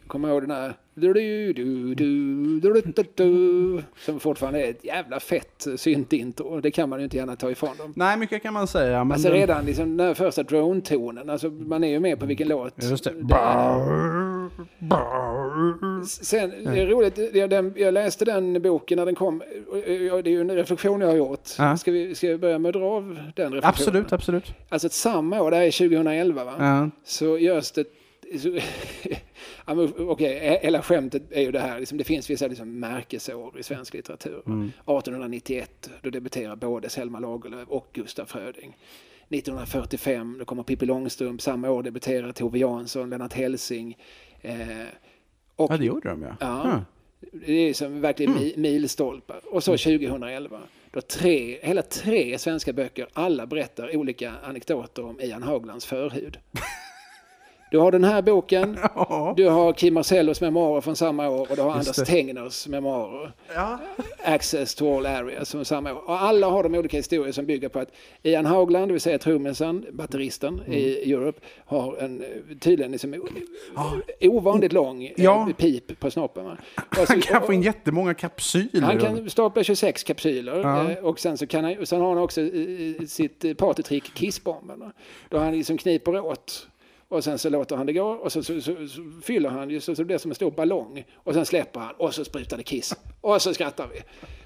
Jag 0.00 0.08
kommer 0.08 0.28
ihåg 0.28 0.42
den 0.42 0.50
här 0.50 0.74
du, 1.00 1.12
du, 1.12 1.52
du, 1.52 1.94
du, 1.94 2.60
du, 2.60 2.82
du, 2.82 3.04
du, 3.14 3.82
som 3.96 4.20
fortfarande 4.20 4.66
är 4.66 4.70
ett 4.70 4.84
jävla 4.84 5.20
fett 5.20 5.66
syntintro. 5.76 6.60
Det 6.60 6.70
kan 6.70 6.88
man 6.88 6.98
ju 6.98 7.04
inte 7.04 7.16
gärna 7.16 7.36
ta 7.36 7.50
ifrån 7.50 7.76
dem. 7.78 7.92
Nej, 7.96 8.16
mycket 8.16 8.42
kan 8.42 8.54
man 8.54 8.66
säga. 8.66 9.04
Men 9.04 9.12
Alltså 9.12 9.28
redan 9.28 9.64
liksom 9.64 9.96
den 9.96 10.06
här 10.06 10.14
första 10.14 10.42
drone-tonen, 10.42 11.30
alltså 11.30 11.50
man 11.50 11.84
är 11.84 11.88
ju 11.88 12.00
med 12.00 12.20
på 12.20 12.26
vilken 12.26 12.48
låt. 12.48 12.82
Just 12.82 13.04
det. 13.04 13.10
är. 13.10 14.48
Sen, 16.06 16.50
det 16.64 16.80
är 16.80 16.86
roligt, 16.86 17.18
jag, 17.34 17.50
den, 17.50 17.74
jag 17.76 17.94
läste 17.94 18.24
den 18.24 18.62
boken 18.62 18.98
när 18.98 19.06
den 19.06 19.14
kom. 19.14 19.42
Det 19.72 19.90
är 19.90 20.28
ju 20.28 20.40
en 20.40 20.50
reflektion 20.50 21.00
jag 21.00 21.08
har 21.08 21.16
gjort. 21.16 21.48
Ja. 21.58 21.76
Ska, 21.76 21.90
vi, 21.90 22.14
ska 22.14 22.28
vi 22.28 22.38
börja 22.38 22.58
med 22.58 22.68
att 22.68 22.74
dra 22.74 22.84
av 22.84 23.02
den 23.36 23.52
reflektionen? 23.52 23.64
Absolut, 23.64 24.12
absolut. 24.12 24.54
Alltså 24.68 24.88
samma 24.88 25.42
år, 25.42 25.50
det 25.50 25.56
här 25.56 25.64
är 25.64 25.70
2011 25.70 26.44
va? 26.44 26.54
Ja. 26.58 26.90
Så 27.04 27.38
görs 27.38 27.72
det... 27.72 27.84
Okej, 29.98 30.58
hela 30.62 30.82
skämtet 30.82 31.22
är 31.30 31.40
ju 31.40 31.52
det 31.52 31.60
här, 31.60 31.78
liksom, 31.78 31.98
det 31.98 32.04
finns 32.04 32.30
vissa 32.30 32.46
liksom, 32.46 32.80
märkesår 32.80 33.58
i 33.58 33.62
svensk 33.62 33.94
litteratur. 33.94 34.42
va? 34.44 34.68
1891, 34.98 35.90
då 36.02 36.10
debuterar 36.10 36.56
både 36.56 36.88
Selma 36.88 37.20
Lagerlöf 37.20 37.68
och 37.68 37.88
Gustaf 37.92 38.30
Fröding. 38.30 38.76
1945, 39.30 40.36
då 40.38 40.44
kommer 40.44 40.62
Pippi 40.62 40.86
Långstrump. 40.86 41.42
Samma 41.42 41.70
år 41.70 41.82
debuterar 41.82 42.32
Tove 42.32 42.58
Jansson, 42.58 43.10
Lennart 43.10 43.32
Hellsing. 43.32 43.96
Eh, 44.40 44.56
och 45.58 45.72
Ja, 45.72 45.76
det 45.76 45.84
gjorde 45.84 46.08
de 46.08 46.22
ja. 46.22 46.36
Ja. 46.40 46.62
Huh. 46.62 46.80
det 47.32 47.52
är 47.52 47.74
som 47.74 48.00
verkligen 48.00 48.34
mi- 48.34 48.58
milstolpar. 48.58 49.40
Och 49.44 49.64
så 49.64 49.70
2011, 49.72 50.60
då 50.90 51.00
tre, 51.00 51.58
hela 51.62 51.82
tre 51.82 52.38
svenska 52.38 52.72
böcker, 52.72 53.08
alla 53.12 53.46
berättar 53.46 53.96
olika 53.96 54.32
anekdoter 54.42 55.04
om 55.04 55.20
Ian 55.20 55.42
Hauglands 55.42 55.86
förhud. 55.86 56.38
Du 57.70 57.78
har 57.78 57.92
den 57.92 58.04
här 58.04 58.22
boken, 58.22 58.78
Ja. 58.94 59.34
du 59.36 59.48
har 59.48 59.72
Kim 59.72 59.94
Marcellos 59.94 60.40
memoarer 60.40 60.80
från 60.80 60.96
samma 60.96 61.28
år 61.28 61.46
och 61.50 61.56
du 61.56 61.62
har 61.62 61.76
Just 61.76 61.88
Anders 61.88 61.96
det. 61.96 62.04
Tegners 62.04 62.66
memoarer. 62.68 63.32
Ja. 63.54 63.78
Access 64.24 64.74
to 64.74 64.96
all 64.96 65.06
areas 65.06 65.52
från 65.52 65.64
samma 65.64 65.92
år. 65.92 66.02
Och 66.08 66.20
alla 66.22 66.46
har 66.50 66.62
de 66.62 66.74
olika 66.74 66.96
historier 66.96 67.32
som 67.32 67.46
bygger 67.46 67.68
på 67.68 67.78
att 67.78 67.88
Ian 68.22 68.46
Haugland, 68.46 68.88
det 68.88 68.92
vill 68.92 69.00
säga 69.00 69.18
trummisen, 69.18 69.86
batteristen 69.92 70.60
Mm. 70.66 70.72
i 70.78 71.12
Europe, 71.12 71.40
har 71.66 71.96
en 71.96 72.24
tydligen 72.60 72.92
liksom, 72.92 73.14
o- 73.14 74.00
ovanligt 74.20 74.72
lång 74.72 75.04
eh, 75.04 75.12
Ja. 75.16 75.48
pip 75.56 76.00
på 76.00 76.10
snoppen. 76.10 76.44
va? 76.44 76.56
Och 76.90 76.96
så- 77.06 77.12
Han 77.12 77.20
kan 77.20 77.42
få 77.42 77.52
in 77.52 77.62
jättemånga 77.62 78.14
kapsyler. 78.14 78.80
han 78.80 78.98
kan 78.98 79.30
stapla 79.30 79.62
26 79.62 80.04
kapsyler 80.04 80.60
Ja. 80.60 80.90
eh, 80.90 80.98
och 81.04 81.20
sen 81.20 81.38
så 81.38 81.46
kan 81.46 81.64
han, 81.64 81.86
sen 81.86 82.00
har 82.00 82.08
han 82.08 82.18
också 82.18 82.40
sitt 83.06 83.44
eh, 83.44 83.54
partytrick 83.54 84.14
Kissbomben. 84.14 84.82
Då 85.28 85.38
han 85.38 85.52
liksom 85.52 85.78
kniper 85.78 86.20
åt 86.20 86.66
och 87.08 87.24
sen 87.24 87.38
så 87.38 87.50
låter 87.50 87.76
han 87.76 87.86
det 87.86 87.92
gå 87.92 88.04
och 88.08 88.32
så, 88.32 88.42
så, 88.42 88.60
så, 88.60 88.72
så 88.88 89.02
fyller 89.22 89.48
han 89.50 89.70
ju 89.70 89.80
så, 89.80 89.94
så 89.94 90.02
det 90.02 90.06
blir 90.06 90.18
som 90.18 90.30
en 90.30 90.34
stor 90.34 90.50
ballong 90.50 91.04
och 91.14 91.34
sen 91.34 91.46
släpper 91.46 91.80
han 91.80 91.94
och 91.98 92.14
så 92.14 92.24
sprutar 92.24 92.56
det 92.56 92.62
kiss 92.62 92.94
och 93.20 93.42
så 93.42 93.54
skrattar 93.54 93.88
vi. 93.94 94.02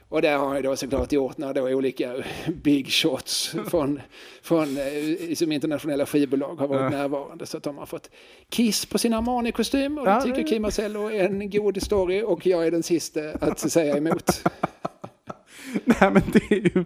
Och 0.09 0.23
där 0.23 0.37
har 0.39 0.47
han 0.47 0.57
ju 0.57 0.63
då 0.63 0.77
såklart 0.77 1.13
gjort 1.13 1.39
när 1.39 1.55
då 1.55 1.63
olika 1.63 2.15
big 2.63 2.89
shots 2.93 3.55
från, 3.69 4.01
från 4.43 4.77
eh, 4.79 5.35
som 5.35 5.53
internationella 5.53 6.07
skivbolag 6.07 6.55
har 6.57 6.69
varit 6.69 6.93
närvarande 6.93 7.47
så 7.47 7.57
att 7.57 7.63
de 7.63 7.79
har 7.79 7.87
fått 7.87 8.11
kiss 8.49 8.87
på 8.87 8.99
sin 8.99 9.15
Armani-kostym 9.15 9.99
och 9.99 10.05
det 10.05 10.11
Ja, 10.11 10.21
tycker 10.21 10.37
det- 10.43 10.45
Kim 10.49 10.63
Marcello 10.63 11.11
är 11.11 11.25
en 11.25 11.51
god 11.51 11.83
story 11.83 12.23
och 12.23 12.47
jag 12.47 12.67
är 12.67 12.71
den 12.71 12.83
sista 12.83 13.21
att 13.41 13.59
säga 13.59 13.97
emot. 13.97 14.43
Nej, 15.85 16.11
men 16.11 16.23
det 16.33 16.55
är 16.55 16.61
ju... 16.77 16.85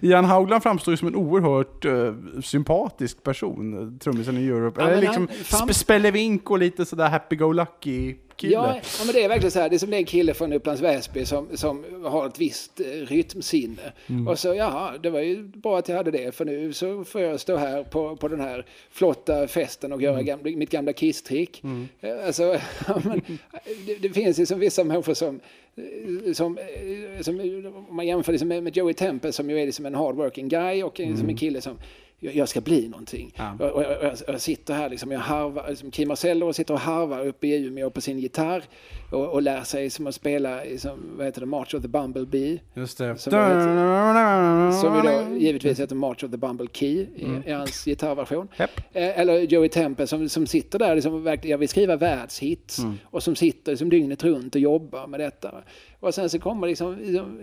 Ian 0.00 0.24
Haugland 0.24 0.62
framstår 0.62 0.92
ju 0.92 0.96
som 0.96 1.08
en 1.08 1.14
oerhört 1.16 1.84
eh, 1.84 2.14
sympatisk 2.42 3.22
person, 3.22 3.92
eh, 3.92 3.98
trummisen 3.98 4.38
i 4.38 4.46
Europe. 4.46 4.80
Ja, 4.80 4.86
Eller 4.86 4.94
men 4.96 5.00
liksom 5.04 5.28
han- 5.28 5.44
fan- 5.68 5.74
spelevink 5.74 6.50
och 6.50 6.58
lite 6.58 6.84
sådär 6.84 7.08
happy-go-lucky 7.08 8.14
kille. 8.36 8.52
Ja, 8.52 8.74
ja, 8.98 9.04
men 9.06 9.14
det 9.14 9.24
är 9.24 9.28
verkligen 9.28 9.50
så 9.50 9.60
här. 9.60 9.68
Det 9.68 9.76
är 9.76 9.78
som 9.78 9.92
en 9.92 10.04
kille 10.04 10.34
från 10.34 10.52
Upplands 10.52 10.82
Väsby 10.82 11.24
som, 11.24 11.48
som 11.54 11.84
har 12.04 12.26
ett 12.26 12.38
visst 12.40 12.80
eh, 12.80 12.84
rytmsinne. 12.84 13.92
Mm. 14.06 14.28
Och 14.28 14.38
så, 14.38 14.54
ja, 14.54 14.92
det 15.02 15.10
var 15.10 15.20
ju 15.20 15.42
bra 15.42 15.78
att 15.78 15.88
jag 15.88 15.96
hade 15.96 16.10
det. 16.10 16.34
För 16.34 16.44
nu 16.44 16.72
så 16.72 17.04
får 17.04 17.20
jag 17.20 17.40
stå 17.40 17.56
här 17.56 17.82
på, 17.82 18.16
på 18.16 18.28
den 18.28 18.40
här 18.40 18.66
flotta 18.90 19.48
festen 19.48 19.92
och 19.92 19.98
Mm. 20.02 20.12
göra 20.12 20.22
gamla, 20.22 20.50
mitt 20.56 20.70
gamla 20.70 20.92
kisstrick. 20.92 21.62
Eh, 22.00 22.26
Alltså, 22.26 22.42
ja, 22.88 23.00
men, 23.04 23.20
det, 23.86 23.94
det 24.02 24.10
finns 24.10 24.38
ju 24.38 24.46
som 24.46 24.58
vissa 24.60 24.84
människor 24.84 25.14
som 25.14 25.40
eh, 25.76 26.32
som, 26.32 26.58
som, 27.20 27.40
om 27.88 27.96
man 27.96 28.06
jämför 28.06 28.32
liksom 28.32 28.48
med, 28.48 28.62
med 28.62 28.76
Joey 28.76 28.94
Temple 28.94 29.32
som 29.32 29.50
ju 29.50 29.60
är 29.60 29.66
liksom 29.66 29.86
en 29.86 29.94
hardworking 29.94 30.48
guy 30.48 30.82
och 30.82 31.00
en- 31.00 31.16
som 31.18 31.28
en 31.28 31.36
kille 31.36 31.60
som 31.60 31.78
jag 32.32 32.48
ska 32.48 32.60
bli 32.60 32.88
någonting. 32.88 33.34
Mm. 33.36 33.56
Ja. 33.58 33.66
Och, 33.66 33.72
och, 33.72 33.82
och 33.82 34.04
jag, 34.04 34.12
jag 34.26 34.40
sitter 34.40 34.74
här, 34.74 34.88
liksom, 34.88 35.10
jag 35.12 35.20
harvar, 35.20 35.66
liksom 35.68 35.90
Kim 35.90 36.08
Marcello 36.08 36.52
sitter 36.52 36.74
och 36.74 36.80
harvar 36.80 37.26
uppe 37.26 37.46
i 37.46 37.66
Umeå 37.66 37.90
på 37.90 38.00
sin 38.00 38.18
gitarr 38.18 38.62
och, 39.10 39.28
och 39.28 39.42
lär 39.42 39.62
sig 39.62 39.90
som 39.90 40.06
att 40.06 40.14
spela 40.14 40.64
i, 40.64 40.78
som, 40.78 41.00
vad 41.16 41.26
heter 41.26 41.40
det, 41.40 41.46
March 41.46 41.74
of 41.74 41.82
the 41.82 41.88
Bumblebee. 41.88 42.60
Just 42.74 42.98
det. 42.98 43.18
Som 43.18 43.30
Som 44.80 44.96
ju 44.96 45.02
då 45.02 45.36
givetvis 45.38 45.80
heter 45.80 45.94
March 45.94 46.24
of 46.24 46.30
the 46.30 46.36
Bumble 46.36 46.66
Key 46.72 47.06
i, 47.16 47.26
i 47.46 47.52
hans 47.52 47.84
gitarrversion. 47.84 48.48
Eh, 48.58 48.68
Eller 48.92 49.40
Joey 49.40 49.68
Temple 49.68 50.06
som, 50.06 50.28
som 50.28 50.46
sitter 50.46 50.78
där, 50.78 50.94
liksom, 50.94 51.38
jag 51.42 51.58
vill 51.58 51.68
skriva 51.68 51.96
världshits. 51.96 52.78
Och 53.04 53.22
som 53.22 53.36
sitter 53.36 53.72
liksom, 53.72 53.90
dygnet 53.90 54.24
runt 54.24 54.54
och 54.54 54.60
jobbar 54.60 55.06
med 55.06 55.20
detta. 55.20 55.54
Och 56.04 56.14
sen 56.14 56.30
så 56.30 56.38
kommer 56.38 56.66
liksom, 56.66 56.96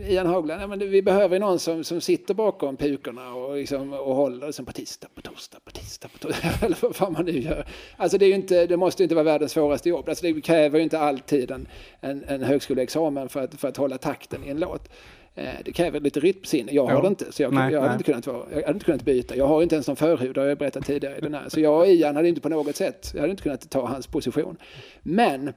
Ian 0.08 0.28
Haugland, 0.28 0.62
ja, 0.62 0.68
men 0.68 0.80
vi 0.80 1.02
behöver 1.02 1.40
någon 1.40 1.60
som, 1.60 1.84
som 1.84 2.02
sitter 2.02 2.34
bakom 2.34 2.78
pukorna 2.78 3.34
och, 3.34 3.56
liksom, 3.56 3.94
och 3.94 4.16
håller 4.16 4.46
liksom, 4.46 4.66
på 4.66 4.72
tisdag, 4.72 5.08
på 5.16 5.22
torsdag, 5.22 5.60
på 5.66 5.72
tisdag, 5.72 6.08
på 6.08 6.18
torsdag. 6.18 6.50
Eller 6.66 6.78
vad 6.82 6.96
fan 6.96 7.14
man 7.14 7.26
nu 7.26 7.40
gör. 7.40 7.66
Alltså 7.98 8.18
det, 8.18 8.26
är 8.26 8.36
inte, 8.36 8.66
det 8.66 8.78
måste 8.78 9.04
ju 9.04 9.06
inte 9.06 9.16
vara 9.16 9.24
världens 9.26 9.52
svåraste 9.52 9.90
jobb. 9.90 10.10
Alltså 10.10 10.26
det 10.26 10.42
kräver 10.42 10.78
ju 10.78 10.84
inte 10.84 11.00
alltid 11.00 11.52
en, 11.52 11.68
en, 12.00 12.24
en 12.28 12.44
högskoleexamen 12.44 13.30
för 13.30 13.44
att, 13.44 13.56
för 13.56 13.68
att 13.68 13.78
hålla 13.78 13.98
takten 13.98 14.44
i 14.46 14.50
en 14.50 14.60
låt. 14.60 14.90
Eh, 15.36 15.50
Det 15.66 15.72
kräver 15.72 16.00
lite 16.00 16.20
rytmsinne. 16.20 16.72
Jag 16.72 16.86
har 16.86 17.02
det 17.02 17.08
inte, 17.08 17.32
så 17.32 17.44
jag, 17.44 17.54
Nej, 17.54 17.74
jag, 17.74 17.80
hade 17.80 17.92
nej. 17.92 17.96
inte 17.96 18.04
kunnat 18.04 18.28
vara, 18.28 18.46
jag 18.52 18.62
hade 18.62 18.74
inte 18.74 18.86
kunnat 18.86 19.06
byta. 19.06 19.36
Jag 19.36 19.48
har 19.48 19.64
inte 19.64 19.76
ens 19.76 19.88
någon 19.88 19.96
förhud, 19.96 20.38
har 20.38 20.46
jag 20.46 20.58
berättat 20.58 20.86
tidigare 20.86 21.18
i 21.18 21.22
den 21.22 21.34
här. 21.34 21.50
Så 21.50 21.60
jag 21.60 21.80
och 21.80 21.88
Ian 21.88 22.16
hade 22.16 22.30
inte 22.30 22.42
på 22.42 22.50
något 22.50 22.76
sätt, 22.76 23.12
jag 23.14 23.22
hade 23.22 23.32
inte 23.32 23.44
kunnat 23.44 23.70
ta 23.70 23.86
hans 23.88 24.08
position. 24.08 24.58
Men 25.02 25.54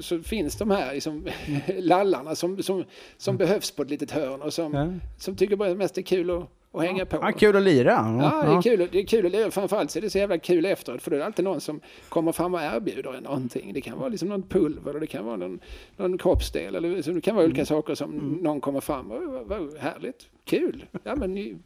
så 0.00 0.22
finns 0.22 0.56
de 0.56 0.70
här 0.70 0.94
liksom, 0.94 1.26
lallarna 1.78 2.34
som, 2.34 2.62
som, 2.62 2.84
som 3.16 3.36
behövs 3.36 3.70
på 3.70 3.82
ett 3.82 3.90
litet 3.90 4.10
hörn 4.10 4.42
och 4.42 4.52
som, 4.52 4.74
Ja. 4.74 4.92
som 5.18 5.36
tycker 5.36 5.56
bara 5.56 5.74
mest 5.74 5.98
är 5.98 6.02
kul 6.02 6.30
att, 6.30 6.48
att 6.72 6.82
hänga 6.82 7.06
på. 7.06 7.16
Ja, 7.16 7.32
kul 7.32 7.56
att 7.56 7.62
lira. 7.62 7.90
Ja, 7.90 8.44
det 8.46 8.56
är 8.56 8.62
kul. 8.76 8.88
Det 8.92 8.98
är 8.98 9.06
kul 9.06 9.26
att 9.26 9.32
leva. 9.32 9.50
Framförallt 9.50 9.90
så 9.90 9.98
är 9.98 10.00
det 10.00 10.10
så 10.10 10.18
jävla 10.18 10.38
kul 10.38 10.64
efteråt. 10.64 11.02
För 11.02 11.10
då 11.10 11.16
är 11.16 11.18
det 11.20 11.26
alltid 11.26 11.44
någon 11.44 11.60
som 11.60 11.80
kommer 12.08 12.32
fram 12.32 12.54
och 12.54 12.60
erbjuder 12.62 13.14
en 13.14 13.22
någonting. 13.22 13.72
Det 13.72 13.80
kan 13.80 13.98
vara 13.98 14.08
liksom 14.08 14.28
någon 14.28 14.42
pulver 14.42 14.94
och 14.94 15.00
det 15.00 15.06
kan 15.06 15.24
vara 15.24 15.36
någon, 15.36 15.60
någon 15.96 16.18
kroppsdel. 16.18 16.74
Eller, 16.74 17.14
det 17.14 17.20
kan 17.20 17.36
vara 17.36 17.46
olika 17.46 17.66
saker 17.66 17.94
som 17.94 18.38
någon 18.42 18.60
kommer 18.60 18.80
fram 18.80 19.10
och 19.10 19.46
vad, 19.48 19.76
härligt, 19.78 20.28
kul. 20.44 20.84
Ja 21.02 21.16
men 21.16 21.62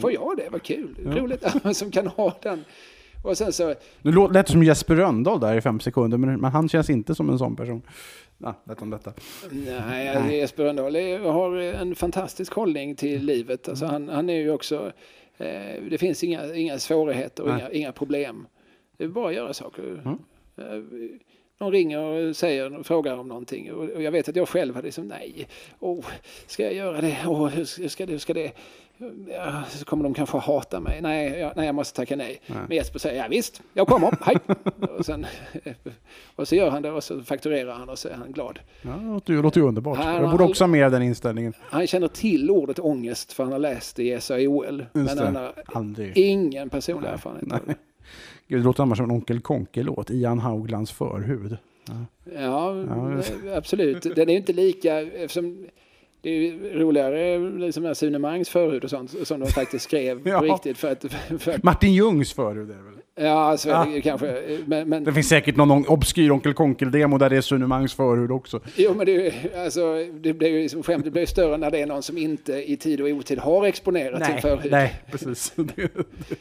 får 0.00 0.12
jag 0.12 0.36
det? 0.36 0.48
Vad 0.50 0.62
kul. 0.62 0.96
Roligt. 1.04 1.44
som 1.76 1.90
kan 1.90 2.06
ha 2.06 2.36
den. 2.42 2.64
Och 3.22 3.38
sen 3.38 3.52
så, 3.52 3.74
Nu 4.02 4.10
lå- 4.12 4.32
lät 4.32 4.46
det 4.46 4.52
som 4.52 4.62
Jesper 4.62 4.94
Rönndahl 4.96 5.40
där 5.40 5.56
i 5.56 5.60
fem 5.60 5.80
sekunder, 5.80 6.18
men, 6.18 6.40
men 6.40 6.50
han 6.52 6.68
känns 6.68 6.90
inte 6.90 7.14
som 7.14 7.30
en 7.30 7.38
sån 7.38 7.56
person. 7.56 7.82
Ja, 8.38 8.54
om 8.78 8.90
detta. 8.90 9.12
nej, 9.50 10.08
alltså, 10.08 10.32
Jesper 10.32 10.64
Rönndahl 10.64 10.96
har 11.32 11.56
en 11.56 11.94
fantastisk 11.94 12.52
hållning 12.52 12.96
till 12.96 13.24
livet. 13.24 13.68
Alltså, 13.68 13.86
han, 13.86 14.08
han 14.08 14.30
är 14.30 14.34
ju 14.36 14.50
också, 14.50 14.92
eh, 15.38 15.82
det 15.90 15.98
finns 15.98 16.24
inga, 16.24 16.54
inga 16.54 16.78
svårigheter 16.78 17.42
och 17.42 17.48
Nej. 17.48 17.58
inga, 17.60 17.70
inga 17.70 17.92
problem. 17.92 18.46
Det 18.96 19.04
är 19.04 19.08
bara 19.08 19.28
att 19.28 19.34
göra 19.34 19.54
saker. 19.54 19.82
Mm. 20.04 20.18
Eh, 20.56 20.84
Någon 21.60 21.72
ringer 21.72 21.98
och 21.98 22.36
säger 22.36 22.78
och 22.78 22.86
frågar 22.86 23.16
om 23.18 23.28
någonting 23.28 23.72
och 23.72 24.02
jag 24.02 24.12
vet 24.12 24.28
att 24.28 24.36
jag 24.36 24.48
själv 24.48 24.74
hade 24.74 24.84
liksom 24.86 25.08
nej, 25.08 25.48
oh, 25.80 26.04
ska 26.46 26.62
jag 26.62 26.74
göra 26.74 27.00
det? 27.00 27.18
Oh, 27.26 27.46
hur 27.48 27.88
ska 27.88 28.06
det? 28.06 28.12
Hur 28.12 28.18
ska 28.18 28.34
det? 28.34 28.52
Ja, 29.28 29.62
så 29.68 29.84
kommer 29.84 30.04
de 30.04 30.14
kanske 30.14 30.38
hata 30.38 30.80
mig. 30.80 31.00
Nej, 31.02 31.38
jag, 31.38 31.52
nej, 31.56 31.66
jag 31.66 31.74
måste 31.74 31.96
tacka 31.96 32.16
nej. 32.16 32.40
Men 32.46 32.76
Jesper 32.76 32.98
säger 32.98 33.22
ja 33.22 33.28
visst, 33.30 33.62
jag 33.72 33.86
kommer, 33.88 34.16
hej. 34.20 34.36
och, 34.98 35.06
sen, 35.06 35.26
och 36.36 36.48
så 36.48 36.54
gör 36.54 36.70
han 36.70 36.82
det 36.82 36.90
och 36.90 37.04
så 37.04 37.22
fakturerar 37.22 37.72
han 37.74 37.88
och 37.88 37.98
så 37.98 38.08
är 38.08 38.14
han 38.14 38.32
glad. 38.32 38.58
Ja, 38.82 39.20
det 39.26 39.32
låter 39.32 39.60
ju, 39.60 39.66
underbart. 39.66 39.98
Han 39.98 40.14
Jag 40.14 40.30
borde 40.30 40.44
också 40.44 40.64
ha 40.64 40.84
av 40.84 40.90
den 40.90 41.02
inställningen. 41.02 41.52
Han 41.60 41.86
känner 41.86 42.08
till 42.08 42.50
ordet 42.50 42.78
ångest 42.78 43.32
för 43.32 43.42
han 43.44 43.52
har 43.52 43.58
läst 43.58 43.96
det 43.96 44.02
i 44.02 44.20
SAOL. 44.20 44.86
Men 44.92 45.18
han 45.18 45.36
har 45.36 45.52
Aldrig. 45.66 46.18
ingen 46.18 46.70
personlig 46.70 47.08
erfarenhet 47.08 47.52
av 47.52 47.60
det. 47.66 47.74
Gud, 48.48 48.60
det 48.60 48.64
låter 48.64 48.82
annars 48.82 48.98
som 48.98 49.04
en 49.04 49.10
Onkel 49.10 49.40
Konke-låt. 49.40 50.10
Ian 50.10 50.38
Hauglands 50.38 50.92
förhud. 50.92 51.56
Ja, 51.86 52.06
Ja, 52.34 52.80
eh, 52.80 53.56
absolut. 53.56 54.02
Den 54.02 54.30
är 54.30 54.36
inte 54.36 54.52
lika, 54.52 55.00
eftersom 55.00 55.66
det 56.22 56.30
är 56.30 56.78
roligare 56.78 57.38
liksom 57.58 57.94
Sune 57.94 58.18
Mangs 58.18 58.48
förhud 58.48 58.84
och 58.84 58.90
sånt 58.90 59.26
som 59.28 59.40
de 59.40 59.46
faktiskt 59.46 59.84
skrev 59.84 60.20
Ja. 60.28 60.38
på 60.38 60.44
riktigt. 60.44 60.78
För 60.78 60.92
att, 60.92 61.04
för 61.38 61.52
att, 61.52 61.62
Martin 61.62 61.92
Ljungs 61.92 62.32
förhud 62.32 62.70
är 62.70 62.74
det 62.74 62.82
väl? 62.82 63.01
Ja, 63.22 63.56
så 63.56 63.70
är 63.70 63.86
det 63.86 63.96
Ja. 63.96 64.00
kanske. 64.02 64.42
Men, 64.66 64.88
men, 64.88 65.04
Det 65.04 65.12
finns 65.12 65.28
säkert 65.28 65.56
någon 65.56 65.86
obskyr 65.86 66.30
Onkel 66.30 66.54
Konkel-demo 66.54 67.18
där 67.18 67.30
det 67.30 67.36
är 67.36 67.40
Sune 67.40 67.66
Mangs 67.66 67.94
förhud 67.94 68.30
också. 68.30 68.60
jo, 68.76 68.94
men 68.94 69.06
det, 69.06 69.32
alltså, 69.56 70.04
det 70.20 70.32
blir 70.32 70.48
ju 70.48 70.62
liksom, 70.62 70.82
skämt, 70.82 71.04
det 71.04 71.10
blir 71.10 71.26
större 71.26 71.56
när 71.56 71.70
det 71.70 71.80
är 71.80 71.86
någon 71.86 72.02
som 72.02 72.18
inte 72.18 72.70
i 72.70 72.76
tid 72.76 73.00
och 73.00 73.08
otid 73.08 73.38
har 73.38 73.66
exponerat 73.66 74.26
sin 74.26 74.38
förhud. 74.40 74.70
nej, 74.72 74.94
precis. 75.10 75.52
Det 75.56 75.82
är 75.82 75.88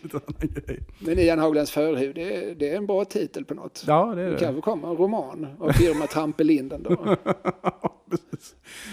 en 0.03 0.11
annan 0.11 0.53
grej. 0.65 0.79
Men 0.99 1.19
Ian 1.19 1.39
Hauglands 1.39 1.71
förhud, 1.71 2.15
det 2.15 2.35
är, 2.35 2.55
det 2.55 2.69
är 2.69 2.77
en 2.77 2.85
bra 2.85 3.05
titel 3.05 3.45
på 3.45 3.53
något. 3.53 3.83
Ja, 3.87 4.13
det 4.15 4.21
är 4.21 4.25
Det 4.25 4.31
det. 4.31 4.37
kanske 4.39 4.61
kommer 4.61 4.87
en 4.89 4.95
roman 4.97 5.47
av 5.59 5.71
firma 5.71 6.07
Trampelinden 6.07 6.83
då. 6.83 7.15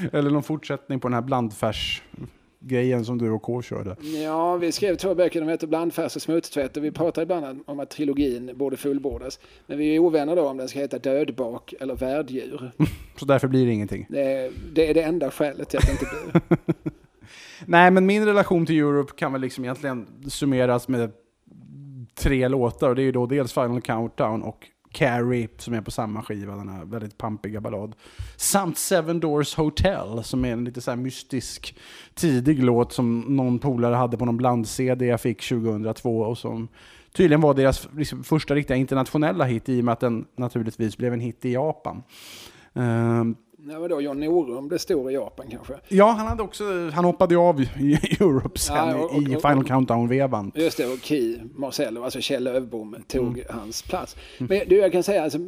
Eller 0.12 0.30
någon 0.30 0.42
fortsättning 0.42 1.00
på 1.00 1.08
den 1.08 1.14
här 1.14 1.22
blandfärs-grejen 2.60 3.04
som 3.04 3.18
du 3.18 3.30
och 3.30 3.42
K 3.42 3.62
körde. 3.62 3.96
Ja, 4.22 4.56
vi 4.56 4.72
skrev 4.72 4.96
två 4.96 5.14
böcker, 5.14 5.40
de 5.40 5.48
heter 5.48 5.66
Blandfärs 5.66 6.16
och 6.16 6.22
smutstvätt 6.22 6.76
och 6.76 6.84
vi 6.84 6.90
pratar 6.90 7.22
ibland 7.22 7.62
om 7.66 7.80
att 7.80 7.90
trilogin 7.90 8.50
borde 8.54 8.76
fullbordas. 8.76 9.40
Men 9.66 9.78
vi 9.78 9.94
är 9.94 9.98
ovänner 9.98 10.36
då 10.36 10.48
om 10.48 10.56
den 10.56 10.68
ska 10.68 10.78
heta 10.78 10.98
Dödbak 10.98 11.74
eller 11.80 11.94
Värddjur. 11.94 12.70
Så 13.16 13.24
därför 13.24 13.48
blir 13.48 13.66
det 13.66 13.72
ingenting. 13.72 14.06
Det 14.10 14.22
är, 14.22 14.50
det 14.72 14.90
är 14.90 14.94
det 14.94 15.02
enda 15.02 15.30
skälet 15.30 15.68
till 15.68 15.78
att 15.78 15.86
det 15.86 15.92
inte 15.92 16.06
blir. 16.06 16.58
Nej, 17.66 17.90
men 17.90 18.06
min 18.06 18.26
relation 18.26 18.66
till 18.66 18.78
Europe 18.78 19.12
kan 19.16 19.32
väl 19.32 19.40
liksom 19.40 19.64
egentligen 19.64 20.06
summeras 20.28 20.88
med 20.88 21.12
tre 22.14 22.48
låtar. 22.48 22.88
Och 22.88 22.96
det 22.96 23.02
är 23.02 23.04
ju 23.04 23.12
då 23.12 23.26
dels 23.26 23.52
Final 23.52 23.80
Countdown 23.80 24.42
och 24.42 24.66
Carrie 24.98 25.48
som 25.58 25.74
är 25.74 25.80
på 25.80 25.90
samma 25.90 26.22
skiva, 26.22 26.56
den 26.56 26.68
här 26.68 26.84
väldigt 26.84 27.18
pampiga 27.18 27.60
ballad. 27.60 27.94
Samt 28.36 28.78
Seven 28.78 29.20
Doors 29.20 29.54
Hotel 29.54 30.24
som 30.24 30.44
är 30.44 30.52
en 30.52 30.64
lite 30.64 30.80
så 30.80 30.90
här 30.90 30.98
mystisk 30.98 31.76
tidig 32.14 32.62
låt 32.62 32.92
som 32.92 33.20
någon 33.20 33.58
polare 33.58 33.94
hade 33.94 34.16
på 34.16 34.24
någon 34.24 34.36
bland-CD 34.36 35.06
jag 35.06 35.20
fick 35.20 35.48
2002 35.48 36.20
och 36.20 36.38
som 36.38 36.68
tydligen 37.12 37.40
var 37.40 37.54
deras 37.54 37.88
liksom, 37.96 38.24
första 38.24 38.54
riktiga 38.54 38.76
internationella 38.76 39.44
hit 39.44 39.68
i 39.68 39.80
och 39.80 39.84
med 39.84 39.92
att 39.92 40.00
den 40.00 40.26
naturligtvis 40.36 40.96
blev 40.96 41.12
en 41.12 41.20
hit 41.20 41.44
i 41.44 41.52
Japan. 41.52 42.02
Uh, 42.76 43.24
Ja, 43.66 43.78
vadå, 43.78 44.00
John 44.00 44.20
Norum 44.20 44.68
blev 44.68 44.78
stor 44.78 45.10
i 45.10 45.14
Japan 45.14 45.46
kanske? 45.50 45.74
Ja, 45.88 46.10
han, 46.10 46.26
hade 46.26 46.42
också, 46.42 46.64
han 46.94 47.04
hoppade 47.04 47.34
ju 47.34 47.40
av 47.40 47.60
i 47.60 47.66
Europe 48.20 48.58
sen 48.58 48.76
Ja, 48.76 48.94
och- 48.96 49.22
i 49.22 49.36
och- 49.36 49.42
Final 49.42 49.64
Countdown-vevan. 49.64 50.52
Just 50.54 50.76
det, 50.76 50.86
och 50.86 50.98
Key 50.98 51.38
Marcello, 51.54 52.02
alltså 52.02 52.20
Kjell 52.20 52.44
Löfbom, 52.44 52.96
tog 53.08 53.26
Mm. 53.38 53.44
hans 53.50 53.82
plats. 53.82 54.16
Men 54.38 54.60
du, 54.68 54.76
jag 54.76 54.92
kan 54.92 55.02
säga, 55.02 55.22
alltså, 55.22 55.38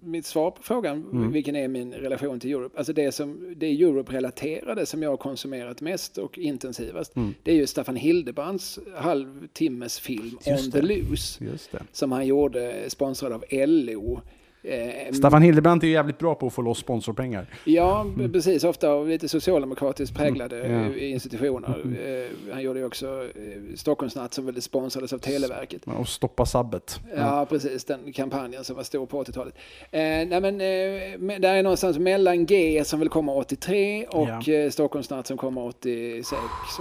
mitt 0.00 0.26
svar 0.26 0.50
på 0.50 0.62
frågan, 0.62 1.04
Mm. 1.12 1.32
vilken 1.32 1.56
är 1.56 1.68
min 1.68 1.92
relation 1.94 2.40
till 2.40 2.50
Europe? 2.50 2.78
Alltså 2.78 2.92
det, 2.92 3.12
som, 3.12 3.54
det 3.56 3.66
Europe-relaterade 3.82 4.86
som 4.86 5.02
jag 5.02 5.10
har 5.10 5.16
konsumerat 5.16 5.80
mest 5.80 6.18
och 6.18 6.38
intensivast, 6.38 7.16
Mm. 7.16 7.34
det 7.42 7.50
är 7.52 7.56
ju 7.56 7.66
Staffan 7.66 7.96
Hildebrands 7.96 8.78
halvtimmes 8.96 9.98
film 10.00 10.38
Just 10.46 10.48
On 10.64 10.70
det. 10.70 10.80
the 10.80 10.86
Loose, 10.86 11.44
som 11.92 12.12
han 12.12 12.26
gjorde 12.26 12.84
sponsrad 12.88 13.32
av 13.32 13.44
LO. 13.50 14.20
Eh, 14.62 15.12
Staffan 15.12 15.42
Hildebrandt 15.42 15.84
är 15.84 15.88
ju 15.88 15.92
jävligt 15.94 16.18
bra 16.18 16.34
på 16.34 16.46
att 16.46 16.52
få 16.52 16.62
loss 16.62 16.78
sponsorpengar. 16.78 17.46
Ja, 17.64 18.06
precis. 18.32 18.64
Ofta 18.64 18.88
av 18.90 19.08
lite 19.08 19.28
socialdemokratiskt 19.28 20.16
präglade 20.16 20.60
Mm, 20.62 20.98
institutioner. 20.98 21.68
Eh, 22.48 22.52
Han 22.54 22.62
gjorde 22.62 22.78
ju 22.78 22.86
också 22.86 23.06
eh, 23.06 23.76
Stockholmsnatt 23.76 24.34
som 24.34 24.46
väl 24.46 24.62
sponsrades 24.62 25.12
av 25.12 25.18
Televerket. 25.18 25.82
Och 25.98 26.08
stoppa 26.08 26.46
sabbet. 26.46 27.00
Ja, 27.16 27.46
precis. 27.48 27.84
Den 27.84 28.12
kampanjen 28.12 28.64
som 28.64 28.76
var 28.76 28.82
stor 28.82 29.06
på 29.06 29.24
80-talet. 29.24 29.54
Eh, 29.90 30.00
nej, 30.00 30.40
men, 30.40 30.54
eh, 30.54 31.38
där 31.40 31.54
är 31.54 31.62
någonstans 31.62 31.98
mellan 31.98 32.46
G 32.46 32.82
som 32.84 32.98
väl 32.98 33.08
kommer 33.08 33.36
83 33.36 34.06
och 34.06 34.28
Ja. 34.48 34.70
Stockholmsnatt 34.70 35.26
som 35.26 35.36
kommer 35.36 35.64
86, 35.66 36.32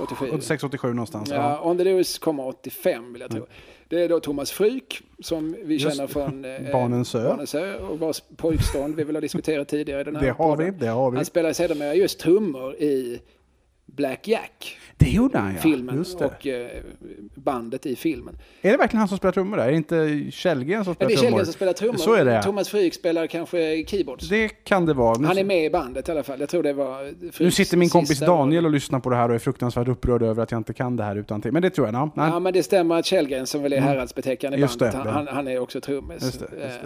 87. 0.03 0.25
86-87 0.31 0.87
någonstans. 0.93 1.29
Ja, 1.29 1.35
Ja. 1.35 1.69
On 1.69 1.77
the 1.77 1.83
Loose 1.83 2.19
kommer 2.19 2.47
85 2.47 3.13
vill 3.13 3.21
jag 3.21 3.31
tro. 3.31 3.45
Det 3.89 4.01
är 4.03 4.09
då 4.09 4.19
Thomas 4.19 4.51
Fryk 4.51 5.01
som 5.19 5.55
vi 5.63 5.75
Just 5.75 5.95
känner 5.95 6.07
från 6.07 6.45
eh, 6.65 6.71
Barnens 6.71 7.15
ö. 7.15 7.29
Barnens 7.29 7.55
ö 7.55 7.75
och 7.79 7.99
vars 7.99 8.21
pojkstånd 8.37 8.95
vi 8.95 9.03
väl 9.03 9.15
har 9.15 9.21
diskuterat 9.21 9.67
tidigare 9.67 10.01
i 10.01 10.03
den 10.03 10.15
här 10.15 10.23
Det 10.23 10.31
har 10.31 10.57
vi, 10.57 10.65
podden. 10.65 10.79
det 10.79 10.87
har 10.87 11.11
vi. 11.11 11.17
Han 11.17 11.25
spelar 11.25 11.53
sedermera 11.53 11.95
just 11.95 12.19
trummor 12.19 12.75
i 12.75 13.21
Black 13.97 14.27
Jack, 14.27 14.77
Det 14.97 15.09
gjorde 15.09 15.37
han 15.37 15.53
ja. 15.55 15.61
filmen 15.61 16.05
det. 16.19 16.25
och 16.25 16.47
eh, 16.47 16.67
bandet 17.35 17.85
i 17.85 17.95
filmen. 17.95 18.37
Är 18.61 18.71
det 18.71 18.77
verkligen 18.77 18.99
han 18.99 19.07
som 19.07 19.17
spelar 19.17 19.31
trummor 19.31 19.57
där? 19.57 19.63
Är 19.67 19.71
det 19.71 19.77
inte 19.77 20.31
Källgren 20.31 20.83
som 20.85 20.91
Ja, 20.91 20.95
spelar 20.95 21.09
det 21.09 21.13
är 21.13 21.17
trummor? 21.17 21.29
Källgren 21.29 21.45
som 21.45 21.53
spelar 21.53 21.73
trummor. 21.73 21.97
Så 21.97 22.13
är 22.13 22.25
det. 22.25 22.43
Thomas 22.43 22.69
Fryk 22.69 22.93
spelar 22.93 23.27
kanske 23.27 23.85
keyboards. 23.87 24.29
Det 24.29 24.49
kan 24.49 24.85
det 24.85 24.93
vara. 24.93 25.17
Nu, 25.17 25.27
Han 25.27 25.37
är 25.37 25.43
med 25.43 25.65
i 25.65 25.69
bandet 25.69 26.09
i 26.09 26.11
alla 26.11 26.23
fall. 26.23 26.39
Jag 26.39 26.49
tror 26.49 26.63
det 26.63 26.73
var 26.73 27.13
nu 27.21 27.31
Fryks 27.31 27.55
sitter 27.55 27.77
min 27.77 27.89
kompis 27.89 28.19
Daniel 28.19 28.65
och 28.65 28.71
lyssnar 28.71 28.99
på 28.99 29.09
det 29.09 29.15
här 29.15 29.29
och 29.29 29.35
är 29.35 29.39
fruktansvärt 29.39 29.87
upprörd 29.87 30.23
över 30.23 30.43
att 30.43 30.51
jag 30.51 30.59
inte 30.59 30.73
kan 30.73 30.95
det 30.95 31.03
här 31.03 31.15
utan 31.15 31.41
till. 31.41 31.51
Men 31.51 31.61
det 31.61 31.69
tror 31.69 31.87
jag. 31.87 31.95
Ja. 31.95 32.11
Nej. 32.15 32.29
Ja, 32.29 32.39
men 32.39 32.53
det 32.53 32.63
stämmer 32.63 32.95
att 32.99 33.05
Källgren 33.05 33.47
som 33.47 33.63
väl 33.63 33.73
är 33.73 33.79
häradsbetecknande 33.79 34.57
i 34.57 34.61
Just 34.61 34.79
bandet, 34.79 35.03
det, 35.03 35.09
han, 35.09 35.25
det. 35.25 35.31
han, 35.31 35.47
är 35.47 35.59
också 35.59 35.81
trummis. 35.81 36.23
Just 36.23 36.39
det, 36.39 36.45
just 36.63 36.79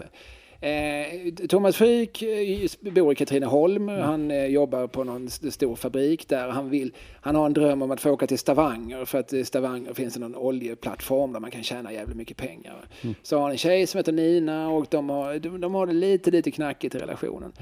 Eh, 0.64 1.34
Thomas 1.50 1.76
Fryk 1.76 2.22
eh, 2.22 2.70
bor 2.94 3.12
i 3.12 3.16
Katrineholm. 3.16 3.90
Mm. 3.90 4.02
Han 4.02 4.32
eh, 4.32 4.46
jobbar 4.46 4.88
på 4.88 5.04
någon 5.04 5.28
st- 5.28 5.52
stor 5.52 5.76
fabrik 5.76 6.28
där. 6.28 6.50
Han, 6.50 6.70
vill, 6.70 6.94
han 7.22 7.36
har 7.36 7.46
en 7.46 7.54
dröm 7.54 7.82
om 7.82 7.92
att 7.92 8.02
få 8.02 8.12
åka 8.12 8.28
till 8.28 8.40
Stavanger 8.40 9.06
för 9.06 9.20
att 9.20 9.34
i 9.34 9.46
Stavanger 9.46 9.94
finns 9.94 10.18
någon 10.18 10.36
oljeplattform 10.36 11.34
där 11.34 11.40
man 11.40 11.52
kan 11.52 11.64
tjäna 11.64 11.94
jävligt 11.94 12.18
mycket 12.18 12.38
pengar. 12.38 12.86
Mm. 13.02 13.16
Så 13.22 13.36
har 13.36 13.42
han 13.42 13.52
en 13.52 13.58
tjej 13.58 13.88
som 13.88 13.98
heter 13.98 14.12
Nina 14.12 14.70
och 14.70 14.86
de 14.90 15.10
har, 15.10 15.40
de, 15.40 15.62
de 15.62 15.76
har 15.76 15.86
det 15.88 15.94
lite, 15.94 16.32
lite 16.32 16.52
knackigt 16.52 16.96
i 16.96 16.98
relationen. 16.98 17.54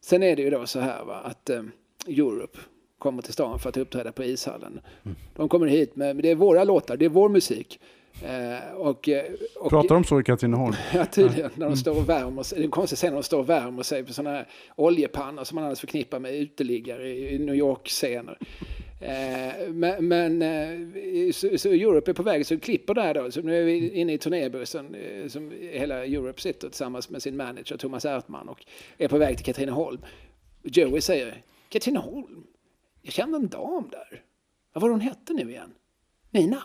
Sen 0.00 0.22
är 0.22 0.36
det 0.36 0.42
ju 0.42 0.50
då 0.50 0.66
så 0.66 0.80
här 0.80 1.04
va, 1.04 1.20
att 1.24 1.50
eh, 1.50 1.62
Europe 2.06 2.58
kommer 2.98 3.22
till 3.22 3.32
stan 3.32 3.58
för 3.58 3.68
att 3.68 3.76
uppträda 3.76 4.12
på 4.12 4.24
ishallen. 4.24 4.80
Mm. 5.04 5.16
De 5.36 5.48
kommer 5.48 5.66
hit 5.66 5.96
med, 5.96 6.16
det 6.16 6.30
är 6.30 6.34
våra 6.34 6.64
låtar, 6.64 6.96
det 6.96 7.04
är 7.04 7.08
vår 7.08 7.28
musik. 7.28 7.80
Eh, 8.24 8.74
och, 8.74 9.08
eh, 9.08 9.24
och, 9.56 9.70
Pratar 9.70 9.94
de 9.94 10.04
så 10.04 10.20
i 10.20 10.24
Katrineholm? 10.24 10.74
Ja, 10.94 11.06
tydligen. 11.06 11.50
När 11.54 11.66
de 11.66 11.76
står 11.76 11.96
och 11.96 12.08
värmer 12.08 12.42
sig. 12.42 12.58
Det 12.58 12.64
är 12.64 12.68
konstigt 12.68 12.96
att 12.96 13.00
se 13.00 13.08
när 13.08 13.14
de 13.14 13.22
står 13.22 13.38
och 13.38 13.48
värmer 13.48 13.82
sig 13.82 14.04
på 14.04 14.12
sådana 14.12 14.36
här 14.36 14.48
oljepannor 14.76 15.44
som 15.44 15.54
man 15.54 15.64
annars 15.64 15.80
förknippar 15.80 16.18
med 16.18 16.34
uteliggare 16.34 17.08
i 17.08 17.38
New 17.38 17.54
York-scener. 17.54 18.38
Eh, 19.00 19.68
men 19.68 20.08
men 20.08 20.42
så, 21.32 21.58
så 21.58 21.68
Europe 21.68 22.10
är 22.10 22.14
på 22.14 22.22
väg, 22.22 22.46
så 22.46 22.60
klipper 22.60 22.94
där 22.94 23.14
då. 23.14 23.30
Så 23.30 23.42
nu 23.42 23.60
är 23.60 23.64
vi 23.64 23.90
inne 23.90 24.12
i 24.12 24.18
turnébussen 24.18 24.96
som 25.28 25.52
hela 25.72 26.04
Europe 26.04 26.40
sitter 26.40 26.68
tillsammans 26.68 27.10
med 27.10 27.22
sin 27.22 27.36
manager 27.36 27.76
Thomas 27.76 28.04
Ertman 28.04 28.48
och 28.48 28.64
är 28.98 29.08
på 29.08 29.18
väg 29.18 29.36
till 29.36 29.46
Katrineholm. 29.46 30.00
Joey 30.62 31.00
säger 31.00 31.42
Katrineholm? 31.68 32.44
Jag 33.02 33.12
kände 33.12 33.36
en 33.36 33.48
dam 33.48 33.88
där. 33.90 34.22
Vad 34.72 34.82
var 34.82 34.90
hon 34.90 35.00
hette 35.00 35.32
nu 35.32 35.50
igen? 35.50 35.74
Nina. 36.30 36.62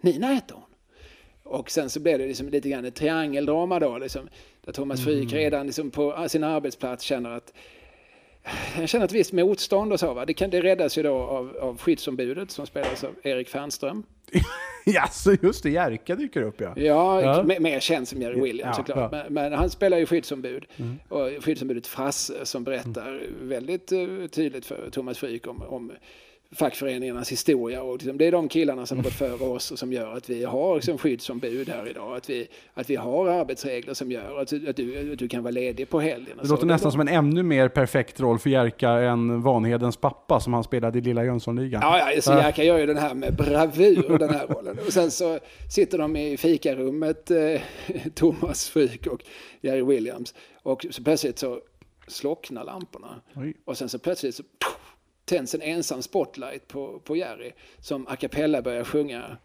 Nina 0.00 0.26
hette 0.26 0.54
hon. 0.54 0.67
Och 1.48 1.70
sen 1.70 1.90
så 1.90 2.00
blev 2.00 2.18
det 2.18 2.26
liksom 2.26 2.48
lite 2.48 2.68
grann 2.68 2.84
ett 2.84 2.94
triangeldrama 2.94 3.78
då, 3.78 3.98
liksom, 3.98 4.28
där 4.64 4.72
Thomas 4.72 5.04
Fryk 5.04 5.32
redan 5.32 5.66
liksom 5.66 5.90
på 5.90 6.26
sin 6.28 6.44
arbetsplats 6.44 7.04
känner 7.04 7.30
att 7.30 7.52
jag 8.78 8.88
känner 8.88 9.04
ett 9.04 9.12
visst 9.12 9.32
motstånd 9.32 9.92
och 9.92 10.00
så. 10.00 10.14
Va? 10.14 10.24
Det, 10.24 10.34
kan, 10.34 10.50
det 10.50 10.60
räddas 10.62 10.98
ju 10.98 11.02
då 11.02 11.14
av, 11.14 11.56
av 11.60 11.78
skyddsombudet 11.78 12.50
som 12.50 12.66
spelas 12.66 13.04
av 13.04 13.14
Erik 13.22 13.48
Fernström. 13.48 14.02
ja, 14.84 15.06
så 15.12 15.36
just 15.42 15.62
det. 15.62 15.70
Jerka 15.70 16.14
dyker 16.14 16.42
upp 16.42 16.60
ja. 16.60 16.72
Ja, 16.76 17.22
Ja. 17.22 17.60
Mer, 17.60 17.80
känd 17.80 18.08
som 18.08 18.22
Jerry 18.22 18.40
Williams 18.40 18.78
Ja, 18.78 18.84
såklart. 18.84 19.12
ja. 19.12 19.24
Men, 19.24 19.34
men 19.34 19.52
han 19.52 19.70
spelar 19.70 19.98
ju 19.98 20.06
skyddsombud. 20.06 20.64
Och 21.08 21.44
skyddsombudet 21.44 21.86
Frasse 21.86 22.46
som 22.46 22.64
berättar 22.64 23.22
väldigt 23.40 23.92
eh, 23.92 24.06
tydligt 24.30 24.66
för 24.66 24.90
Thomas 24.90 25.18
Fryk 25.18 25.46
om, 25.46 25.62
om 25.62 25.92
fackföreningarnas 26.54 27.32
historia. 27.32 27.82
Och 27.82 27.94
liksom, 27.94 28.18
det 28.18 28.26
är 28.26 28.32
de 28.32 28.48
killarna 28.48 28.86
som 28.86 28.98
har 28.98 29.04
gått 29.04 29.12
före 29.12 29.44
oss 29.44 29.70
och 29.70 29.78
som 29.78 29.92
gör 29.92 30.16
att 30.16 30.30
vi 30.30 30.44
har 30.44 30.74
liksom, 30.74 30.98
skyddsombud 30.98 31.68
här 31.68 31.88
idag. 31.88 32.16
Att 32.16 32.30
vi, 32.30 32.48
att 32.74 32.90
vi 32.90 32.96
har 32.96 33.28
arbetsregler 33.28 33.94
som 33.94 34.12
gör 34.12 34.40
att, 34.40 34.52
att, 34.68 34.76
du, 34.76 35.12
att 35.12 35.18
du 35.18 35.28
kan 35.28 35.42
vara 35.42 35.50
ledig 35.50 35.88
på 35.88 36.00
helgen. 36.00 36.38
Det 36.42 36.48
låter 36.48 36.66
nästan 36.66 36.92
som 36.92 37.00
en 37.00 37.08
ännu 37.08 37.42
mer 37.42 37.68
perfekt 37.68 38.20
roll 38.20 38.38
för 38.38 38.50
Jerka 38.50 38.90
än 38.90 39.42
Vanhedens 39.42 39.96
pappa 39.96 40.40
som 40.40 40.54
han 40.54 40.64
spelade 40.64 40.98
i 40.98 41.00
Lilla 41.00 41.24
Jönssonligan. 41.24 41.80
Ja, 41.82 42.12
ja 42.12 42.20
så 42.22 42.32
Jerka 42.32 42.64
gör 42.64 42.78
ju 42.78 42.86
den 42.86 42.98
här 42.98 43.14
med 43.14 43.36
bravur, 43.36 44.18
den 44.18 44.30
här 44.30 44.46
rollen. 44.46 44.78
Och 44.86 44.92
sen 44.92 45.10
så 45.10 45.38
sitter 45.70 45.98
de 45.98 46.16
i 46.16 46.36
fikarummet, 46.36 47.30
eh, 47.30 47.60
Thomas 48.14 48.68
Fryk 48.68 49.06
och 49.06 49.20
Jerry 49.60 49.82
Williams. 49.82 50.34
Och 50.62 50.86
så 50.90 51.02
plötsligt 51.02 51.38
så 51.38 51.60
slocknar 52.06 52.64
lamporna. 52.64 53.20
Oj. 53.36 53.54
Och 53.64 53.78
sen 53.78 53.88
så 53.88 53.98
plötsligt 53.98 54.34
så 54.34 54.42
tänds 55.28 55.54
en 55.54 55.62
ensam 55.62 56.02
spotlight 56.02 56.68
på, 56.68 57.00
på 57.04 57.16
Jerry 57.16 57.52
som 57.80 58.06
a 58.06 58.16
cappella 58.16 58.62
börjar 58.62 58.84
sjunga. 58.84 59.36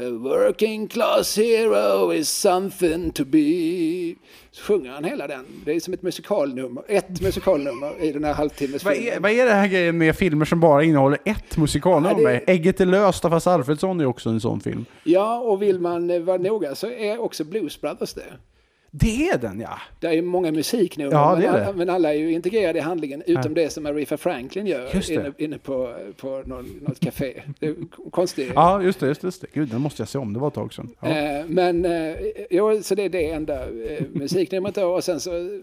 A 0.00 0.10
working 0.10 0.88
class 0.88 1.36
hero 1.38 2.12
is 2.12 2.28
something 2.28 3.10
to 3.10 3.24
be. 3.24 4.14
Så 4.50 4.62
sjunger 4.62 4.90
han 4.90 5.04
hela 5.04 5.26
den. 5.26 5.44
Det 5.64 5.72
är 5.72 5.80
som 5.80 5.94
ett 5.94 6.02
musikalnummer, 6.02 6.82
ett 6.88 7.20
musikalnummer 7.20 8.02
i 8.02 8.12
den 8.12 8.24
här 8.24 8.32
halvtimmes 8.34 8.84
Vad 8.84 8.94
är, 8.94 9.20
vad 9.20 9.30
är 9.30 9.44
det 9.46 9.52
här 9.52 9.68
grejen 9.68 9.98
med 9.98 10.16
filmer 10.16 10.44
som 10.44 10.60
bara 10.60 10.84
innehåller 10.84 11.18
ett 11.24 11.56
musikalnummer? 11.56 12.30
Ja, 12.30 12.40
det- 12.46 12.52
Ägget 12.52 12.80
är 12.80 12.86
löst 12.86 13.24
av 13.24 13.30
Hasse 13.30 13.50
Alfredson 13.50 14.00
är 14.00 14.06
också 14.06 14.28
en 14.30 14.40
sån 14.40 14.60
film. 14.60 14.84
Ja, 15.04 15.38
och 15.38 15.62
vill 15.62 15.80
man 15.80 16.24
vara 16.24 16.38
noga 16.38 16.74
så 16.74 16.90
är 16.90 17.20
också 17.20 17.44
Blues 17.44 17.80
Brothers 17.80 18.14
det. 18.14 18.32
Det 18.94 19.28
är 19.28 19.38
den 19.38 19.60
ja! 19.60 19.78
Det 20.00 20.06
är 20.06 20.12
ju 20.12 20.22
många 20.22 20.52
musiknummer, 20.52 21.12
Ja, 21.12 21.36
men, 21.38 21.48
alla, 21.48 21.72
men 21.72 21.90
alla 21.90 22.14
är 22.14 22.18
ju 22.18 22.32
integrerade 22.32 22.78
i 22.78 22.82
handlingen, 22.82 23.22
utom 23.26 23.54
det 23.54 23.70
som 23.70 23.86
Aretha 23.86 24.16
Franklin 24.16 24.66
gör 24.66 25.10
inne, 25.12 25.32
inne 25.38 25.58
på, 25.58 25.94
på 26.16 26.42
någon, 26.46 26.66
något 26.82 27.00
café. 27.00 27.42
Det 27.58 27.66
är 27.66 27.74
konstigt. 28.10 28.52
Ja, 28.54 28.82
just 28.82 29.00
det, 29.00 29.06
just 29.06 29.20
det, 29.20 29.26
just 29.26 29.40
det. 29.40 29.46
Gud, 29.52 29.68
den 29.68 29.80
måste 29.80 30.02
jag 30.02 30.08
se 30.08 30.18
om. 30.18 30.32
Det 30.32 30.38
var 30.40 30.48
ett 30.48 30.54
tag 30.54 30.72
sedan. 30.74 30.94
Ja. 31.00 31.08
Eh, 31.08 31.46
men, 31.46 31.84
eh, 31.84 32.16
jo, 32.50 32.82
så 32.82 32.94
det 32.94 33.02
är 33.02 33.08
det 33.08 33.30
enda 33.30 33.62
eh, 33.62 34.02
musiknumret 34.12 34.74
då. 34.74 34.86
Och 34.86 35.04
sen 35.04 35.20
så, 35.20 35.60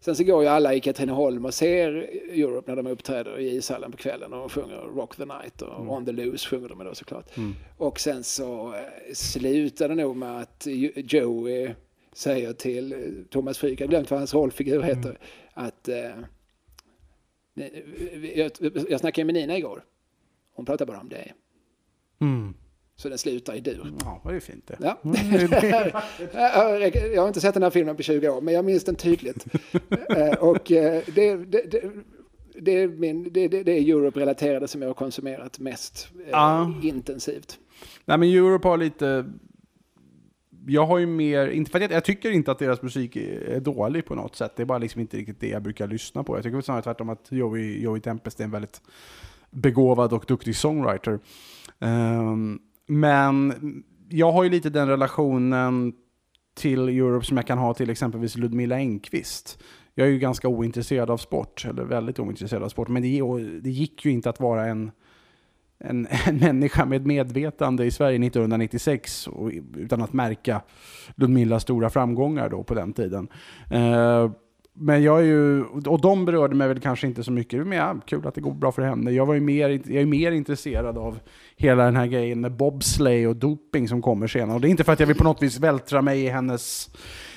sen 0.00 0.16
så 0.16 0.24
går 0.24 0.42
ju 0.42 0.48
alla 0.48 0.74
i 0.74 0.80
Katrineholm 0.80 1.44
och 1.44 1.54
ser 1.54 1.88
Europe 2.32 2.70
när 2.74 2.82
de 2.82 2.90
uppträder 2.90 3.38
i 3.38 3.56
ishallen 3.56 3.90
på 3.92 3.96
kvällen 3.98 4.32
och 4.32 4.38
de 4.38 4.48
sjunger 4.48 4.76
Rock 4.96 5.16
the 5.16 5.24
Night 5.24 5.62
och 5.62 5.76
Mm. 5.76 5.90
On 5.90 6.04
the 6.06 6.12
Loose 6.12 6.48
sjunger 6.48 6.68
de 6.68 6.84
då 6.84 6.94
såklart. 6.94 7.30
Och 7.76 8.00
sen 8.00 8.24
så 8.24 8.74
eh, 8.74 9.14
slutar 9.14 9.88
det 9.88 9.94
nog 9.94 10.16
med 10.16 10.40
att 10.40 10.66
Jo- 10.70 10.90
Joey 10.94 11.70
säger 12.12 12.52
till 12.52 12.92
eh, 12.92 12.98
Thomas 13.30 13.58
Fryk, 13.58 13.80
jag 13.80 13.86
har 13.86 13.90
glömt 13.90 14.10
vad 14.10 14.20
hans 14.20 14.34
rollfigur 14.34 14.82
heter, 14.82 15.08
Mm. 15.08 15.16
att 15.54 15.88
eh, 15.88 16.10
jag, 18.34 18.50
jag 18.88 19.00
snackade 19.00 19.24
med 19.24 19.34
Nina 19.34 19.58
igår. 19.58 19.84
Hon 20.54 20.66
pratar 20.66 20.86
bara 20.86 21.00
om 21.00 21.08
det. 21.08 21.32
Mm. 22.20 22.54
Så 22.96 23.08
den 23.08 23.18
slutar 23.18 23.54
i 23.54 23.60
dur. 23.60 23.92
Ja, 24.00 24.20
det 24.24 24.36
är 24.36 24.40
fint 24.40 24.66
det. 24.66 24.76
Ja. 24.80 24.98
jag 27.14 27.22
har 27.22 27.28
inte 27.28 27.40
sett 27.40 27.54
den 27.54 27.62
här 27.62 27.70
filmen 27.70 27.96
på 27.96 28.02
20 28.02 28.28
år, 28.28 28.40
men 28.40 28.54
jag 28.54 28.64
minns 28.64 28.84
den 28.84 28.94
tydligt. 28.96 29.46
Eh, 30.16 30.34
och 30.34 30.72
eh, 30.72 31.02
det, 31.14 31.36
det, 31.36 31.62
det, 31.70 31.90
det, 32.60 32.72
är 32.72 32.88
min, 32.88 33.32
det, 33.32 33.48
det, 33.48 33.62
det 33.62 33.72
är 33.72 33.80
Europe-relaterade 33.82 34.68
som 34.68 34.82
jag 34.82 34.88
har 34.88 34.94
konsumerat 34.94 35.58
mest 35.58 36.08
Ja. 36.30 36.74
intensivt. 36.82 37.58
Nej 38.04 38.18
men 38.18 38.28
Europe 38.28 38.68
har 38.68 38.76
lite 38.76 39.24
jag 40.66 40.86
har 40.86 40.98
ju 40.98 41.06
mer, 41.06 41.48
inte 41.48 41.70
för 41.70 41.78
att 41.78 41.82
jag, 41.82 41.92
jag 41.92 42.04
tycker 42.04 42.30
inte 42.30 42.50
att 42.52 42.58
deras 42.58 42.82
musik 42.82 43.16
är, 43.16 43.60
dålig 43.60 44.04
på 44.04 44.14
något 44.14 44.36
sätt, 44.36 44.52
det 44.56 44.62
är 44.62 44.66
bara 44.66 44.78
liksom 44.78 45.00
inte 45.00 45.16
riktigt 45.16 45.40
det 45.40 45.48
jag 45.48 45.62
brukar 45.62 45.88
lyssna 45.88 46.24
på. 46.24 46.36
Jag 46.36 46.42
tycker 46.42 46.56
väl 46.56 46.62
snarare 46.62 46.82
tvärtom 46.82 47.08
att 47.08 47.26
Joey, 47.30 47.82
Joey 47.82 48.00
Tempest 48.00 48.40
är 48.40 48.44
en 48.44 48.50
väldigt 48.50 48.80
begåvad 49.50 50.12
och 50.12 50.24
duktig 50.28 50.56
songwriter. 50.56 51.18
Um, 51.78 52.60
men 52.86 53.54
jag 54.08 54.32
har 54.32 54.44
ju 54.44 54.50
lite 54.50 54.70
den 54.70 54.88
relationen 54.88 55.92
till 56.54 56.88
Europe 56.88 57.26
som 57.26 57.36
jag 57.36 57.46
kan 57.46 57.58
ha 57.58 57.74
till 57.74 57.90
exempelvis 57.90 58.36
Ludmilla 58.36 58.76
Engqvist. 58.76 59.62
Jag 59.94 60.06
är 60.06 60.10
ju 60.10 60.18
ganska 60.18 60.48
ointresserad 60.48 61.10
av 61.10 61.16
sport, 61.16 61.64
eller 61.68 61.84
väldigt 61.84 62.18
ointresserad 62.18 62.62
av 62.62 62.68
sport, 62.68 62.88
men 62.88 63.02
det, 63.02 63.20
det 63.60 63.70
gick 63.70 64.04
ju 64.04 64.10
inte 64.10 64.30
att 64.30 64.40
vara 64.40 64.66
en, 64.66 64.90
en, 65.84 66.06
en 66.26 66.36
människa 66.36 66.84
med 66.84 67.06
medvetande 67.06 67.84
i 67.84 67.90
Sverige 67.90 68.26
1996 68.26 69.26
och, 69.26 69.50
utan 69.76 70.02
att 70.02 70.12
märka 70.12 70.62
Ludmillas 71.14 71.62
stora 71.62 71.90
framgångar 71.90 72.48
då 72.48 72.62
på 72.62 72.74
den 72.74 72.92
tiden. 72.92 73.28
Eh, 73.70 74.30
men 74.74 75.02
jag 75.02 75.20
är 75.20 75.24
ju, 75.24 75.64
och 75.64 76.00
de 76.00 76.24
berörde 76.24 76.54
mig 76.54 76.68
väl 76.68 76.80
kanske 76.80 77.06
inte 77.06 77.24
så 77.24 77.32
mycket, 77.32 77.66
men 77.66 77.78
ja, 77.78 77.96
kul 78.06 78.26
att 78.26 78.34
det 78.34 78.40
går 78.40 78.54
bra 78.54 78.72
för 78.72 78.82
henne. 78.82 79.10
Jag, 79.10 79.26
var 79.26 79.34
ju 79.34 79.40
mer, 79.40 79.68
jag 79.68 80.02
är 80.02 80.06
mer 80.06 80.32
intresserad 80.32 80.98
av 80.98 81.18
hela 81.56 81.84
den 81.84 81.96
här 81.96 82.06
grejen 82.06 82.40
med 82.40 82.52
bobsleigh 82.52 83.28
och 83.28 83.36
doping 83.36 83.88
som 83.88 84.02
kommer 84.02 84.26
senare. 84.26 84.54
Och 84.54 84.60
det 84.60 84.68
är 84.68 84.70
inte 84.70 84.84
för 84.84 84.92
att 84.92 85.00
jag 85.00 85.06
vill 85.06 85.16
på 85.16 85.24
något 85.24 85.42
vis 85.42 85.58
vältra 85.58 86.02
mig 86.02 86.24
i 86.24 86.28
hennes, 86.28 86.90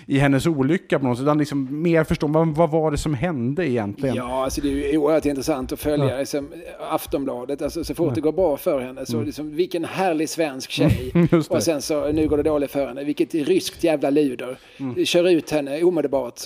i 0.07 0.17
hennes 0.17 0.45
olycka 0.47 0.99
på 0.99 1.05
något 1.05 1.17
sätt, 1.17 1.23
utan 1.23 1.37
liksom 1.37 1.81
mer 1.81 2.03
förstå 2.03 2.27
vad, 2.27 2.47
vad 2.47 2.71
var 2.71 2.91
det 2.91 2.97
som 2.97 3.13
hände 3.13 3.69
egentligen? 3.69 4.15
Ja, 4.15 4.43
alltså 4.43 4.61
det 4.61 4.93
är 4.93 4.97
oerhört 4.97 5.25
intressant 5.25 5.71
att 5.71 5.79
följa 5.79 6.09
Ja. 6.11 6.17
liksom, 6.19 6.47
Aftonbladet. 6.89 7.61
Alltså, 7.61 7.83
så 7.83 7.95
fort 7.95 8.15
det 8.15 8.21
går 8.21 8.31
bra 8.31 8.57
för 8.57 8.79
henne 8.81 9.05
så 9.05 9.21
liksom, 9.21 9.55
vilken 9.55 9.85
härlig 9.85 10.29
svensk 10.29 10.71
tjej. 10.71 11.11
Mm. 11.15 11.43
Och 11.49 11.63
sen 11.63 11.81
så, 11.81 12.11
nu 12.11 12.27
går 12.27 12.37
det 12.37 12.43
dåligt 12.43 12.71
för 12.71 12.87
henne. 12.87 13.03
Vilket 13.03 13.33
ryskt 13.33 13.83
jävla 13.83 14.09
luder. 14.09 14.57
Mm. 14.77 15.05
Kör 15.05 15.29
ut 15.29 15.51
henne 15.51 15.83
omedelbart. 15.83 16.39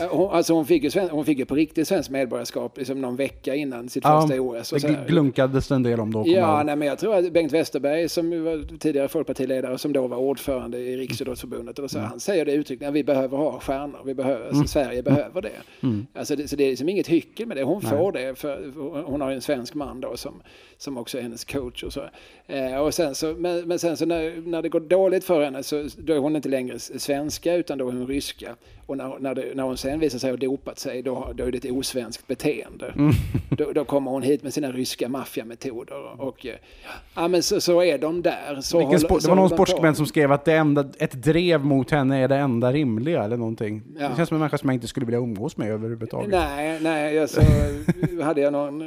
Eh, 0.00 0.06
Hon, 0.10 0.30
alltså 0.30 0.54
hon 0.54 0.66
fick, 0.66 0.82
ju 0.84 0.90
sven, 0.90 1.08
hon 1.10 1.24
fick 1.24 1.38
ju 1.38 1.44
på 1.44 1.54
riktigt 1.54 1.88
svenskt 1.88 2.10
medborgarskap 2.10 2.78
liksom 2.78 3.00
någon 3.00 3.16
vecka 3.16 3.54
innan 3.54 3.88
sitt 3.88 4.04
första 4.06 4.40
OS. 4.40 4.72
Och 4.72 4.80
så 4.80 4.86
det 4.86 4.92
här. 4.94 5.06
glunkades 5.06 5.68
det 5.68 5.74
en 5.74 5.82
del 5.82 6.00
om 6.00 6.12
då. 6.12 6.24
Ja, 6.26 6.62
nej, 6.62 6.76
men 6.76 6.88
jag 6.88 6.98
tror 6.98 7.14
att 7.16 7.32
Bengt 7.32 7.52
Westerberg 7.52 8.08
som 8.08 8.44
var 8.44 8.78
tidigare 8.78 9.08
folkpartiledare 9.08 9.78
som 9.78 9.92
då 9.92 10.06
var 10.06 10.16
ordförande 10.16 10.78
i 10.78 10.96
Riksidrottsförbundet 10.96 11.78
och 11.78 11.90
så, 11.90 11.98
Mm. 11.98 12.10
han 12.10 12.20
säger 12.20 12.44
det 12.44 12.52
uttryckligen 12.52 12.88
att 12.92 12.96
vi 12.96 13.04
behöver 13.04 13.36
ha 13.38 13.60
stjärnor, 13.60 13.98
vi 14.04 14.14
behöver, 14.14 14.48
alltså, 14.48 14.64
Sverige 14.64 15.02
behöver 15.02 15.42
det. 15.42 15.50
Mm. 15.82 16.06
Alltså 16.14 16.36
det. 16.36 16.48
Så 16.48 16.56
det 16.56 16.64
är 16.64 16.70
liksom 16.70 16.88
inget 16.88 17.06
hyckel 17.08 17.46
med 17.46 17.56
det, 17.56 17.62
hon 17.62 17.80
får 17.82 18.12
det 18.12 18.38
för 18.38 18.72
hon 19.06 19.20
har 19.20 19.28
ju 19.30 19.34
en 19.34 19.40
svensk 19.42 19.74
man 19.74 20.00
då 20.00 20.16
som, 20.16 20.42
som 20.78 20.98
också 20.98 21.18
är 21.18 21.22
hennes 21.22 21.44
coach 21.44 21.82
och 21.84 21.92
så. 21.92 22.02
Eh, 22.46 22.76
och 22.76 22.94
sen 22.94 23.14
så 23.14 23.34
men, 23.38 23.68
men 23.68 23.78
sen 23.78 23.96
så 23.96 24.06
när, 24.06 24.42
när 24.46 24.62
det 24.62 24.68
går 24.68 24.80
dåligt 24.80 25.24
för 25.24 25.44
henne 25.44 25.62
så 25.62 25.88
då 25.98 26.12
är 26.12 26.18
hon 26.18 26.36
inte 26.36 26.48
längre 26.48 26.78
svenska 26.78 27.54
utan 27.54 27.78
då 27.78 27.88
är 27.88 27.92
hon 27.92 28.06
ryska. 28.06 28.56
Och 28.86 28.96
när, 28.96 29.18
när, 29.18 29.34
det, 29.34 29.44
när 29.54 29.62
hon 29.62 29.76
sen 29.76 30.00
visar 30.00 30.18
sig 30.18 30.30
ha 30.30 30.36
dopat 30.36 30.78
sig 30.78 31.02
då, 31.02 31.32
då 31.34 31.44
är 31.44 31.52
det 31.52 31.58
ett 31.64 31.72
osvenskt 31.72 32.26
beteende. 32.26 32.92
Mm. 32.96 33.12
Då, 33.58 33.72
då 33.72 33.84
kommer 33.84 34.10
hon 34.10 34.22
hit 34.22 34.42
med 34.42 34.54
sina 34.54 34.72
ryska 34.72 35.08
maffiametoder. 35.08 36.20
Och, 36.22 36.46
eh, 36.46 36.52
ja, 37.14 37.28
men 37.28 37.42
så, 37.42 37.60
så 37.60 37.82
är 37.82 37.98
de 37.98 38.22
där. 38.22 38.58
Så 38.60 38.80
håller- 38.80 38.98
så 38.98 39.18
det 39.18 39.28
var 39.28 39.36
någon 39.36 39.50
sportskribent 39.50 39.96
som 39.96 40.06
skrev 40.06 40.32
att 40.32 40.44
det 40.44 40.52
enda, 40.56 40.84
ett 40.98 41.12
drev 41.22 41.64
mot 41.64 41.90
henne 41.90 42.18
är 42.18 42.28
det 42.28 42.36
enda 42.36 42.72
rimliga 42.72 43.24
eller 43.24 43.36
någonting. 43.36 43.82
Ja. 43.98 44.08
Det 44.08 44.16
känns 44.16 44.28
som 44.28 44.34
en 44.34 44.38
människa 44.40 44.58
som 44.58 44.68
jag 44.68 44.74
inte 44.74 44.86
skulle 44.86 45.06
vilja 45.06 45.18
umgås 45.18 45.56
med 45.56 45.70
överhuvudtaget. 45.70 46.30
Nej, 46.30 46.78
nej 46.82 47.18
alltså, 47.18 47.40
hade, 48.22 48.40
jag 48.40 48.52
någon, 48.52 48.82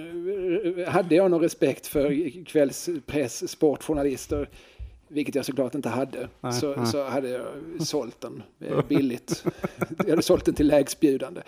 hade 0.88 1.16
jag 1.16 1.32
någon 1.32 1.42
respekt 1.42 1.88
för 1.88 2.44
kvällspress, 2.46 3.52
sportjournalister, 3.52 4.50
vilket 5.08 5.36
jag 5.36 5.46
såklart 5.46 5.76
inte 5.76 5.90
hade, 5.90 6.30
Nej, 6.42 6.54
så, 6.54 6.76
nej. 6.76 6.86
så 6.88 7.04
hade 7.04 7.30
jag 7.30 7.46
sålt 7.80 8.22
den 8.22 8.44
eh, 8.60 8.82
billigt. 8.88 9.46
Jag 9.98 10.10
hade 10.10 10.22
sålt 10.22 10.46
den 10.46 10.54
till 10.56 10.68
lägstbjudande. 10.68 11.42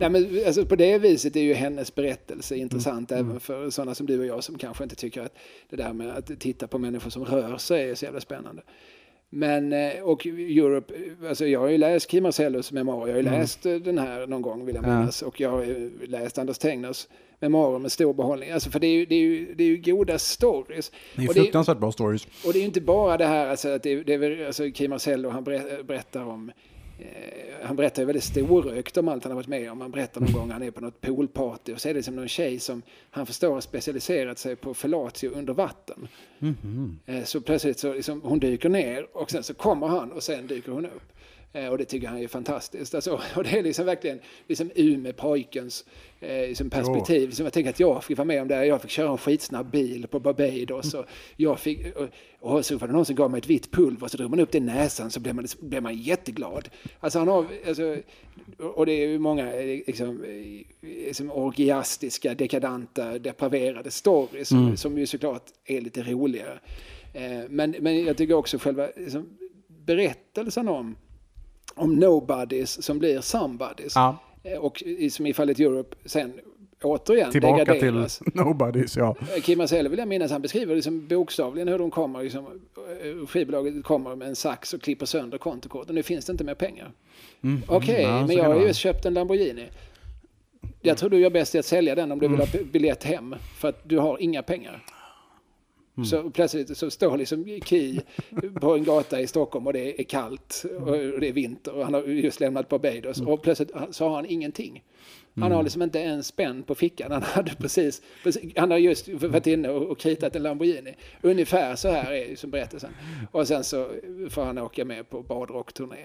Nej, 0.00 0.10
men 0.10 0.42
alltså, 0.46 0.64
på 0.66 0.76
det 0.76 0.98
viset 0.98 1.36
är 1.36 1.40
ju 1.40 1.54
hennes 1.54 1.94
berättelse 1.94 2.56
intressant 2.56 3.12
Mm. 3.12 3.26
även 3.26 3.40
för 3.40 3.70
sådana 3.70 3.94
som 3.94 4.06
du 4.06 4.18
och 4.20 4.26
jag 4.26 4.44
som 4.44 4.58
kanske 4.58 4.84
inte 4.84 4.96
tycker 4.96 5.22
att 5.22 5.34
det 5.70 5.76
där 5.76 5.92
med 5.92 6.10
att 6.10 6.40
titta 6.40 6.66
på 6.66 6.78
människor 6.78 7.10
som 7.10 7.24
rör 7.24 7.56
sig 7.58 7.90
är 7.90 7.94
så 7.94 8.04
jävla 8.04 8.20
spännande. 8.20 8.62
Men, 9.30 9.72
eh, 9.72 10.02
och 10.02 10.26
Europe, 10.26 10.94
alltså 11.28 11.46
jag 11.46 11.60
har 11.60 11.68
ju 11.68 11.78
läst 11.78 12.10
Kim 12.10 12.22
Marcellos 12.22 12.72
memoarer, 12.72 13.06
jag 13.06 13.14
har 13.14 13.22
ju 13.32 13.38
läst 13.38 13.66
eh, 13.66 13.74
den 13.74 13.98
här 13.98 14.26
någon 14.26 14.42
gång 14.42 14.66
vill 14.66 14.74
jag 14.74 14.84
Mm. 14.84 14.94
Ja. 14.96 15.00
minnas, 15.00 15.22
och 15.22 15.40
jag 15.40 15.50
har 15.50 15.62
ju 15.64 15.90
läst 16.06 16.38
Anders 16.38 16.58
Tegners 16.58 17.06
memoarer 17.44 17.78
med 17.78 17.92
stor 17.92 18.14
behållning. 18.14 18.50
Alltså 18.50 18.70
för 18.70 18.80
det 18.80 18.86
är 18.86 18.92
ju, 18.92 19.06
det 19.06 19.14
är 19.14 19.18
ju, 19.20 19.54
det 19.54 19.64
är 19.64 19.68
ju 19.68 19.76
goda 19.76 20.18
stories. 20.18 20.92
Det 21.16 21.24
är 21.24 21.28
Och 21.28 21.34
fruktansvärt 21.34 21.78
bra 21.78 21.92
stories. 21.92 22.26
och 22.46 22.52
det 22.52 22.58
är 22.58 22.60
ju 22.60 22.66
inte 22.66 22.80
bara 22.80 23.16
det 23.16 23.26
här, 23.26 23.46
alltså, 23.46 23.68
att 23.68 23.82
det, 23.82 24.02
det 24.02 24.14
är 24.14 24.18
väl, 24.18 24.46
alltså, 24.46 24.70
Kim 24.70 24.90
Marcello 24.90 25.28
han 25.28 25.44
berä- 25.44 25.82
berättar 25.82 26.24
om 26.24 26.50
eh, 26.98 27.06
han 27.66 27.76
berättar 27.76 28.02
ju 28.02 28.06
väldigt 28.06 28.24
storögt 28.24 28.96
om 28.96 29.08
allt 29.08 29.24
han 29.24 29.30
har 29.30 29.36
varit 29.36 29.48
med 29.48 29.70
om. 29.72 29.80
Han 29.80 29.90
berättar 29.90 30.20
någon 30.20 30.32
gång 30.32 30.50
han 30.50 30.62
är 30.62 30.70
på 30.70 30.80
något 30.80 31.00
poolparty 31.00 31.72
och 31.72 31.80
så 31.80 31.88
är 31.88 31.94
det 31.94 32.02
som 32.02 32.16
någon 32.16 32.28
tjej 32.28 32.58
som 32.58 32.82
han 33.10 33.26
förstår 33.26 33.52
har 33.54 33.60
specialiserat 33.60 34.38
sig 34.38 34.56
på 34.56 34.74
fellatio 34.74 35.28
under 35.34 35.52
vatten. 35.54 36.08
Eh, 37.06 37.24
Så 37.24 37.40
plötsligt 37.40 37.78
så 37.78 37.92
liksom, 37.92 38.20
hon 38.24 38.38
dyker 38.38 38.68
ner 38.68 39.06
och 39.12 39.30
sen 39.30 39.42
så 39.42 39.54
kommer 39.54 39.86
han 39.86 40.12
och 40.12 40.22
sen 40.22 40.46
dyker 40.46 40.72
hon 40.72 40.86
upp. 40.86 41.12
Eh, 41.54 41.68
Och 41.68 41.78
det 41.78 41.84
tycker 41.84 42.08
han 42.08 42.18
är 42.18 42.28
fantastiskt. 42.28 42.94
Alltså, 42.94 43.20
och 43.36 43.44
det 43.44 43.58
är 43.58 43.62
liksom 43.62 43.86
verkligen 43.86 44.20
liksom 44.48 44.70
Umeå-pojkens 44.74 45.84
eh, 46.20 46.48
liksom 46.48 46.70
perspektiv. 46.70 47.28
Liksom 47.28 47.46
jag 47.46 47.52
tänker 47.52 47.70
att 47.70 47.80
jag 47.80 48.04
fick 48.04 48.18
vara 48.18 48.26
med 48.26 48.42
om 48.42 48.48
det 48.48 48.54
här. 48.54 48.64
Jag 48.64 48.82
fick 48.82 48.90
köra 48.90 49.10
en 49.10 49.18
skitsnabb 49.18 49.70
bil 49.70 50.06
på 50.06 50.20
Barbados. 50.20 50.94
Och, 50.94 51.04
jag 51.36 51.60
fick, 51.60 51.96
och, 51.96 52.08
och 52.40 52.66
så 52.66 52.76
var 52.76 52.86
det 52.88 52.92
någon 52.94 53.04
som 53.04 53.16
gav 53.16 53.30
mig 53.30 53.38
ett 53.38 53.46
vitt 53.46 53.70
pulver. 53.72 54.08
Så 54.08 54.16
drog 54.16 54.30
man 54.30 54.40
upp 54.40 54.52
det 54.52 54.58
i 54.58 54.60
näsan 54.60 55.10
så 55.10 55.20
blev 55.20 55.34
man, 55.34 55.46
blev 55.60 55.82
man 55.82 55.96
jätteglad. 55.96 56.68
Alltså 57.00 57.18
han 57.18 57.28
har, 57.28 57.46
alltså, 57.66 57.96
och 58.58 58.86
det 58.86 58.92
är 58.92 59.08
ju 59.08 59.18
många 59.18 59.52
eh, 59.54 59.80
liksom, 59.86 60.24
eh, 60.24 60.88
liksom 61.06 61.30
orgiastiska, 61.30 62.34
dekadanta, 62.34 63.18
depraverade 63.18 63.90
stories 63.90 64.48
som, 64.48 64.76
som 64.76 64.98
ju 64.98 65.06
såklart 65.06 65.44
är 65.64 65.80
lite 65.80 66.02
roligare. 66.02 66.58
Eh, 67.12 67.48
Men, 67.48 67.74
men 67.80 68.04
jag 68.04 68.16
tycker 68.16 68.34
också 68.34 68.58
själva 68.58 68.88
liksom, 68.96 69.28
berättelsen 69.86 70.68
om, 70.68 70.96
om 71.74 71.94
nobodies 71.94 72.82
som 72.82 72.98
blir 72.98 73.20
somebodies. 73.20 73.92
Ja. 73.94 74.16
Eh, 74.42 74.58
Och 74.58 74.82
som 75.10 75.26
i 75.26 75.34
fallet 75.34 75.58
Europe 75.60 75.96
sen 76.04 76.32
återigen 76.82 77.30
Tillbaka 77.30 77.64
till 77.64 77.80
degraderas. 77.80 78.20
Nobodies, 78.34 78.96
ja. 78.96 79.16
Kim 79.42 79.58
Marcello 79.58 79.90
vill 79.90 79.98
jag 79.98 80.08
minnas, 80.08 80.30
han 80.30 80.42
beskriver 80.42 80.74
liksom 80.74 81.06
bokstavligen 81.08 81.68
hur 81.68 81.78
de 81.78 81.90
kommer, 81.90 82.22
liksom, 82.22 82.44
eh, 83.02 83.26
skivbolaget 83.26 83.84
kommer 83.84 84.16
med 84.16 84.28
en 84.28 84.36
sax 84.36 84.74
och 84.74 84.82
klipper 84.82 85.06
sönder 85.06 85.38
kontokorten. 85.38 85.94
Nu 85.94 86.02
finns 86.02 86.24
det 86.26 86.32
inte 86.32 86.44
mer 86.44 86.54
pengar. 86.54 86.92
Okej, 87.66 88.04
Mm. 88.04 88.16
Ja, 88.20 88.26
men 88.26 88.36
jag 88.36 88.44
har 88.44 88.66
ju 88.66 88.74
köpt 88.74 89.04
en 89.04 89.14
Lamborghini. 89.14 89.66
Jag 90.82 90.96
tror 90.98 91.10
du 91.10 91.18
gör 91.18 91.30
bäst 91.30 91.54
i 91.54 91.58
att 91.58 91.64
sälja 91.64 91.94
den 91.94 92.12
om 92.12 92.18
du 92.18 92.28
vill 92.28 92.38
ha 92.38 92.46
Mm. 92.54 92.70
biljett 92.72 93.04
hem. 93.04 93.34
För 93.58 93.68
att 93.68 93.80
du 93.88 93.98
har 93.98 94.22
inga 94.22 94.42
pengar. 94.42 94.84
Mm. 95.96 96.04
Så 96.06 96.30
plötsligt 96.30 96.78
så 96.78 96.90
står 96.90 97.16
liksom 97.16 97.60
Ki 97.64 98.00
på 98.60 98.74
en 98.74 98.84
gata 98.84 99.20
i 99.20 99.26
Stockholm 99.26 99.66
och 99.66 99.72
det 99.72 100.00
är 100.00 100.04
kallt 100.04 100.64
och 100.80 101.20
det 101.20 101.28
är 101.28 101.32
vinter 101.32 101.74
och 101.74 101.84
han 101.84 101.94
har 101.94 102.02
just 102.02 102.40
lämnat 102.40 102.68
Barbados 102.68 103.18
Mm. 103.20 103.32
och 103.32 103.42
plötsligt 103.42 103.70
så 103.90 104.08
har 104.08 104.16
han 104.16 104.26
ingenting. 104.26 104.82
Han 105.40 105.52
har 105.52 105.62
liksom 105.62 105.82
inte 105.82 106.00
en 106.00 106.22
spänn 106.22 106.62
på 106.62 106.74
fickan. 106.74 107.12
Han 107.12 107.22
hade 107.22 107.54
precis, 107.54 108.02
han 108.56 108.70
har 108.70 108.78
just 108.78 109.08
varit 109.08 109.46
inne 109.46 109.68
och, 109.68 109.98
kritat 109.98 110.36
en 110.36 110.42
Lamborghini. 110.42 110.94
Ungefär 111.22 111.76
så 111.76 111.88
här 111.90 112.12
är 112.12 112.36
som 112.36 112.50
berättelsen. 112.50 112.90
Och 113.32 113.48
sen 113.48 113.64
så 113.64 113.88
får 114.30 114.44
han 114.44 114.58
åka 114.58 114.84
med 114.84 115.10
på 115.10 115.22
badrockturné 115.22 115.96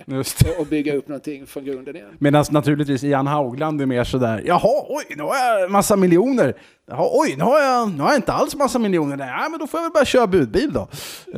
och 0.60 0.66
bygga 0.68 0.96
upp 0.96 1.08
någonting 1.08 1.46
från 1.46 1.66
grunden 1.66 1.96
igen. 1.96 2.10
Medan 2.20 2.46
naturligtvis 2.52 3.04
Ian 3.04 3.28
Haugland 3.28 3.82
är 3.82 3.86
mer 3.86 4.04
sådär, 4.04 4.44
jaha, 4.46 4.86
oj, 4.90 5.04
nu 5.18 5.24
har 5.24 5.36
jag 5.60 5.72
massa 5.72 5.96
miljoner. 5.96 6.54
Jaha, 6.92 7.10
oj, 7.12 7.36
nu 7.38 7.44
har, 7.44 7.60
jag, 7.60 7.92
nu 7.92 8.04
har 8.04 8.10
jag 8.10 8.18
inte 8.18 8.34
alls 8.34 8.56
massa 8.56 8.80
miljoner. 8.80 9.18
Nej, 9.18 9.50
men 9.50 9.60
då 9.60 9.68
får 9.68 9.78
jag 9.80 9.84
väl 9.86 9.92
bara 9.92 10.06
köra 10.06 10.28
budbil 10.28 10.74
då. 10.74 10.88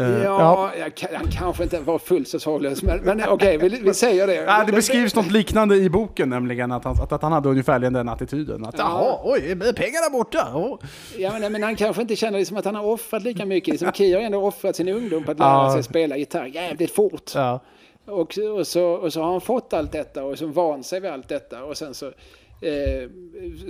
Eh, 0.02 0.24
Ja, 0.24 0.72
jag 0.80 0.96
kan, 0.96 1.10
han 1.16 1.28
kanske 1.32 1.64
inte 1.64 1.80
var 1.80 2.00
fullt 2.00 2.28
så 2.28 2.40
sorglös, 2.40 2.84
men, 2.84 3.00
men 3.00 3.22
okej, 3.30 3.58
vi, 3.58 3.70
vi 3.70 3.94
säger 3.94 4.28
det. 4.28 4.34
Ja, 4.36 4.64
det 4.66 4.72
beskrivs 4.72 5.16
något 5.16 5.32
liknande 5.32 5.76
i 5.76 5.90
boken 5.90 6.30
nämligen, 6.30 6.72
att 6.72 6.84
han, 6.84 6.94
att, 6.94 7.12
att 7.12 7.22
han 7.22 7.32
hade 7.32 7.50
ungefärligen 7.50 7.94
den 7.94 8.10
attityden. 8.10 8.66
Att 8.66 8.76
Ja. 8.78 8.84
jaha, 8.84 9.34
oj, 9.34 9.52
är 9.52 9.74
pengarna 9.74 10.10
borta? 10.12 10.52
Oh. 10.54 10.78
Ja, 11.18 11.32
men, 11.40 11.52
men 11.52 11.64
han 11.64 11.76
kanske 11.76 12.02
inte 12.02 12.16
känner 12.16 12.40
liksom 12.40 12.58
att 12.58 12.66
han 12.66 12.76
har 12.76 12.84
offrat 12.86 13.24
lika 13.24 13.46
mycket. 13.46 13.72
Liksom, 13.72 13.92
Kia 13.92 14.18
har 14.18 14.24
ändå 14.26 14.44
offrat 14.46 14.76
sin 14.76 14.88
ungdom 14.88 15.24
på 15.24 15.32
att 15.32 15.40
lära 15.40 15.50
Ja. 15.50 15.74
sig 15.74 15.84
spela 15.84 16.18
gitarr 16.18 16.46
jävligt 16.46 16.96
fort. 16.96 17.32
Ja. 17.36 17.60
Och, 18.06 18.38
och, 18.58 18.68
så, 18.68 18.84
och 18.86 19.14
så 19.14 19.22
har 19.22 19.32
han 19.32 19.42
fått 19.42 19.74
allt 19.74 19.92
detta 19.92 20.24
och 20.24 20.38
så 20.38 20.46
van 20.48 20.84
sig 20.84 21.00
vid 21.00 21.12
allt 21.12 21.28
detta. 21.30 21.64
Och 21.64 21.78
sen 21.78 21.94
så, 21.94 22.12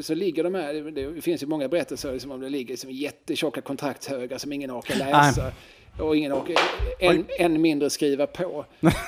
så 0.02 0.16
ligger 0.16 0.44
de 0.44 0.56
här, 0.56 0.74
det 1.16 1.22
finns 1.22 1.44
ju 1.44 1.48
många 1.48 1.68
berättelser 1.68 2.14
liksom, 2.14 2.32
om 2.32 2.42
det 2.42 2.50
ligger 2.50 2.74
liksom 2.74 2.92
jättetjocka 2.92 3.62
kontraktshögar 3.62 4.38
som 4.38 4.54
ingen 4.54 4.72
orkar 4.72 4.96
läsa. 4.96 5.52
Och 6.00 6.18
ingen 6.18 6.34
orkar 6.34 6.56
än, 7.00 7.26
än 7.40 7.62
mindre 7.62 7.90
skriva 7.90 8.28
på. 8.28 8.66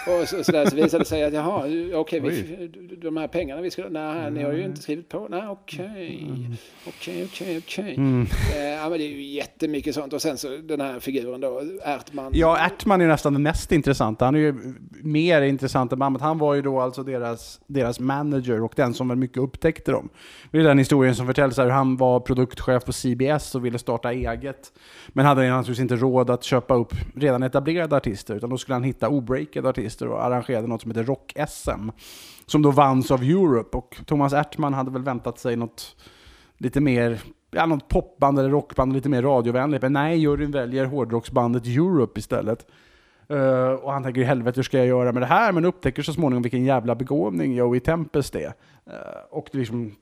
Och 0.07 0.27
så, 0.29 0.43
så, 0.43 0.51
där, 0.51 0.69
så 0.69 0.75
visade 0.75 1.03
det 1.03 1.07
sig 1.07 1.23
att 1.23 1.33
jaha, 1.33 1.65
okej, 1.93 2.19
vi, 2.19 2.67
de 3.01 3.17
här 3.17 3.27
pengarna 3.27 3.61
vi 3.61 3.71
skulle, 3.71 3.89
nej, 3.89 4.31
ni 4.31 4.43
har 4.43 4.53
ju 4.53 4.63
inte 4.65 4.81
skrivit 4.81 5.09
på, 5.09 5.27
nej 5.29 5.47
okej, 5.47 6.49
okej, 6.87 7.25
okej, 7.25 7.57
okej. 7.57 7.95
Eh, 8.55 8.73
Ja, 8.83 8.89
men 8.89 8.97
det 8.99 9.05
är 9.05 9.09
ju 9.09 9.23
jättemycket 9.23 9.95
sånt 9.95 10.13
och 10.13 10.21
sen 10.21 10.37
så 10.37 10.57
den 10.57 10.81
här 10.81 10.99
figuren 10.99 11.41
då, 11.41 11.61
Ärtman. 11.83 12.31
Ja, 12.35 12.57
Ärtman 12.57 13.01
är 13.01 13.07
nästan 13.07 13.33
den 13.33 13.43
mest 13.43 13.71
intressanta. 13.71 14.25
Han 14.25 14.35
är 14.35 14.39
ju 14.39 14.55
mer 15.03 15.41
intressant 15.41 15.91
än 15.93 15.99
Bammet. 15.99 16.21
Han 16.21 16.37
var 16.37 16.53
ju 16.53 16.61
då 16.61 16.79
alltså 16.79 17.03
deras, 17.03 17.61
deras 17.67 17.99
manager 17.99 18.63
och 18.63 18.73
den 18.75 18.93
som 18.93 19.07
väl 19.07 19.17
mycket 19.17 19.37
upptäckte 19.37 19.91
dem. 19.91 20.09
Det 20.51 20.59
är 20.59 20.63
den 20.63 20.77
historien 20.77 21.15
som 21.15 21.25
förtälls 21.27 21.57
här. 21.57 21.69
Han 21.69 21.97
var 21.97 22.19
produktchef 22.19 22.85
på 22.85 22.93
CBS 22.93 23.55
och 23.55 23.65
ville 23.65 23.79
starta 23.79 24.11
eget. 24.11 24.73
Men 25.09 25.25
hade 25.25 25.49
naturligtvis 25.49 25.79
inte 25.79 25.95
råd 25.95 26.29
att 26.29 26.43
köpa 26.43 26.72
upp 26.75 26.93
redan 27.15 27.43
etablerade 27.43 27.97
artister, 27.97 28.35
utan 28.35 28.49
då 28.49 28.57
skulle 28.57 28.75
han 28.75 28.83
hitta 28.83 29.09
obreakade 29.09 29.69
artister 29.69 30.07
och 30.07 30.25
arrangerade 30.25 30.67
något 30.67 30.81
som 30.81 30.91
heter 30.91 31.03
Rock-SM. 31.03 31.89
Som 32.45 32.61
då 32.61 32.71
vanns 32.71 33.11
av 33.11 33.23
Europe. 33.23 33.77
Och 33.77 33.97
Thomas 34.05 34.33
Ertman 34.33 34.73
hade 34.73 34.91
väl 34.91 35.03
väntat 35.03 35.39
sig 35.39 35.55
något 35.55 35.95
lite 36.57 36.81
mer 36.81 37.21
ja, 37.53 37.65
något 37.65 37.87
popband 37.87 38.39
eller 38.39 38.49
rockband 38.49 38.93
lite 38.93 39.09
mer 39.09 39.21
radiovänligt. 39.21 39.81
Men 39.81 39.93
nej, 39.93 40.17
juryn 40.17 40.51
väljer 40.51 40.85
hårdrocksbandet 40.85 41.65
Europe 41.65 42.19
istället. 42.19 42.65
Uh, 43.31 43.67
och 43.67 43.93
han 43.93 44.03
tänker, 44.03 44.23
helvete 44.23 44.55
hur 44.55 44.63
ska 44.63 44.77
jag 44.77 44.87
göra 44.87 45.11
med 45.11 45.21
det 45.21 45.25
här? 45.27 45.51
Men 45.51 45.65
upptäcker 45.65 46.01
så 46.01 46.13
småningom 46.13 46.41
vilken 46.41 46.63
jävla 46.63 46.95
begåvning 46.95 47.55
Joey 47.55 47.79
Tempest 47.79 48.35
är. 48.35 48.47
Uh, 48.47 48.53
och 49.29 49.49
liksom 49.51 49.95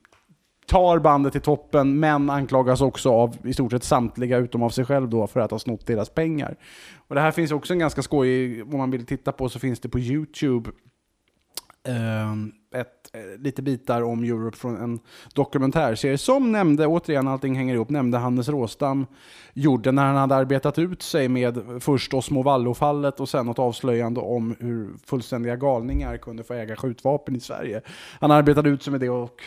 tar 0.72 0.98
bandet 0.98 1.32
till 1.32 1.40
toppen, 1.40 2.00
men 2.00 2.30
anklagas 2.30 2.80
också 2.80 3.10
av 3.10 3.36
i 3.44 3.52
stort 3.52 3.72
sett 3.72 3.84
samtliga 3.84 4.38
utom 4.38 4.62
av 4.62 4.70
sig 4.70 4.84
själv 4.84 5.08
då 5.08 5.26
för 5.26 5.40
att 5.40 5.50
ha 5.50 5.58
snott 5.58 5.86
deras 5.86 6.10
pengar. 6.10 6.56
Och 7.08 7.14
det 7.14 7.20
här 7.20 7.30
finns 7.30 7.52
också 7.52 7.72
en 7.72 7.78
ganska 7.78 8.02
skojig, 8.02 8.62
om 8.72 8.78
man 8.78 8.90
vill 8.90 9.06
titta 9.06 9.32
på 9.32 9.48
så 9.48 9.58
finns 9.58 9.80
det 9.80 9.88
på 9.88 9.98
YouTube 9.98 10.70
uh, 11.88 12.36
Eh, 13.14 13.40
lite 13.40 13.62
bitar 13.62 14.02
om 14.02 14.24
Europe 14.24 14.56
från 14.56 14.76
en 14.76 15.00
dokumentärserie 15.34 16.18
som 16.18 16.52
nämnde, 16.52 16.86
återigen 16.86 17.28
allting 17.28 17.54
hänger 17.54 17.74
ihop, 17.74 17.90
nämnde 17.90 18.18
Hannes 18.18 18.48
Råstam 18.48 19.06
gjorde 19.54 19.92
när 19.92 20.04
han 20.06 20.16
hade 20.16 20.34
arbetat 20.34 20.78
ut 20.78 21.02
sig 21.02 21.28
med 21.28 21.58
först 21.80 22.14
Osmo 22.14 22.42
Vallo-fallet 22.42 23.20
och 23.20 23.28
sen 23.28 23.46
något 23.46 23.58
avslöjande 23.58 24.20
om 24.20 24.56
hur 24.60 24.90
fullständiga 25.06 25.56
galningar 25.56 26.16
kunde 26.16 26.44
få 26.44 26.54
äga 26.54 26.76
skjutvapen 26.76 27.36
i 27.36 27.40
Sverige. 27.40 27.80
Han 28.20 28.30
arbetade 28.30 28.70
ut 28.70 28.82
sig 28.82 28.90
med 28.90 29.00
det 29.00 29.10
och 29.10 29.42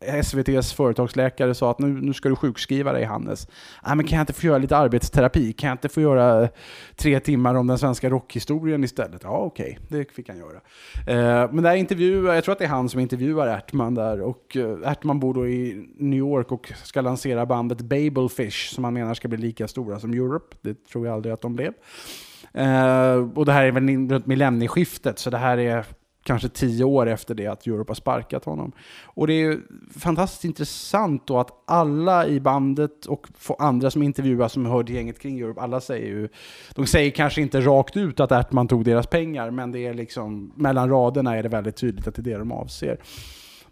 SVTs 0.00 0.72
företagsläkare 0.72 1.54
sa 1.54 1.70
att 1.70 1.78
nu, 1.78 1.86
nu 1.86 2.12
ska 2.12 2.28
du 2.28 2.36
sjukskriva 2.36 2.92
dig 2.92 3.04
Hannes. 3.04 3.48
Nej, 3.86 3.96
men 3.96 4.06
kan 4.06 4.16
jag 4.16 4.22
inte 4.22 4.32
få 4.32 4.46
göra 4.46 4.58
lite 4.58 4.76
arbetsterapi? 4.76 5.52
Kan 5.52 5.68
jag 5.68 5.74
inte 5.74 5.88
få 5.88 6.00
göra 6.00 6.48
tre 6.96 7.20
timmar 7.20 7.54
om 7.54 7.66
den 7.66 7.78
svenska 7.78 8.10
rockhistorien 8.10 8.84
istället? 8.84 9.20
Ja, 9.24 9.38
okej, 9.38 9.78
okay, 9.86 9.98
det 9.98 10.12
fick 10.12 10.28
han 10.28 10.38
göra. 10.38 10.56
Eh, 11.06 11.52
men 11.52 11.64
där 11.64 11.74
intervju, 11.74 12.26
jag 12.26 12.44
tror 12.44 12.52
att 12.52 12.58
det 12.58 12.64
är 12.64 12.68
han 12.68 12.88
som 12.88 13.00
intervjuar 13.04 13.58
Ertman 13.58 13.94
där 13.94 14.20
och 14.20 14.56
eh, 14.56 14.90
Ertman 14.92 15.20
bor 15.20 15.34
då 15.34 15.48
i 15.48 15.88
New 15.96 16.18
York 16.18 16.52
och 16.52 16.72
ska 16.84 17.00
lansera 17.00 17.46
bandet 17.46 17.80
Babelfish 17.80 18.74
som 18.74 18.84
han 18.84 18.94
menar 18.94 19.14
ska 19.14 19.28
bli 19.28 19.38
lika 19.38 19.68
stora 19.68 20.00
som 20.00 20.12
Europe. 20.12 20.56
Det 20.60 20.84
tror 20.84 21.06
jag 21.06 21.14
aldrig 21.14 21.32
att 21.32 21.40
de 21.40 21.56
blev. 21.56 21.72
Uh, 22.58 23.30
och 23.34 23.46
det 23.46 23.52
här 23.52 23.64
är 23.64 23.72
väl 23.72 24.08
runt 24.10 24.26
millennieskiftet, 24.26 25.18
så 25.18 25.30
det 25.30 25.38
här 25.38 25.58
är 25.58 25.84
kanske 26.24 26.48
tio 26.48 26.84
år 26.84 27.06
efter 27.06 27.34
det 27.34 27.46
att 27.46 27.66
Europe 27.66 27.90
har 27.90 27.94
sparkat 27.94 28.44
honom. 28.44 28.72
Och 29.04 29.26
det 29.26 29.42
är 29.42 29.58
fantastiskt 29.98 30.44
intressant 30.44 31.26
då 31.26 31.38
att 31.38 31.50
alla 31.64 32.26
i 32.26 32.40
bandet 32.40 33.06
och 33.06 33.26
andra 33.58 33.90
som 33.90 34.02
intervjuas 34.02 34.52
som 34.52 34.66
hör 34.66 34.82
till 34.82 34.94
gänget 34.94 35.18
kring 35.18 35.40
Europe, 35.40 35.60
alla 35.60 35.80
säger 35.80 36.06
ju, 36.06 36.28
de 36.74 36.86
säger 36.86 37.10
kanske 37.10 37.42
inte 37.42 37.60
rakt 37.60 37.96
ut 37.96 38.20
att 38.20 38.32
Ertman 38.32 38.68
tog 38.68 38.84
deras 38.84 39.06
pengar, 39.06 39.50
men 39.50 39.72
det 39.72 39.86
är 39.86 39.94
liksom, 39.94 40.52
mellan 40.56 40.90
raderna 40.90 41.36
är 41.36 41.42
det 41.42 41.48
väldigt 41.48 41.76
tydligt 41.76 42.08
att 42.08 42.14
det 42.14 42.20
är 42.20 42.22
det 42.22 42.38
de 42.38 42.52
avser. 42.52 42.98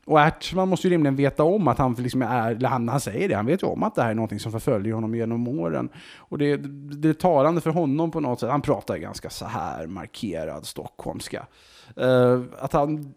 Och 0.07 0.21
Ertman 0.21 0.69
måste 0.69 0.89
ju 0.89 0.93
rimligen 0.95 1.17
veta 1.17 1.45
om 1.45 1.69
att 1.69 1.79
han 1.79 1.95
liksom 1.95 2.23
är, 2.23 2.51
eller 2.51 2.69
han, 2.69 2.89
han 2.89 3.01
säger 3.01 3.29
det, 3.29 3.35
han 3.35 3.47
vet 3.47 3.63
ju 3.63 3.67
om 3.67 3.83
att 3.83 3.95
det 3.95 4.03
här 4.03 4.11
är 4.11 4.15
någonting 4.15 4.41
som 4.41 4.53
förföljer 4.53 4.95
honom 4.95 5.15
genom 5.15 5.49
åren. 5.49 5.89
Och 6.17 6.39
det, 6.39 6.57
det 6.57 7.09
är 7.09 7.13
talande 7.13 7.61
för 7.61 7.71
honom 7.71 8.11
på 8.11 8.21
något 8.21 8.41
sätt, 8.41 8.51
han 8.51 8.63
pratar 8.63 8.97
ganska 8.97 9.31
så 9.31 9.45
här 9.45 9.87
markerad 9.87 10.67
stockholmska. 10.67 11.47
Uh, 12.01 12.43
att 12.59 12.73
han 12.73 13.15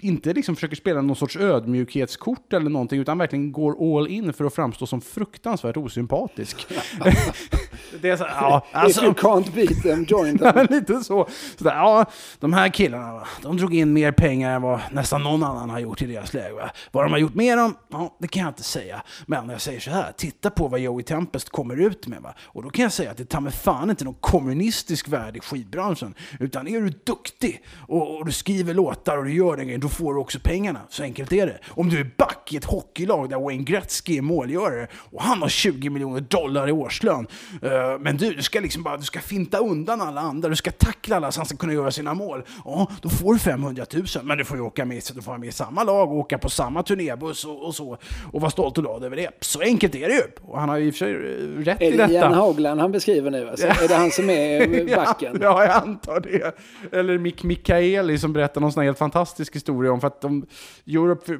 inte 0.00 0.32
liksom 0.32 0.54
försöker 0.54 0.76
spela 0.76 1.02
någon 1.02 1.16
sorts 1.16 1.36
ödmjukhetskort 1.36 2.52
eller 2.52 2.70
någonting, 2.70 3.00
utan 3.00 3.18
verkligen 3.18 3.52
går 3.52 3.98
all 3.98 4.08
in 4.08 4.32
för 4.32 4.44
att 4.44 4.54
framstå 4.54 4.86
som 4.86 5.00
fruktansvärt 5.00 5.76
osympatisk. 5.76 6.66
det 8.00 8.10
är 8.10 8.16
så, 8.16 8.24
ja, 8.24 8.66
alltså, 8.72 9.00
If 9.00 9.04
you 9.04 9.14
can't 9.14 9.54
beat 9.54 9.82
them, 9.82 10.04
join 10.08 10.38
them. 10.38 10.66
lite 10.70 11.04
så. 11.04 11.28
så 11.58 11.64
där, 11.64 11.74
ja, 11.74 12.06
de 12.40 12.52
här 12.52 12.68
killarna, 12.68 13.26
de 13.42 13.56
drog 13.56 13.74
in 13.74 13.92
mer 13.92 14.12
pengar 14.12 14.56
än 14.56 14.62
vad 14.62 14.80
nästan 14.92 15.22
någon 15.22 15.42
annan 15.42 15.70
har 15.70 15.78
gjort 15.78 16.02
i 16.02 16.06
deras 16.06 16.34
läge. 16.34 16.52
Va? 16.52 16.70
Vad 16.92 17.04
de 17.04 17.12
har 17.12 17.18
gjort 17.18 17.34
med 17.34 17.58
dem, 17.58 17.74
ja, 17.90 18.16
det 18.20 18.28
kan 18.28 18.42
jag 18.42 18.50
inte 18.50 18.62
säga. 18.62 19.02
Men 19.26 19.48
jag 19.48 19.60
säger 19.60 19.80
så 19.80 19.90
här, 19.90 20.12
titta 20.16 20.50
på 20.50 20.68
vad 20.68 20.80
Joey 20.80 21.04
Tempest 21.04 21.50
kommer 21.50 21.80
ut 21.80 22.06
med. 22.06 22.22
Va? 22.22 22.34
Och 22.42 22.62
då 22.62 22.70
kan 22.70 22.82
jag 22.82 22.92
säga 22.92 23.10
att 23.10 23.16
det 23.16 23.24
tar 23.24 23.40
med 23.40 23.54
fan 23.54 23.90
inte 23.90 24.04
någon 24.04 24.16
kommunistisk 24.20 25.08
värld 25.08 25.36
i 25.36 25.40
skivbranschen. 25.40 26.14
Utan 26.40 26.68
är 26.68 26.80
du 26.80 26.90
duktig 27.04 27.64
och, 27.88 28.16
och 28.16 28.26
du 28.26 28.32
skriver 28.32 28.74
låtar 28.74 29.18
och 29.18 29.24
du 29.24 29.34
gör 29.34 29.56
den 29.56 29.66
grejen, 29.66 29.80
då 29.80 29.88
får 29.88 30.14
du 30.14 30.20
också 30.20 30.38
pengarna. 30.42 30.80
Så 30.88 31.02
enkelt 31.02 31.32
är 31.32 31.46
det. 31.46 31.58
Om 31.68 31.88
du 31.88 32.00
är 32.00 32.10
back 32.18 32.52
i 32.52 32.56
ett 32.56 32.64
hockeylag 32.64 33.30
där 33.30 33.40
Wayne 33.40 33.64
Gretzky 33.64 34.18
är 34.18 34.22
målgörare 34.22 34.88
och 34.94 35.22
han 35.22 35.42
har 35.42 35.48
20 35.48 35.90
miljoner 35.90 36.20
dollar 36.20 36.68
i 36.68 36.72
årslön. 36.72 37.26
Uh, 37.64 37.98
men 38.00 38.16
du, 38.16 38.34
du 38.34 38.42
ska 38.42 38.60
liksom 38.60 38.82
bara, 38.82 38.96
du 38.96 39.02
ska 39.02 39.20
finta 39.20 39.58
undan 39.58 40.00
alla 40.00 40.20
andra, 40.20 40.48
du 40.48 40.56
ska 40.56 40.70
tackla 40.70 41.16
alla 41.16 41.32
så 41.32 41.40
han 41.40 41.46
ska 41.46 41.56
kunna 41.56 41.72
göra 41.72 41.90
sina 41.90 42.14
mål. 42.14 42.42
Ja, 42.64 42.90
då 43.02 43.08
får 43.08 43.32
du 43.32 43.38
500 43.38 43.86
000, 43.92 44.04
men 44.22 44.38
du 44.38 44.44
får 44.44 44.56
ju 44.56 44.62
åka 44.62 44.84
med, 44.84 45.02
du 45.14 45.22
får 45.22 45.30
vara 45.30 45.38
med 45.38 45.48
i 45.48 45.52
samma 45.52 45.84
lag 45.84 46.12
och 46.12 46.18
åka 46.18 46.38
på 46.38 46.50
samma 46.50 46.82
turnébuss 46.82 47.44
och, 47.44 47.66
och 47.66 47.74
så. 47.74 47.98
Och 48.32 48.40
vara 48.40 48.50
stolt 48.50 48.78
och 48.78 48.84
glad 48.84 49.04
över 49.04 49.16
det. 49.16 49.30
Så 49.40 49.60
enkelt 49.60 49.94
är 49.94 50.08
det 50.08 50.14
ju. 50.14 50.22
Och 50.42 50.60
han 50.60 50.68
har 50.68 50.76
ju 50.76 50.86
i 50.86 50.90
och 50.90 50.94
för 50.94 50.98
sig 50.98 51.14
eh, 51.14 51.64
rätt 51.64 51.82
i 51.82 51.90
detta. 51.90 52.04
Är 52.04 52.08
det 52.08 52.14
Jan 52.14 52.34
Haugland 52.34 52.80
han 52.80 52.92
beskriver 52.92 53.30
nu? 53.30 53.48
Alltså? 53.48 53.66
är 53.66 53.88
det 53.88 53.94
han 53.94 54.10
som 54.10 54.30
är 54.30 54.96
backen? 54.96 55.38
ja, 55.40 55.64
jag 55.64 55.72
antar 55.72 56.20
det. 56.20 56.56
Eller 56.98 57.18
Mick 57.18 57.42
Mikaeli 57.42 58.18
som 58.18 58.32
berättar 58.32 58.60
någon 58.60 58.72
sån 58.72 58.80
här 58.80 58.88
helt 58.88 58.98
fantastisk 58.98 59.56
historia 59.56 59.92
om 59.92 60.00
för 60.00 60.06
att 60.06 60.20
de, 60.20 60.46
Europe, 60.86 61.38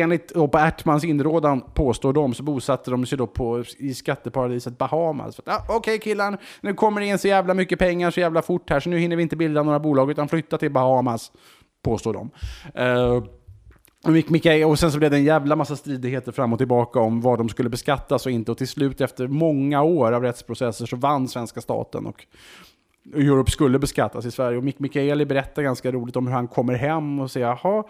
enligt 0.00 0.28
då 0.34 0.48
på 0.48 0.58
Ertmans 0.58 1.04
inrådan, 1.04 1.60
påstår 1.74 2.12
de, 2.12 2.34
så 2.34 2.42
bosatte 2.42 2.90
de 2.90 3.06
sig 3.06 3.18
då 3.18 3.26
på, 3.26 3.64
i 3.78 3.94
skatteparadiset 3.94 4.78
Bahamas. 4.78 5.40
Ah, 5.46 5.58
Okej 5.64 5.76
okay, 5.76 5.98
killar, 5.98 6.38
nu 6.60 6.74
kommer 6.74 7.00
det 7.00 7.06
in 7.06 7.18
så 7.18 7.28
jävla 7.28 7.54
mycket 7.54 7.78
pengar 7.78 8.10
så 8.10 8.20
jävla 8.20 8.42
fort 8.42 8.70
här, 8.70 8.80
så 8.80 8.90
nu 8.90 8.98
hinner 8.98 9.16
vi 9.16 9.22
inte 9.22 9.36
bilda 9.36 9.62
några 9.62 9.78
bolag, 9.78 10.10
utan 10.10 10.28
flytta 10.28 10.58
till 10.58 10.72
Bahamas, 10.72 11.32
påstår 11.82 12.12
de. 12.12 12.30
Uh, 12.82 13.24
och 14.66 14.78
sen 14.78 14.92
så 14.92 14.98
blev 14.98 15.10
det 15.10 15.16
en 15.16 15.24
jävla 15.24 15.56
massa 15.56 15.76
stridigheter 15.76 16.32
fram 16.32 16.52
och 16.52 16.58
tillbaka 16.58 17.00
om 17.00 17.20
vad 17.20 17.38
de 17.38 17.48
skulle 17.48 17.68
beskattas 17.68 18.26
och 18.26 18.32
inte. 18.32 18.50
Och 18.52 18.58
till 18.58 18.68
slut 18.68 19.00
efter 19.00 19.28
många 19.28 19.82
år 19.82 20.12
av 20.12 20.22
rättsprocesser 20.22 20.86
så 20.86 20.96
vann 20.96 21.28
svenska 21.28 21.60
staten 21.60 22.06
och 22.06 22.26
Europe 23.14 23.50
skulle 23.50 23.78
beskattas 23.78 24.26
i 24.26 24.30
Sverige. 24.30 24.58
Och 24.58 24.64
Mick 24.64 24.78
Mikaeli 24.78 25.26
berättar 25.26 25.62
ganska 25.62 25.92
roligt 25.92 26.16
om 26.16 26.26
hur 26.26 26.34
han 26.34 26.48
kommer 26.48 26.74
hem 26.74 27.20
och 27.20 27.30
säger 27.30 27.46
jaha, 27.46 27.84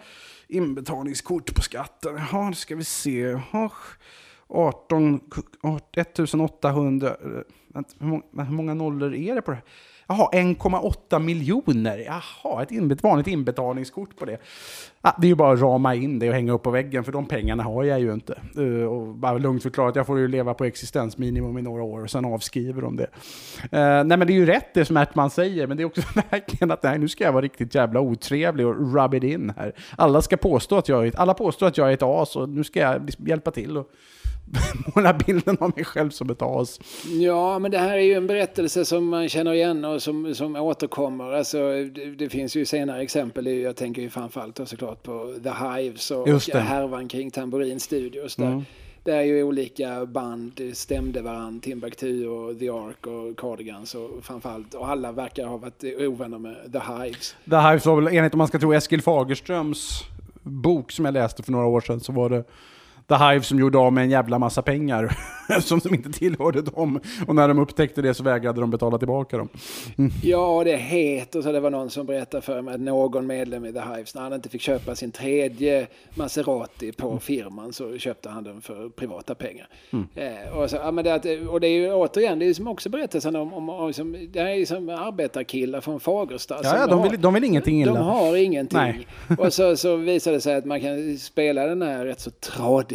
inbetalningskort 0.47 1.55
på 1.55 1.61
skatten, 1.61 2.15
jaha, 2.15 2.49
nu 2.49 2.55
ska 2.55 2.75
vi 2.75 2.83
se, 2.83 3.19
jaha, 3.19 3.71
18, 4.47 5.19
1800, 5.97 7.07
eh, 7.07 7.81
hur 7.99 8.51
många 8.51 8.73
nollor 8.73 9.15
är 9.15 9.35
det 9.35 9.41
på 9.41 9.51
det 9.51 9.57
här? 9.57 9.65
Jaha, 10.07 10.29
1,8 10.33 11.19
miljoner. 11.19 11.97
Jaha, 11.97 12.63
ett 12.63 12.71
inbet 12.71 13.03
vanligt 13.03 13.27
inbetalningskort 13.27 14.17
på 14.17 14.25
det. 14.25 14.37
Ah, 15.01 15.11
det 15.21 15.27
är 15.27 15.29
ju 15.29 15.35
bara 15.35 15.53
att 15.53 15.61
rama 15.61 15.95
in 15.95 16.19
det 16.19 16.29
och 16.29 16.35
hänga 16.35 16.51
upp 16.51 16.63
på 16.63 16.71
väggen, 16.71 17.03
för 17.03 17.11
de 17.11 17.25
pengarna 17.25 17.63
har 17.63 17.83
jag 17.83 17.99
ju 17.99 18.13
inte. 18.13 18.41
Uh, 18.57 18.85
och 18.85 19.15
bara 19.15 19.37
lugnt 19.37 19.63
förklarat, 19.63 19.95
jag 19.95 20.07
får 20.07 20.19
ju 20.19 20.27
leva 20.27 20.53
på 20.53 20.65
existensminimum 20.65 21.57
i 21.57 21.61
några 21.61 21.83
år 21.83 22.03
och 22.03 22.09
sen 22.09 22.25
avskriver 22.25 22.81
de 22.81 22.95
det. 22.95 23.07
Uh, 23.63 24.03
nej 24.07 24.17
men 24.17 24.27
det 24.27 24.33
är 24.33 24.35
ju 24.35 24.45
rätt 24.45 24.73
det 24.73 24.85
som 24.85 24.97
Ertman 24.97 25.29
säger, 25.29 25.67
men 25.67 25.77
det 25.77 25.83
är 25.83 25.85
också 25.85 26.01
verkligen 26.31 26.71
att 26.71 26.83
nej, 26.83 26.99
nu 26.99 27.07
ska 27.07 27.23
jag 27.23 27.31
vara 27.31 27.43
riktigt 27.43 27.75
jävla 27.75 27.99
otrevlig 27.99 28.67
och 28.67 28.93
rub 28.93 29.13
it 29.13 29.23
in 29.23 29.53
här. 29.57 29.73
Alla 29.97 30.21
ska 30.21 30.37
påstå 30.37 30.77
att 30.77 30.89
jag 30.89 31.03
är 31.03 31.07
ett, 31.07 31.15
alla 31.15 31.33
påstår 31.33 31.67
att 31.67 31.77
jag 31.77 31.89
är 31.89 31.93
ett 31.93 32.03
as 32.03 32.35
och 32.35 32.49
nu 32.49 32.63
ska 32.63 32.79
jag 32.79 33.05
liksom 33.05 33.27
hjälpa 33.27 33.51
till 33.51 33.77
och 33.77 33.89
måla 34.95 35.13
bilden 35.13 35.57
av 35.59 35.71
mig 35.75 35.85
själv 35.85 36.09
som 36.09 36.29
ett 36.29 36.41
as. 36.41 36.79
Ja, 37.21 37.59
men 37.59 37.71
det 37.71 37.77
här 37.77 37.97
är 37.97 38.01
ju 38.01 38.13
en 38.13 38.27
berättelse 38.27 38.85
som 38.85 39.09
man 39.09 39.29
känner 39.29 39.53
igen 39.53 39.85
och 39.85 40.01
som, 40.01 40.35
som 40.35 40.55
återkommer. 40.55 41.31
Alltså, 41.31 41.57
det, 41.83 42.15
det 42.17 42.29
finns 42.29 42.55
ju 42.55 42.65
senare 42.65 43.01
exempel. 43.01 43.47
Jag 43.47 43.75
tänker 43.75 44.01
ju 44.01 44.09
framförallt 44.09 44.59
såklart 44.65 45.03
på 45.03 45.33
The 45.43 45.49
Hives 45.49 46.11
och, 46.11 46.27
härvan 46.53 47.07
kring 47.07 47.31
Tamborin 47.31 47.79
Studios. 47.79 48.35
Där, 48.35 48.45
mm. 48.45 48.63
där 49.03 49.21
ju 49.21 49.43
olika 49.43 50.05
band 50.05 50.61
stämde 50.73 51.21
varandra. 51.21 51.61
Timbuktu 51.61 52.27
och 52.27 52.59
The 52.59 52.69
Ark 52.69 53.07
och 53.07 53.37
Cardigans 53.37 53.95
och 53.95 54.09
framförallt. 54.21 54.73
Och 54.73 54.89
alla 54.89 55.11
verkar 55.11 55.45
ha 55.45 55.57
varit 55.57 55.83
ovänner 55.99 56.37
med 56.37 56.55
The 56.71 56.79
Hives. 56.79 57.35
The 57.49 57.57
Hives 57.57 57.85
var 57.85 58.01
väl, 58.01 58.17
enligt 58.17 58.33
om 58.33 58.37
man 58.37 58.47
ska 58.47 58.59
tro 58.59 58.73
Eskil 58.73 59.01
Fagerströms 59.01 60.03
bok 60.43 60.91
som 60.91 61.05
jag 61.05 61.13
läste 61.13 61.43
för 61.43 61.51
några 61.51 61.65
år 61.65 61.81
sedan, 61.81 61.99
så 61.99 62.11
var 62.11 62.29
det 62.29 62.43
The 63.07 63.15
Hive 63.15 63.41
som 63.43 63.59
gjorde 63.59 63.77
av 63.77 63.93
med 63.93 64.03
en 64.03 64.09
jävla 64.09 64.39
massa 64.39 64.61
pengar 64.61 65.17
som 65.61 65.79
de 65.79 65.93
inte 65.95 66.11
tillhörde 66.11 66.61
dem. 66.61 66.99
Och 67.27 67.35
när 67.35 67.47
de 67.47 67.59
upptäckte 67.59 68.01
det 68.01 68.13
så 68.13 68.23
vägrade 68.23 68.61
de 68.61 68.71
betala 68.71 68.97
tillbaka 68.97 69.37
dem. 69.37 69.49
Ja, 70.23 70.61
det 70.65 70.75
heter 70.77 71.41
så. 71.41 71.51
Det 71.51 71.59
var 71.59 71.69
någon 71.69 71.89
som 71.89 72.05
berättade 72.05 72.41
för 72.41 72.61
mig 72.61 72.73
att 72.73 72.79
någon 72.81 73.27
medlem 73.27 73.65
i 73.65 73.73
The 73.73 73.79
Hives, 73.79 74.15
när 74.15 74.21
han 74.21 74.33
inte 74.33 74.49
fick 74.49 74.61
köpa 74.61 74.95
sin 74.95 75.11
tredje 75.11 75.87
Maserati 76.15 76.91
på 76.91 77.19
firman 77.19 77.73
så 77.73 77.97
köpte 77.97 78.29
han 78.29 78.43
den 78.43 78.61
för 78.61 78.89
privata 78.89 79.35
pengar. 79.35 79.67
Eh, 80.15 80.57
och, 80.57 80.69
så, 80.69 80.75
ja, 80.75 80.91
men 80.91 81.03
det, 81.03 81.39
och 81.47 81.59
det 81.59 81.67
är 81.67 81.71
ju 81.71 81.93
återigen, 81.93 82.39
det 82.39 82.45
är 82.45 82.53
som 82.53 82.67
också 82.67 82.89
berättelsen 82.89 83.35
om, 83.35 83.53
om, 83.53 83.69
om 83.69 83.93
som, 83.93 84.15
det 84.33 84.39
är 84.39 84.53
ju 84.53 84.65
som 84.65 84.89
arbetarkillar 84.89 85.81
från 85.81 85.99
Fagersta. 85.99 86.59
Ja, 86.63 86.77
ja, 86.77 86.87
de 86.87 86.99
har- 86.99 87.09
vill, 87.09 87.21
de 87.21 87.33
vill 87.33 87.43
ingenting 87.43 87.81
illa. 87.81 87.93
de 87.93 88.03
har 88.05 88.35
ingenting. 88.35 88.77
Nej. 88.79 89.07
Och 89.39 89.53
så, 89.53 89.77
så 89.77 89.95
visar 89.95 90.31
det 90.31 90.41
sig 90.41 90.55
att 90.55 90.65
man 90.65 90.81
kan 90.81 91.17
spela 91.17 91.65
den 91.67 91.81
här 91.81 92.05
rätt 92.05 92.19
så 92.19 92.31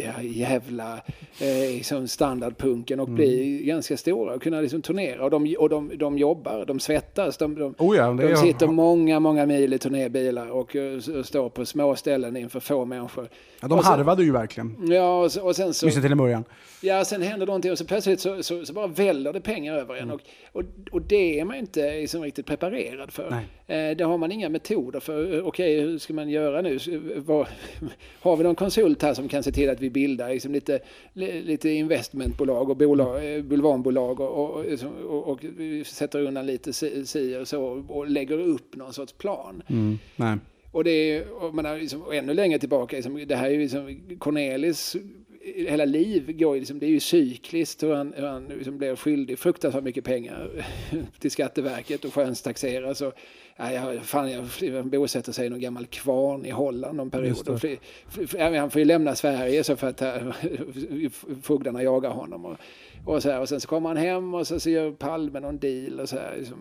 tradiga 0.01 0.21
jävla 0.23 0.93
eh, 1.39 1.71
liksom 1.73 2.07
standardpunken 2.07 2.99
och 2.99 3.09
bli 3.09 3.41
Mm. 3.41 3.65
ganska 3.67 3.97
stora 3.97 4.33
och 4.33 4.41
kunna 4.41 4.61
liksom 4.61 4.81
turnera. 4.81 5.23
Och 5.23 5.29
de, 5.29 5.55
och 5.59 5.69
de, 5.69 5.91
de 5.97 6.17
jobbar, 6.17 6.65
de 6.65 6.79
svettas, 6.79 7.37
de, 7.37 7.55
de, 7.55 7.75
Oh 7.77 7.97
ja, 7.97 8.11
de 8.11 8.35
sitter 8.35 8.67
många, 8.67 9.19
många 9.19 9.45
mil 9.45 9.73
i 9.73 9.77
turnébilar 9.77 10.51
och, 10.51 10.75
eh, 10.75 10.95
och 11.19 11.25
står 11.25 11.49
på 11.49 11.65
små 11.65 11.95
ställen 11.95 12.37
inför 12.37 12.59
få 12.59 12.85
människor. 12.85 13.29
Ja, 13.61 13.67
de 13.67 13.79
och 13.79 13.85
harvade 13.85 14.23
ju 14.23 14.31
verkligen. 14.31 14.91
Ja, 14.91 15.19
och, 15.19 15.23
och 15.23 15.55
sen 15.55 15.73
så... 15.73 15.85
Åtminstone 15.85 16.01
till 16.01 16.11
en 16.11 16.17
början. 16.17 16.43
Ja, 16.83 17.05
sen 17.05 17.21
händer 17.21 17.45
någonting 17.45 17.71
och 17.71 17.77
så 17.77 17.85
plötsligt 17.85 18.19
så, 18.19 18.43
så, 18.43 18.65
så 18.65 18.73
bara 18.73 18.87
väller 18.87 19.33
det 19.33 19.41
pengar 19.41 19.75
över 19.75 19.95
en. 19.95 20.11
Och, 20.11 20.21
och, 20.51 20.63
och 20.91 21.01
det 21.01 21.39
är 21.39 21.45
man 21.45 21.55
inte 21.55 21.99
liksom 21.99 22.23
riktigt 22.23 22.45
preparerad 22.45 23.11
för. 23.11 23.33
Eh, 23.67 23.97
det 23.97 24.03
har 24.03 24.17
man 24.17 24.31
inga 24.31 24.49
metoder 24.49 24.99
för. 24.99 25.37
Eh, 25.37 25.47
Okej, 25.47 25.79
hur 25.81 25.97
ska 25.97 26.13
man 26.13 26.29
göra 26.29 26.61
nu? 26.61 26.75
Eh, 26.75 26.99
vad, 27.15 27.47
har 28.21 28.37
vi 28.37 28.43
någon 28.43 28.55
konsult 28.55 29.01
här 29.01 29.13
som 29.13 29.27
kan 29.27 29.43
se 29.43 29.51
till 29.51 29.69
att 29.69 29.81
vi 29.81 29.89
bildar 29.91 30.29
liksom 30.29 30.51
lite, 30.51 30.79
li- 31.13 31.41
lite 31.41 31.69
investmentbolag 31.69 32.69
och 32.69 32.77
bolag, 32.77 33.35
eh, 33.35 33.41
bulvanbolag 33.43 34.19
och, 34.19 34.49
och, 34.49 34.65
och, 35.05 35.27
och 35.27 35.39
sätter 35.85 36.21
undan 36.21 36.45
lite 36.45 36.73
si, 36.73 37.05
si 37.05 37.37
och 37.37 37.47
så 37.47 37.63
och 37.87 38.09
lägger 38.09 38.39
upp 38.39 38.75
någon 38.75 38.93
sorts 38.93 39.13
plan. 39.13 39.63
Mm. 39.67 39.99
Nej. 40.15 40.37
Och 40.71 40.83
det 40.83 40.91
är, 40.91 41.43
och 41.43 41.55
man 41.55 41.65
har 41.65 41.77
liksom, 41.77 42.01
och 42.01 42.15
ännu 42.15 42.33
längre 42.33 42.59
tillbaka, 42.59 42.95
liksom, 42.95 43.23
det 43.27 43.35
här 43.35 43.47
är 43.47 43.51
ju 43.53 43.59
liksom 43.59 43.99
Cornelis 44.19 44.95
hela 45.43 45.85
liv 45.85 46.37
går 46.37 46.55
liksom, 46.55 46.79
det 46.79 46.85
är 46.85 46.89
ju 46.89 46.99
cykliskt 46.99 47.83
hur 47.83 47.93
han, 47.93 48.13
hur 48.13 48.27
han 48.27 48.45
liksom 48.45 48.77
blev 48.77 48.95
skyldig 48.95 49.39
fruktansvärt 49.39 49.83
mycket 49.83 50.03
pengar 50.03 50.49
till 51.19 51.31
Skatteverket 51.31 52.05
och 52.05 52.13
skönstaxeras. 52.13 53.01
Och, 53.01 53.13
ja, 53.55 53.71
jag, 53.71 54.03
fan, 54.03 54.31
jag, 54.31 54.71
han 54.71 54.89
bosätter 54.89 55.31
sig 55.31 55.45
i 55.45 55.49
någon 55.49 55.59
gammal 55.59 55.85
kvarn 55.85 56.45
i 56.45 56.49
Holland 56.49 56.97
någon 56.97 57.09
period. 57.09 57.61
Han 58.39 58.71
får 58.71 58.79
ju 58.79 58.85
lämna 58.85 59.15
Sverige 59.15 59.63
så 59.63 59.75
för 59.75 59.87
att 59.87 60.01
fogdarna 61.43 61.83
jagar 61.83 62.09
honom. 62.09 62.45
Och, 62.45 62.57
och, 63.05 63.23
så 63.23 63.29
här, 63.29 63.39
och 63.39 63.49
sen 63.49 63.61
så 63.61 63.67
kommer 63.67 63.89
han 63.89 63.97
hem 63.97 64.33
och 64.33 64.47
så, 64.47 64.59
så 64.59 64.69
gör 64.69 64.91
Palme 64.91 65.39
någon 65.39 65.57
deal 65.57 65.99
och 65.99 66.09
så 66.09 66.15
här. 66.15 66.35
Liksom, 66.37 66.57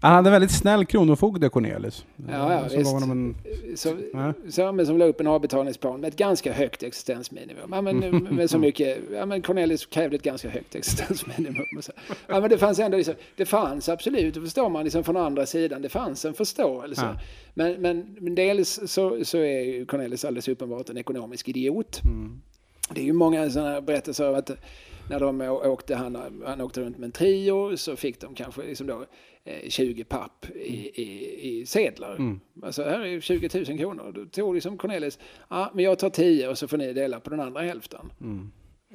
Han 0.00 0.12
hade 0.12 0.28
en 0.28 0.32
väldigt 0.32 0.50
snäll 0.50 0.86
kronofogde, 0.86 1.48
Cornelis. 1.48 2.06
Ja, 2.30 2.52
ja, 2.52 2.68
som 2.68 2.78
visst. 2.78 2.92
en... 2.92 3.34
Så, 3.76 3.96
Ja. 4.12 4.32
så, 4.50 4.72
men 4.72 4.86
som 4.86 4.98
la 4.98 5.04
upp 5.04 5.20
en 5.20 5.26
avbetalningsplan 5.26 6.00
med 6.00 6.08
ett 6.08 6.16
ganska 6.16 6.52
högt 6.52 6.82
existensminimum. 6.82 7.68
Ja, 7.70 7.82
men, 7.82 7.98
med 8.36 8.50
så 8.50 8.58
mycket, 8.58 8.98
ja, 9.12 9.26
men 9.26 9.42
Cornelis 9.42 9.86
krävde 9.86 10.16
ett 10.16 10.22
ganska 10.22 10.48
högt 10.48 10.74
existensminimum. 10.74 11.66
Och 11.78 11.84
så. 11.84 11.92
Ja, 12.26 12.40
men 12.40 12.50
det 12.50 12.58
fanns 12.58 12.78
ändå, 12.78 12.96
liksom, 12.96 13.14
det 13.36 13.46
fanns 13.46 13.88
absolut, 13.88 14.34
det 14.34 14.40
förstår 14.40 14.68
man 14.68 14.84
liksom 14.84 15.04
från 15.04 15.16
andra 15.16 15.46
sidan, 15.46 15.82
det 15.82 15.88
fanns 15.88 16.24
en 16.24 16.34
förståelse. 16.34 17.02
Ja. 17.02 17.20
Men, 17.54 17.80
men, 17.82 18.16
men 18.20 18.34
dels 18.34 18.80
så, 18.86 19.24
så 19.24 19.38
är 19.38 19.60
ju 19.60 19.86
Cornelis 19.86 20.24
alldeles 20.24 20.48
uppenbart 20.48 20.88
en 20.90 20.98
ekonomisk 20.98 21.48
idiot. 21.48 22.00
Det 22.90 23.00
är 23.00 23.04
ju 23.04 23.12
många 23.12 23.50
sådana 23.50 23.80
berättelser 23.80 24.28
om 24.28 24.34
att 24.34 24.50
när 25.10 25.20
de 25.20 25.40
åkte, 25.40 25.94
han, 25.94 26.42
han 26.46 26.60
åkte 26.60 26.80
runt 26.80 26.98
med 26.98 27.06
en 27.06 27.12
trio 27.12 27.76
så 27.76 27.96
fick 27.96 28.20
de 28.20 28.34
kanske 28.34 28.62
liksom 28.62 28.86
då, 28.86 29.04
eh, 29.44 29.68
20 29.68 30.04
papp 30.04 30.46
i, 30.54 31.02
i, 31.02 31.40
i 31.60 31.66
sedlar. 31.66 32.38
Alltså 32.62 32.82
här 32.82 33.00
är 33.00 33.20
20 33.20 33.64
000 33.68 33.78
kronor. 33.78 34.12
Då 34.14 34.24
tog 34.24 34.54
liksom 34.54 34.78
Cornelis, 34.78 35.18
ja 35.50 35.70
men 35.74 35.84
jag 35.84 35.98
tar 35.98 36.10
10 36.10 36.48
och 36.48 36.58
så 36.58 36.68
får 36.68 36.76
ni 36.76 36.92
dela 36.92 37.20
på 37.20 37.30
den 37.30 37.40
andra 37.40 37.60
hälften. 37.60 38.12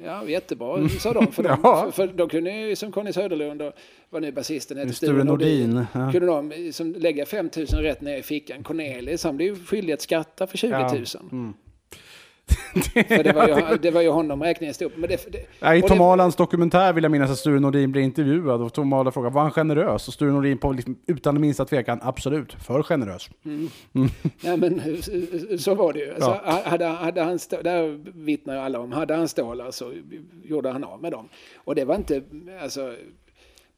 Ja, 0.04 0.28
jättebra, 0.28 0.88
sa 0.88 1.12
de. 1.12 1.32
För, 1.32 1.42
de, 1.48 1.56
Ja. 1.62 1.90
för, 1.92 2.06
för 2.06 2.14
då 2.14 2.28
kunde 2.28 2.52
ju 2.52 2.76
som 2.76 2.92
Conny 2.92 3.12
Söderlund 3.12 3.62
och 3.62 3.72
vad 4.10 4.22
nu 4.22 4.32
basisten 4.32 4.78
heter, 4.78 4.92
Sture 4.92 5.24
Nordin, 5.24 5.84
ja. 5.94 6.12
kunde 6.12 6.26
de 6.26 6.48
liksom 6.48 6.92
lägga 6.92 7.26
5 7.26 7.50
000 7.56 7.66
rätt 7.66 8.00
ner 8.00 8.16
i 8.16 8.22
fickan. 8.22 8.62
Cornelis, 8.62 9.24
han 9.24 9.36
blev 9.36 9.48
ju 9.48 9.64
skyldig 9.64 9.92
att 9.92 10.00
skatta 10.00 10.46
för 10.46 10.58
20 10.58 10.70
000. 10.70 11.04
Ja. 11.14 11.20
Mm. 11.32 11.54
För 13.08 13.22
det 13.24 13.32
var, 13.32 13.48
ju, 13.48 13.76
det 13.82 13.90
var 13.90 14.00
ju 14.02 14.08
honom 14.08 14.42
räkningen 14.42 14.74
stod 14.74 14.94
på. 14.94 15.00
Men 15.00 15.08
det, 15.10 15.26
det, 15.60 15.76
I 15.76 15.82
Tom 15.82 16.00
Ahlans 16.00 16.36
dokumentär 16.36 16.92
vill 16.92 17.04
jag 17.04 17.10
minnas 17.10 17.30
att 17.30 17.38
Sture 17.38 17.60
Nordin 17.60 17.92
blir 17.92 18.02
intervjuad 18.02 18.62
och 18.62 18.72
Tom 18.72 18.92
Ahlan 18.92 19.12
frågar 19.12 19.30
var 19.30 19.42
han 19.42 19.50
generös? 19.50 20.08
Och 20.08 20.14
Sture 20.14 20.30
Nordin 20.32 20.58
på 20.58 20.72
liksom, 20.72 20.98
utan 21.06 21.40
minsta 21.40 21.64
tvekan, 21.64 21.98
absolut, 22.02 22.52
för 22.52 22.82
generös. 22.82 23.30
Nej 24.42 24.56
men 24.56 24.80
så- 25.02 25.58
så 25.58 25.74
var 25.74 25.92
det 25.92 25.98
ju. 25.98 26.14
Alltså, 26.14 26.40
Ja. 26.44 26.62
hade, 26.64 26.84
hade 26.86 27.22
han 27.22 27.38
stå, 27.38 27.62
där 27.62 28.00
vittnar 28.24 28.54
ju 28.54 28.60
alla 28.60 28.80
om, 28.80 28.92
hade 28.92 29.14
han 29.14 29.28
stålar 29.28 29.70
så 29.70 29.92
gjorde 30.44 30.70
han 30.70 30.84
av 30.84 31.02
med 31.02 31.12
dem. 31.12 31.28
Och 31.56 31.74
det 31.74 31.84
var 31.84 31.94
inte, 31.94 32.22
alltså, 32.62 32.94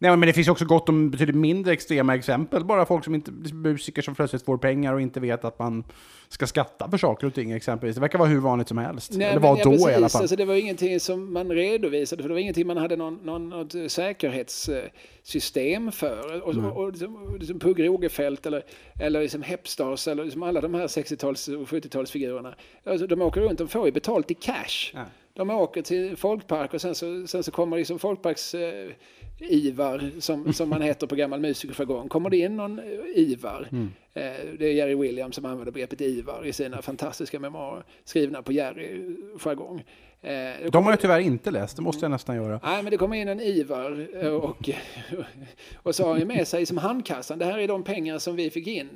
Nej, 0.03 0.17
men 0.17 0.27
det 0.27 0.33
finns 0.33 0.49
också 0.49 0.65
gott 0.65 0.89
om 0.89 1.11
betydligt 1.11 1.37
mindre 1.37 1.73
extrema 1.73 2.15
exempel. 2.15 2.65
Bara 2.65 2.87
folk 2.87 3.05
som 3.05 3.15
inte, 3.15 3.33
musiker 3.53 4.03
som 4.03 4.15
plötsligt 4.15 4.45
får 4.45 4.59
pengar 4.59 4.95
och 4.95 5.01
inte 5.01 5.21
vet 5.21 5.45
att 5.45 5.59
man 5.59 5.85
ska 6.29 6.47
skatta 6.47 6.91
för 6.91 6.99
saker 6.99 7.27
och 7.27 7.35
ting 7.35 7.53
exempelvis. 7.53 7.95
Det 7.95 8.01
verkar 8.01 8.19
vara 8.19 8.29
hur 8.29 8.41
vanligt 8.41 8.69
som 8.69 8.79
helst. 8.79 9.13
Nej, 9.13 9.27
Eller 9.27 9.41
men 9.41 9.51
var 9.51 9.59
ja, 9.59 9.65
då 9.65 9.71
precis. 9.71 9.89
i 9.89 9.95
alla 9.95 10.09
fall. 10.09 10.21
Alltså, 10.21 10.37
det 10.37 10.45
var 10.45 10.55
ingenting 10.55 11.01
som 11.01 11.33
man 11.33 11.49
redovisade, 11.49 12.23
för 12.23 12.29
det 12.29 12.35
var 12.35 12.41
ingenting 12.41 12.67
man 12.67 12.77
hade 12.77 12.97
någon, 12.97 13.15
någon, 13.15 13.49
något 13.49 13.75
säkerhetssystem 13.89 15.93
för. 15.93 16.43
Och, 16.43 16.55
och, 16.55 16.77
och 16.77 16.91
liksom, 16.91 17.37
liksom 17.41 17.59
Pugh 17.59 17.83
Rogefeldt 17.83 18.47
eller, 18.47 18.65
eller 19.01 19.21
liksom 19.21 19.43
Hepstars 19.43 20.09
eller 20.09 20.25
liksom 20.25 20.43
alla 20.43 20.61
de 20.61 20.75
här 20.75 20.87
60-tals 20.87 21.49
och 21.49 21.69
70-talsfigurerna. 21.69 22.55
Alltså, 22.85 23.07
de 23.07 23.23
åker 23.23 23.41
runt, 23.41 23.59
de 23.59 23.69
får 23.69 23.87
ju 23.87 23.93
betalt 23.93 24.31
i 24.31 24.35
cash. 24.35 24.93
Ja. 24.95 25.05
De 25.35 25.51
åker 25.51 25.83
till 25.83 26.17
folkpark 26.17 26.75
och 26.75 26.81
sen 26.81 26.95
så, 26.95 27.27
sen 27.27 27.43
så 27.43 27.51
kommer 27.51 27.77
liksom 27.77 27.99
folkparks... 27.99 28.55
Eh, 28.55 28.91
Ivar, 29.41 30.11
som, 30.19 30.53
som 30.53 30.69
man 30.69 30.83
heter 30.83 31.07
på 31.07 31.15
gammal 31.15 31.41
musikerjargong. 31.41 32.09
Kommer 32.09 32.31
det 32.31 32.37
in 32.37 32.57
någon 32.57 32.79
eh, 32.79 32.85
Ivar, 33.15 33.69
eh, 33.73 34.23
det 34.59 34.67
är 34.67 34.73
Jerry 34.73 34.95
Williams 34.95 35.35
som 35.35 35.45
använder 35.45 35.73
begreppet 35.73 36.01
Ivar 36.01 36.47
i 36.47 36.53
sina 36.53 36.83
fantastiska 36.83 37.41
memoarer, 37.41 37.85
skrivna 38.05 38.43
på 38.43 38.53
Jerry-jargong. 38.53 39.85
Eh, 40.23 40.71
De 40.73 40.85
har 40.85 40.93
jag 40.93 41.01
tyvärr 41.01 41.21
inte 41.21 41.51
läst, 41.51 41.77
det 41.77 41.83
måste 41.83 42.05
jag 42.05 42.11
nästan 42.11 42.37
göra. 42.37 42.61
Nej, 42.63 42.83
men 42.83 42.91
det 42.91 42.97
kommer 42.97 43.17
in 43.17 43.29
en 43.29 43.41
Ivar 43.41 44.07
eh, 44.23 44.29
och, 44.29 44.71
och 45.83 45.95
så 45.95 46.05
har 46.07 46.19
han 46.19 46.27
med 46.29 46.49
sig 46.49 46.67
som 46.67 46.79
handkassan. 46.79 47.39
Det 47.39 47.45
här 47.45 47.59
är 47.59 47.69
de 47.69 47.83
pengar 47.83 48.19
som 48.19 48.37
vi 48.37 48.51
fick 48.51 48.67
in. 48.67 48.89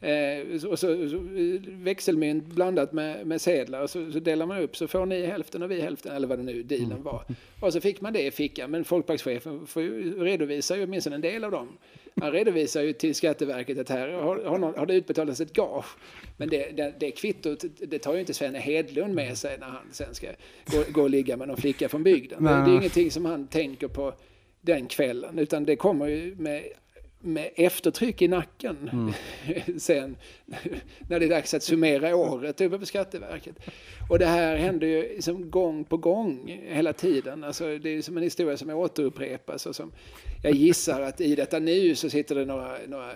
Eh, 0.00 0.66
och 0.68 0.78
så, 0.78 1.08
så 1.08 1.18
växelmynt 1.68 2.46
blandat 2.46 2.92
med, 2.92 3.26
med 3.26 3.40
sedlar 3.40 3.82
och 3.82 3.90
så, 3.90 4.12
så 4.12 4.18
delar 4.18 4.46
man 4.46 4.58
upp 4.58 4.76
så 4.76 4.88
får 4.88 5.06
ni 5.06 5.26
hälften 5.26 5.62
och 5.62 5.70
vi 5.70 5.80
hälften 5.80 6.12
eller 6.12 6.28
vad 6.28 6.38
det 6.38 6.44
nu 6.44 6.62
dealen 6.62 7.02
var. 7.02 7.24
Och 7.60 7.72
så 7.72 7.80
fick 7.80 8.00
man 8.00 8.12
det 8.12 8.26
i 8.26 8.30
fickan 8.30 8.70
men 8.70 8.84
folkparkschefen 8.84 9.66
får 9.66 9.82
ju, 9.82 10.24
redovisar 10.24 10.76
ju 10.76 10.84
åtminstone 10.84 11.16
en 11.16 11.22
del 11.22 11.44
av 11.44 11.50
dem. 11.50 11.68
Han 12.20 12.32
redovisar 12.32 12.82
ju 12.82 12.92
till 12.92 13.14
Skatteverket 13.14 13.78
att 13.78 13.88
här 13.88 14.08
har, 14.08 14.44
har, 14.44 14.58
någon, 14.58 14.78
har 14.78 14.86
det 14.86 14.94
utbetalats 14.94 15.40
ett 15.40 15.52
gage. 15.52 15.86
Men 16.36 16.48
det, 16.48 16.76
det, 16.76 16.94
det 17.00 17.10
kvittot 17.10 17.64
det 17.78 17.98
tar 17.98 18.14
ju 18.14 18.20
inte 18.20 18.34
Svenne 18.34 18.58
Hedlund 18.58 19.14
med 19.14 19.38
sig 19.38 19.58
när 19.58 19.66
han 19.66 19.86
sen 19.92 20.14
ska 20.14 20.26
gå, 20.66 20.84
gå 20.88 21.02
och 21.02 21.10
ligga 21.10 21.36
med 21.36 21.48
någon 21.48 21.56
flicka 21.56 21.88
från 21.88 22.02
bygden. 22.02 22.44
Det, 22.44 22.50
det 22.50 22.70
är 22.70 22.76
ingenting 22.76 23.10
som 23.10 23.24
han 23.24 23.46
tänker 23.46 23.88
på 23.88 24.14
den 24.60 24.86
kvällen 24.86 25.38
utan 25.38 25.64
det 25.64 25.76
kommer 25.76 26.06
ju 26.06 26.34
med 26.38 26.64
med 27.26 27.50
eftertryck 27.54 28.22
i 28.22 28.28
nacken 28.28 29.12
sen 29.78 30.16
när 31.08 31.20
det 31.20 31.26
är 31.26 31.30
dags 31.30 31.54
att 31.54 31.62
summera 31.62 32.16
året 32.16 32.60
uppe 32.60 32.78
på 32.78 32.86
Skatteverket. 32.86 33.56
Och 34.10 34.18
det 34.18 34.26
här 34.26 34.56
händer 34.56 34.86
ju 34.86 35.02
liksom 35.02 35.50
gång 35.50 35.84
på 35.84 35.96
gång 35.96 36.60
hela 36.66 36.92
tiden. 36.92 37.44
Alltså 37.44 37.78
det 37.78 37.90
är 37.90 38.02
som 38.02 38.16
en 38.16 38.22
historia 38.22 38.56
som 38.56 38.70
återupprepas. 38.70 39.66
Och 39.66 39.76
som 39.76 39.92
jag 40.42 40.54
gissar 40.54 41.00
att 41.00 41.20
i 41.20 41.34
detta 41.34 41.58
nu 41.58 41.94
så 41.94 42.10
sitter 42.10 42.34
det 42.34 42.44
några, 42.44 42.78
några 42.86 43.12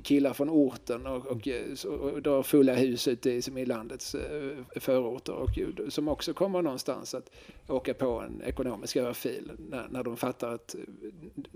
killar 0.00 0.32
från 0.32 0.50
orten 0.50 1.06
och, 1.06 1.26
och, 1.26 1.46
och 1.84 2.22
drar 2.22 2.42
fulla 2.42 2.74
hus 2.74 3.08
ute 3.08 3.30
i, 3.30 3.42
som 3.42 3.58
i 3.58 3.66
landets 3.66 4.14
eh, 4.14 4.58
förorter 4.76 5.32
och 5.32 5.50
som 5.88 6.08
också 6.08 6.34
kommer 6.34 6.62
någonstans 6.62 7.14
att 7.14 7.30
åka 7.68 7.94
på 7.94 8.20
en 8.20 8.42
ekonomisk 8.42 8.96
örfil 8.96 9.50
när, 9.70 9.88
när 9.88 10.02
de 10.02 10.16
fattar 10.16 10.54
att 10.54 10.74
eh, 10.74 10.80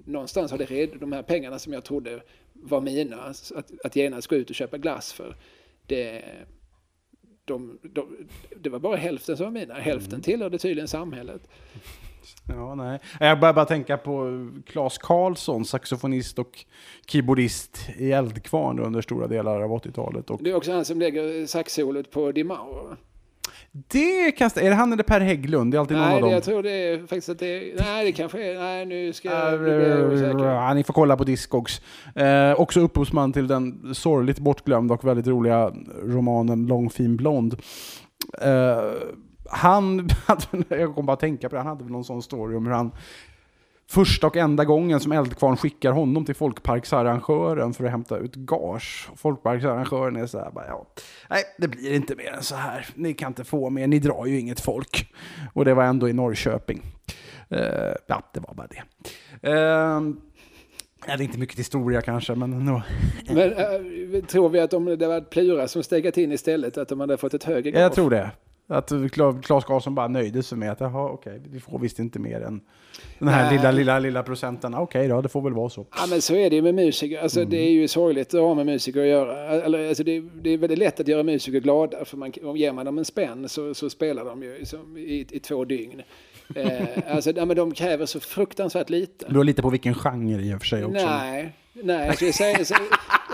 någonstans 0.04 0.50
har 0.50 0.58
det 0.58 0.64
red, 0.64 0.90
de 1.00 1.12
här 1.12 1.22
pengarna 1.22 1.58
som 1.58 1.72
jag 1.72 1.84
trodde 1.84 2.22
var 2.52 2.80
mina 2.80 3.16
att, 3.16 3.52
att 3.84 3.96
genast 3.96 4.26
gå 4.26 4.36
ut 4.36 4.50
och 4.50 4.56
köpa 4.56 4.78
glass 4.78 5.12
för 5.12 5.36
det, 5.86 6.24
de, 7.44 7.78
de, 7.82 8.28
det 8.56 8.70
var 8.70 8.78
bara 8.78 8.96
hälften 8.96 9.36
som 9.36 9.44
var 9.44 9.52
mina. 9.52 9.74
Hälften 9.74 10.20
tillhörde 10.20 10.58
tydligen 10.58 10.88
samhället. 10.88 11.48
Ja, 12.48 12.74
nej. 12.74 12.98
Jag 13.20 13.40
börjar 13.40 13.54
bara 13.54 13.64
tänka 13.64 13.96
på 13.96 14.48
Claes 14.66 14.98
Karlsson, 14.98 15.64
saxofonist 15.64 16.38
och 16.38 16.64
keyboardist 17.06 17.88
i 17.96 18.12
Eldkvarn 18.12 18.78
under 18.78 19.00
stora 19.00 19.26
delar 19.26 19.60
av 19.62 19.70
80-talet. 19.70 20.30
Och 20.30 20.42
Det 20.42 20.50
är 20.50 20.54
också 20.54 20.72
han 20.72 20.84
som 20.84 20.98
lägger 20.98 21.46
saxsolot 21.46 22.10
på 22.10 22.32
Di 22.32 22.44
Mauro. 22.44 22.96
Det 23.72 24.32
kastar, 24.32 24.62
är 24.62 24.68
det 24.68 24.74
han 24.74 24.92
eller 24.92 25.02
Per 25.02 25.20
Hägglund? 25.20 25.72
Det 25.72 25.76
är 25.76 25.80
alltid 25.80 25.96
någon 25.96 26.06
Nej, 26.06 26.14
av 26.14 26.20
det, 26.20 26.26
dem. 26.26 26.32
jag 26.34 26.42
tror 26.42 26.62
det 26.62 26.70
är 26.70 26.98
faktiskt 26.98 27.28
att 27.28 27.38
det 27.38 27.74
Nej, 27.78 28.04
det 28.04 28.12
kanske 28.12 28.44
är... 28.44 28.58
Nej, 28.58 28.86
nu 28.86 29.12
ska 29.12 29.28
jag 29.28 29.60
bli 29.60 30.02
osäker. 30.04 30.44
Ja, 30.44 30.74
ni 30.74 30.84
får 30.84 30.94
kolla 30.94 31.16
på 31.16 31.24
Discogs. 31.24 31.80
Eh, 32.14 32.60
också 32.60 32.80
upphovsman 32.80 33.32
till 33.32 33.46
den 33.46 33.94
sorgligt 33.94 34.38
bortglömda 34.38 34.94
och 34.94 35.04
väldigt 35.04 35.26
roliga 35.26 35.72
romanen 36.04 36.66
Lång 36.66 36.90
fin 36.90 37.16
blond. 37.16 37.56
Eh, 38.40 38.92
han, 39.48 40.08
jag 40.68 40.94
kommer 40.94 41.02
bara 41.02 41.12
att 41.12 41.20
tänka 41.20 41.48
på 41.48 41.54
det, 41.54 41.60
han 41.60 41.66
hade 41.66 41.84
väl 41.84 41.92
någon 41.92 42.04
sån 42.04 42.22
story 42.22 42.56
om 42.56 42.66
hur 42.66 42.72
han 42.72 42.92
första 43.90 44.26
och 44.26 44.36
enda 44.36 44.64
gången 44.64 45.00
som 45.00 45.12
Eldkvarn 45.12 45.56
skickar 45.56 45.92
honom 45.92 46.24
till 46.24 46.34
folkparksarrangören 46.34 47.74
för 47.74 47.84
att 47.84 47.90
hämta 47.90 48.18
ut 48.18 48.34
gage. 48.34 49.08
Folkparksarrangören 49.16 50.16
är 50.16 50.26
så 50.26 50.38
här, 50.38 50.50
bara, 50.50 50.66
ja, 50.66 50.86
nej 51.30 51.42
det 51.58 51.68
blir 51.68 51.94
inte 51.94 52.16
mer 52.16 52.32
än 52.32 52.42
så 52.42 52.54
här. 52.54 52.86
Ni 52.94 53.14
kan 53.14 53.30
inte 53.30 53.44
få 53.44 53.70
mer, 53.70 53.86
ni 53.86 53.98
drar 53.98 54.26
ju 54.26 54.40
inget 54.40 54.60
folk. 54.60 55.12
Och 55.54 55.64
det 55.64 55.74
var 55.74 55.84
ändå 55.84 56.08
i 56.08 56.12
Norrköping. 56.12 56.82
Eh, 57.48 57.94
ja, 58.06 58.22
det 58.34 58.40
var 58.40 58.54
bara 58.54 58.66
det. 58.66 58.82
Uh, 59.48 60.14
det 61.06 61.12
är 61.12 61.22
inte 61.22 61.38
mycket 61.38 61.58
historia 61.58 62.00
kanske, 62.00 62.34
men 62.34 62.50
no. 62.50 62.82
Men 63.28 63.52
äh, 63.52 64.24
tror 64.24 64.48
vi 64.48 64.60
att 64.60 64.72
om 64.72 64.84
det 64.84 65.06
var 65.06 65.20
Plura 65.20 65.68
som 65.68 65.82
stegat 65.82 66.16
in 66.16 66.32
istället, 66.32 66.78
att 66.78 66.88
de 66.88 67.00
hade 67.00 67.16
fått 67.16 67.34
ett 67.34 67.44
högre 67.44 67.70
jag 67.70 67.88
gage? 67.88 67.94
tror 67.94 68.10
det. 68.10 68.30
Att 68.70 68.90
Kla- 68.90 69.42
Claes 69.42 69.64
Karlsson 69.64 69.94
bara 69.94 70.08
nöjde 70.08 70.42
sig 70.42 70.58
med 70.58 70.72
att 70.72 70.80
jaha, 70.80 71.10
okej, 71.10 71.40
vi 71.50 71.60
får 71.60 71.78
visst 71.78 71.98
inte 71.98 72.18
mer 72.18 72.40
än 72.40 72.60
den 73.18 73.28
här 73.28 73.44
Nej. 73.44 73.56
lilla, 73.56 73.70
lilla, 73.70 73.98
lilla 73.98 74.22
procenten. 74.22 74.74
Okej 74.74 75.08
då, 75.08 75.20
det 75.22 75.28
får 75.28 75.42
väl 75.42 75.52
vara 75.52 75.68
så. 75.68 75.86
Ja 75.96 76.06
men 76.10 76.22
så 76.22 76.34
är 76.34 76.50
det 76.50 76.56
ju 76.56 76.62
med 76.62 76.74
musiker. 76.74 77.22
Alltså 77.22 77.44
det 77.44 77.56
är 77.56 77.70
ju 77.70 77.88
sorgligt 77.88 78.34
att 78.34 78.40
ha 78.40 78.54
med 78.54 78.66
musiker 78.66 79.00
att 79.00 79.06
göra. 79.06 79.64
Alltså, 79.88 80.04
det, 80.04 80.20
det 80.20 80.50
är 80.50 80.58
väldigt 80.58 80.78
lätt 80.78 81.00
att 81.00 81.08
göra 81.08 81.22
musiker 81.22 81.60
glada. 81.60 82.04
För 82.04 82.16
man, 82.16 82.32
om 82.42 82.56
ger 82.56 82.72
man 82.72 82.86
dem 82.86 82.98
en 82.98 83.04
spänn 83.04 83.48
så, 83.48 83.74
så 83.74 83.90
spelar 83.90 84.24
de 84.24 84.42
ju 84.42 84.64
som 84.64 84.96
i, 84.96 85.26
i 85.30 85.38
två 85.40 85.64
dygn. 85.64 86.02
Eh, 86.54 86.82
alltså 87.14 87.30
ja, 87.30 87.44
men 87.44 87.56
de 87.56 87.74
kräver 87.74 88.06
så 88.06 88.20
fruktansvärt 88.20 88.90
lite. 88.90 89.24
Det 89.24 89.32
beror 89.32 89.44
lite 89.44 89.62
på 89.62 89.70
vilken 89.70 89.94
genre 89.94 90.42
i 90.42 90.54
och 90.54 90.60
för 90.60 90.66
sig 90.66 90.84
också. 90.84 91.06
Nej, 91.06 91.52
nej. 91.72 92.16
Så 92.16 92.24
jag 92.24 92.34
säger, 92.34 92.64
så, 92.64 92.74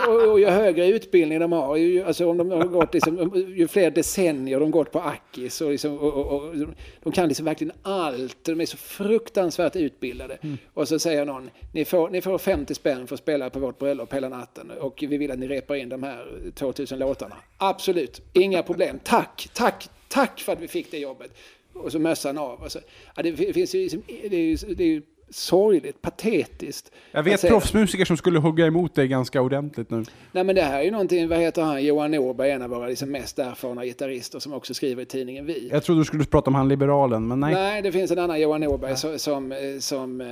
och, 0.07 0.31
och 0.31 0.39
ju 0.39 0.49
högre 0.49 0.87
utbildning 0.87 1.39
de 1.39 1.51
har, 1.51 1.75
ju, 1.75 2.03
alltså 2.03 2.29
om 2.29 2.37
de 2.37 2.51
har 2.51 2.63
gått 2.63 2.93
liksom, 2.93 3.31
ju 3.57 3.67
fler 3.67 3.91
decennier 3.91 4.59
de 4.59 4.71
gått 4.71 4.91
på 4.91 4.99
Akis 4.99 5.61
och, 5.61 5.71
liksom, 5.71 5.99
och, 5.99 6.13
och, 6.13 6.43
och 6.43 6.55
de 7.03 7.11
kan 7.11 7.27
liksom 7.27 7.45
verkligen 7.45 7.73
allt. 7.81 8.37
De 8.41 8.61
är 8.61 8.65
så 8.65 8.77
fruktansvärt 8.77 9.75
utbildade. 9.75 10.37
Och 10.73 10.87
så 10.87 10.99
säger 10.99 11.25
någon, 11.25 11.49
ni 11.73 11.85
får, 11.85 12.09
ni 12.09 12.21
får 12.21 12.37
50 12.37 12.75
spänn 12.75 13.07
för 13.07 13.15
att 13.15 13.19
spela 13.19 13.49
på 13.49 13.59
vårt 13.59 13.79
bröllop 13.79 14.13
hela 14.13 14.29
natten 14.29 14.71
och 14.79 15.03
vi 15.07 15.17
vill 15.17 15.31
att 15.31 15.39
ni 15.39 15.47
repar 15.47 15.75
in 15.75 15.89
de 15.89 16.03
här 16.03 16.51
2000 16.55 16.99
låtarna. 16.99 17.35
Absolut, 17.57 18.21
inga 18.33 18.63
problem. 18.63 18.99
Tack, 19.03 19.49
tack, 19.53 19.89
tack 20.07 20.39
för 20.39 20.53
att 20.53 20.61
vi 20.61 20.67
fick 20.67 20.91
det 20.91 20.97
jobbet. 20.97 21.31
Och 21.75 21.91
så 21.91 21.99
mössan 21.99 22.37
av. 22.37 22.61
Och 22.61 22.71
så, 22.71 22.79
ja, 23.15 23.23
det 23.23 23.53
finns 23.53 23.75
ju, 23.75 23.79
liksom, 23.79 24.01
det 24.07 24.35
är 24.35 24.39
ju, 24.39 24.55
det 24.75 24.83
är 24.83 24.87
ju 24.87 25.01
sorgligt, 25.29 26.01
patetiskt. 26.01 26.91
Jag 27.11 27.23
vet 27.23 27.41
proffsmusiker 27.41 28.05
som 28.05 28.17
skulle 28.17 28.39
hugga 28.39 28.65
emot 28.65 28.95
dig 28.95 29.07
ganska 29.07 29.41
ordentligt 29.41 29.89
nu. 29.89 30.03
Nej 30.31 30.43
men 30.43 30.55
det 30.55 30.61
här 30.61 30.79
är 30.79 30.83
ju 30.83 30.91
någonting, 30.91 31.27
vad 31.27 31.39
heter 31.39 31.61
han, 31.61 31.83
Johan 31.83 32.11
Norberg, 32.11 32.51
en 32.51 32.61
av 32.61 32.69
våra 32.69 32.87
liksom 32.87 33.11
mest 33.11 33.39
erfarna 33.39 33.85
gitarrister 33.85 34.39
som 34.39 34.53
också 34.53 34.73
skriver 34.73 35.03
i 35.03 35.05
tidningen 35.05 35.45
Vi. 35.45 35.69
Jag 35.71 35.83
trodde 35.83 36.01
du 36.01 36.05
skulle 36.05 36.25
prata 36.25 36.49
om 36.49 36.55
han 36.55 36.69
liberalen, 36.69 37.27
men 37.27 37.39
nej. 37.39 37.53
Nej, 37.53 37.81
det 37.81 37.91
finns 37.91 38.11
en 38.11 38.19
annan 38.19 38.41
Johan 38.41 38.61
Norberg 38.61 38.97
som, 38.97 39.19
som, 39.19 39.51
eh, 39.51 39.57
som 39.79 40.21
eh, 40.21 40.27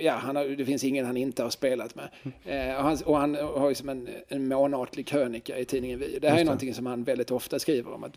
ja, 0.00 0.12
han 0.12 0.36
har, 0.36 0.44
det 0.44 0.64
finns 0.64 0.84
ingen 0.84 1.06
han 1.06 1.16
inte 1.16 1.42
har 1.42 1.50
spelat 1.50 1.94
med. 1.94 2.08
Eh, 2.44 2.76
och, 2.76 2.82
han, 2.82 2.98
och 3.04 3.16
han 3.16 3.34
har 3.34 3.68
ju 3.68 3.74
som 3.74 3.88
en, 3.88 4.08
en 4.28 4.48
månatlig 4.48 5.06
krönika 5.06 5.58
i 5.58 5.64
tidningen 5.64 5.98
Vi. 5.98 6.18
Det 6.18 6.28
här 6.28 6.34
Just 6.34 6.40
är 6.40 6.44
någonting 6.44 6.74
som 6.74 6.86
han 6.86 7.04
väldigt 7.04 7.30
ofta 7.30 7.58
skriver 7.58 7.94
om, 7.94 8.04
att 8.04 8.16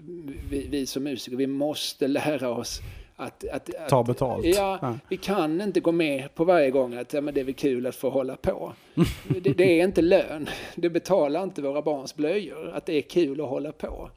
vi, 0.49 0.67
vi 0.69 0.85
som 0.85 1.03
musiker, 1.03 1.37
vi 1.37 1.47
måste 1.47 2.07
lära 2.07 2.49
oss 2.49 2.81
att, 3.15 3.47
att, 3.47 3.75
att 3.75 3.89
Ta 3.89 4.03
betalt. 4.03 4.45
Ja, 4.45 4.79
Ja. 4.81 4.97
vi 5.09 5.17
kan 5.17 5.61
inte 5.61 5.79
gå 5.79 5.91
med 5.91 6.35
på 6.35 6.43
varje 6.43 6.71
gång 6.71 6.93
att 6.93 7.13
ja, 7.13 7.21
men 7.21 7.33
det 7.33 7.39
är 7.39 7.45
väl 7.45 7.53
kul 7.53 7.87
att 7.87 7.95
få 7.95 8.09
hålla 8.09 8.35
på. 8.35 8.73
det, 9.41 9.53
det 9.57 9.79
är 9.79 9.83
inte 9.83 10.01
lön. 10.01 10.49
Det 10.75 10.89
betalar 10.89 11.43
inte 11.43 11.61
våra 11.61 11.81
barns 11.81 12.15
blöjor 12.15 12.71
att 12.73 12.85
det 12.85 12.93
är 12.93 13.01
kul 13.01 13.41
att 13.41 13.49
hålla 13.49 13.71
på. 13.71 14.09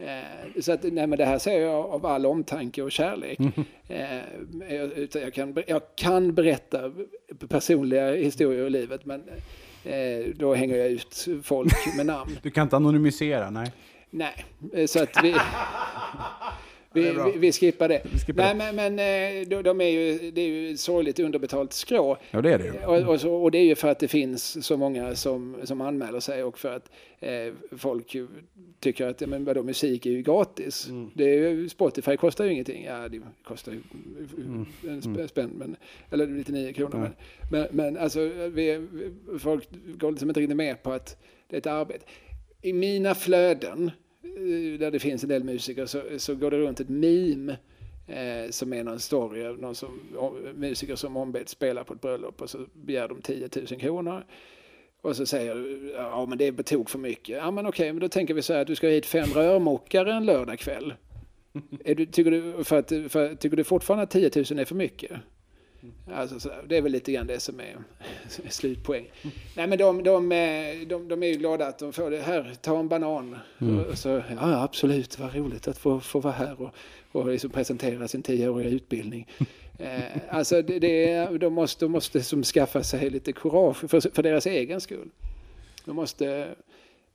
Eh, 0.00 0.60
så 0.60 0.72
att, 0.72 0.82
nej, 0.82 1.06
men 1.06 1.18
det 1.18 1.24
här 1.24 1.38
säger 1.38 1.60
jag 1.60 1.86
av 1.86 2.06
all 2.06 2.26
omtanke 2.26 2.82
och 2.82 2.92
kärlek. 2.92 3.38
Eh, 3.88 4.18
jag, 4.68 4.92
utan 4.92 5.22
jag, 5.22 5.34
kan, 5.34 5.56
jag 5.66 5.82
kan 5.96 6.34
berätta 6.34 6.92
personliga 7.48 8.14
historier 8.14 8.64
ur 8.64 8.70
livet 8.70 9.06
men 9.06 9.22
eh, 9.84 10.34
då 10.34 10.54
hänger 10.54 10.76
jag 10.76 10.88
ut 10.88 11.28
folk 11.42 11.96
med 11.96 12.06
namn. 12.06 12.38
Du 12.42 12.50
kan 12.50 12.62
inte 12.62 12.76
anonymisera, 12.76 13.50
nej. 13.50 13.72
Nej, 14.10 14.44
eh, 14.74 14.86
så 14.86 15.02
att 15.02 15.24
vi... 15.24 15.34
Vi, 16.92 17.02
Det 17.02 17.12
vi, 17.32 17.38
vi 17.38 17.52
skippar 17.52 17.88
det. 17.88 18.02
skippar 18.26 18.54
Nej, 18.54 18.72
men, 18.72 18.96
men 18.96 18.98
eh, 19.42 19.48
de, 19.48 19.62
de 19.62 19.80
är 19.80 19.84
ju, 19.88 20.30
det 20.30 20.40
är 20.40 20.46
ju 20.48 20.70
ett 20.72 20.80
sorgligt 20.80 21.18
underbetalt 21.18 21.72
skrå. 21.72 22.16
Ja, 22.30 22.42
det 22.42 22.52
är 22.52 22.58
det 22.58 22.64
ju. 22.64 22.72
Och, 22.86 23.12
och, 23.14 23.20
så, 23.20 23.34
och 23.34 23.50
det 23.50 23.58
är 23.58 23.64
ju 23.64 23.74
för 23.74 23.88
att 23.88 23.98
det 23.98 24.08
finns 24.08 24.66
så 24.66 24.76
många 24.76 25.14
som, 25.14 25.56
som 25.64 25.80
anmäler 25.80 26.20
sig 26.20 26.44
och 26.44 26.58
för 26.58 26.76
att 26.76 26.90
eh, 27.20 27.52
folk 27.76 28.16
tycker 28.80 29.06
att 29.06 29.20
men 29.20 29.44
vadå, 29.44 29.62
musik 29.62 30.06
är 30.06 30.10
ju 30.10 30.22
gratis. 30.22 30.88
Mm. 30.88 31.10
Det 31.14 31.24
är 31.24 31.50
ju, 31.50 31.68
Spotify 31.68 32.16
kostar 32.16 32.44
ju 32.44 32.52
ingenting. 32.52 32.84
Ja, 32.84 33.08
det 33.08 33.20
kostar 33.44 33.72
ju 33.72 33.78
en 34.90 35.00
sp- 35.00 35.26
spänn, 35.26 35.50
men, 35.54 35.76
eller 36.10 36.26
99 36.26 36.72
kronor. 36.72 36.96
Mm. 36.96 37.10
Men, 37.50 37.66
men, 37.70 37.96
alltså, 37.96 38.20
vi, 38.24 38.48
vi- 38.92 39.38
folk 39.38 39.68
går 39.98 40.10
liksom 40.10 40.28
inte 40.30 40.40
riktigt 40.40 40.56
med 40.56 40.82
på 40.82 40.92
att 40.92 41.16
det 41.48 41.56
är 41.56 41.58
ett 41.60 41.66
arbete. 41.66 42.04
I 42.62 42.72
mina 42.72 43.14
flöden, 43.14 43.90
där 44.78 44.90
det 44.90 44.98
finns 44.98 45.22
en 45.22 45.28
del 45.28 45.44
musiker, 45.44 45.86
så, 45.86 46.02
så 46.16 46.34
går 46.34 46.50
det 46.50 46.58
runt 46.58 46.80
ett 46.80 46.88
meme 46.88 47.56
eh, 48.06 48.50
som 48.50 48.72
är 48.72 48.84
någon 48.84 49.00
story 49.00 49.44
av 49.44 49.58
någon 49.58 49.74
som, 49.74 50.00
musiker 50.54 50.96
som 50.96 51.16
ombeds 51.16 51.52
spela 51.52 51.84
på 51.84 51.94
ett 51.94 52.00
bröllop 52.00 52.42
och 52.42 52.50
så 52.50 52.58
begär 52.72 53.08
de 53.08 53.22
10 53.22 53.48
000 53.56 53.66
kronor. 53.66 54.24
Och 55.02 55.16
så 55.16 55.26
säger 55.26 55.54
du, 55.54 55.92
ja 55.96 56.26
men 56.26 56.38
det 56.38 56.46
är 56.46 56.52
på 56.52 56.62
tok 56.62 56.90
för 56.90 56.98
mycket. 56.98 57.36
Ja 57.36 57.50
men 57.50 57.66
okej, 57.66 57.92
men 57.92 58.00
då 58.00 58.08
tänker 58.08 58.34
vi 58.34 58.42
så 58.42 58.52
här 58.52 58.60
att 58.60 58.66
du 58.66 58.76
ska 58.76 58.88
hit 58.88 59.06
fem 59.06 59.28
rörmokare 59.34 60.12
en 60.12 60.26
lördagkväll. 60.26 60.94
Är 61.84 61.94
du, 61.94 62.06
tycker, 62.06 62.30
du, 62.30 62.64
för 62.64 62.78
att, 62.78 62.88
för, 62.88 63.34
tycker 63.34 63.56
du 63.56 63.64
fortfarande 63.64 64.02
att 64.02 64.10
10 64.10 64.30
000 64.50 64.58
är 64.58 64.64
för 64.64 64.74
mycket? 64.74 65.12
Alltså, 66.14 66.40
så 66.40 66.48
där, 66.48 66.62
det 66.68 66.76
är 66.76 66.82
väl 66.82 66.92
lite 66.92 67.12
grann 67.12 67.26
det 67.26 67.40
som 67.40 67.60
är, 67.60 67.76
som 68.28 68.44
är 68.46 68.50
slutpoäng. 68.50 69.06
Nej 69.56 69.66
men 69.66 69.78
de, 69.78 70.02
de, 70.02 70.32
eh, 70.32 70.86
de, 70.88 71.08
de 71.08 71.22
är 71.22 71.26
ju 71.26 71.34
glada 71.34 71.66
att 71.66 71.78
de 71.78 71.92
får 71.92 72.10
det 72.10 72.20
här, 72.22 72.54
ta 72.62 72.78
en 72.80 72.88
banan. 72.88 73.38
Och 73.90 73.98
så, 73.98 74.08
ja 74.30 74.62
absolut, 74.62 75.18
vad 75.18 75.34
roligt 75.34 75.68
att 75.68 75.78
få, 75.78 76.00
få 76.00 76.20
vara 76.20 76.32
här 76.34 76.62
och, 76.62 76.74
och 77.12 77.28
liksom 77.28 77.50
presentera 77.50 78.08
sin 78.08 78.22
tioåriga 78.22 78.70
utbildning. 78.70 79.28
Eh, 79.82 80.02
alltså 80.30 80.62
det, 80.62 80.78
det, 80.78 81.38
de 81.38 81.52
måste, 81.52 81.84
de 81.84 81.92
måste 81.92 82.22
som 82.22 82.42
skaffa 82.42 82.82
sig 82.82 83.10
lite 83.10 83.32
courage 83.32 83.76
för, 83.90 84.00
för 84.14 84.22
deras 84.22 84.46
egen 84.46 84.80
skull. 84.80 85.08
De 85.84 85.96
måste... 85.96 86.26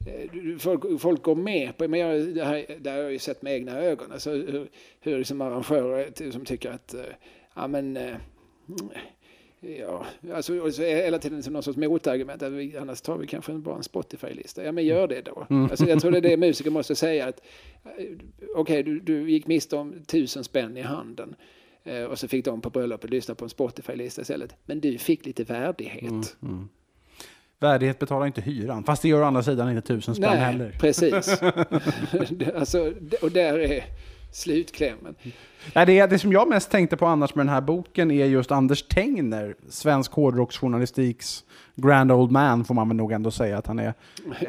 eh, 0.06 0.60
Folk, 0.60 1.02
folk 1.02 1.22
går 1.24 1.36
med 1.36 1.78
på, 1.78 1.88
men 1.88 2.00
jag, 2.00 2.36
det, 2.36 2.44
här, 2.46 2.66
det 2.80 2.90
här 2.90 2.98
har 2.98 3.04
jag 3.04 3.12
ju 3.12 3.20
sett 3.20 3.42
med 3.42 3.54
egna 3.54 3.80
ögon, 3.80 4.12
alltså 4.12 4.32
hur, 4.32 4.68
hur 5.02 5.18
liksom 5.18 5.42
arrangörer 5.42 6.12
ty- 6.12 6.32
som 6.32 6.46
tycker 6.46 6.72
att, 6.72 6.94
eh, 6.94 7.02
ja 7.56 7.68
men, 7.68 7.98
eh, 7.98 8.16
ja, 9.80 10.06
alltså 10.34 10.60
och 10.60 10.74
så 10.74 10.82
är 10.84 10.96
hela 10.96 11.20
tiden 11.20 11.44
som 11.44 11.54
någon 11.54 11.64
sorts 11.64 11.78
motargument, 11.78 12.44
att 12.44 12.52
vi, 12.54 12.78
annars 12.78 13.02
tar 13.02 13.18
vi 13.18 13.28
kanske 13.28 13.52
en 13.52 13.62
bara 13.62 13.76
en 13.76 13.84
Spotify-lista. 13.84 14.64
Ja 14.64 14.72
men 14.72 14.86
gör 14.86 15.08
det 15.08 15.22
då. 15.22 15.46
Alltså, 15.50 15.86
jag 15.86 16.02
tror 16.02 16.12
det 16.12 16.18
är 16.18 16.22
det 16.22 16.38
musiker 16.38 16.72
måste 16.72 16.96
säga, 16.96 17.26
att 17.28 17.42
eh, 17.84 18.06
okej 18.56 18.84
du, 18.84 19.00
du 19.00 19.32
gick 19.32 19.48
miste 19.48 19.76
om 19.76 19.94
tusen 20.08 20.44
spänn 20.44 20.78
i 20.78 20.82
handen. 20.82 21.36
eh, 21.84 22.04
Och 22.04 22.20
så 22.20 22.28
fick 22.28 22.46
de 22.46 22.62
på 22.62 22.70
bröllopet 22.70 23.10
lyssna 23.10 23.36
på 23.36 23.46
en 23.46 23.50
Spotify-lista 23.50 24.22
istället. 24.22 24.56
Men 24.66 24.80
du 24.80 24.98
fick 24.98 25.26
lite 25.26 25.44
värdighet. 25.44 26.38
Värdighet 27.60 28.00
betalar 28.00 28.26
inte 28.26 28.42
hyran. 28.42 28.84
Fast 28.84 29.02
det 29.02 29.08
gör 29.10 29.22
å 29.22 29.26
andra 29.26 29.44
sidan 29.44 29.70
inte 29.70 29.82
tusen 29.88 30.16
spänn 30.16 30.30
Nej, 30.30 30.40
heller. 30.40 30.76
precis. 30.80 31.42
Alltså, 32.56 32.94
och 33.22 33.32
där 33.32 33.60
är 33.60 33.84
slutklämmen. 34.36 35.16
Nej, 35.74 35.86
det, 35.86 36.06
det 36.06 36.20
som 36.20 36.32
jag 36.32 36.50
mest 36.50 36.72
tänkte 36.72 36.98
på 36.98 37.06
annars 37.06 37.36
med 37.36 37.46
den 37.46 37.54
här 37.54 37.62
boken 37.62 38.12
är 38.12 38.26
just 38.26 38.52
Anders 38.52 38.84
Tengner, 38.84 39.56
svensk 39.70 40.12
hårdrocksjournalistiks 40.12 41.44
grand 41.76 42.12
old 42.12 42.32
man 42.32 42.66
får 42.66 42.74
man 42.74 42.88
väl 42.88 42.98
nog 42.98 43.12
ändå 43.12 43.32
säga 43.32 43.58
att 43.58 43.68
han 43.68 43.80
är. 43.80 43.94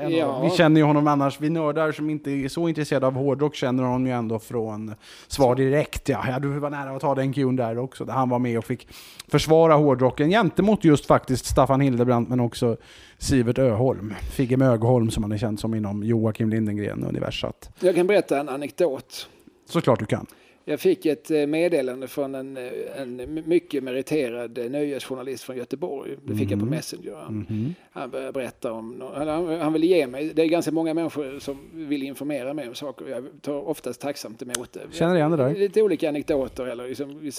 Ja. 0.09 0.41
Vi 0.43 0.51
känner 0.51 0.81
ju 0.81 0.85
honom 0.85 1.09
annars, 1.09 1.41
vi 1.41 1.51
nördar 1.51 1.93
som 1.93 2.11
inte 2.11 2.31
är 2.31 2.49
så 2.49 2.69
intresserade 2.69 3.07
av 3.07 3.15
hårdrock 3.15 3.55
känner 3.55 3.83
honom 3.83 4.07
ju 4.07 4.13
ändå 4.13 4.39
från 4.39 4.95
Svar 5.29 5.55
Direkt. 5.55 6.09
Ja, 6.09 6.25
ja 6.29 6.39
du 6.39 6.49
var 6.49 6.71
nära 6.71 6.91
att 6.91 7.01
ta 7.01 7.15
den 7.15 7.33
cueen 7.33 7.57
där 7.57 7.79
också, 7.79 8.05
där 8.05 8.13
han 8.13 8.29
var 8.29 8.39
med 8.39 8.59
och 8.59 8.65
fick 8.65 8.89
försvara 9.29 9.75
hårdrocken 9.75 10.31
gentemot 10.31 10.85
just 10.85 11.07
faktiskt 11.07 11.47
Staffan 11.47 11.81
Hildebrandt 11.81 12.29
men 12.29 12.41
också 12.41 12.77
Sivert 13.19 13.59
Öholm. 13.59 14.15
Figge 14.33 14.57
Mögholm 14.57 15.11
som 15.11 15.23
han 15.23 15.33
är 15.33 15.39
känd 15.39 15.61
som 15.61 15.75
inom 15.75 16.03
Joakim 16.03 16.51
Lindengren-universat. 16.51 17.71
Jag 17.81 17.95
kan 17.95 18.07
berätta 18.07 18.41
en 18.41 18.49
anekdot. 18.49 19.29
Såklart 19.67 19.99
du 19.99 20.07
kan. 20.07 20.27
Jag 20.69 20.81
fick 20.81 21.07
ett 21.07 21.31
eh, 21.31 21.47
meddelande 21.47 22.09
från 22.09 22.35
en, 22.35 22.57
eh, 22.57 22.73
en 22.97 23.43
mycket 23.47 23.85
meriterad 23.85 24.59
eh, 24.59 24.71
nöjesjournalist 24.71 25.45
från 25.45 25.57
Göteborg. 25.57 26.17
Det 26.25 26.37
fick 26.37 26.51
jag 26.51 26.61
på 26.61 26.67
Messenger. 26.67 27.15
Han, 27.15 27.75
han 27.91 28.11
började 28.11 28.33
berätta 28.33 28.73
om... 28.73 29.03
Han, 29.15 29.29
han, 29.61 29.73
ville 29.73 29.87
ge 29.87 30.07
mig... 30.07 30.33
Det 30.35 30.43
är 30.43 30.47
ganska 30.47 30.73
många 30.73 30.95
människor 30.95 31.39
som 31.39 31.59
vill 31.73 32.03
informera 32.03 32.55
mig 32.55 32.69
om 32.69 32.75
saker. 32.75 33.09
Jag 33.09 33.25
tar 33.43 33.69
oftast 33.69 34.01
tacksamt 34.01 34.43
emot 34.43 34.73
det. 34.73 34.81
Känner 34.91 35.17
igen 35.17 35.31
det 35.31 35.37
där. 35.37 35.55
Lite 35.55 35.83
olika 35.83 36.09
anekdoter. 36.09 36.67
Eller 36.67 36.89
liksom, 36.89 37.31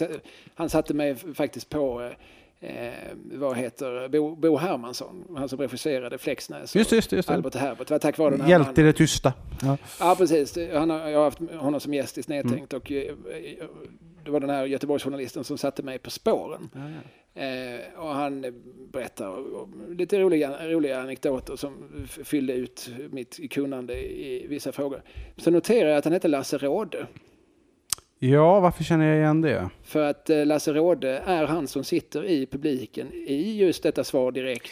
han 0.55 0.69
satte 0.69 0.93
mig 0.93 1.15
faktiskt 1.15 1.69
på... 1.69 2.11
eh, 2.59 2.87
Eh, 2.87 2.93
vad 3.15 3.57
heter 3.57 4.07
Bo, 4.09 4.35
Bo 4.35 4.57
Hermansson, 4.57 5.35
han 5.37 5.49
som 5.49 5.59
regisserade 5.59 6.17
Flexnäs. 6.17 6.75
Just 6.75 6.91
just 6.91 7.11
just. 7.11 7.29
Albert 7.29 7.55
och 7.55 7.61
Herbert. 7.61 7.87
Det 7.87 7.93
var 7.93 7.99
tack 7.99 8.17
vare 8.17 8.29
den 8.31 8.41
här 8.41 8.49
Hjälte 8.49 8.81
i 8.81 8.83
det 8.83 8.93
tysta. 8.93 9.33
Ja. 9.61 9.77
Ja, 9.99 10.15
precis. 10.17 10.57
Han 10.73 10.89
har, 10.89 11.09
jag 11.09 11.17
har 11.17 11.23
haft 11.23 11.39
honom 11.51 11.79
som 11.79 11.93
gäst 11.93 12.17
i 12.17 12.23
Snedtänkt 12.23 12.73
Mm. 12.73 12.81
och 12.81 12.91
eh, 12.91 13.15
det 14.25 14.31
var 14.31 14.39
den 14.39 14.49
här 14.49 14.65
Göteborgsjournalisten 14.65 15.43
som 15.43 15.57
satte 15.57 15.83
mig 15.83 15.99
på 15.99 16.09
spåren. 16.09 16.69
Eh, 17.35 17.99
och 18.03 18.09
han 18.09 18.45
eh, 18.45 18.51
berättar 18.91 19.35
lite 19.95 20.19
roliga, 20.19 20.67
roliga 20.69 20.99
anekdoter 21.01 21.55
som 21.55 21.73
fyllde 22.23 22.53
ut 22.53 22.89
mitt 23.09 23.51
kunnande 23.51 23.93
i 24.21 24.45
vissa 24.49 24.71
frågor. 24.71 25.01
Så 25.37 25.51
noterar 25.51 25.89
jag 25.89 25.97
att 25.97 26.03
han 26.03 26.13
heter 26.13 26.29
Lasse 26.29 26.57
Råde. 26.57 27.07
Ja, 28.19 28.59
varför 28.59 28.83
känner 28.83 29.05
jag 29.07 29.17
igen 29.17 29.41
det? 29.41 29.69
För 29.83 30.09
att 30.09 30.29
eh, 30.29 30.45
Lasse 30.45 30.73
Råde 30.73 31.21
är 31.25 31.45
han 31.45 31.67
som 31.67 31.83
sitter 31.83 32.25
i 32.25 32.45
publiken 32.45 33.13
i 33.13 33.57
just 33.57 33.83
detta 33.83 34.03
svar 34.03 34.31
direkt. 34.31 34.69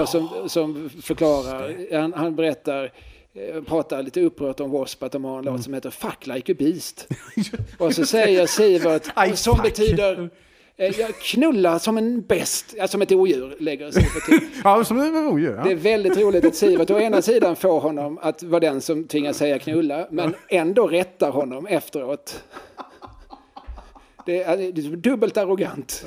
Och 0.00 0.08
som, 0.08 0.28
som 0.48 0.90
förklarar, 1.02 1.96
han, 2.00 2.12
han 2.12 2.36
berättar, 2.36 2.92
eh, 3.34 3.62
pratar 3.62 4.02
lite 4.02 4.20
upprört 4.20 4.60
om 4.60 4.66
W.A.S.P. 4.70 5.06
att 5.06 5.12
de 5.12 5.24
har 5.24 5.32
en 5.38 5.38
Mm. 5.40 5.54
låt 5.54 5.64
som 5.64 5.74
heter 5.74 5.90
Fuck 5.90 6.26
like 6.26 6.52
a 6.52 6.56
beast. 6.58 7.08
Och 7.78 7.94
så 7.94 8.06
säger 8.06 8.46
Sivert, 8.46 9.36
som 9.38 9.58
betyder 9.62 10.30
jag 10.78 11.14
knullar 11.14 11.78
som 11.78 11.98
en 11.98 12.22
bäst, 12.22 12.74
ja, 12.76 12.88
som 12.88 13.02
ett 13.02 13.12
odjur 13.12 13.56
lägger 13.58 13.90
Sivert 13.90 14.26
till. 14.26 14.40
Ja, 14.64 14.84
som 14.84 14.98
det 14.98 15.10
var 15.10 15.38
ja. 15.38 15.64
Det 15.64 15.70
är 15.70 15.76
väldigt 15.76 16.16
roligt 16.16 16.44
att 16.44 16.54
Sivert 16.54 16.90
å 16.90 17.00
ena 17.00 17.22
sidan 17.22 17.56
får 17.56 17.80
honom 17.80 18.18
att 18.22 18.42
vara 18.42 18.60
den 18.60 18.80
som 18.80 19.04
tvingas 19.04 19.36
säga 19.36 19.58
knulla, 19.58 20.06
men 20.10 20.34
ändå 20.48 20.86
rättar 20.86 21.30
honom 21.30 21.66
efteråt. 21.66 22.42
Det 24.26 24.42
är, 24.42 24.56
det 24.56 24.86
är 24.86 24.96
dubbelt 24.96 25.36
arrogant. 25.36 26.04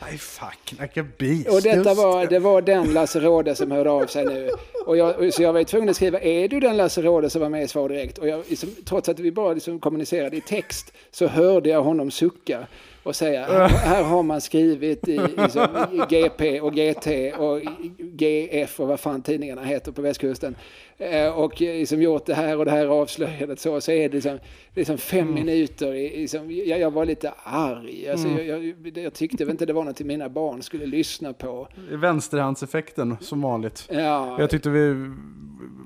Aj, 0.00 0.18
fuck, 0.18 0.80
like 0.80 1.00
a 1.00 1.04
beast. 1.18 1.48
Och 1.48 1.62
detta 1.62 1.94
var, 1.94 2.26
det 2.26 2.38
var 2.38 2.62
den 2.62 2.92
Lasse 2.92 3.20
Råde 3.20 3.54
som 3.54 3.70
hörde 3.70 3.90
av 3.90 4.06
sig 4.06 4.24
nu. 4.24 4.50
Och 4.86 4.96
jag, 4.96 5.34
så 5.34 5.42
jag 5.42 5.52
var 5.52 5.64
tvungen 5.64 5.88
att 5.88 5.96
skriva, 5.96 6.20
är 6.20 6.48
du 6.48 6.60
den 6.60 6.76
Lasse 6.76 7.02
Råde 7.02 7.30
som 7.30 7.40
var 7.42 7.48
med 7.48 7.62
i 7.62 7.68
Svar 7.68 7.88
Direkt? 7.88 8.18
Och 8.18 8.28
jag, 8.28 8.44
liksom, 8.48 8.68
trots 8.84 9.08
att 9.08 9.18
vi 9.18 9.32
bara 9.32 9.52
liksom 9.52 9.80
kommunicerade 9.80 10.36
i 10.36 10.40
text 10.40 10.92
så 11.10 11.26
hörde 11.26 11.68
jag 11.68 11.82
honom 11.82 12.10
sucka 12.10 12.66
och 13.06 13.16
säga, 13.16 13.44
här, 13.44 13.68
här 13.68 14.02
har 14.02 14.22
man 14.22 14.40
skrivit 14.40 15.08
i, 15.08 15.20
liksom, 15.36 15.66
i 15.92 16.00
GP 16.08 16.60
och 16.60 16.72
GT 16.72 17.06
och 17.38 17.60
GF 17.98 18.80
och 18.80 18.88
vad 18.88 19.00
fan 19.00 19.22
tidningarna 19.22 19.62
heter 19.62 19.92
på 19.92 20.02
västkusten. 20.02 20.56
Eh, 20.98 21.38
och 21.38 21.60
liksom 21.60 22.02
gjort 22.02 22.26
det 22.26 22.34
här 22.34 22.58
och 22.58 22.64
det 22.64 22.70
här 22.70 22.86
avslöjandet 22.86 23.60
så, 23.60 23.80
så 23.80 23.92
är 23.92 24.08
det 24.08 24.14
liksom, 24.14 24.38
liksom 24.74 24.98
fem 24.98 25.34
minuter. 25.34 25.94
I, 25.94 26.20
liksom, 26.20 26.50
jag, 26.50 26.80
jag 26.80 26.90
var 26.90 27.04
lite 27.04 27.32
arg. 27.44 28.08
Alltså, 28.08 28.28
jag, 28.28 28.64
jag, 28.64 28.98
jag 28.98 29.14
tyckte 29.14 29.44
väl 29.44 29.50
inte 29.50 29.66
det 29.66 29.72
var 29.72 29.84
något 29.84 30.00
mina 30.00 30.28
barn 30.28 30.62
skulle 30.62 30.86
lyssna 30.86 31.32
på. 31.32 31.68
Vänsterhandseffekten, 31.90 33.16
som 33.20 33.42
vanligt. 33.42 33.88
Ja, 33.90 34.36
Jag 34.40 34.50
tyckte 34.50 34.70
vi, 34.70 35.10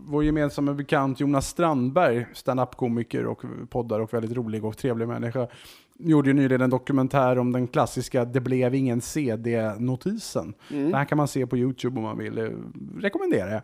vår 0.09 0.25
gemensamma 0.25 0.75
bekant 0.75 1.21
Jonas 1.21 1.49
Strandberg, 1.49 2.27
stand-up-komiker 2.35 3.27
och 3.27 3.43
poddar 3.71 4.01
och 4.01 4.15
väldigt 4.15 4.37
rolig 4.37 4.65
och 4.65 4.77
trevlig 4.77 5.09
människa, 5.09 5.49
gjorde 6.03 6.29
ju 6.31 6.35
nyligen 6.35 6.61
en 6.61 6.71
dokumentär 6.71 7.39
om 7.39 7.53
den 7.53 7.67
klassiska 7.69 8.25
Det 8.25 8.41
blev 8.41 8.75
ingen 8.75 9.01
CD-notisen. 9.01 10.55
Den 10.69 10.95
här 10.95 11.05
kan 11.05 11.19
man 11.19 11.29
se 11.29 11.47
på 11.47 11.57
YouTube 11.57 11.97
om 11.97 12.03
man 12.03 12.19
vill. 12.19 12.39
Eh, 12.39 12.49
Rekommenderar 12.99 13.53
jag. 13.53 13.63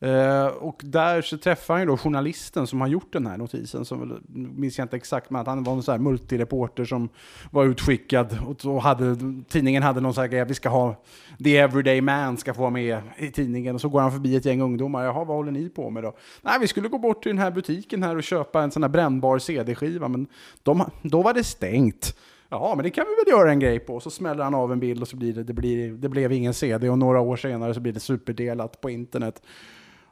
Eh, 0.00 0.46
och 0.46 0.82
där 0.84 1.22
så 1.22 1.38
träffar 1.38 1.74
han 1.74 1.82
ju 1.82 1.86
då 1.86 1.96
journalisten 1.96 2.66
som 2.66 2.80
har 2.80 2.88
gjort 2.88 3.12
den 3.12 3.26
här 3.26 3.36
notisen, 3.36 3.84
som 3.84 4.00
väl, 4.00 4.18
minns 4.28 4.78
jag 4.78 4.84
inte 4.84 4.96
exakt, 4.96 5.30
men 5.30 5.40
att 5.40 5.46
han 5.46 5.62
var 5.62 5.72
en 5.72 5.82
sån 5.82 5.92
här 5.92 5.98
multireporter 5.98 6.84
som 6.84 7.08
var 7.50 7.64
utskickad 7.64 8.38
och 8.64 8.82
hade, 8.82 9.16
tidningen 9.48 9.82
hade 9.82 10.00
någon 10.00 10.14
sån 10.14 10.22
här 10.22 10.28
grej, 10.28 10.44
vi 10.44 10.54
ska 10.54 10.68
ha, 10.68 11.02
the 11.44 11.56
everyday 11.56 12.00
man 12.00 12.36
ska 12.36 12.54
få 12.54 12.60
vara 12.60 12.70
med 12.70 13.00
i 13.16 13.30
tidningen 13.30 13.74
och 13.74 13.80
så 13.80 13.88
går 13.88 14.00
han 14.00 14.12
förbi 14.12 14.36
ett 14.36 14.44
gäng 14.44 14.60
ungdomar, 14.60 15.04
jaha 15.04 15.24
vad 15.24 15.36
håller 15.36 15.52
ni 15.52 15.68
på 15.68 15.90
med 15.90 16.02
då? 16.02 16.16
Nej 16.42 16.58
vi 16.60 16.66
skulle 16.66 16.88
gå 16.88 16.98
bort 16.98 17.22
till 17.22 17.30
den 17.30 17.38
här 17.38 17.50
butiken 17.50 18.02
här 18.02 18.16
och 18.16 18.22
köpa 18.22 18.62
en 18.62 18.70
sån 18.70 18.82
här 18.82 18.90
brännbar 18.90 19.38
CD-skiva, 19.38 20.08
men 20.08 20.26
de, 20.62 20.90
då 21.02 21.22
var 21.22 21.34
det 21.34 21.44
stängt. 21.44 22.16
Ja, 22.48 22.72
men 22.76 22.82
det 22.82 22.90
kan 22.90 23.04
vi 23.04 23.24
väl 23.24 23.38
göra 23.38 23.50
en 23.50 23.60
grej 23.60 23.78
på. 23.78 24.00
Så 24.00 24.10
smäller 24.10 24.44
han 24.44 24.54
av 24.54 24.72
en 24.72 24.80
bild 24.80 25.02
och 25.02 25.08
så 25.08 25.16
blir 25.16 25.32
det, 25.32 25.44
det, 25.44 25.52
blir, 25.52 25.92
det 25.92 26.08
blev 26.08 26.32
ingen 26.32 26.54
CD 26.54 26.88
och 26.88 26.98
några 26.98 27.20
år 27.20 27.36
senare 27.36 27.74
så 27.74 27.80
blir 27.80 27.92
det 27.92 28.00
superdelat 28.00 28.80
på 28.80 28.90
internet. 28.90 29.42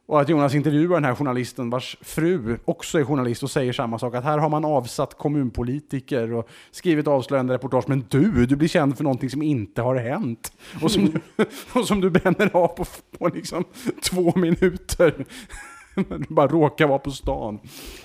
Och 0.07 0.21
att 0.21 0.29
Jonas 0.29 0.55
intervjuar 0.55 0.95
den 0.95 1.05
här 1.05 1.15
journalisten 1.15 1.71
vars 1.71 1.97
fru 2.01 2.59
också 2.65 2.99
är 2.99 3.05
journalist 3.05 3.43
och 3.43 3.51
säger 3.51 3.73
samma 3.73 3.99
sak. 3.99 4.15
Att 4.15 4.25
här 4.25 4.39
har 4.39 4.49
man 4.49 4.65
avsatt 4.65 5.19
kommunpolitiker 5.19 6.33
och 6.33 6.49
skrivit 6.71 7.09
avslöjande 7.09 7.55
reportage. 7.55 7.85
Men 7.89 8.05
du, 8.09 8.47
du 8.47 8.57
blir 8.57 8.69
känd 8.69 8.97
för 8.97 9.05
någonting 9.05 9.31
som 9.31 9.43
inte 9.43 9.83
har 9.83 9.97
hänt. 9.97 10.53
Och 10.83 10.91
som 10.91 11.05
du, 11.05 11.45
och 11.81 11.87
som 11.87 12.01
du 12.01 12.11
bränner 12.11 12.57
av 12.57 12.69
på, 12.69 12.85
på 13.19 13.29
liksom 13.29 13.65
två 14.11 14.33
minuter. 14.37 15.25
Du 15.95 16.35
bara 16.35 16.47
råkar 16.47 16.87
vara 16.87 16.99
på 16.99 17.11
stan. 17.11 17.59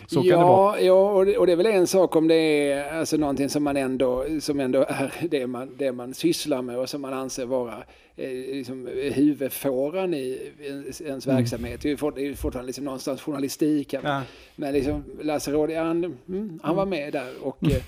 Så 0.08 0.22
kan 0.22 0.30
det 0.30 0.36
vara. 0.36 0.80
ja, 0.80 0.86
ja 0.86 1.12
och, 1.12 1.26
det, 1.26 1.38
och 1.38 1.46
det 1.46 1.52
är 1.52 1.56
väl 1.56 1.66
en 1.66 1.88
sak 1.88 2.16
om 2.16 2.28
det 2.28 2.72
är 2.72 3.00
alltså 3.00 3.18
någonting 3.18 3.50
som 3.50 3.64
man 3.64 3.78
ändå, 3.78 4.26
som 4.42 4.60
ändå 4.60 4.86
är 4.88 5.28
det 5.30 5.48
man, 5.48 5.76
det 5.78 5.92
man 5.92 6.14
sysslar 6.14 6.62
med 6.62 6.80
och 6.80 6.90
som 6.90 7.02
man 7.02 7.14
anser 7.14 7.46
vara 7.46 7.84
liksom, 8.28 8.88
huvudfåran 9.14 10.14
i 10.14 10.52
ens, 10.62 11.02
ens 11.02 11.28
verksamhet. 11.28 11.82
Det 11.82 11.90
är 11.90 12.20
ju 12.20 12.36
fortfarande 12.36 12.68
liksom 12.68 12.86
någonstans 12.86 13.22
journalistik. 13.22 13.94
Ja. 13.94 14.24
Men 14.56 14.74
liksom 14.74 15.04
Lasse 15.22 15.52
Råde, 15.52 15.78
han, 15.78 16.18
mm, 16.30 16.60
han 16.64 16.76
var 16.76 16.86
med 16.86 17.14
där 17.14 17.34
och 17.42 17.64
eh, 17.64 17.82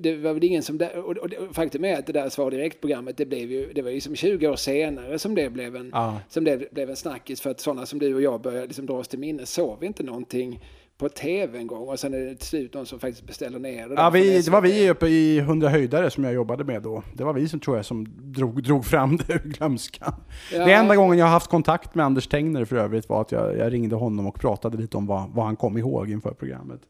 det 0.00 0.16
var 0.16 0.32
väl 0.32 0.44
ingen 0.44 0.62
som... 0.62 0.78
Där, 0.78 0.96
och, 0.98 1.16
faktum 1.52 1.84
är 1.84 1.98
att 1.98 2.06
det 2.06 2.12
där 2.12 2.28
Svar 2.28 2.50
Direkt-programmet, 2.50 3.16
det, 3.16 3.26
blev 3.26 3.52
ju, 3.52 3.72
det 3.72 3.82
var 3.82 3.90
ju 3.90 4.00
som 4.00 4.16
20 4.16 4.48
år 4.48 4.56
senare 4.56 5.18
som 5.18 5.34
det 5.34 5.50
blev 5.50 5.76
en, 5.76 5.90
Ja. 5.92 6.20
som 6.28 6.44
det 6.44 6.72
blev 6.72 6.90
en 6.90 6.96
snackis 6.96 7.40
för 7.40 7.50
att 7.50 7.60
sådana 7.60 7.86
som 7.86 7.98
du 7.98 8.14
och 8.14 8.22
jag 8.22 8.40
började 8.40 8.66
liksom 8.66 8.86
dra 8.86 8.94
oss 8.94 9.08
till 9.08 9.18
minnes 9.18 9.50
såg 9.50 9.84
inte 9.84 10.02
någonting 10.02 10.60
på 11.02 11.08
tv 11.08 11.58
en 11.58 11.66
gång 11.66 11.88
och 11.88 12.00
sen 12.00 12.14
är 12.14 12.18
det 12.18 12.34
till 12.34 12.48
slut 12.48 12.74
någon 12.74 12.86
som 12.86 13.00
faktiskt 13.00 13.26
beställer 13.26 13.58
ner 13.58 13.88
det. 13.88 13.94
Ja, 13.94 14.10
vi, 14.10 14.42
det 14.42 14.50
var 14.50 14.60
vi 14.60 14.90
uppe 14.90 15.06
i 15.06 15.38
100 15.38 15.68
höjdare 15.68 16.10
som 16.10 16.24
jag 16.24 16.32
jobbade 16.32 16.64
med 16.64 16.82
då. 16.82 17.02
Det 17.14 17.24
var 17.24 17.32
vi 17.32 17.48
som 17.48 17.60
tror 17.60 17.76
jag 17.76 17.86
som 17.86 18.06
drog, 18.32 18.62
drog 18.62 18.84
fram 18.84 19.16
det 19.26 19.32
ur 19.32 19.38
glömskan. 19.38 20.14
Ja. 20.52 20.64
Det 20.64 20.72
enda 20.72 20.96
gången 20.96 21.18
jag 21.18 21.26
har 21.26 21.32
haft 21.32 21.50
kontakt 21.50 21.94
med 21.94 22.06
Anders 22.06 22.26
Tengner 22.28 22.64
för 22.64 22.76
övrigt 22.76 23.08
var 23.08 23.20
att 23.20 23.32
jag, 23.32 23.58
jag 23.58 23.72
ringde 23.72 23.96
honom 23.96 24.26
och 24.26 24.34
pratade 24.34 24.76
lite 24.76 24.96
om 24.96 25.06
vad, 25.06 25.30
vad 25.30 25.44
han 25.44 25.56
kom 25.56 25.78
ihåg 25.78 26.10
inför 26.10 26.30
programmet. 26.30 26.80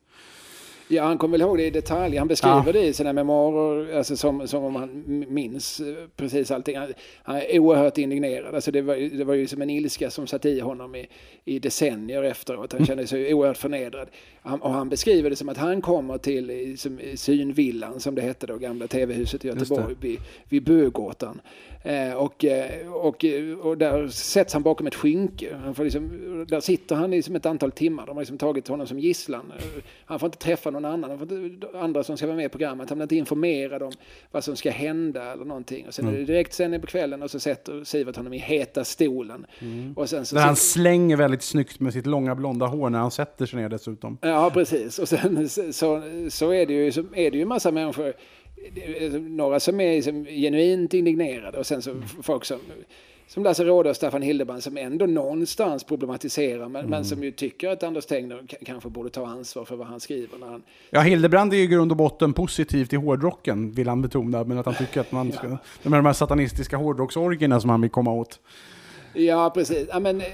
Ja, 0.89 1.05
han 1.05 1.19
kommer 1.19 1.33
väl 1.39 1.41
ihåg 1.41 1.59
det 1.59 1.65
i 1.67 1.71
detalj. 1.71 2.17
Han 2.17 2.29
beskriver 2.29 2.63
Ja. 2.67 2.73
det 2.73 2.85
i 2.87 2.93
sina 2.93 3.13
memoarer, 3.13 3.97
alltså 3.99 4.17
som, 4.17 4.49
som 4.49 4.65
om 4.65 4.77
han 4.77 5.05
minns 5.29 5.81
eh, 5.81 5.95
precis 6.17 6.51
allting. 6.51 6.77
Han, 6.79 6.93
han 7.23 7.37
är 7.37 7.59
oerhört 7.59 7.99
indignerad. 7.99 8.55
Alltså 8.55 8.71
det, 8.71 8.83
var, 8.83 8.97
det 9.19 9.25
var 9.25 9.35
ju 9.35 9.47
som 9.47 9.63
en 9.63 9.71
ilska 9.71 10.11
som 10.11 10.27
satt 10.27 10.45
i 10.45 10.61
honom 10.61 10.95
i, 10.95 11.07
i 11.45 11.59
decennier 11.59 12.23
efteråt. 12.23 12.73
Han 12.73 12.87
kände 12.87 13.07
sig 13.07 13.35
oerhört 13.35 13.57
förnedrad. 13.57 14.09
Han, 14.44 14.60
och 14.62 14.70
han 14.73 14.89
beskriver 14.89 15.31
det 15.31 15.36
som 15.36 15.48
att 15.48 15.56
han 15.56 15.81
kommer 15.81 16.19
till 16.19 16.74
som, 16.78 16.98
synvillan, 17.14 18.01
som 18.01 18.14
det 18.14 18.23
hette 18.23 18.47
då, 18.47 18.56
gamla 18.56 18.86
tv-huset 18.86 19.44
i 19.44 19.48
Göteborg, 19.48 19.94
vid, 20.01 20.19
vid 20.48 20.64
Bögåtan. 20.64 21.40
Eh, 21.85 22.14
och, 22.14 22.44
eh, 22.44 22.93
och, 22.93 23.24
eh, 23.24 23.59
och 23.59 23.78
där 23.78 24.09
sätts 24.09 24.52
han 24.55 24.62
bakom 24.62 24.86
ett 24.86 24.94
skynke. 24.94 25.56
Han 25.64 25.74
får 25.74 25.85
liksom, 25.85 26.10
där 26.48 26.60
sitter 26.60 26.97
han 26.97 27.12
i 27.12 27.23
som 27.23 27.36
ett 27.36 27.47
antal 27.47 27.70
timmar. 27.73 28.06
De 28.06 28.16
har 28.16 28.23
liksom 28.23 28.39
tagit 28.39 28.69
honom 28.69 28.86
som 28.86 28.98
gisslan. 28.98 29.52
Eh, 29.59 29.82
Han 30.05 30.19
får 30.19 30.27
inte 30.27 30.39
träffa 30.39 30.70
någon 30.70 30.85
annan. 30.85 31.10
Han 31.10 31.19
får 31.19 31.32
inte, 31.44 31.66
andra 31.74 32.02
som 32.05 32.16
ska 32.16 32.27
vara 32.27 32.36
med 32.36 32.44
i 32.47 32.48
programmet. 32.48 32.89
Han 32.89 32.98
blir 32.98 33.02
inte 33.05 33.16
informerad 33.16 33.82
om 33.82 33.93
vad 34.31 34.44
som 34.44 34.56
ska 34.56 34.70
hända 34.70 35.32
eller 35.32 35.44
någonting. 35.44 35.86
Och 35.89 35.94
sen 35.94 36.05
Mm. 36.05 36.14
är 36.14 36.19
det 36.20 36.24
direkt 36.32 36.55
sändning 36.55 36.81
på 36.81 36.86
kvällen 36.86 37.23
och 37.23 37.31
så 37.31 37.39
sätter 37.40 37.85
Sivert 37.85 38.16
honom 38.16 38.32
i 38.32 38.39
heta 38.39 38.85
stolen. 38.85 39.47
Och 39.97 40.09
sen 40.09 40.27
så, 40.27 40.35
Där 40.36 40.43
han 40.43 40.56
slänger 40.56 41.16
väldigt 41.16 41.43
snyggt 41.43 41.81
med 41.81 41.93
sitt 41.93 42.06
långa 42.06 42.35
blonda 42.35 42.66
hår 42.66 42.90
när 42.90 42.98
han 42.98 43.10
sätter 43.10 43.47
sig 43.47 43.60
ner 43.60 43.69
dessutom. 43.69 44.19
Ja, 44.33 44.51
precis. 44.51 44.99
Och 44.99 45.09
sen 45.09 45.49
så, 45.49 46.03
så, 46.31 46.51
är 46.53 46.67
det 46.67 46.73
ju 46.73 46.93
så 46.93 47.01
är 47.15 47.31
det 47.31 47.39
ju 47.39 47.45
massa 47.45 47.71
människor. 47.71 48.13
är 48.75 49.19
Några 49.19 49.61
som 49.61 49.81
är 49.81 49.95
liksom 49.97 50.25
genuint 50.25 50.95
indignerade 50.95 51.59
och 51.59 51.67
sen 51.67 51.83
så 51.83 51.95
folk 52.23 52.45
som, 52.45 52.59
som 53.27 53.43
Lasse 53.43 53.65
Råde 53.65 53.91
och 53.91 53.97
Staffan 53.97 54.23
Hildebrand 54.23 54.63
som 54.63 54.77
ändå 54.77 55.07
någonstans 55.07 55.85
problematiserar 55.85 56.69
men, 56.69 56.87
men 56.91 57.05
som 57.05 57.23
ju 57.25 57.31
tycker 57.31 57.69
att 57.69 57.83
Anders 57.83 58.07
Tegner 58.07 58.39
k- 58.51 58.57
kanske 58.67 58.89
borde 58.89 59.11
ta 59.11 59.27
ansvar 59.27 59.65
för 59.65 59.77
vad 59.77 59.87
han 59.87 60.01
skriver. 60.01 60.39
När 60.39 60.47
han, 60.47 60.63
Ja, 60.91 61.01
Hildebrand 61.01 61.53
är 61.53 61.57
ju 61.57 61.63
i 61.63 61.67
grund 61.67 61.91
och 61.93 61.97
botten 61.97 62.33
positiv 62.33 62.85
till 62.85 62.99
hårdrocken, 62.99 63.73
vill 63.73 63.89
han 63.89 64.03
betona, 64.03 64.45
men 64.45 64.59
att 64.59 64.67
han 64.67 64.75
tycker 64.75 65.01
att 65.01 65.13
man 65.13 65.33
ska... 65.33 65.43
De 65.49 65.49
här, 65.93 66.01
de 66.01 66.07
här 66.07 66.13
satanistiska 66.13 66.77
hårdrocksorgierna 66.77 67.61
som 67.61 67.71
han 67.71 67.81
vill 67.81 67.91
komma 67.91 68.13
åt. 68.13 68.41
Ja, 69.14 69.51
precis. 69.55 69.89
Ja, 69.90 70.01
men, 70.01 70.20
eh, 70.20 70.26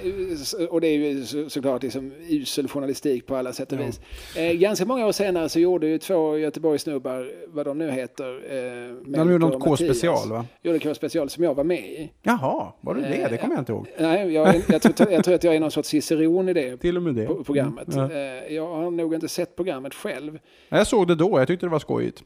och 0.71 0.81
det 0.81 0.87
är 0.89 0.93
ju 0.99 1.25
så, 1.25 1.51
såklart 1.51 1.83
liksom 1.83 2.13
usel 2.29 2.69
journalistik 2.69 3.27
på 3.27 3.37
alla 3.37 3.53
sätt 3.53 3.73
och 3.73 3.81
vis. 3.81 4.01
Eh, 4.37 4.53
ganska 4.53 4.85
många 4.87 5.07
år 5.07 5.13
senare 5.13 5.49
så 5.49 5.61
gjorde 5.61 5.87
ju 5.87 5.99
två 5.99 6.39
Göteborgssnubbar, 6.39 7.31
vad 7.49 7.67
de 7.67 7.79
nu 7.79 7.91
heter, 7.91 8.35
eh, 8.35 8.95
De 9.13 9.33
gjorde 9.33 9.39
något 9.39 9.63
K-special 9.65 10.29
va? 10.31 10.47
Gjorde 10.63 10.79
K-special 10.79 11.31
som 11.31 11.45
jag 11.45 11.55
var 11.55 11.65
med 11.65 11.79
i. 11.85 12.11
Jaha, 12.23 12.73
var 12.81 12.95
det 12.95 13.01
det? 13.01 13.29
Det 13.31 13.37
kommer 13.37 13.55
jag 13.55 13.61
inte 13.61 13.73
ihåg. 13.73 13.87
Nej, 13.99 14.33
jag, 14.33 14.63
jag, 14.69 14.83
tror, 14.83 15.11
jag 15.13 15.25
tror 15.25 15.35
att 15.35 15.45
jag 15.45 15.55
är 15.57 15.61
någon 15.61 15.71
sorts 15.71 15.89
ciceron 15.89 16.49
i 16.49 16.53
det 16.53 16.77
Till 16.81 16.97
och 16.97 17.03
med 17.03 17.15
det. 17.15 17.27
på- 17.27 17.45
programmet. 17.45 17.87
Ja. 17.91 18.13
Eh, 18.13 18.55
Jag 18.55 18.67
har 18.75 18.91
nog 18.91 19.15
inte 19.15 19.29
sett 19.29 19.57
programmet 19.57 19.95
själv. 19.95 20.39
Jag 20.69 20.87
såg 20.87 21.09
det 21.09 21.15
då, 21.15 21.39
jag 21.39 21.47
tyckte 21.49 21.67
det 21.67 21.71
var 21.71 21.79
skojigt. 21.79 22.23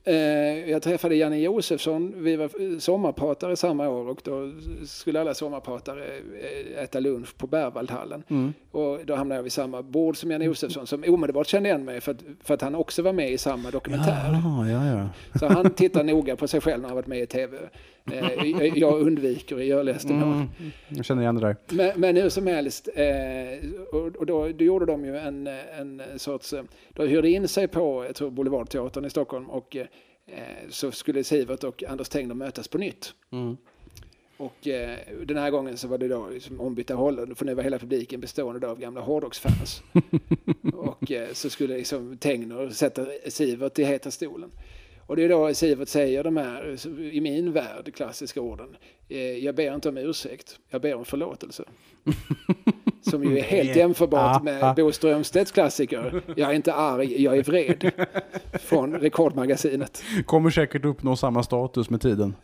Jag 0.67 0.83
träffade 0.83 1.15
Janne 1.17 1.39
Josefsson, 1.39 2.15
vi 2.17 2.37
var 2.37 2.79
sommarpratare 2.79 3.57
samma 3.57 3.89
år 3.89 4.09
och 4.09 4.21
då 4.25 4.53
skulle 4.87 5.21
alla 5.21 5.35
sommarpratare 5.35 6.05
äta 6.79 7.01
lunch 7.01 7.37
på 7.39 7.47
Berwaldhallen. 7.47 8.23
Mm. 8.29 8.53
Och 8.71 8.99
då 9.05 9.15
hamnade 9.15 9.39
jag 9.39 9.43
vid 9.43 9.53
samma 9.53 9.83
bord 9.83 10.17
som 10.17 10.31
Janne 10.31 10.45
Josefsson 10.45 10.87
som 10.87 11.05
omedelbart 11.09 11.47
kände 11.47 11.69
igen 11.69 11.85
mig 11.85 12.01
för 12.01 12.13
att, 12.13 12.19
för 12.45 12.55
att 12.55 12.63
han 12.63 12.75
också 12.75 13.03
var 13.03 13.13
med 13.13 13.31
i 13.33 13.39
samma 13.39 13.71
dokumentär. 13.71 14.41
Ja, 14.45 14.69
ja, 14.71 14.87
ja. 14.87 15.09
Så 15.39 15.47
han 15.47 15.71
tittar 15.71 16.05
noga 16.05 16.37
på 16.37 16.49
sig 16.49 16.61
själv 16.61 16.83
när 16.83 16.89
han 16.89 16.97
varit 16.97 17.07
med 17.07 17.19
i 17.19 17.27
tv. 17.27 17.59
Eh, 18.13 18.69
jag- 18.79 19.01
undviker 19.01 19.61
i 19.61 19.65
görligaste 19.65 20.13
mån. 20.13 20.33
Mm. 20.33 20.49
Jag 20.89 21.05
känner 21.05 21.23
igen 21.23 21.35
det 21.35 21.41
där. 21.41 21.57
Men, 21.69 22.01
men 22.01 22.17
hur 22.17 22.29
som 22.29 22.47
helst, 22.47 22.89
eh, 22.95 23.05
och, 23.93 24.17
och 24.17 24.27
då, 24.27 24.49
då 24.49 24.65
gjorde 24.65 24.87
de 24.87 25.05
ju 25.05 25.17
en, 25.17 25.47
en 25.79 26.03
sorts, 26.17 26.53
eh, 26.53 26.63
de 26.91 27.09
hyrde 27.09 27.31
in 27.31 27.49
sig 27.49 27.69
på, 27.69 28.05
jag 28.05 28.15
tror 28.15 28.31
Boulevardteatern 28.31 29.05
i 29.05 29.11
Stockholm 29.11 29.51
och 29.51 29.77
eh, 29.77 29.87
så 30.69 30.91
skulle 30.91 31.25
Sivert 31.25 31.65
och 31.65 31.85
Anders 31.89 32.09
Tengner 32.09 32.35
mötas 32.35 32.69
på 32.69 32.79
nytt. 32.79 33.15
Och 34.43 34.69
eh, 34.69 34.99
den 35.27 35.37
här 35.37 35.51
gången 35.51 35.77
så 35.77 35.89
var 35.89 35.99
det 35.99 36.09
då 36.09 36.29
liksom 36.29 36.61
ombytta 36.61 36.95
hållen, 36.95 37.35
för 37.35 37.45
nu 37.45 37.55
var 37.55 37.63
hela 37.63 37.79
publiken 37.79 38.21
bestående 38.21 38.69
av 38.69 38.79
gamla 38.79 39.01
hårdrocksfans. 39.01 39.83
och 40.75 41.13
eh, 41.13 41.29
så 41.33 41.51
skulle 41.51 41.77
liksom 41.77 42.17
Tengner 42.17 42.71
sätta 42.71 43.07
Sivert 43.29 43.79
i 43.79 43.85
heta 43.85 44.11
stolen. 44.11 44.51
Och 45.07 45.17
det 45.17 45.25
är 45.25 45.29
då 45.29 45.55
Sivert 45.55 45.89
säger 45.89 46.25
de 46.25 46.37
här, 46.37 46.87
i 47.13 47.21
min 47.21 47.53
värld, 47.53 47.95
klassiska 47.95 48.41
orden. 48.41 48.77
Eh, 49.09 49.19
jag 49.21 49.55
ber 49.55 49.75
inte 49.75 49.89
om 49.89 49.97
ursäkt, 49.97 50.59
jag 50.71 50.83
ber 50.83 50.95
om 50.95 51.05
förlåtelse. 51.05 51.65
Som 53.03 53.25
ju 53.25 53.39
är 53.39 53.43
helt 53.43 53.77
jämförbart 53.77 54.43
med. 54.43 54.75
Bo 54.77 54.93
Strömstedts 54.93 55.53
klassiker. 55.53 56.23
Jag 56.37 56.51
är 56.51 56.55
inte 56.55 56.75
arg, 56.75 57.23
jag 57.23 57.39
är 57.39 57.43
vred. 57.43 57.91
Från 58.61 58.95
Rekordmagasinet. 58.95 60.05
Kommer 60.27 60.51
säkert 60.51 60.85
uppnå 60.85 61.17
samma 61.17 61.43
status 61.43 61.91
med 61.91 62.01
tiden. 62.01 62.35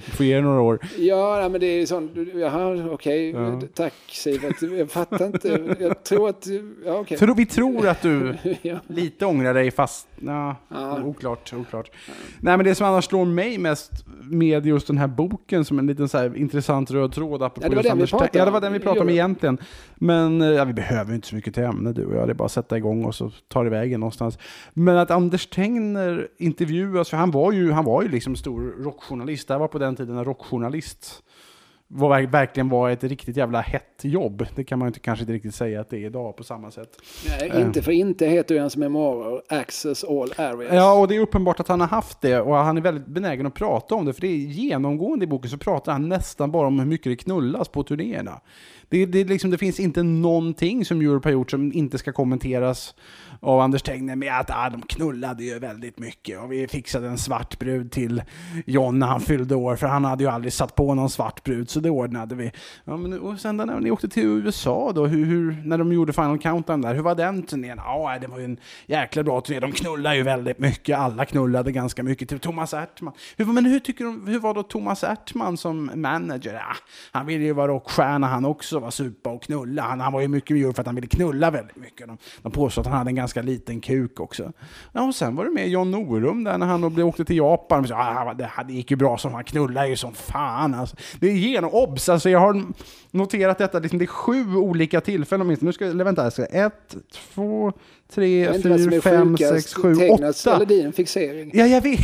Får 0.00 0.26
ge 0.26 0.34
det 0.34 0.40
några 0.42 0.60
år. 0.60 0.78
Ja, 0.98 1.48
men 1.48 1.60
det 1.60 1.66
är 1.66 1.86
sånt, 1.86 2.12
jaha, 2.34 2.88
okej, 2.92 3.30
Ja. 3.30 3.60
tack 3.74 3.94
Sivert. 4.08 4.62
Jag 4.62 4.90
fattar 4.90 5.26
inte, 5.26 5.76
jag 5.80 6.04
tror 6.04 6.28
att, 6.28 6.46
ja 6.84 6.92
okej. 6.98 7.18
För 7.18 7.34
vi 7.34 7.46
tror 7.46 7.88
att 7.88 8.02
du 8.02 8.34
Ja. 8.62 8.76
lite 8.86 9.26
ångrar 9.26 9.54
dig 9.54 9.70
fast, 9.70 10.08
ja, 10.20 10.56
Ja. 10.68 11.02
oklart, 11.04 11.52
oklart. 11.52 11.90
Nej 12.40 12.56
men 12.56 12.66
det 12.66 12.74
som 12.74 12.86
annars 12.86 13.04
slår 13.04 13.24
mig 13.24 13.58
mest 13.58 13.90
med 14.30 14.66
just 14.66 14.86
den 14.86 14.98
här 14.98 15.06
boken 15.06 15.64
som 15.64 15.78
en 15.78 15.86
liten 15.86 16.08
så 16.08 16.18
här 16.18 16.36
intressant 16.36 16.90
röd 16.90 17.12
tråd 17.12 17.42
apropå 17.42 17.66
Ja, 17.66 17.68
det 17.70 17.76
var 17.76 17.82
den 17.82 17.98
vi 17.98 18.06
pratade 18.06 18.30
Ja 18.38 18.44
det 18.44 18.48
om. 18.48 18.52
var 18.52 18.60
den 18.60 18.72
vi 18.72 18.78
pratade 18.78 19.00
om 19.00 19.08
egentligen. 19.08 19.58
Men 19.96 20.42
eh, 20.42 20.48
ja, 20.48 20.64
vi 20.64 20.72
behöver 20.72 21.14
inte 21.14 21.28
så 21.28 21.34
mycket 21.34 21.54
till 21.54 21.62
ämne 21.62 21.92
du 21.92 22.06
och 22.06 22.16
jag, 22.16 22.28
det 22.28 22.32
är 22.32 22.34
bara 22.34 22.44
att 22.44 22.52
sätta 22.52 22.76
igång 22.76 23.04
och 23.04 23.14
så 23.14 23.30
tar 23.48 23.64
det 23.64 23.70
vägen 23.70 24.00
någonstans. 24.00 24.38
Men 24.74 24.96
att 24.98 25.10
Anders 25.10 25.46
Tengner 25.46 26.28
intervjuas, 26.38 27.10
för 27.10 27.16
han 27.16 27.30
var 27.30 27.52
ju, 27.52 27.70
han 27.72 27.84
var 27.84 28.02
ju 28.02 28.08
liksom 28.08 28.36
stor 28.36 28.74
rockjournalist, 28.84 29.48
det 29.48 29.58
var 29.58 29.68
på 29.68 29.78
den 29.78 29.85
tiden 29.94 30.16
en 30.18 30.24
rockjournalist 30.24 31.22
var, 31.88 32.08
verk- 32.08 32.30
verkligen 32.30 32.68
var 32.68 32.90
ett 32.90 33.04
riktigt 33.04 33.36
jävla 33.36 33.60
hett 33.60 34.00
jobb. 34.02 34.46
Det 34.54 34.64
kan 34.64 34.78
man 34.78 34.88
inte, 34.88 35.00
kanske 35.00 35.22
inte 35.22 35.32
riktigt 35.32 35.54
säga 35.54 35.80
att 35.80 35.90
det 35.90 35.96
är 35.96 36.06
idag 36.06 36.36
på 36.36 36.44
samma 36.44 36.70
sätt. 36.70 36.90
Nej, 37.40 37.60
inte 37.60 37.82
för 37.82 37.92
inte 37.92 38.26
heter 38.26 38.54
ju 38.54 38.60
hans 38.60 38.76
memoarer 38.76 39.42
Access 39.48 40.04
All 40.04 40.32
Areas. 40.36 40.74
Ja, 40.74 41.00
och 41.00 41.08
det 41.08 41.16
är 41.16 41.20
uppenbart 41.20 41.60
att 41.60 41.68
han 41.68 41.80
har 41.80 41.88
haft 41.88 42.20
det 42.20 42.40
och 42.40 42.54
han 42.56 42.76
är 42.76 42.80
väldigt 42.80 43.06
benägen 43.06 43.46
att 43.46 43.54
prata 43.54 43.94
om 43.94 44.04
det. 44.04 44.12
För 44.12 44.20
det 44.20 44.26
är 44.28 44.36
genomgående 44.36 45.24
i 45.24 45.26
boken 45.26 45.50
så 45.50 45.58
pratar 45.58 45.92
han 45.92 46.08
nästan 46.08 46.50
bara 46.50 46.66
om 46.66 46.78
hur 46.78 46.86
mycket 46.86 47.12
det 47.12 47.16
knullas 47.16 47.68
på 47.68 47.82
turnéerna. 47.82 48.40
Det, 48.88 49.06
det, 49.06 49.24
liksom, 49.24 49.50
det 49.50 49.58
finns 49.58 49.80
inte 49.80 50.02
någonting 50.02 50.84
som 50.84 51.00
Europe 51.00 51.28
har 51.28 51.32
gjort 51.32 51.50
som 51.50 51.72
inte 51.72 51.98
ska 51.98 52.12
kommenteras 52.12 52.94
av 53.40 53.60
Anders 53.60 53.82
Tegner 53.82 54.16
med 54.16 54.40
att 54.40 54.50
ah, 54.50 54.70
de 54.70 54.82
knullade 54.82 55.44
ju 55.44 55.58
väldigt 55.58 55.98
mycket 55.98 56.40
och 56.40 56.52
vi 56.52 56.68
fixade 56.68 57.08
en 57.08 57.18
svart 57.18 57.58
brud 57.58 57.92
till 57.92 58.22
John 58.66 58.98
när 58.98 59.06
han 59.06 59.20
fyllde 59.20 59.54
år 59.54 59.76
för 59.76 59.86
han 59.86 60.04
hade 60.04 60.24
ju 60.24 60.30
aldrig 60.30 60.52
satt 60.52 60.74
på 60.74 60.94
någon 60.94 61.10
svart 61.10 61.44
brud 61.44 61.70
så 61.70 61.80
det 61.80 61.90
ordnade 61.90 62.34
vi. 62.34 62.52
Ja, 62.84 62.96
men, 62.96 63.20
och 63.20 63.40
sen 63.40 63.56
när 63.56 63.80
ni 63.80 63.90
åkte 63.90 64.08
till 64.08 64.24
USA 64.24 64.92
då, 64.94 65.06
hur, 65.06 65.24
hur, 65.24 65.62
när 65.64 65.78
de 65.78 65.92
gjorde 65.92 66.12
Final 66.12 66.38
Countdown 66.38 66.80
där, 66.80 66.94
hur 66.94 67.02
var 67.02 67.14
den 67.14 67.42
turnén? 67.42 67.80
Ja, 67.84 68.18
det 68.20 68.26
var 68.26 68.38
ju 68.38 68.44
en 68.44 68.56
jäkla 68.86 69.22
bra 69.22 69.40
turné. 69.40 69.60
De 69.60 69.72
knullade 69.72 70.16
ju 70.16 70.22
väldigt 70.22 70.58
mycket, 70.58 70.98
alla 70.98 71.24
knullade 71.24 71.72
ganska 71.72 72.02
mycket. 72.02 72.28
Till 72.28 72.38
Thomas 72.38 72.74
Ertman. 72.74 73.14
Hur, 73.36 73.44
men 73.44 73.66
hur, 73.66 73.80
tycker 73.80 74.04
de, 74.04 74.26
hur 74.26 74.38
var 74.38 74.54
då 74.54 74.62
Thomas 74.62 75.04
Ertman 75.04 75.56
som 75.56 75.90
manager? 75.94 76.54
Ja, 76.54 76.76
han 77.12 77.26
ville 77.26 77.44
ju 77.44 77.52
vara 77.52 77.68
rockstjärna 77.68 78.26
han 78.26 78.44
också, 78.44 78.75
var 78.82 78.90
supa 78.90 79.30
och 79.30 79.42
knulla. 79.42 79.82
Han, 79.82 80.00
han 80.00 80.12
var 80.12 80.20
ju 80.20 80.28
mycket 80.28 80.56
med 80.56 80.74
för 80.74 80.80
att 80.82 80.86
han 80.86 80.94
ville 80.94 81.06
knulla 81.06 81.50
väldigt 81.50 81.76
mycket. 81.76 82.06
De, 82.06 82.18
de 82.42 82.52
påstod 82.52 82.82
att 82.82 82.86
han 82.88 82.98
hade 82.98 83.10
en 83.10 83.14
ganska 83.14 83.42
liten 83.42 83.80
kuk 83.80 84.20
också. 84.20 84.52
Ja, 84.92 85.02
och 85.02 85.14
sen 85.14 85.36
var 85.36 85.44
det 85.44 85.50
med 85.50 85.68
John 85.68 85.90
Norum 85.90 86.44
där 86.44 86.58
när 86.58 86.66
han 86.66 86.80
då 86.80 86.90
blev- 86.90 87.06
åkte 87.06 87.24
till 87.24 87.36
Japan. 87.36 87.80
Och 87.80 87.88
så, 87.88 87.94
ah, 87.94 88.34
det, 88.34 88.50
det 88.68 88.72
gick 88.72 88.90
ju 88.90 88.96
bra 88.96 89.18
som 89.18 89.34
han 89.34 89.44
knullade 89.44 89.88
ju 89.88 89.96
som 89.96 90.14
fan. 90.14 90.74
Alltså. 90.74 90.96
Det 91.20 91.26
är 91.26 91.32
genom 91.32 91.70
obs, 91.70 92.08
alltså 92.08 92.30
jag 92.30 92.38
har 92.40 92.62
noterat 93.10 93.58
detta, 93.58 93.78
liksom, 93.78 93.98
det 93.98 94.04
är 94.04 94.06
sju 94.06 94.56
olika 94.56 95.00
tillfällen 95.00 95.46
åtminstone. 95.46 95.68
Nu 95.68 95.72
ska, 95.72 95.84
eller 95.84 96.04
vänta, 96.04 96.22
jag 96.22 96.32
ska, 96.32 96.44
ett, 96.44 96.96
två, 97.12 97.72
tre, 98.14 98.40
Jag 98.44 98.62
fyra, 98.62 99.00
fem, 99.00 99.36
sex, 99.36 99.74
sju, 99.74 99.94
åtta. 100.08 100.54
eller 100.56 100.66
din 100.66 100.92
fixering. 100.92 101.50
Ja, 101.54 101.66
jag 101.66 101.80
vet. 101.80 102.00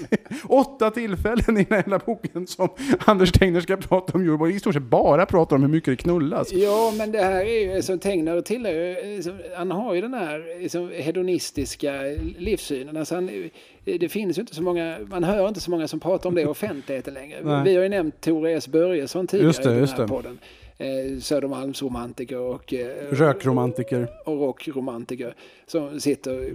Åtta 0.48 0.90
tillfällen 0.90 1.58
i 1.58 1.64
den 1.64 1.82
här 1.92 2.06
boken 2.06 2.46
som 2.46 2.68
Anders 2.98 3.32
Tegner 3.32 3.60
ska 3.60 3.76
prata 3.76 4.12
om 4.12 4.22
Euroboy. 4.22 4.54
I 4.54 4.58
stort 4.60 4.74
sett 4.74 4.82
bara 4.82 5.26
pratar 5.26 5.56
om 5.56 5.62
hur 5.62 5.68
mycket 5.68 5.92
det 5.92 5.96
knullas. 5.96 6.52
Ja, 6.52 6.92
men 6.98 7.12
det 7.12 7.22
här 7.22 7.44
är 7.44 7.74
ju 7.74 7.82
som 7.82 7.98
Tegner 7.98 8.40
tillhör, 8.40 9.14
liksom, 9.16 9.38
han 9.56 9.70
har 9.70 9.94
ju 9.94 10.00
den 10.00 10.14
här 10.14 10.60
liksom, 10.60 10.90
hedonistiska 10.94 11.92
livssynen. 12.38 12.96
Alltså 12.96 13.14
han, 13.14 13.50
det 13.84 14.08
finns 14.08 14.38
ju 14.38 14.40
inte 14.40 14.54
så 14.54 14.62
många, 14.62 14.98
man 15.10 15.24
hör 15.24 15.48
inte 15.48 15.60
så 15.60 15.70
många 15.70 15.88
som 15.88 16.00
pratar 16.00 16.28
om 16.28 16.34
det 16.34 16.42
i 16.42 16.44
offentligheten 16.46 17.14
längre. 17.14 17.38
Nej. 17.42 17.64
Vi 17.64 17.76
har 17.76 17.82
ju 17.82 17.88
nämnt 17.88 18.20
Tore 18.20 18.52
S. 18.52 18.68
Börjesson 18.68 19.26
tidigare 19.26 19.48
Just 19.48 19.62
det, 19.62 19.68
i 19.68 19.72
den 19.72 19.80
just 19.80 19.92
här 19.92 20.02
det. 20.02 20.08
podden. 20.08 20.38
Eh, 20.78 21.18
Södermalmsromantiker 21.20 22.38
och, 22.38 22.74
eh, 22.74 22.86
Rökromantiker. 23.10 24.08
och 24.24 24.36
rockromantiker 24.40 25.34
som 25.66 26.00
sitter 26.00 26.54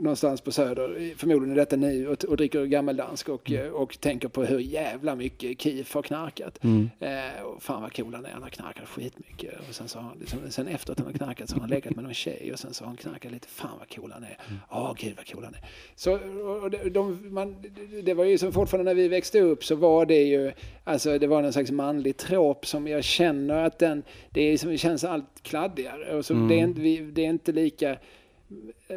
någonstans 0.00 0.40
på 0.40 0.52
Söder, 0.52 1.14
förmodligen 1.16 1.52
i 1.56 1.58
detta 1.58 1.76
nu, 1.76 2.08
och, 2.08 2.24
och 2.24 2.36
dricker 2.36 2.64
gammeldansk 2.64 3.28
och, 3.28 3.50
Mm. 3.50 3.66
eh, 3.66 3.72
och 3.72 4.00
tänker 4.00 4.28
på 4.28 4.44
hur 4.44 4.58
jävla 4.58 5.14
mycket 5.14 5.60
Keef 5.62 5.94
har 5.94 6.02
knarkat. 6.02 6.64
Mm. 6.64 6.90
Eh, 7.00 7.42
och 7.42 7.62
fan 7.62 7.82
vad 7.82 7.96
cool 7.96 8.14
han 8.14 8.24
är, 8.26 8.30
han 8.30 8.42
har 8.42 8.50
knarkat 8.50 8.88
skitmycket. 8.88 9.54
Och 9.68 9.74
sen, 9.74 9.88
så 9.88 9.98
har 9.98 10.08
han, 10.08 10.18
liksom, 10.20 10.38
sen 10.48 10.68
efter 10.68 10.92
att 10.92 10.98
han 10.98 11.06
har 11.06 11.14
knarkat 11.14 11.48
så 11.48 11.54
har 11.54 11.60
han 11.60 11.70
legat 11.76 11.94
med 11.94 12.04
någon 12.04 12.14
tjej 12.14 12.52
och 12.52 12.58
sen 12.58 12.74
så 12.74 12.84
har 12.84 12.88
han 12.88 12.96
knarkat 12.96 13.32
lite, 13.32 13.48
fan 13.48 13.78
vad 13.78 13.94
cool 13.96 14.12
han 14.12 14.22
är. 14.22 14.38
Mm. 14.48 14.60
Ja, 14.70 14.94
gud 14.98 15.12
vad 15.16 15.26
cool 15.26 15.44
han 15.44 15.54
är. 15.54 15.60
Så, 15.96 16.12
och 16.62 16.70
de, 16.70 16.90
de, 16.90 17.34
man, 17.34 17.56
det 18.02 18.14
var 18.14 18.24
ju 18.24 18.38
som 18.38 18.52
fortfarande 18.52 18.90
när 18.90 18.94
vi 19.02 19.08
växte 19.08 19.40
upp 19.40 19.64
så 19.64 19.74
var 19.74 20.06
det 20.06 20.22
ju, 20.22 20.52
alltså 20.84 21.18
det 21.18 21.26
var 21.26 21.42
någon 21.42 21.52
slags 21.52 21.70
manlig 21.70 22.16
trop 22.16 22.66
som 22.66 22.88
jag 22.88 23.04
känner 23.04 23.64
att 23.64 23.78
den, 23.78 24.02
det, 24.30 24.40
är 24.40 24.58
som, 24.58 24.70
det 24.70 24.78
känns 24.78 25.04
allt 25.04 25.42
kladdigare. 25.42 26.16
Och 26.16 26.24
så 26.24 26.34
det, 26.34 26.54
är 26.54 26.58
inte, 26.58 26.80
vi, 26.80 26.96
det 27.00 27.24
är 27.24 27.30
inte 27.30 27.52
lika, 27.52 27.96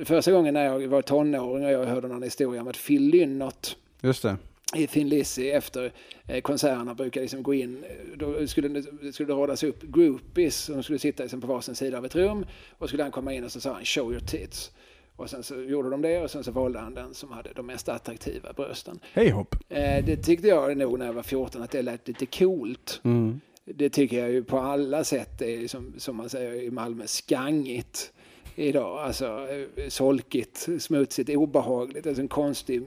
första 0.06 0.32
gången 0.32 0.54
när 0.54 0.66
jag 0.66 0.88
var 0.88 1.02
tonåring 1.02 1.66
och 1.66 1.72
jag 1.72 1.86
hörde 1.86 2.08
någon 2.08 2.24
historia 2.24 2.62
om 2.62 2.68
att 2.68 2.78
Phil 2.88 3.02
Lynott 3.02 3.78
Just 4.02 4.24
det. 4.24 4.38
i 4.76 4.88
Thin 4.88 5.10
Lizzy 5.10 5.50
efter 5.50 5.92
eh, 6.28 6.42
konserterna 6.42 6.96
brukar 6.96 7.22
liksom 7.22 7.44
gå 7.44 7.54
in, 7.54 7.84
eh, 7.84 8.18
då 8.18 8.48
skulle 8.48 8.68
det, 8.68 9.14
skulle 9.14 9.34
radas 9.34 9.64
upp 9.64 9.82
groupies 9.82 10.56
som 10.58 10.84
skulle 10.84 11.00
sitta 11.00 11.24
liksom 11.24 11.42
på 11.42 11.48
varsin 11.48 11.76
sida 11.76 11.98
av 11.98 12.06
ett 12.06 12.16
rum 12.16 12.46
och 12.78 12.88
skulle 12.88 13.04
han 13.04 13.12
komma 13.12 13.34
in 13.34 13.44
och 13.44 13.52
så 13.52 13.62
sa 13.62 13.74
han 13.74 13.86
show 13.86 14.12
your 14.12 14.26
tits. 14.26 14.72
Och 15.16 15.30
sen 15.30 15.44
så 15.44 15.62
gjorde 15.62 15.90
de 15.90 16.02
det 16.02 16.20
och 16.20 16.32
sen 16.32 16.44
så 16.44 16.52
valde 16.52 16.80
han 16.80 16.94
den 16.94 17.14
som 17.14 17.32
hade 17.32 17.54
de 17.54 17.66
mest 17.66 17.90
attraktiva 17.90 18.54
brösten. 18.54 19.00
Hej 19.14 19.30
hopp. 19.30 19.56
Eh, 19.70 20.06
det 20.06 20.18
tyckte 20.18 20.48
jag 20.48 20.78
nog 20.78 21.00
när 21.00 21.06
jag 21.06 21.14
var 21.14 21.24
14 21.24 21.62
att 21.62 21.72
det 21.72 21.82
lät 21.82 22.08
lite 22.08 22.26
coolt. 22.26 23.02
Mm. 23.04 23.42
Det 23.66 23.90
tycker 23.90 24.20
jag 24.20 24.32
ju 24.32 24.44
på 24.44 24.60
alla 24.60 25.04
sätt 25.04 25.42
är 25.42 25.68
som, 25.68 25.94
som 25.98 26.16
man 26.16 26.30
säger 26.30 26.54
i 26.54 26.72
Malmö 26.72 27.08
skangigt 27.08 28.12
idag. 28.56 29.00
Alltså 29.00 29.48
eh, 29.76 29.88
solkigt, 29.88 30.70
smutsigt, 30.80 31.30
obehagligt. 31.30 32.08
Alltså 32.08 32.22
en 32.22 32.28
konstig... 32.28 32.84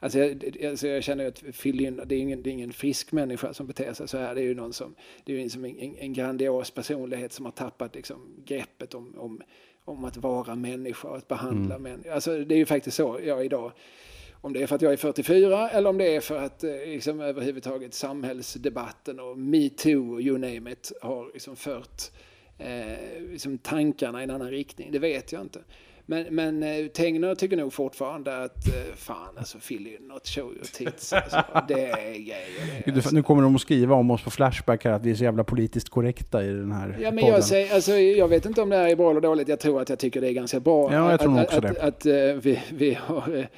Alltså 0.00 0.18
jag, 0.18 0.64
alltså 0.66 0.88
jag 0.88 1.04
känner 1.04 1.26
att 1.26 1.64
Lynott, 1.64 2.08
det 2.08 2.14
är 2.14 2.18
ingen, 2.18 2.42
det 2.42 2.50
är 2.50 2.52
ingen 2.52 2.72
frisk 2.72 3.12
människa 3.12 3.54
som 3.54 3.66
beter 3.66 3.92
sig 3.92 4.08
så 4.08 4.18
här. 4.18 4.34
Det 4.34 4.40
är 4.40 4.44
ju 4.44 4.54
någon 4.54 4.72
som, 4.72 4.94
det 5.24 5.32
är 5.32 5.42
liksom 5.42 5.64
en, 5.64 5.96
en 5.98 6.12
grandios 6.12 6.70
personlighet 6.70 7.32
som 7.32 7.44
har 7.44 7.52
tappat 7.52 7.94
liksom 7.94 8.42
greppet 8.44 8.94
om, 8.94 9.14
om, 9.18 9.40
om 9.84 10.04
att 10.04 10.16
vara 10.16 10.54
människa 10.54 11.08
och 11.08 11.16
att 11.16 11.28
behandla 11.28 11.78
människor. 11.78 12.12
Alltså 12.12 12.38
det 12.38 12.54
är 12.54 12.58
ju 12.58 12.66
faktiskt 12.66 12.96
så 12.96 13.20
jag 13.24 13.44
idag 13.44 13.72
Om 14.40 14.52
det 14.52 14.62
är 14.62 14.66
för 14.66 14.74
att 14.76 14.82
jag 14.82 14.92
är 14.92 14.96
44 14.96 15.70
eller 15.70 15.90
om 15.90 15.98
det 15.98 16.16
är 16.16 16.20
för 16.20 16.36
att 16.36 16.64
eh, 16.64 16.70
liksom, 16.70 17.20
överhuvudtaget 17.20 17.94
samhällsdebatten 17.94 19.20
och 19.20 19.38
metoo, 19.38 20.20
you 20.20 20.38
name 20.38 20.72
it, 20.72 20.92
har 21.02 21.30
liksom 21.32 21.56
fört 21.56 22.10
eh, 22.58 23.22
liksom 23.32 23.58
tankarna 23.58 24.20
i 24.20 24.24
en 24.24 24.30
annan 24.30 24.50
riktning. 24.50 24.92
Det 24.92 24.98
vet 24.98 25.32
jag 25.32 25.42
inte. 25.42 25.60
Men, 26.10 26.26
men 26.30 26.62
eh, 26.62 26.86
Tegner 26.86 27.34
tycker 27.34 27.56
nog 27.56 27.72
fortfarande 27.72 28.42
att 28.42 28.68
eh, 28.68 28.94
fan 28.96 29.38
alltså 29.38 29.58
fill 29.58 29.86
in 29.86 30.08
not 30.08 30.26
show 30.28 30.52
your 30.52 30.64
tits. 30.64 31.12
Alltså, 31.12 31.44
det 31.68 31.86
är 31.90 32.12
grejer. 32.12 32.82
Det, 32.84 32.94
alltså. 32.94 33.14
nu 33.14 33.22
kommer 33.22 33.42
de 33.42 33.54
att 33.54 33.60
skriva 33.60 33.94
om 33.94 34.10
oss 34.10 34.22
på 34.22 34.30
Flashback 34.30 34.84
här 34.84 34.92
att 34.92 35.02
vi 35.02 35.10
är 35.10 35.14
så 35.14 35.24
jävla 35.24 35.44
politiskt 35.44 35.88
korrekta 35.88 36.44
i 36.44 36.46
den 36.46 36.72
här 36.72 36.98
Ja, 37.00 37.10
men 37.10 37.20
podden. 37.20 37.34
jag, 37.34 37.44
säger, 37.44 37.74
alltså, 37.74 37.92
jag 37.92 38.28
vet 38.28 38.46
inte 38.46 38.62
om 38.62 38.68
det 38.68 38.76
här 38.76 38.88
är 38.88 38.96
bra 38.96 39.10
eller 39.10 39.20
dåligt. 39.20 39.48
Jag 39.48 39.60
tror 39.60 39.82
att 39.82 39.88
jag 39.88 39.98
tycker 39.98 40.20
det 40.20 40.28
är 40.28 40.32
ganska 40.32 40.60
bra. 40.60 40.92
Ja, 40.92 41.10
jag 41.10 41.20
tror 41.20 41.38
att, 41.38 41.44
också 41.44 41.56
att, 41.56 41.62
det. 41.62 41.82
Att, 41.82 42.06
eh, 42.06 42.42
vi, 42.42 42.60
vi 42.72 42.94
har, 42.94 43.48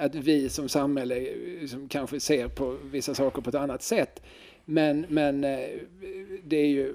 att 0.00 0.14
vi 0.14 0.48
som 0.48 0.68
samhälle 0.68 1.26
som 1.68 1.88
kanske 1.88 2.20
ser 2.20 2.48
på 2.48 2.76
vissa 2.82 3.14
saker 3.14 3.42
på 3.42 3.48
ett 3.48 3.54
annat 3.56 3.82
sätt. 3.82 4.22
Men, 4.64 5.06
men 5.08 5.40
det 6.44 6.56
är 6.56 6.66
ju... 6.66 6.94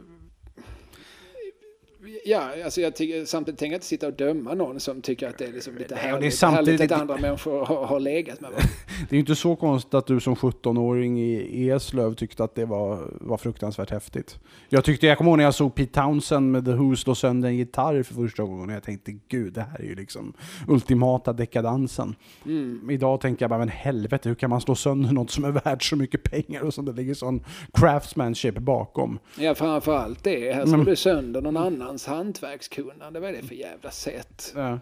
Ja, 2.26 2.42
alltså 2.66 2.82
jag 2.82 2.96
tycker, 2.96 3.26
samtidigt 3.26 3.60
tänker 3.60 3.74
jag 3.74 3.78
inte 3.78 3.86
sitta 3.86 4.08
och 4.08 4.14
döma 4.14 4.54
någon 4.54 4.80
som 4.80 5.02
tycker 5.02 5.28
att 5.30 5.38
det 5.38 5.46
är 5.46 5.52
liksom 5.54 5.74
lite 5.78 5.94
och 5.94 6.00
det 6.02 6.08
är 6.08 6.12
härligt, 6.12 6.36
samtidigt- 6.36 6.80
härligt 6.80 6.92
att 6.92 7.02
andra 7.02 7.18
människor 7.18 7.66
har, 7.66 7.86
har 7.86 8.00
legat 8.00 8.42
med 8.42 8.50
varandra. 8.52 8.70
Det 9.10 9.14
är 9.14 9.18
ju 9.18 9.20
inte 9.20 9.36
så 9.36 9.56
konstigt 9.56 9.94
att 9.94 10.08
du 10.08 10.20
som 10.20 10.36
17-åring 10.36 11.20
i 11.22 11.70
Eslöv 11.70 12.14
tyckte 12.14 12.44
att 12.44 12.56
det 12.56 12.66
var, 12.66 13.00
var 13.22 13.38
fruktansvärt 13.38 13.90
häftigt. 13.90 14.40
Jag 14.70 14.84
tyckte, 14.84 15.08
jag 15.08 15.18
kommer 15.18 15.32
ihåg 15.32 15.38
när 15.38 15.44
jag 15.44 15.56
såg 15.56 15.76
Pete 15.76 15.94
Townsend 16.02 16.52
med 16.52 16.66
The 16.66 16.72
Who 16.72 16.96
slå 16.96 17.16
sönder 17.16 17.50
en 17.50 17.56
gitarr 17.58 18.04
för 18.04 18.14
första 18.14 18.44
gången. 18.44 18.70
Och 18.70 18.76
jag 18.76 18.84
tänkte 18.84 19.12
gud, 19.28 19.54
det 19.54 19.62
här 19.62 19.80
är 19.80 19.84
ju 19.84 19.96
liksom 19.96 20.34
ultimata 20.68 21.34
dekadansen. 21.34 22.16
Mm. 22.46 22.90
Idag 22.90 23.22
tänker 23.22 23.44
jag 23.44 23.50
bara, 23.50 23.60
men 23.60 23.70
helvete, 23.70 24.30
hur 24.30 24.36
kan 24.36 24.50
man 24.50 24.62
slå 24.62 24.76
sönder 24.76 25.12
något 25.14 25.32
som 25.32 25.46
är 25.46 25.52
värt 25.52 25.84
så 25.84 25.96
mycket 25.96 26.24
pengar 26.24 26.62
och 26.62 26.74
som 26.74 26.86
det 26.86 26.92
ligger 26.94 27.14
sån 27.14 27.44
craftsmanship 27.74 28.58
bakom? 28.58 29.20
Ja, 29.40 29.56
framförallt 29.56 30.24
det. 30.24 30.54
Här 30.54 30.64
slår 30.66 30.74
Mm. 30.74 30.86
du 30.86 30.96
sönder 30.96 31.42
någon 31.42 31.58
annans 31.92 32.06
hantverkskunnande. 32.06 33.20
Vad 33.20 33.30
är 33.30 33.34
det 33.42 33.48
för 33.48 33.56
jävla 33.56 33.92
sätt? 33.92 34.54
Ja. 34.56 34.80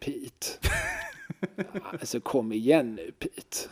Pete. 0.00 0.46
alltså 2.00 2.20
kom 2.20 2.52
igen 2.52 2.94
nu 2.94 3.12
Pete. 3.18 3.68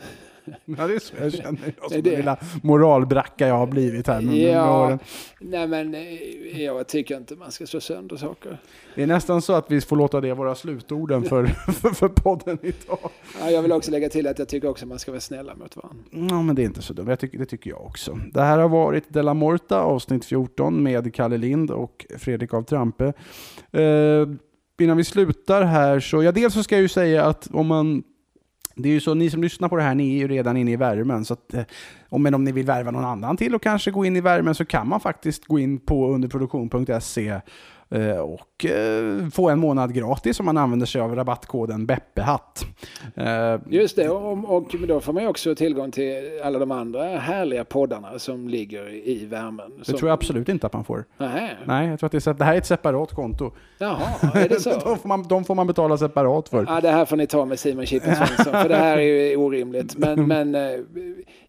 Ja, 0.65 0.87
det 0.87 0.93
är 0.95 0.99
så 0.99 1.13
jag 1.21 1.33
känner. 1.33 1.59
Jag 1.81 1.91
som 1.91 2.01
Det- 2.01 2.09
den 2.09 2.19
lilla 2.19 2.37
moralbracka 2.63 3.47
jag 3.47 3.55
har 3.57 3.67
blivit 3.67 4.07
här 4.07 4.21
med, 4.21 4.35
Ja, 4.37 4.85
åren. 4.87 4.99
nej 5.39 5.67
men 5.67 5.95
eh, 5.95 6.63
jag 6.63 6.87
tycker 6.87 7.17
inte 7.17 7.35
man 7.35 7.51
ska 7.51 7.65
slå 7.67 7.79
sönder 7.79 8.15
saker. 8.17 8.57
Det 8.95 9.03
är 9.03 9.07
nästan 9.07 9.41
så 9.41 9.53
att 9.53 9.71
vi 9.71 9.81
får 9.81 9.95
låta 9.95 10.21
det 10.21 10.33
vara 10.33 10.55
slutorden 10.55 11.23
för, 11.23 11.45
för, 11.73 11.89
för 11.89 12.07
podden 12.07 12.57
idag. 12.61 12.99
Ja, 13.41 13.49
jag 13.51 13.61
vill 13.61 13.71
också 13.71 13.91
lägga 13.91 14.09
till 14.09 14.27
att 14.27 14.39
jag 14.39 14.47
tycker 14.47 14.67
också 14.69 14.85
man 14.85 14.99
ska 14.99 15.11
vara 15.11 15.21
snälla 15.21 15.55
mot 15.55 15.75
varandra. 15.75 16.03
Ja, 16.35 16.41
men 16.41 16.55
det 16.55 16.61
är 16.61 16.65
inte 16.65 16.81
så 16.81 16.93
dumt. 16.93 17.15
Tycker, 17.15 17.37
det 17.37 17.45
tycker 17.45 17.69
jag 17.69 17.81
också. 17.85 18.19
Det 18.33 18.41
här 18.41 18.57
har 18.57 18.69
varit 18.69 19.13
Della 19.13 19.33
Morta, 19.33 19.79
avsnitt 19.81 20.25
14 20.25 20.83
med 20.83 21.13
Kalle 21.13 21.37
Lind 21.37 21.71
och 21.71 22.05
Fredrik 22.17 22.53
av 22.53 22.61
Trampe. 22.63 23.13
Eh, 23.71 24.27
innan 24.79 24.97
vi 24.97 25.03
slutar 25.03 25.63
här 25.63 25.99
så, 25.99 26.23
ja 26.23 26.31
dels 26.31 26.53
så 26.53 26.63
ska 26.63 26.75
jag 26.75 26.81
ju 26.81 26.87
säga 26.87 27.25
att 27.25 27.47
om 27.53 27.67
man 27.67 28.03
det 28.77 28.89
är 28.89 28.93
ju 28.93 28.99
så, 28.99 29.13
ni 29.13 29.29
som 29.29 29.43
lyssnar 29.43 29.69
på 29.69 29.75
det 29.75 29.83
här, 29.83 29.95
ni 29.95 30.13
är 30.15 30.17
ju 30.17 30.27
redan 30.27 30.57
inne 30.57 30.71
i 30.71 30.75
värmen. 30.75 31.25
Så 31.25 31.33
att, 31.33 31.53
och 31.53 31.65
om, 32.09 32.23
men 32.23 32.33
om 32.33 32.43
ni 32.43 32.51
vill 32.51 32.65
värva 32.65 32.91
någon 32.91 33.05
annan 33.05 33.37
till 33.37 33.55
och 33.55 33.61
kanske 33.61 33.91
gå 33.91 34.05
in 34.05 34.15
i 34.15 34.21
värmen 34.21 34.55
så 34.55 34.65
kan 34.65 34.87
man 34.87 34.99
faktiskt 34.99 35.45
gå 35.45 35.59
in 35.59 35.79
på 35.79 36.07
underproduktion.se 36.07 37.39
och 38.21 38.65
eh, 38.65 39.29
få 39.29 39.49
en 39.49 39.59
månad 39.59 39.93
gratis 39.93 40.39
om 40.39 40.45
man 40.45 40.57
använder 40.57 40.85
sig 40.85 41.01
av 41.01 41.15
rabattkoden 41.15 41.85
Beppehatt. 41.85 42.65
Eh, 43.15 43.55
Just 43.69 43.95
det, 43.95 44.09
och, 44.09 44.55
och 44.55 44.75
då 44.87 44.99
får 44.99 45.13
man 45.13 45.23
ju 45.23 45.29
också 45.29 45.55
tillgång 45.55 45.91
till 45.91 46.39
alla 46.43 46.59
de 46.59 46.71
andra 46.71 47.03
härliga 47.03 47.63
poddarna 47.65 48.19
som 48.19 48.47
ligger 48.47 49.07
i 49.07 49.25
värmen. 49.25 49.71
det 49.77 49.85
som, 49.85 49.97
tror 49.97 50.09
jag 50.09 50.13
absolut 50.13 50.49
inte 50.49 50.67
att 50.67 50.73
man 50.73 50.83
får. 50.83 51.05
Nähä. 51.17 51.49
Nej, 51.65 51.89
jag 51.89 51.99
tror 51.99 52.07
att 52.07 52.11
det, 52.11 52.27
är, 52.27 52.33
det 52.33 52.43
här 52.43 52.53
är 52.53 52.57
ett 52.57 52.65
separat 52.65 53.11
konto. 53.11 53.51
Jaha, 53.77 53.97
är 54.33 54.41
det 54.41 54.47
de, 54.55 54.59
så? 54.59 54.79
får 54.79 55.07
man, 55.07 55.23
de 55.23 55.43
får 55.43 55.55
man 55.55 55.67
betala 55.67 55.97
separat 55.97 56.49
för. 56.49 56.65
Ja, 56.67 56.81
det 56.81 56.89
här 56.89 57.05
får 57.05 57.17
ni 57.17 57.27
ta 57.27 57.45
med 57.45 57.59
Simon 57.59 57.85
Chippen 57.85 58.15
Svensson, 58.15 58.53
för 58.53 58.69
det 58.69 58.75
här 58.75 58.97
är 58.97 59.01
ju 59.01 59.35
orimligt. 59.35 59.97
Men, 59.97 60.27
men 60.27 60.55
eh, 60.55 60.61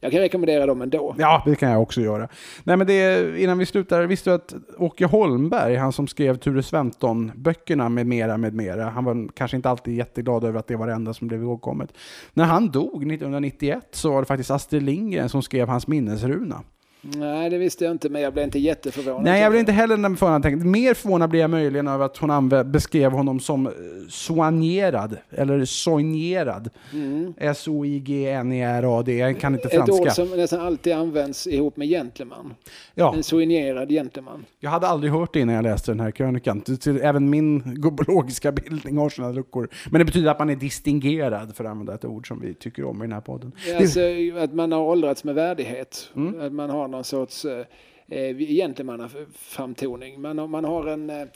jag 0.00 0.12
kan 0.12 0.20
rekommendera 0.20 0.66
dem 0.66 0.82
ändå. 0.82 1.14
Ja, 1.18 1.42
det 1.46 1.56
kan 1.56 1.70
jag 1.70 1.82
också 1.82 2.00
göra. 2.00 2.28
Nej, 2.64 2.76
men 2.76 2.86
det 2.86 3.38
innan 3.40 3.58
vi 3.58 3.66
slutar, 3.66 4.02
visste 4.02 4.30
du 4.30 4.34
att 4.34 4.54
Åke 4.78 5.06
Holmberg, 5.06 5.76
han 5.76 5.92
som 5.92 6.06
skrev 6.06 6.27
skrev 6.28 6.36
Ture 6.36 6.62
Sventon-böckerna 6.62 7.88
med 7.88 8.06
mera, 8.06 8.36
med 8.36 8.54
mera, 8.54 8.84
han 8.84 9.04
var 9.04 9.28
kanske 9.34 9.56
inte 9.56 9.70
alltid 9.70 9.94
jätteglad 9.94 10.44
över 10.44 10.58
att 10.58 10.66
det 10.66 10.76
var 10.76 10.86
det 10.86 10.92
enda 10.92 11.14
som 11.14 11.28
blev 11.28 11.42
ihågkommet. 11.42 11.92
När 12.34 12.44
han 12.44 12.70
dog 12.70 13.02
1991 13.12 13.88
så 13.90 14.12
var 14.12 14.20
det 14.20 14.26
faktiskt 14.26 14.50
Astrid 14.50 14.82
Lindgren 14.82 15.28
som 15.28 15.42
skrev 15.42 15.68
hans 15.68 15.86
minnesruna. 15.86 16.62
Nej, 17.00 17.50
det 17.50 17.58
visste 17.58 17.84
jag 17.84 17.90
inte, 17.90 18.08
men 18.08 18.22
jag 18.22 18.32
blev 18.32 18.44
inte 18.44 18.58
jätteförvånad. 18.58 19.24
Nej, 19.24 19.42
jag 19.42 19.52
blev 19.52 19.60
inte 19.60 19.72
heller 19.72 20.16
förvånad. 20.16 20.66
Mer 20.66 20.94
förvånad 20.94 21.30
blev 21.30 21.40
jag 21.40 21.50
möjligen 21.50 21.88
över 21.88 22.04
att 22.04 22.16
hon 22.16 22.48
beskrev 22.72 23.12
honom 23.12 23.40
som 23.40 23.66
eh, 23.66 23.72
soignerad, 24.08 25.16
eller 25.30 25.64
soignerad. 25.64 26.70
Mm. 26.92 27.34
S-O-I-G-N-E-R-A-D, 27.36 29.16
jag 29.16 29.40
kan 29.40 29.54
inte 29.54 29.68
Ett 29.68 29.74
franska. 29.74 29.94
ord 29.94 30.10
som 30.10 30.28
nästan 30.28 30.60
alltid 30.60 30.92
används 30.92 31.46
ihop 31.46 31.76
med 31.76 31.88
gentleman. 31.88 32.54
Ja. 32.94 33.14
En 33.14 33.22
soignerad 33.22 33.88
gentleman. 33.88 34.44
Jag 34.60 34.70
hade 34.70 34.86
aldrig 34.86 35.12
hört 35.12 35.32
det 35.32 35.40
innan 35.40 35.54
jag 35.54 35.62
läste 35.62 35.90
den 35.90 36.00
här 36.00 36.10
krönikan. 36.10 36.62
Även 37.02 37.30
min 37.30 37.74
gubologiska 37.74 38.52
bildning 38.52 38.98
har 38.98 39.08
sina 39.08 39.32
luckor. 39.32 39.68
Men 39.90 39.98
det 39.98 40.04
betyder 40.04 40.30
att 40.30 40.38
man 40.38 40.50
är 40.50 40.56
distingerad, 40.56 41.56
för 41.56 41.64
att 41.64 41.70
använda 41.70 41.94
ett 41.94 42.04
ord 42.04 42.28
som 42.28 42.40
vi 42.40 42.54
tycker 42.54 42.84
om 42.84 43.02
i 43.02 43.06
den 43.06 43.12
här 43.12 43.20
podden. 43.20 43.52
Alltså, 43.78 44.00
att 44.38 44.54
man 44.54 44.72
har 44.72 44.80
åldrats 44.80 45.24
med 45.24 45.34
värdighet. 45.34 46.10
Mm. 46.16 46.40
Att 46.40 46.52
man 46.52 46.70
har 46.70 46.87
någon 46.90 47.04
sorts 47.04 47.44
eh, 47.44 47.66
eh 48.08 48.36
gentlemannaframtoning. 48.36 50.20
Man, 50.20 50.50
man 50.50 50.64
har 50.64 50.86
en... 50.86 51.10
Eh, 51.10 51.26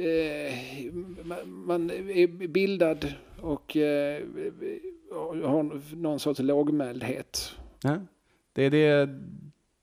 eh, 0.00 0.92
man, 1.24 1.38
man 1.46 1.90
är 1.90 2.26
bildad 2.48 3.14
och 3.40 3.76
eh, 3.76 4.22
har 5.44 5.96
någon 5.96 6.20
sorts 6.20 6.40
lågmäldhet. 6.40 7.52
Ja. 7.82 7.98
Det 8.52 8.62
är 8.62 8.70
det... 8.70 9.08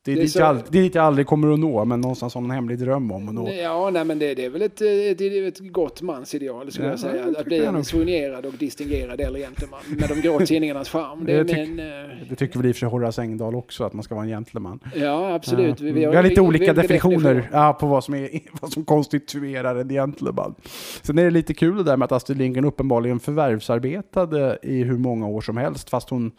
Det 0.07 0.11
är, 0.11 0.15
Det 0.15 0.21
är 0.21 0.23
dit 0.23 0.31
så- 0.31 0.39
jag, 0.39 0.55
ald- 0.55 0.63
det 0.69 0.77
är 0.79 0.81
dit 0.83 0.95
jag 0.95 1.05
aldrig 1.05 1.27
kommer 1.27 1.53
att 1.53 1.59
nå, 1.59 1.85
men 1.85 2.01
någonstans 2.01 2.33
har 2.33 2.41
en 2.41 2.51
hemlig 2.51 2.79
dröm 2.79 3.11
om 3.11 3.27
att 3.27 3.33
nå. 3.35 3.49
Ja, 3.53 3.89
nej, 3.89 4.05
men 4.05 4.19
det, 4.19 4.33
det 4.33 4.45
är 4.45 4.49
väl 4.49 4.61
ett, 4.61 4.81
ett, 4.81 5.21
ett 5.21 5.71
gott 5.71 6.01
mansideal 6.01 6.71
skulle 6.71 6.87
Ja, 6.87 6.91
jag 6.91 6.99
säga. 6.99 7.23
Att 7.39 7.45
bli 7.45 7.65
en 7.65 7.85
soignerad 7.85 8.45
och 8.45 8.53
distingerad 8.53 9.21
äldre 9.21 9.41
gentleman 9.41 9.79
med 9.99 10.09
de 10.09 10.21
grå 10.21 10.39
tinningarnas 10.45 10.89
charm. 10.89 11.25
Det 11.25 11.43
tyck- 11.43 11.55
min, 11.67 11.79
eh, 11.79 11.85
Det 12.29 12.35
tycker 12.35 12.59
väl 12.59 12.65
i 12.67 12.71
och 12.71 12.75
för 12.75 12.79
sig 12.79 12.89
Horace 12.89 13.21
Engdahl 13.21 13.55
också, 13.55 13.83
att 13.83 13.93
man 13.93 14.03
ska 14.03 14.15
vara 14.15 14.25
en 14.25 14.29
gentleman. 14.31 14.79
ja, 14.95 15.33
absolut. 15.33 15.79
Ja. 15.81 15.91
Vi, 15.93 16.05
har 16.05 16.23
lite 16.23 16.41
olika 16.41 16.65
vi- 16.65 16.71
vi- 16.71 16.81
definitioner 16.81 17.33
definition. 17.35 17.73
på 17.79 17.87
vad 17.87 18.03
som, 18.03 18.13
är, 18.13 18.29
vad 18.61 18.71
som 18.73 18.85
konstituerar 18.85 19.75
en 19.75 19.89
gentleman. 19.89 20.55
Sen 21.01 21.17
är 21.19 21.23
det 21.23 21.31
lite 21.31 21.53
kul 21.53 21.77
det 21.77 21.83
där 21.83 21.97
med 21.97 22.05
att 22.05 22.11
Astrid 22.11 22.37
Lindgren 22.37 22.65
uppenbarligen 22.65 23.19
förvärvsarbetade 23.19 24.57
i 24.63 24.83
hur 24.83 24.97
många 24.97 25.27
år 25.27 25.41
som 25.41 25.57
helst, 25.57 25.89
fast 25.89 26.09
hon 26.09 26.31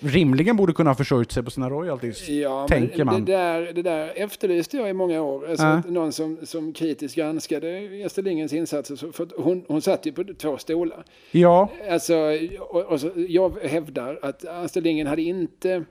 rimligen 0.00 0.56
borde 0.56 0.72
kunna 0.72 0.90
ha 0.90 0.94
försörjt 0.94 1.32
sig 1.32 1.42
på 1.42 1.50
sina 1.50 1.70
royalties. 1.70 2.28
Ja, 2.28 2.66
tänker 2.68 3.04
man. 3.04 3.24
Det, 3.24 3.32
där, 3.32 3.72
det 3.72 3.82
där 3.82 4.12
efterlyste 4.16 4.76
jag 4.76 4.90
i 4.90 4.92
många 4.92 5.22
år. 5.22 5.50
Alltså 5.50 5.66
att 5.66 5.90
någon 5.90 6.12
som, 6.12 6.38
som 6.42 6.72
kritiskt 6.72 7.16
granskade 7.16 8.02
Astrid 8.06 8.24
Lindgrens 8.24 8.52
insatser. 8.52 9.12
För 9.12 9.28
hon, 9.42 9.64
hon 9.68 9.82
satt 9.82 10.06
ju 10.06 10.12
på 10.12 10.24
två 10.38 10.58
stolar. 10.58 11.04
Ja, 11.30 11.68
Alltså, 11.90 12.14
och, 12.58 12.84
och 12.84 13.00
så, 13.00 13.10
jag 13.16 13.58
hävdar 13.62 14.18
att 14.22 14.44
Astrid 14.44 14.84
Lindgren 14.84 15.06
hade 15.06 15.22
inte 15.22 15.84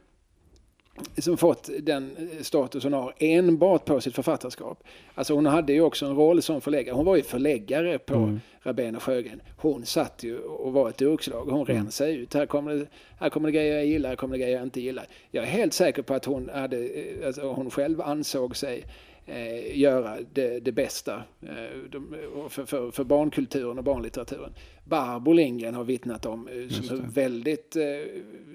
som 1.18 1.38
fått 1.38 1.70
den 1.80 2.12
status 2.42 2.84
hon 2.84 2.94
har 2.94 3.14
enbart 3.20 3.86
på 3.86 4.02
sitt 4.02 4.16
författarskap. 4.16 4.84
Alltså 5.16 5.34
hon 5.34 5.46
hade 5.46 5.74
ju 5.74 5.82
också 5.82 6.06
en 6.06 6.16
roll 6.16 6.42
som 6.42 6.62
förläggare. 6.62 6.96
Hon 6.96 7.06
var 7.06 7.16
ju 7.16 7.22
förläggare 7.24 7.98
på 7.98 8.14
Mm. 8.16 8.40
Rabén 8.64 8.96
och 8.96 9.04
Sjögren. 9.04 9.42
Hon 9.58 9.86
satt 9.86 10.24
ju 10.24 10.40
och 10.40 10.74
var 10.74 10.90
ett 10.90 10.98
durkslag. 10.98 11.46
Hon 11.46 11.62
Mm. 11.70 11.84
rensade 11.84 12.12
ut. 12.12 12.34
Här 12.34 12.46
kommer, 12.46 12.76
det, 12.76 12.86
här 13.20 13.30
kommer 13.30 13.48
det 13.48 13.52
grejer 13.52 13.76
jag 13.76 13.86
gillar, 13.86 14.10
här 14.10 14.16
kommer 14.16 14.38
det 14.38 14.44
grejer 14.44 14.56
jag 14.58 14.66
inte 14.66 14.82
gillar. 14.82 15.06
Jag 15.32 15.44
är 15.44 15.48
helt 15.48 15.74
säker 15.74 16.02
på 16.02 16.14
att 16.14 16.26
hon, 16.26 16.50
hade, 16.54 16.78
eh, 16.78 17.28
alltså 17.28 17.42
hon 17.42 17.72
själv 17.72 18.02
ansåg 18.02 18.56
sig 18.58 18.84
eh, 19.30 19.80
göra 19.80 20.18
det, 20.34 20.60
det 20.60 20.72
bästa 20.72 21.24
eh, 21.42 21.80
de, 21.90 22.16
för, 22.50 22.66
för, 22.66 22.92
för 22.92 23.04
barnkulturen 23.04 23.78
och 23.78 23.84
barnlitteraturen. 23.84 24.54
Barbro 24.86 25.34
Lindgren 25.34 25.76
har 25.76 25.84
vittnat 25.84 26.26
om 26.26 26.48
eh, 26.48 26.70
som 26.70 26.90
hur 26.90 27.08
väldigt 27.08 27.76
eh, 27.76 27.84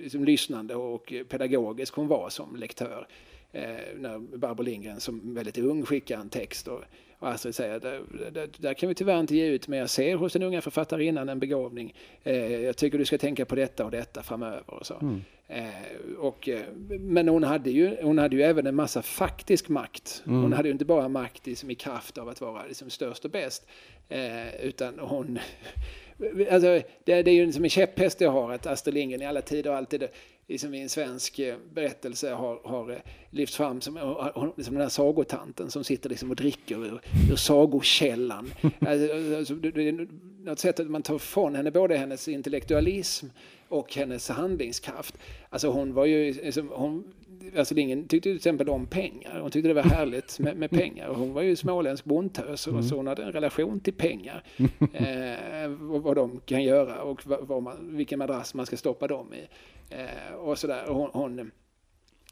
liksom 0.00 0.24
lyssnande 0.24 0.74
och 0.74 1.12
pedagogisk 1.28 1.94
hon 1.94 2.08
var 2.08 2.28
som 2.28 2.56
lektör. 2.56 3.06
När 3.96 4.36
Barbro 4.36 4.62
Lindgren 4.62 5.00
som 5.00 5.34
väldigt 5.34 5.58
ung 5.58 5.84
skickar 5.84 6.18
en 6.18 6.28
text 6.28 6.68
och, 6.68 6.82
Astrid 7.26 7.54
säger 7.54 7.80
där, 7.80 8.02
där, 8.30 8.48
där 8.58 8.74
kan 8.74 8.88
vi 8.88 8.94
tyvärr 8.94 9.20
inte 9.20 9.36
ge 9.36 9.46
ut 9.46 9.68
men 9.68 9.78
jag 9.78 9.90
ser 9.90 10.16
hos 10.16 10.32
den 10.32 10.42
unga 10.42 10.60
författarinnan 10.60 11.28
en 11.28 11.38
begåvning. 11.38 11.94
Eh, 12.22 12.62
jag 12.62 12.76
tycker 12.76 12.98
du 12.98 13.04
ska 13.04 13.18
tänka 13.18 13.44
på 13.44 13.54
detta 13.54 13.84
och 13.84 13.90
detta 13.90 14.22
framöver 14.22 14.62
och 14.66 14.86
så. 14.86 14.94
Mm. 14.94 15.24
Eh, 15.48 16.18
och, 16.18 16.48
eh, 16.48 16.60
men 16.88 17.28
hon 17.28 17.44
hade, 17.44 17.70
ju, 17.70 17.96
hon 18.02 18.18
hade 18.18 18.36
ju 18.36 18.42
även 18.42 18.66
en 18.66 18.74
massa 18.74 19.02
faktisk 19.02 19.68
makt. 19.68 20.22
Mm. 20.26 20.42
Hon 20.42 20.52
hade 20.52 20.68
ju 20.68 20.72
inte 20.72 20.84
bara 20.84 21.08
makt 21.08 21.46
liksom, 21.46 21.70
i 21.70 21.74
kraft 21.74 22.18
av 22.18 22.28
att 22.28 22.40
vara 22.40 22.66
liksom, 22.66 22.90
störst 22.90 23.24
och 23.24 23.30
bäst. 23.30 23.66
Eh, 24.08 24.54
utan 24.62 24.98
hon, 24.98 25.38
Alltså, 26.50 26.80
det, 27.04 27.22
det 27.22 27.30
är 27.30 27.34
ju 27.34 27.52
som 27.52 27.64
en 27.64 27.70
käpphäst 27.70 28.20
jag 28.20 28.30
har 28.30 28.52
att 28.52 28.66
Astrid 28.66 28.94
Lindgren 28.94 29.22
i 29.22 29.26
alla 29.26 29.42
tider 29.42 29.70
och 29.70 29.76
alltid 29.76 30.08
liksom 30.46 30.74
i 30.74 30.82
en 30.82 30.88
svensk 30.88 31.38
eh, 31.38 31.56
berättelse 31.74 32.30
har, 32.30 32.60
har 32.64 32.90
eh, 32.90 32.98
lyfts 33.30 33.56
fram 33.56 33.80
som, 33.80 33.96
eh, 33.96 34.32
som 34.56 34.74
den 34.74 34.82
här 34.82 34.88
sagotanten 34.88 35.70
som 35.70 35.84
sitter 35.84 36.10
liksom 36.10 36.30
och 36.30 36.36
dricker 36.36 36.84
ur, 36.84 37.00
ur 37.30 37.36
sagokällan. 37.36 38.52
alltså, 38.80 39.36
alltså, 39.38 39.54
det, 39.54 39.70
det 39.70 39.88
är 39.88 40.08
något 40.44 40.58
sätt 40.58 40.80
att 40.80 40.90
man 40.90 41.02
tar 41.02 41.18
från 41.18 41.54
henne 41.54 41.70
både 41.70 41.96
hennes 41.96 42.28
intellektualism 42.28 43.26
och 43.68 43.94
hennes 43.94 44.28
handlingskraft. 44.28 45.18
Alltså 45.50 45.68
hon 45.68 45.94
var 45.94 46.04
ju, 46.04 46.32
liksom, 46.32 46.68
hon, 46.74 47.12
Astrid 47.56 47.76
Lindgren 47.76 48.08
tyckte 48.08 48.28
till 48.28 48.36
exempel 48.36 48.68
om 48.68 48.86
pengar. 48.86 49.40
Hon 49.40 49.50
tyckte 49.50 49.68
det 49.68 49.74
var 49.74 49.82
härligt 49.82 50.38
med, 50.38 50.56
med 50.56 50.70
pengar. 50.70 51.08
Och 51.08 51.16
Hon 51.16 51.32
var 51.32 51.42
ju 51.42 51.56
småländsk 51.56 52.04
bondtös 52.04 52.66
och 52.66 52.84
så 52.84 52.96
hon 52.96 53.06
hade 53.06 53.22
en 53.22 53.32
relation 53.32 53.80
till 53.80 53.94
pengar. 53.94 54.44
Eh, 54.92 55.68
vad, 55.68 56.02
vad 56.02 56.16
de 56.16 56.40
kan 56.46 56.62
göra 56.62 57.02
och 57.02 57.20
vad, 57.24 57.62
man, 57.62 57.96
vilken 57.96 58.18
madrass 58.18 58.54
man 58.54 58.66
ska 58.66 58.76
stoppa 58.76 59.06
dem 59.06 59.34
i. 59.34 59.46
Eh, 59.94 60.34
och 60.34 60.58
sådär. 60.58 60.88
Och 60.88 60.96
Hon, 60.96 61.10
hon, 61.12 61.50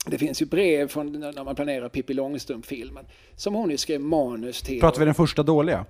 det 0.06 0.18
finns 0.18 0.42
ju 0.42 0.46
brev 0.46 0.88
från 0.88 1.12
när 1.20 1.44
man 1.44 1.54
planerar 1.54 1.88
Pippi 1.88 2.14
Långstrump-filmen 2.14 3.04
som 3.36 3.54
hon 3.54 3.70
ju 3.70 3.76
skrev 3.76 4.00
manus 4.00 4.62
till. 4.62 4.80
Pratar 4.80 4.98
vi 4.98 5.04
den 5.04 5.14
första 5.14 5.42
dåliga? 5.42 5.84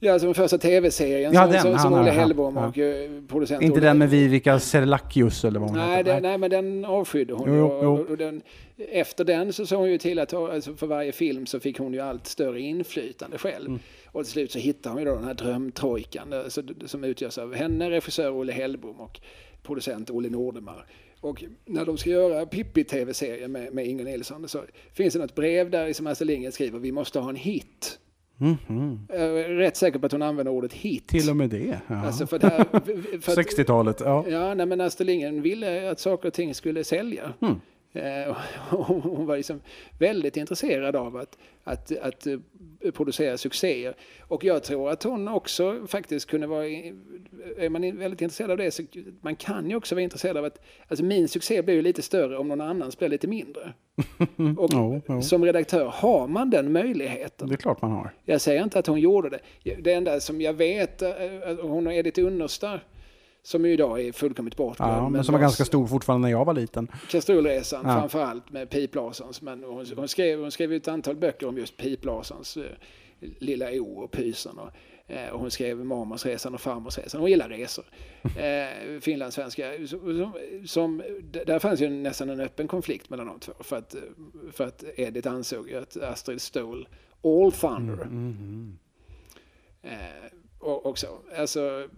Ja, 0.00 0.12
alltså 0.12 0.26
den 0.26 0.34
första 0.34 0.58
tv-serien 0.58 1.32
Ja, 1.32 1.42
som, 1.42 1.52
den, 1.52 1.62
som, 1.62 1.78
som 1.78 1.92
Olle 1.92 2.10
Hellbom 2.10 2.56
ja. 2.56 2.68
och 2.68 2.78
eh, 2.78 3.10
producent 3.28 3.62
Inte 3.62 3.80
den 3.80 3.98
med 3.98 4.10
Vivica 4.10 4.60
Serlachius 4.60 5.44
eller 5.44 5.60
vad 5.60 5.70
hon 5.70 5.78
Nej, 5.78 5.96
heter? 5.96 6.14
det, 6.14 6.20
nej, 6.20 6.38
men 6.38 6.50
den 6.50 6.84
avskydde 6.84 7.34
hon. 7.34 7.56
Jo, 7.56 7.66
och, 7.66 7.84
jo. 7.84 8.06
och, 8.10 8.16
den, 8.16 8.42
efter 8.76 9.24
den 9.24 9.52
så 9.52 9.66
såg 9.66 9.78
hon 9.78 9.90
ju 9.90 9.98
till 9.98 10.18
att 10.18 10.34
alltså 10.34 10.74
för 10.74 10.86
varje 10.86 11.12
film 11.12 11.46
så 11.46 11.60
fick 11.60 11.78
hon 11.78 11.94
ju 11.94 12.00
allt 12.00 12.26
större 12.26 12.60
inflytande 12.60 13.38
själv. 13.38 13.66
Mm. 13.66 13.80
Och 14.06 14.24
till 14.24 14.32
slut 14.32 14.52
så 14.52 14.58
hittade 14.58 14.92
hon 14.92 15.02
ju 15.02 15.08
då 15.08 15.14
den 15.14 15.24
här 15.24 15.34
drömtrojkan 15.34 16.32
eh, 16.32 16.48
så, 16.48 16.62
som 16.86 17.04
utgörs 17.04 17.38
av 17.38 17.54
henne, 17.54 17.90
regissör 17.90 18.30
Olle 18.30 18.52
Hellbom 18.52 19.00
och 19.00 19.20
producent 19.62 20.10
Olle 20.10 20.30
Nordemar. 20.30 20.86
Och 21.20 21.44
när 21.64 21.84
de 21.84 21.98
ska 21.98 22.10
göra 22.10 22.46
Pippi-tv-serien 22.46 23.52
med, 23.52 23.74
med 23.74 23.86
Inger 23.86 24.04
Nilsson 24.04 24.48
så 24.48 24.64
finns 24.92 25.14
det 25.14 25.20
något 25.20 25.34
brev 25.34 25.70
där 25.70 25.92
som 25.92 26.06
Astrid 26.06 26.26
Lindgren 26.26 26.52
skriver, 26.52 26.78
vi 26.78 26.92
måste 26.92 27.18
ha 27.18 27.30
en 27.30 27.36
hit. 27.36 27.98
Jag 28.38 29.20
är 29.40 29.48
rätt 29.56 29.76
säker 29.76 29.98
på 29.98 30.06
att 30.06 30.12
hon 30.12 30.22
använder 30.22 30.52
ordet 30.52 30.72
hit. 30.72 31.06
Till 31.06 31.30
och 31.30 31.36
med 31.36 31.50
det? 31.50 31.80
Ja. 31.86 32.06
Alltså 32.06 32.26
för 32.26 32.38
det 32.38 32.46
här, 32.48 32.64
för 33.20 33.32
att- 33.32 33.38
60-talet, 33.58 34.00
ja. 34.00 34.24
Ja, 34.28 34.54
nej, 34.54 34.66
men 34.66 34.80
Astrid 34.80 35.06
Lindgren 35.06 35.42
ville 35.42 35.90
att 35.90 36.00
saker 36.00 36.28
och 36.28 36.34
ting 36.34 36.54
skulle 36.54 36.84
sälja. 36.84 37.32
Och 37.40 37.48
hon 38.70 39.26
var 39.26 39.36
liksom 39.36 39.60
väldigt 39.98 40.36
intresserad 40.36 40.96
av 40.96 41.16
att, 41.16 41.38
att, 41.64 41.98
att 41.98 42.26
eh, 42.26 42.38
producera 42.92 43.38
succéer. 43.38 43.94
Och 44.20 44.44
jag 44.44 44.62
tror 44.62 44.90
att 44.90 45.02
hon 45.02 45.28
också 45.28 45.86
faktiskt 45.86 46.30
kunde 46.30 46.46
vara... 46.46 46.66
Är 47.56 47.68
man 47.68 47.82
väldigt 47.82 48.22
intresserad 48.22 48.50
av 48.50 48.56
det 48.56 48.70
så 48.70 48.82
man 49.20 49.36
kan 49.36 49.70
ju 49.70 49.76
också 49.76 49.94
vara 49.94 50.02
intresserad 50.02 50.36
av 50.36 50.44
att... 50.44 50.62
Alltså 50.88 51.04
min 51.04 51.28
succé 51.28 51.62
blir 51.62 51.74
ju 51.74 51.82
lite 51.82 52.02
större 52.02 52.38
om 52.38 52.48
någon 52.48 52.60
annans 52.60 52.98
blir 52.98 53.08
lite 53.08 53.26
mindre. 53.26 53.72
Och 54.56 54.70
Jo, 54.72 55.00
jo. 55.08 55.22
som 55.22 55.44
redaktör 55.44 55.86
har 55.94 56.28
man 56.28 56.50
den 56.50 56.72
möjligheten. 56.72 57.48
Det 57.48 57.54
är 57.54 57.56
klart 57.56 57.82
man 57.82 57.90
har. 57.90 58.10
Jag 58.24 58.40
säger 58.40 58.62
inte 58.62 58.78
att 58.78 58.86
hon 58.86 59.00
gjorde 59.00 59.28
det. 59.28 59.74
Det 59.82 59.92
enda 59.92 60.20
som 60.20 60.40
jag 60.40 60.52
vet, 60.52 61.02
eh, 61.02 61.10
att 61.46 61.60
hon 61.60 61.86
och 61.86 61.92
Edith 61.92 62.20
Unnerstar, 62.24 62.84
som 63.48 63.64
ju 63.64 63.72
idag 63.72 64.00
är 64.00 64.12
fullkomligt 64.12 64.56
bortglömd. 64.56 64.92
Ja, 64.92 65.08
men 65.08 65.24
som 65.24 65.32
var 65.32 65.40
ganska 65.40 65.64
stor 65.64 65.86
fortfarande 65.86 66.28
när 66.28 66.32
jag 66.32 66.44
var 66.44 66.54
liten. 66.54 66.88
Kastrullresan, 67.10 67.86
Ja. 67.86 68.00
framförallt 68.00 68.50
med 68.50 68.70
Pip 68.70 68.94
Larssons. 68.94 69.42
Men 69.42 69.64
hon, 69.64 69.86
hon, 69.96 70.08
skrev, 70.08 70.40
hon 70.40 70.50
skrev 70.50 70.72
ett 70.72 70.88
antal 70.88 71.16
böcker 71.16 71.48
om 71.48 71.58
just 71.58 71.76
Pip 71.76 72.04
Larssons 72.04 72.56
eh, 72.56 72.62
Lilla 73.20 73.70
O 73.72 74.00
och 74.04 74.10
Pysen. 74.10 74.58
Och, 74.58 74.70
eh, 75.12 75.28
och 75.30 75.40
hon 75.40 75.50
skrev 75.50 75.84
Mormorsresan 75.84 76.54
och 76.54 76.60
Farmorsresan. 76.60 77.20
Hon 77.20 77.30
gillar 77.30 77.48
resor. 77.48 77.84
Eh, 78.38 79.00
finlandssvenska. 79.00 79.72
Som, 79.86 80.32
som, 80.66 81.02
där 81.46 81.58
fanns 81.58 81.80
ju 81.80 81.88
nästan 81.88 82.30
en 82.30 82.40
öppen 82.40 82.68
konflikt 82.68 83.10
mellan 83.10 83.26
de 83.26 83.40
två. 83.40 83.52
För 83.60 83.76
att, 83.76 83.94
eh, 83.94 84.00
för 84.52 84.66
att 84.66 84.84
Edith 84.96 85.28
ansåg 85.32 85.68
ju 85.68 85.76
att 85.76 85.96
Astrid 85.96 86.40
stol 86.40 86.88
all 87.24 87.52
thunder. 87.52 88.08
Eh, 89.82 89.90
och, 90.58 90.86
och 90.86 90.98
så. 90.98 91.18
Alltså, 91.36 91.88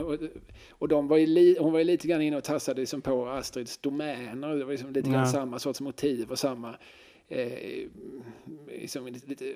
och, 0.00 0.18
och 0.70 0.88
de 0.88 1.08
var 1.08 1.16
ju 1.16 1.26
li, 1.26 1.56
hon 1.60 1.72
var 1.72 1.78
ju 1.78 1.84
lite 1.84 2.08
grann 2.08 2.22
inne 2.22 2.36
och 2.36 2.44
tassade 2.44 2.80
liksom 2.80 3.02
på 3.02 3.26
Astrids 3.28 3.78
domäner. 3.78 4.56
Det 4.56 4.64
var 4.64 4.72
liksom 4.72 4.92
lite 4.92 5.10
grann 5.10 5.20
Ja. 5.20 5.26
samma 5.26 5.58
sorts 5.58 5.80
motiv 5.80 6.30
och 6.30 6.38
samma 6.38 6.76
eh, 7.28 7.52
liksom 8.68 9.06
lite, 9.06 9.28
lite 9.28 9.54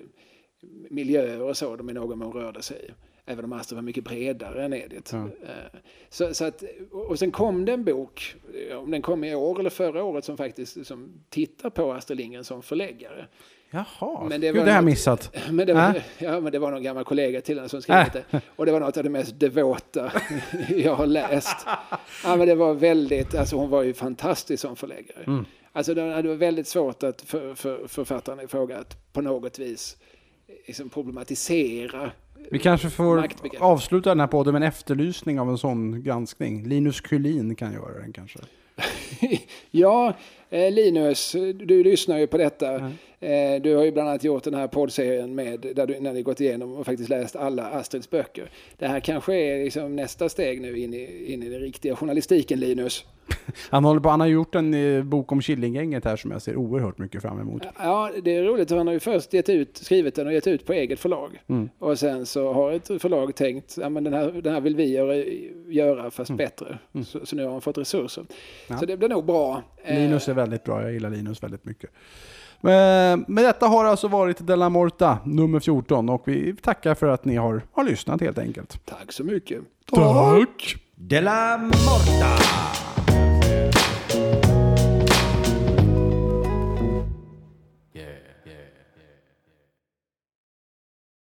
miljöer 0.90 1.42
och 1.42 1.56
så 1.56 1.76
de 1.76 1.90
i 1.90 1.92
någon 1.92 2.18
mån 2.18 2.32
rörde 2.32 2.62
sig 2.62 2.86
i. 2.88 2.90
Även 3.26 3.44
om 3.44 3.52
Astrid 3.52 3.76
var 3.76 3.82
mycket 3.82 4.04
bredare 4.04 4.64
än 4.64 4.72
Edith. 4.72 5.14
Ja. 5.14 5.24
Eh, 5.42 5.80
Så, 6.08 6.34
så 6.34 6.44
att, 6.44 6.62
och 6.90 7.18
sen 7.18 7.30
kom 7.30 7.64
det 7.64 7.72
en 7.72 7.84
bok, 7.84 8.34
eh, 8.70 8.76
om 8.76 8.90
den 8.90 9.02
kom 9.02 9.24
i 9.24 9.34
år 9.34 9.60
eller 9.60 9.70
förra 9.70 10.04
året, 10.04 10.24
som 10.24 10.36
faktiskt 10.36 10.86
som 10.86 11.12
tittar 11.28 11.70
på 11.70 11.92
Astrid 11.92 12.18
Lindgren 12.18 12.44
som 12.44 12.62
förläggare. 12.62 13.26
Jaha, 13.70 14.24
Men 14.28 14.40
det 14.40 14.46
Gud, 14.46 14.54
det 14.54 14.70
har 14.70 14.76
jag 14.76 14.84
missat. 14.84 15.36
Men 15.50 15.66
det, 15.66 15.74
var, 15.74 15.88
Äh? 15.88 16.02
ja, 16.18 16.40
men 16.40 16.52
det 16.52 16.58
var 16.58 16.70
någon 16.70 16.82
gammal 16.82 17.04
kollega 17.04 17.40
till 17.40 17.56
henne 17.56 17.68
som 17.68 17.82
skrev 17.82 18.06
det. 18.12 18.40
Och 18.56 18.66
det 18.66 18.72
var 18.72 18.80
något 18.80 18.96
av 18.96 19.02
det 19.04 19.10
mest 19.10 19.40
devota 19.40 20.12
jag 20.68 20.94
har 20.94 21.06
läst. 21.06 21.56
Ja, 22.24 22.36
men 22.36 22.48
det 22.48 22.54
var 22.54 22.74
väldigt, 22.74 23.34
alltså 23.34 23.56
hon 23.56 23.70
var 23.70 23.82
ju 23.82 23.94
fantastisk 23.94 24.60
som 24.60 24.76
förläggare. 24.76 25.24
Mm. 25.26 25.44
Alltså 25.72 25.94
det 25.94 26.22
var 26.22 26.34
väldigt 26.34 26.66
svårt 26.68 27.02
att 27.02 27.22
för, 27.22 27.54
för 27.54 27.86
författaren 27.88 28.40
i 28.40 28.46
fråga 28.46 28.78
att 28.78 29.12
på 29.12 29.20
något 29.22 29.58
vis 29.58 29.96
liksom 30.66 30.88
problematisera. 30.88 32.10
Vi 32.50 32.58
kanske 32.58 32.90
får 32.90 33.28
avsluta 33.58 34.10
den 34.10 34.20
här 34.20 34.26
podden 34.26 34.52
med 34.52 34.62
en 34.62 34.68
efterlysning 34.68 35.40
av 35.40 35.48
en 35.48 35.58
sån 35.58 36.02
granskning. 36.02 36.68
Linus 36.68 37.00
Kulin 37.00 37.54
kan 37.54 37.72
göra 37.72 37.98
den 38.00 38.12
kanske. 38.12 38.38
ja, 39.70 40.14
Linus, 40.50 41.32
du 41.54 41.84
lyssnar 41.84 42.18
ju 42.18 42.26
på 42.26 42.38
detta. 42.38 42.74
Eh, 43.20 43.62
du 43.62 43.74
har 43.76 43.84
ju 43.84 43.92
bland 43.92 44.08
annat 44.08 44.24
gjort 44.24 44.44
den 44.44 44.54
här 44.54 44.66
poddserien 44.66 45.34
med, 45.34 45.60
där 45.74 45.86
du, 45.86 46.00
när 46.00 46.12
ni 46.12 46.22
gått 46.22 46.40
igenom 46.40 46.72
och 46.72 46.86
faktiskt 46.86 47.08
läst 47.08 47.36
alla 47.36 47.66
Astrids 47.66 48.10
böcker. 48.10 48.50
Det 48.78 48.86
här 48.86 49.00
kanske 49.00 49.34
är 49.34 49.64
liksom 49.64 49.96
nästa 49.96 50.28
steg 50.28 50.60
nu 50.60 50.78
in 50.78 50.94
i, 50.94 51.32
in 51.32 51.42
i 51.42 51.48
den 51.48 51.60
riktiga 51.60 51.96
journalistiken, 51.96 52.60
Linus. 52.60 53.04
Han, 53.70 53.84
håller 53.84 54.00
på, 54.00 54.08
han 54.08 54.20
har 54.20 54.26
gjort 54.26 54.54
en 54.54 54.74
eh, 54.74 55.02
bok 55.02 55.32
om 55.32 55.42
Killinggänget 55.42 56.04
här 56.04 56.16
som 56.16 56.30
jag 56.30 56.42
ser 56.42 56.56
oerhört 56.56 56.98
mycket 56.98 57.22
fram 57.22 57.40
emot. 57.40 57.62
Ja, 57.78 58.10
det 58.22 58.36
är 58.36 58.42
roligt. 58.44 58.70
Han 58.70 58.86
har 58.86 58.94
ju 58.94 59.00
först 59.00 59.32
gett 59.32 59.48
ut, 59.48 59.76
skrivit 59.76 60.14
den 60.14 60.26
och 60.26 60.32
gett 60.32 60.46
ut 60.46 60.66
på 60.66 60.72
eget 60.72 61.00
förlag. 61.00 61.42
Och 61.78 61.98
sen 61.98 62.26
så 62.26 62.52
har 62.52 62.72
ett 62.72 62.86
förlag 62.86 63.34
tänkt, 63.34 63.76
ja 63.80 63.88
men 63.88 64.04
den 64.04 64.14
här, 64.14 64.32
den 64.42 64.52
här 64.52 64.60
vill 64.60 64.76
vi 64.76 64.92
göra, 64.94 65.14
göra 65.68 66.10
fast 66.10 66.30
bättre. 66.30 66.78
Så, 67.06 67.26
så 67.26 67.36
nu 67.36 67.44
har 67.44 67.52
han 67.52 67.60
fått 67.60 67.78
resurser. 67.78 68.24
Så 68.80 68.86
det 68.86 68.96
blir 68.96 69.08
nog 69.08 69.24
bra. 69.24 69.62
Eh, 69.84 69.98
Linus 69.98 70.28
är 70.28 70.34
väldigt 70.34 70.64
bra, 70.64 70.82
jag 70.82 70.92
gillar 70.92 71.10
Linus 71.10 71.42
väldigt 71.42 71.64
mycket. 71.64 71.90
Men, 72.60 73.24
men 73.28 73.44
detta 73.44 73.66
har 73.66 73.84
alltså 73.84 74.08
varit 74.08 74.46
Della 74.46 74.68
Morta 74.68 75.18
nummer 75.24 75.60
14 75.60 76.08
och 76.08 76.22
vi 76.28 76.56
tackar 76.62 76.94
för 76.94 77.08
att 77.08 77.24
ni 77.24 77.36
har, 77.36 77.62
har 77.72 77.84
lyssnat 77.84 78.20
helt 78.20 78.38
enkelt. 78.38 78.86
Tack 78.86 79.12
så 79.12 79.24
mycket. 79.24 79.60
Tack! 79.86 80.76
De 80.96 81.20
la 81.20 81.56
Morta. 81.58 82.36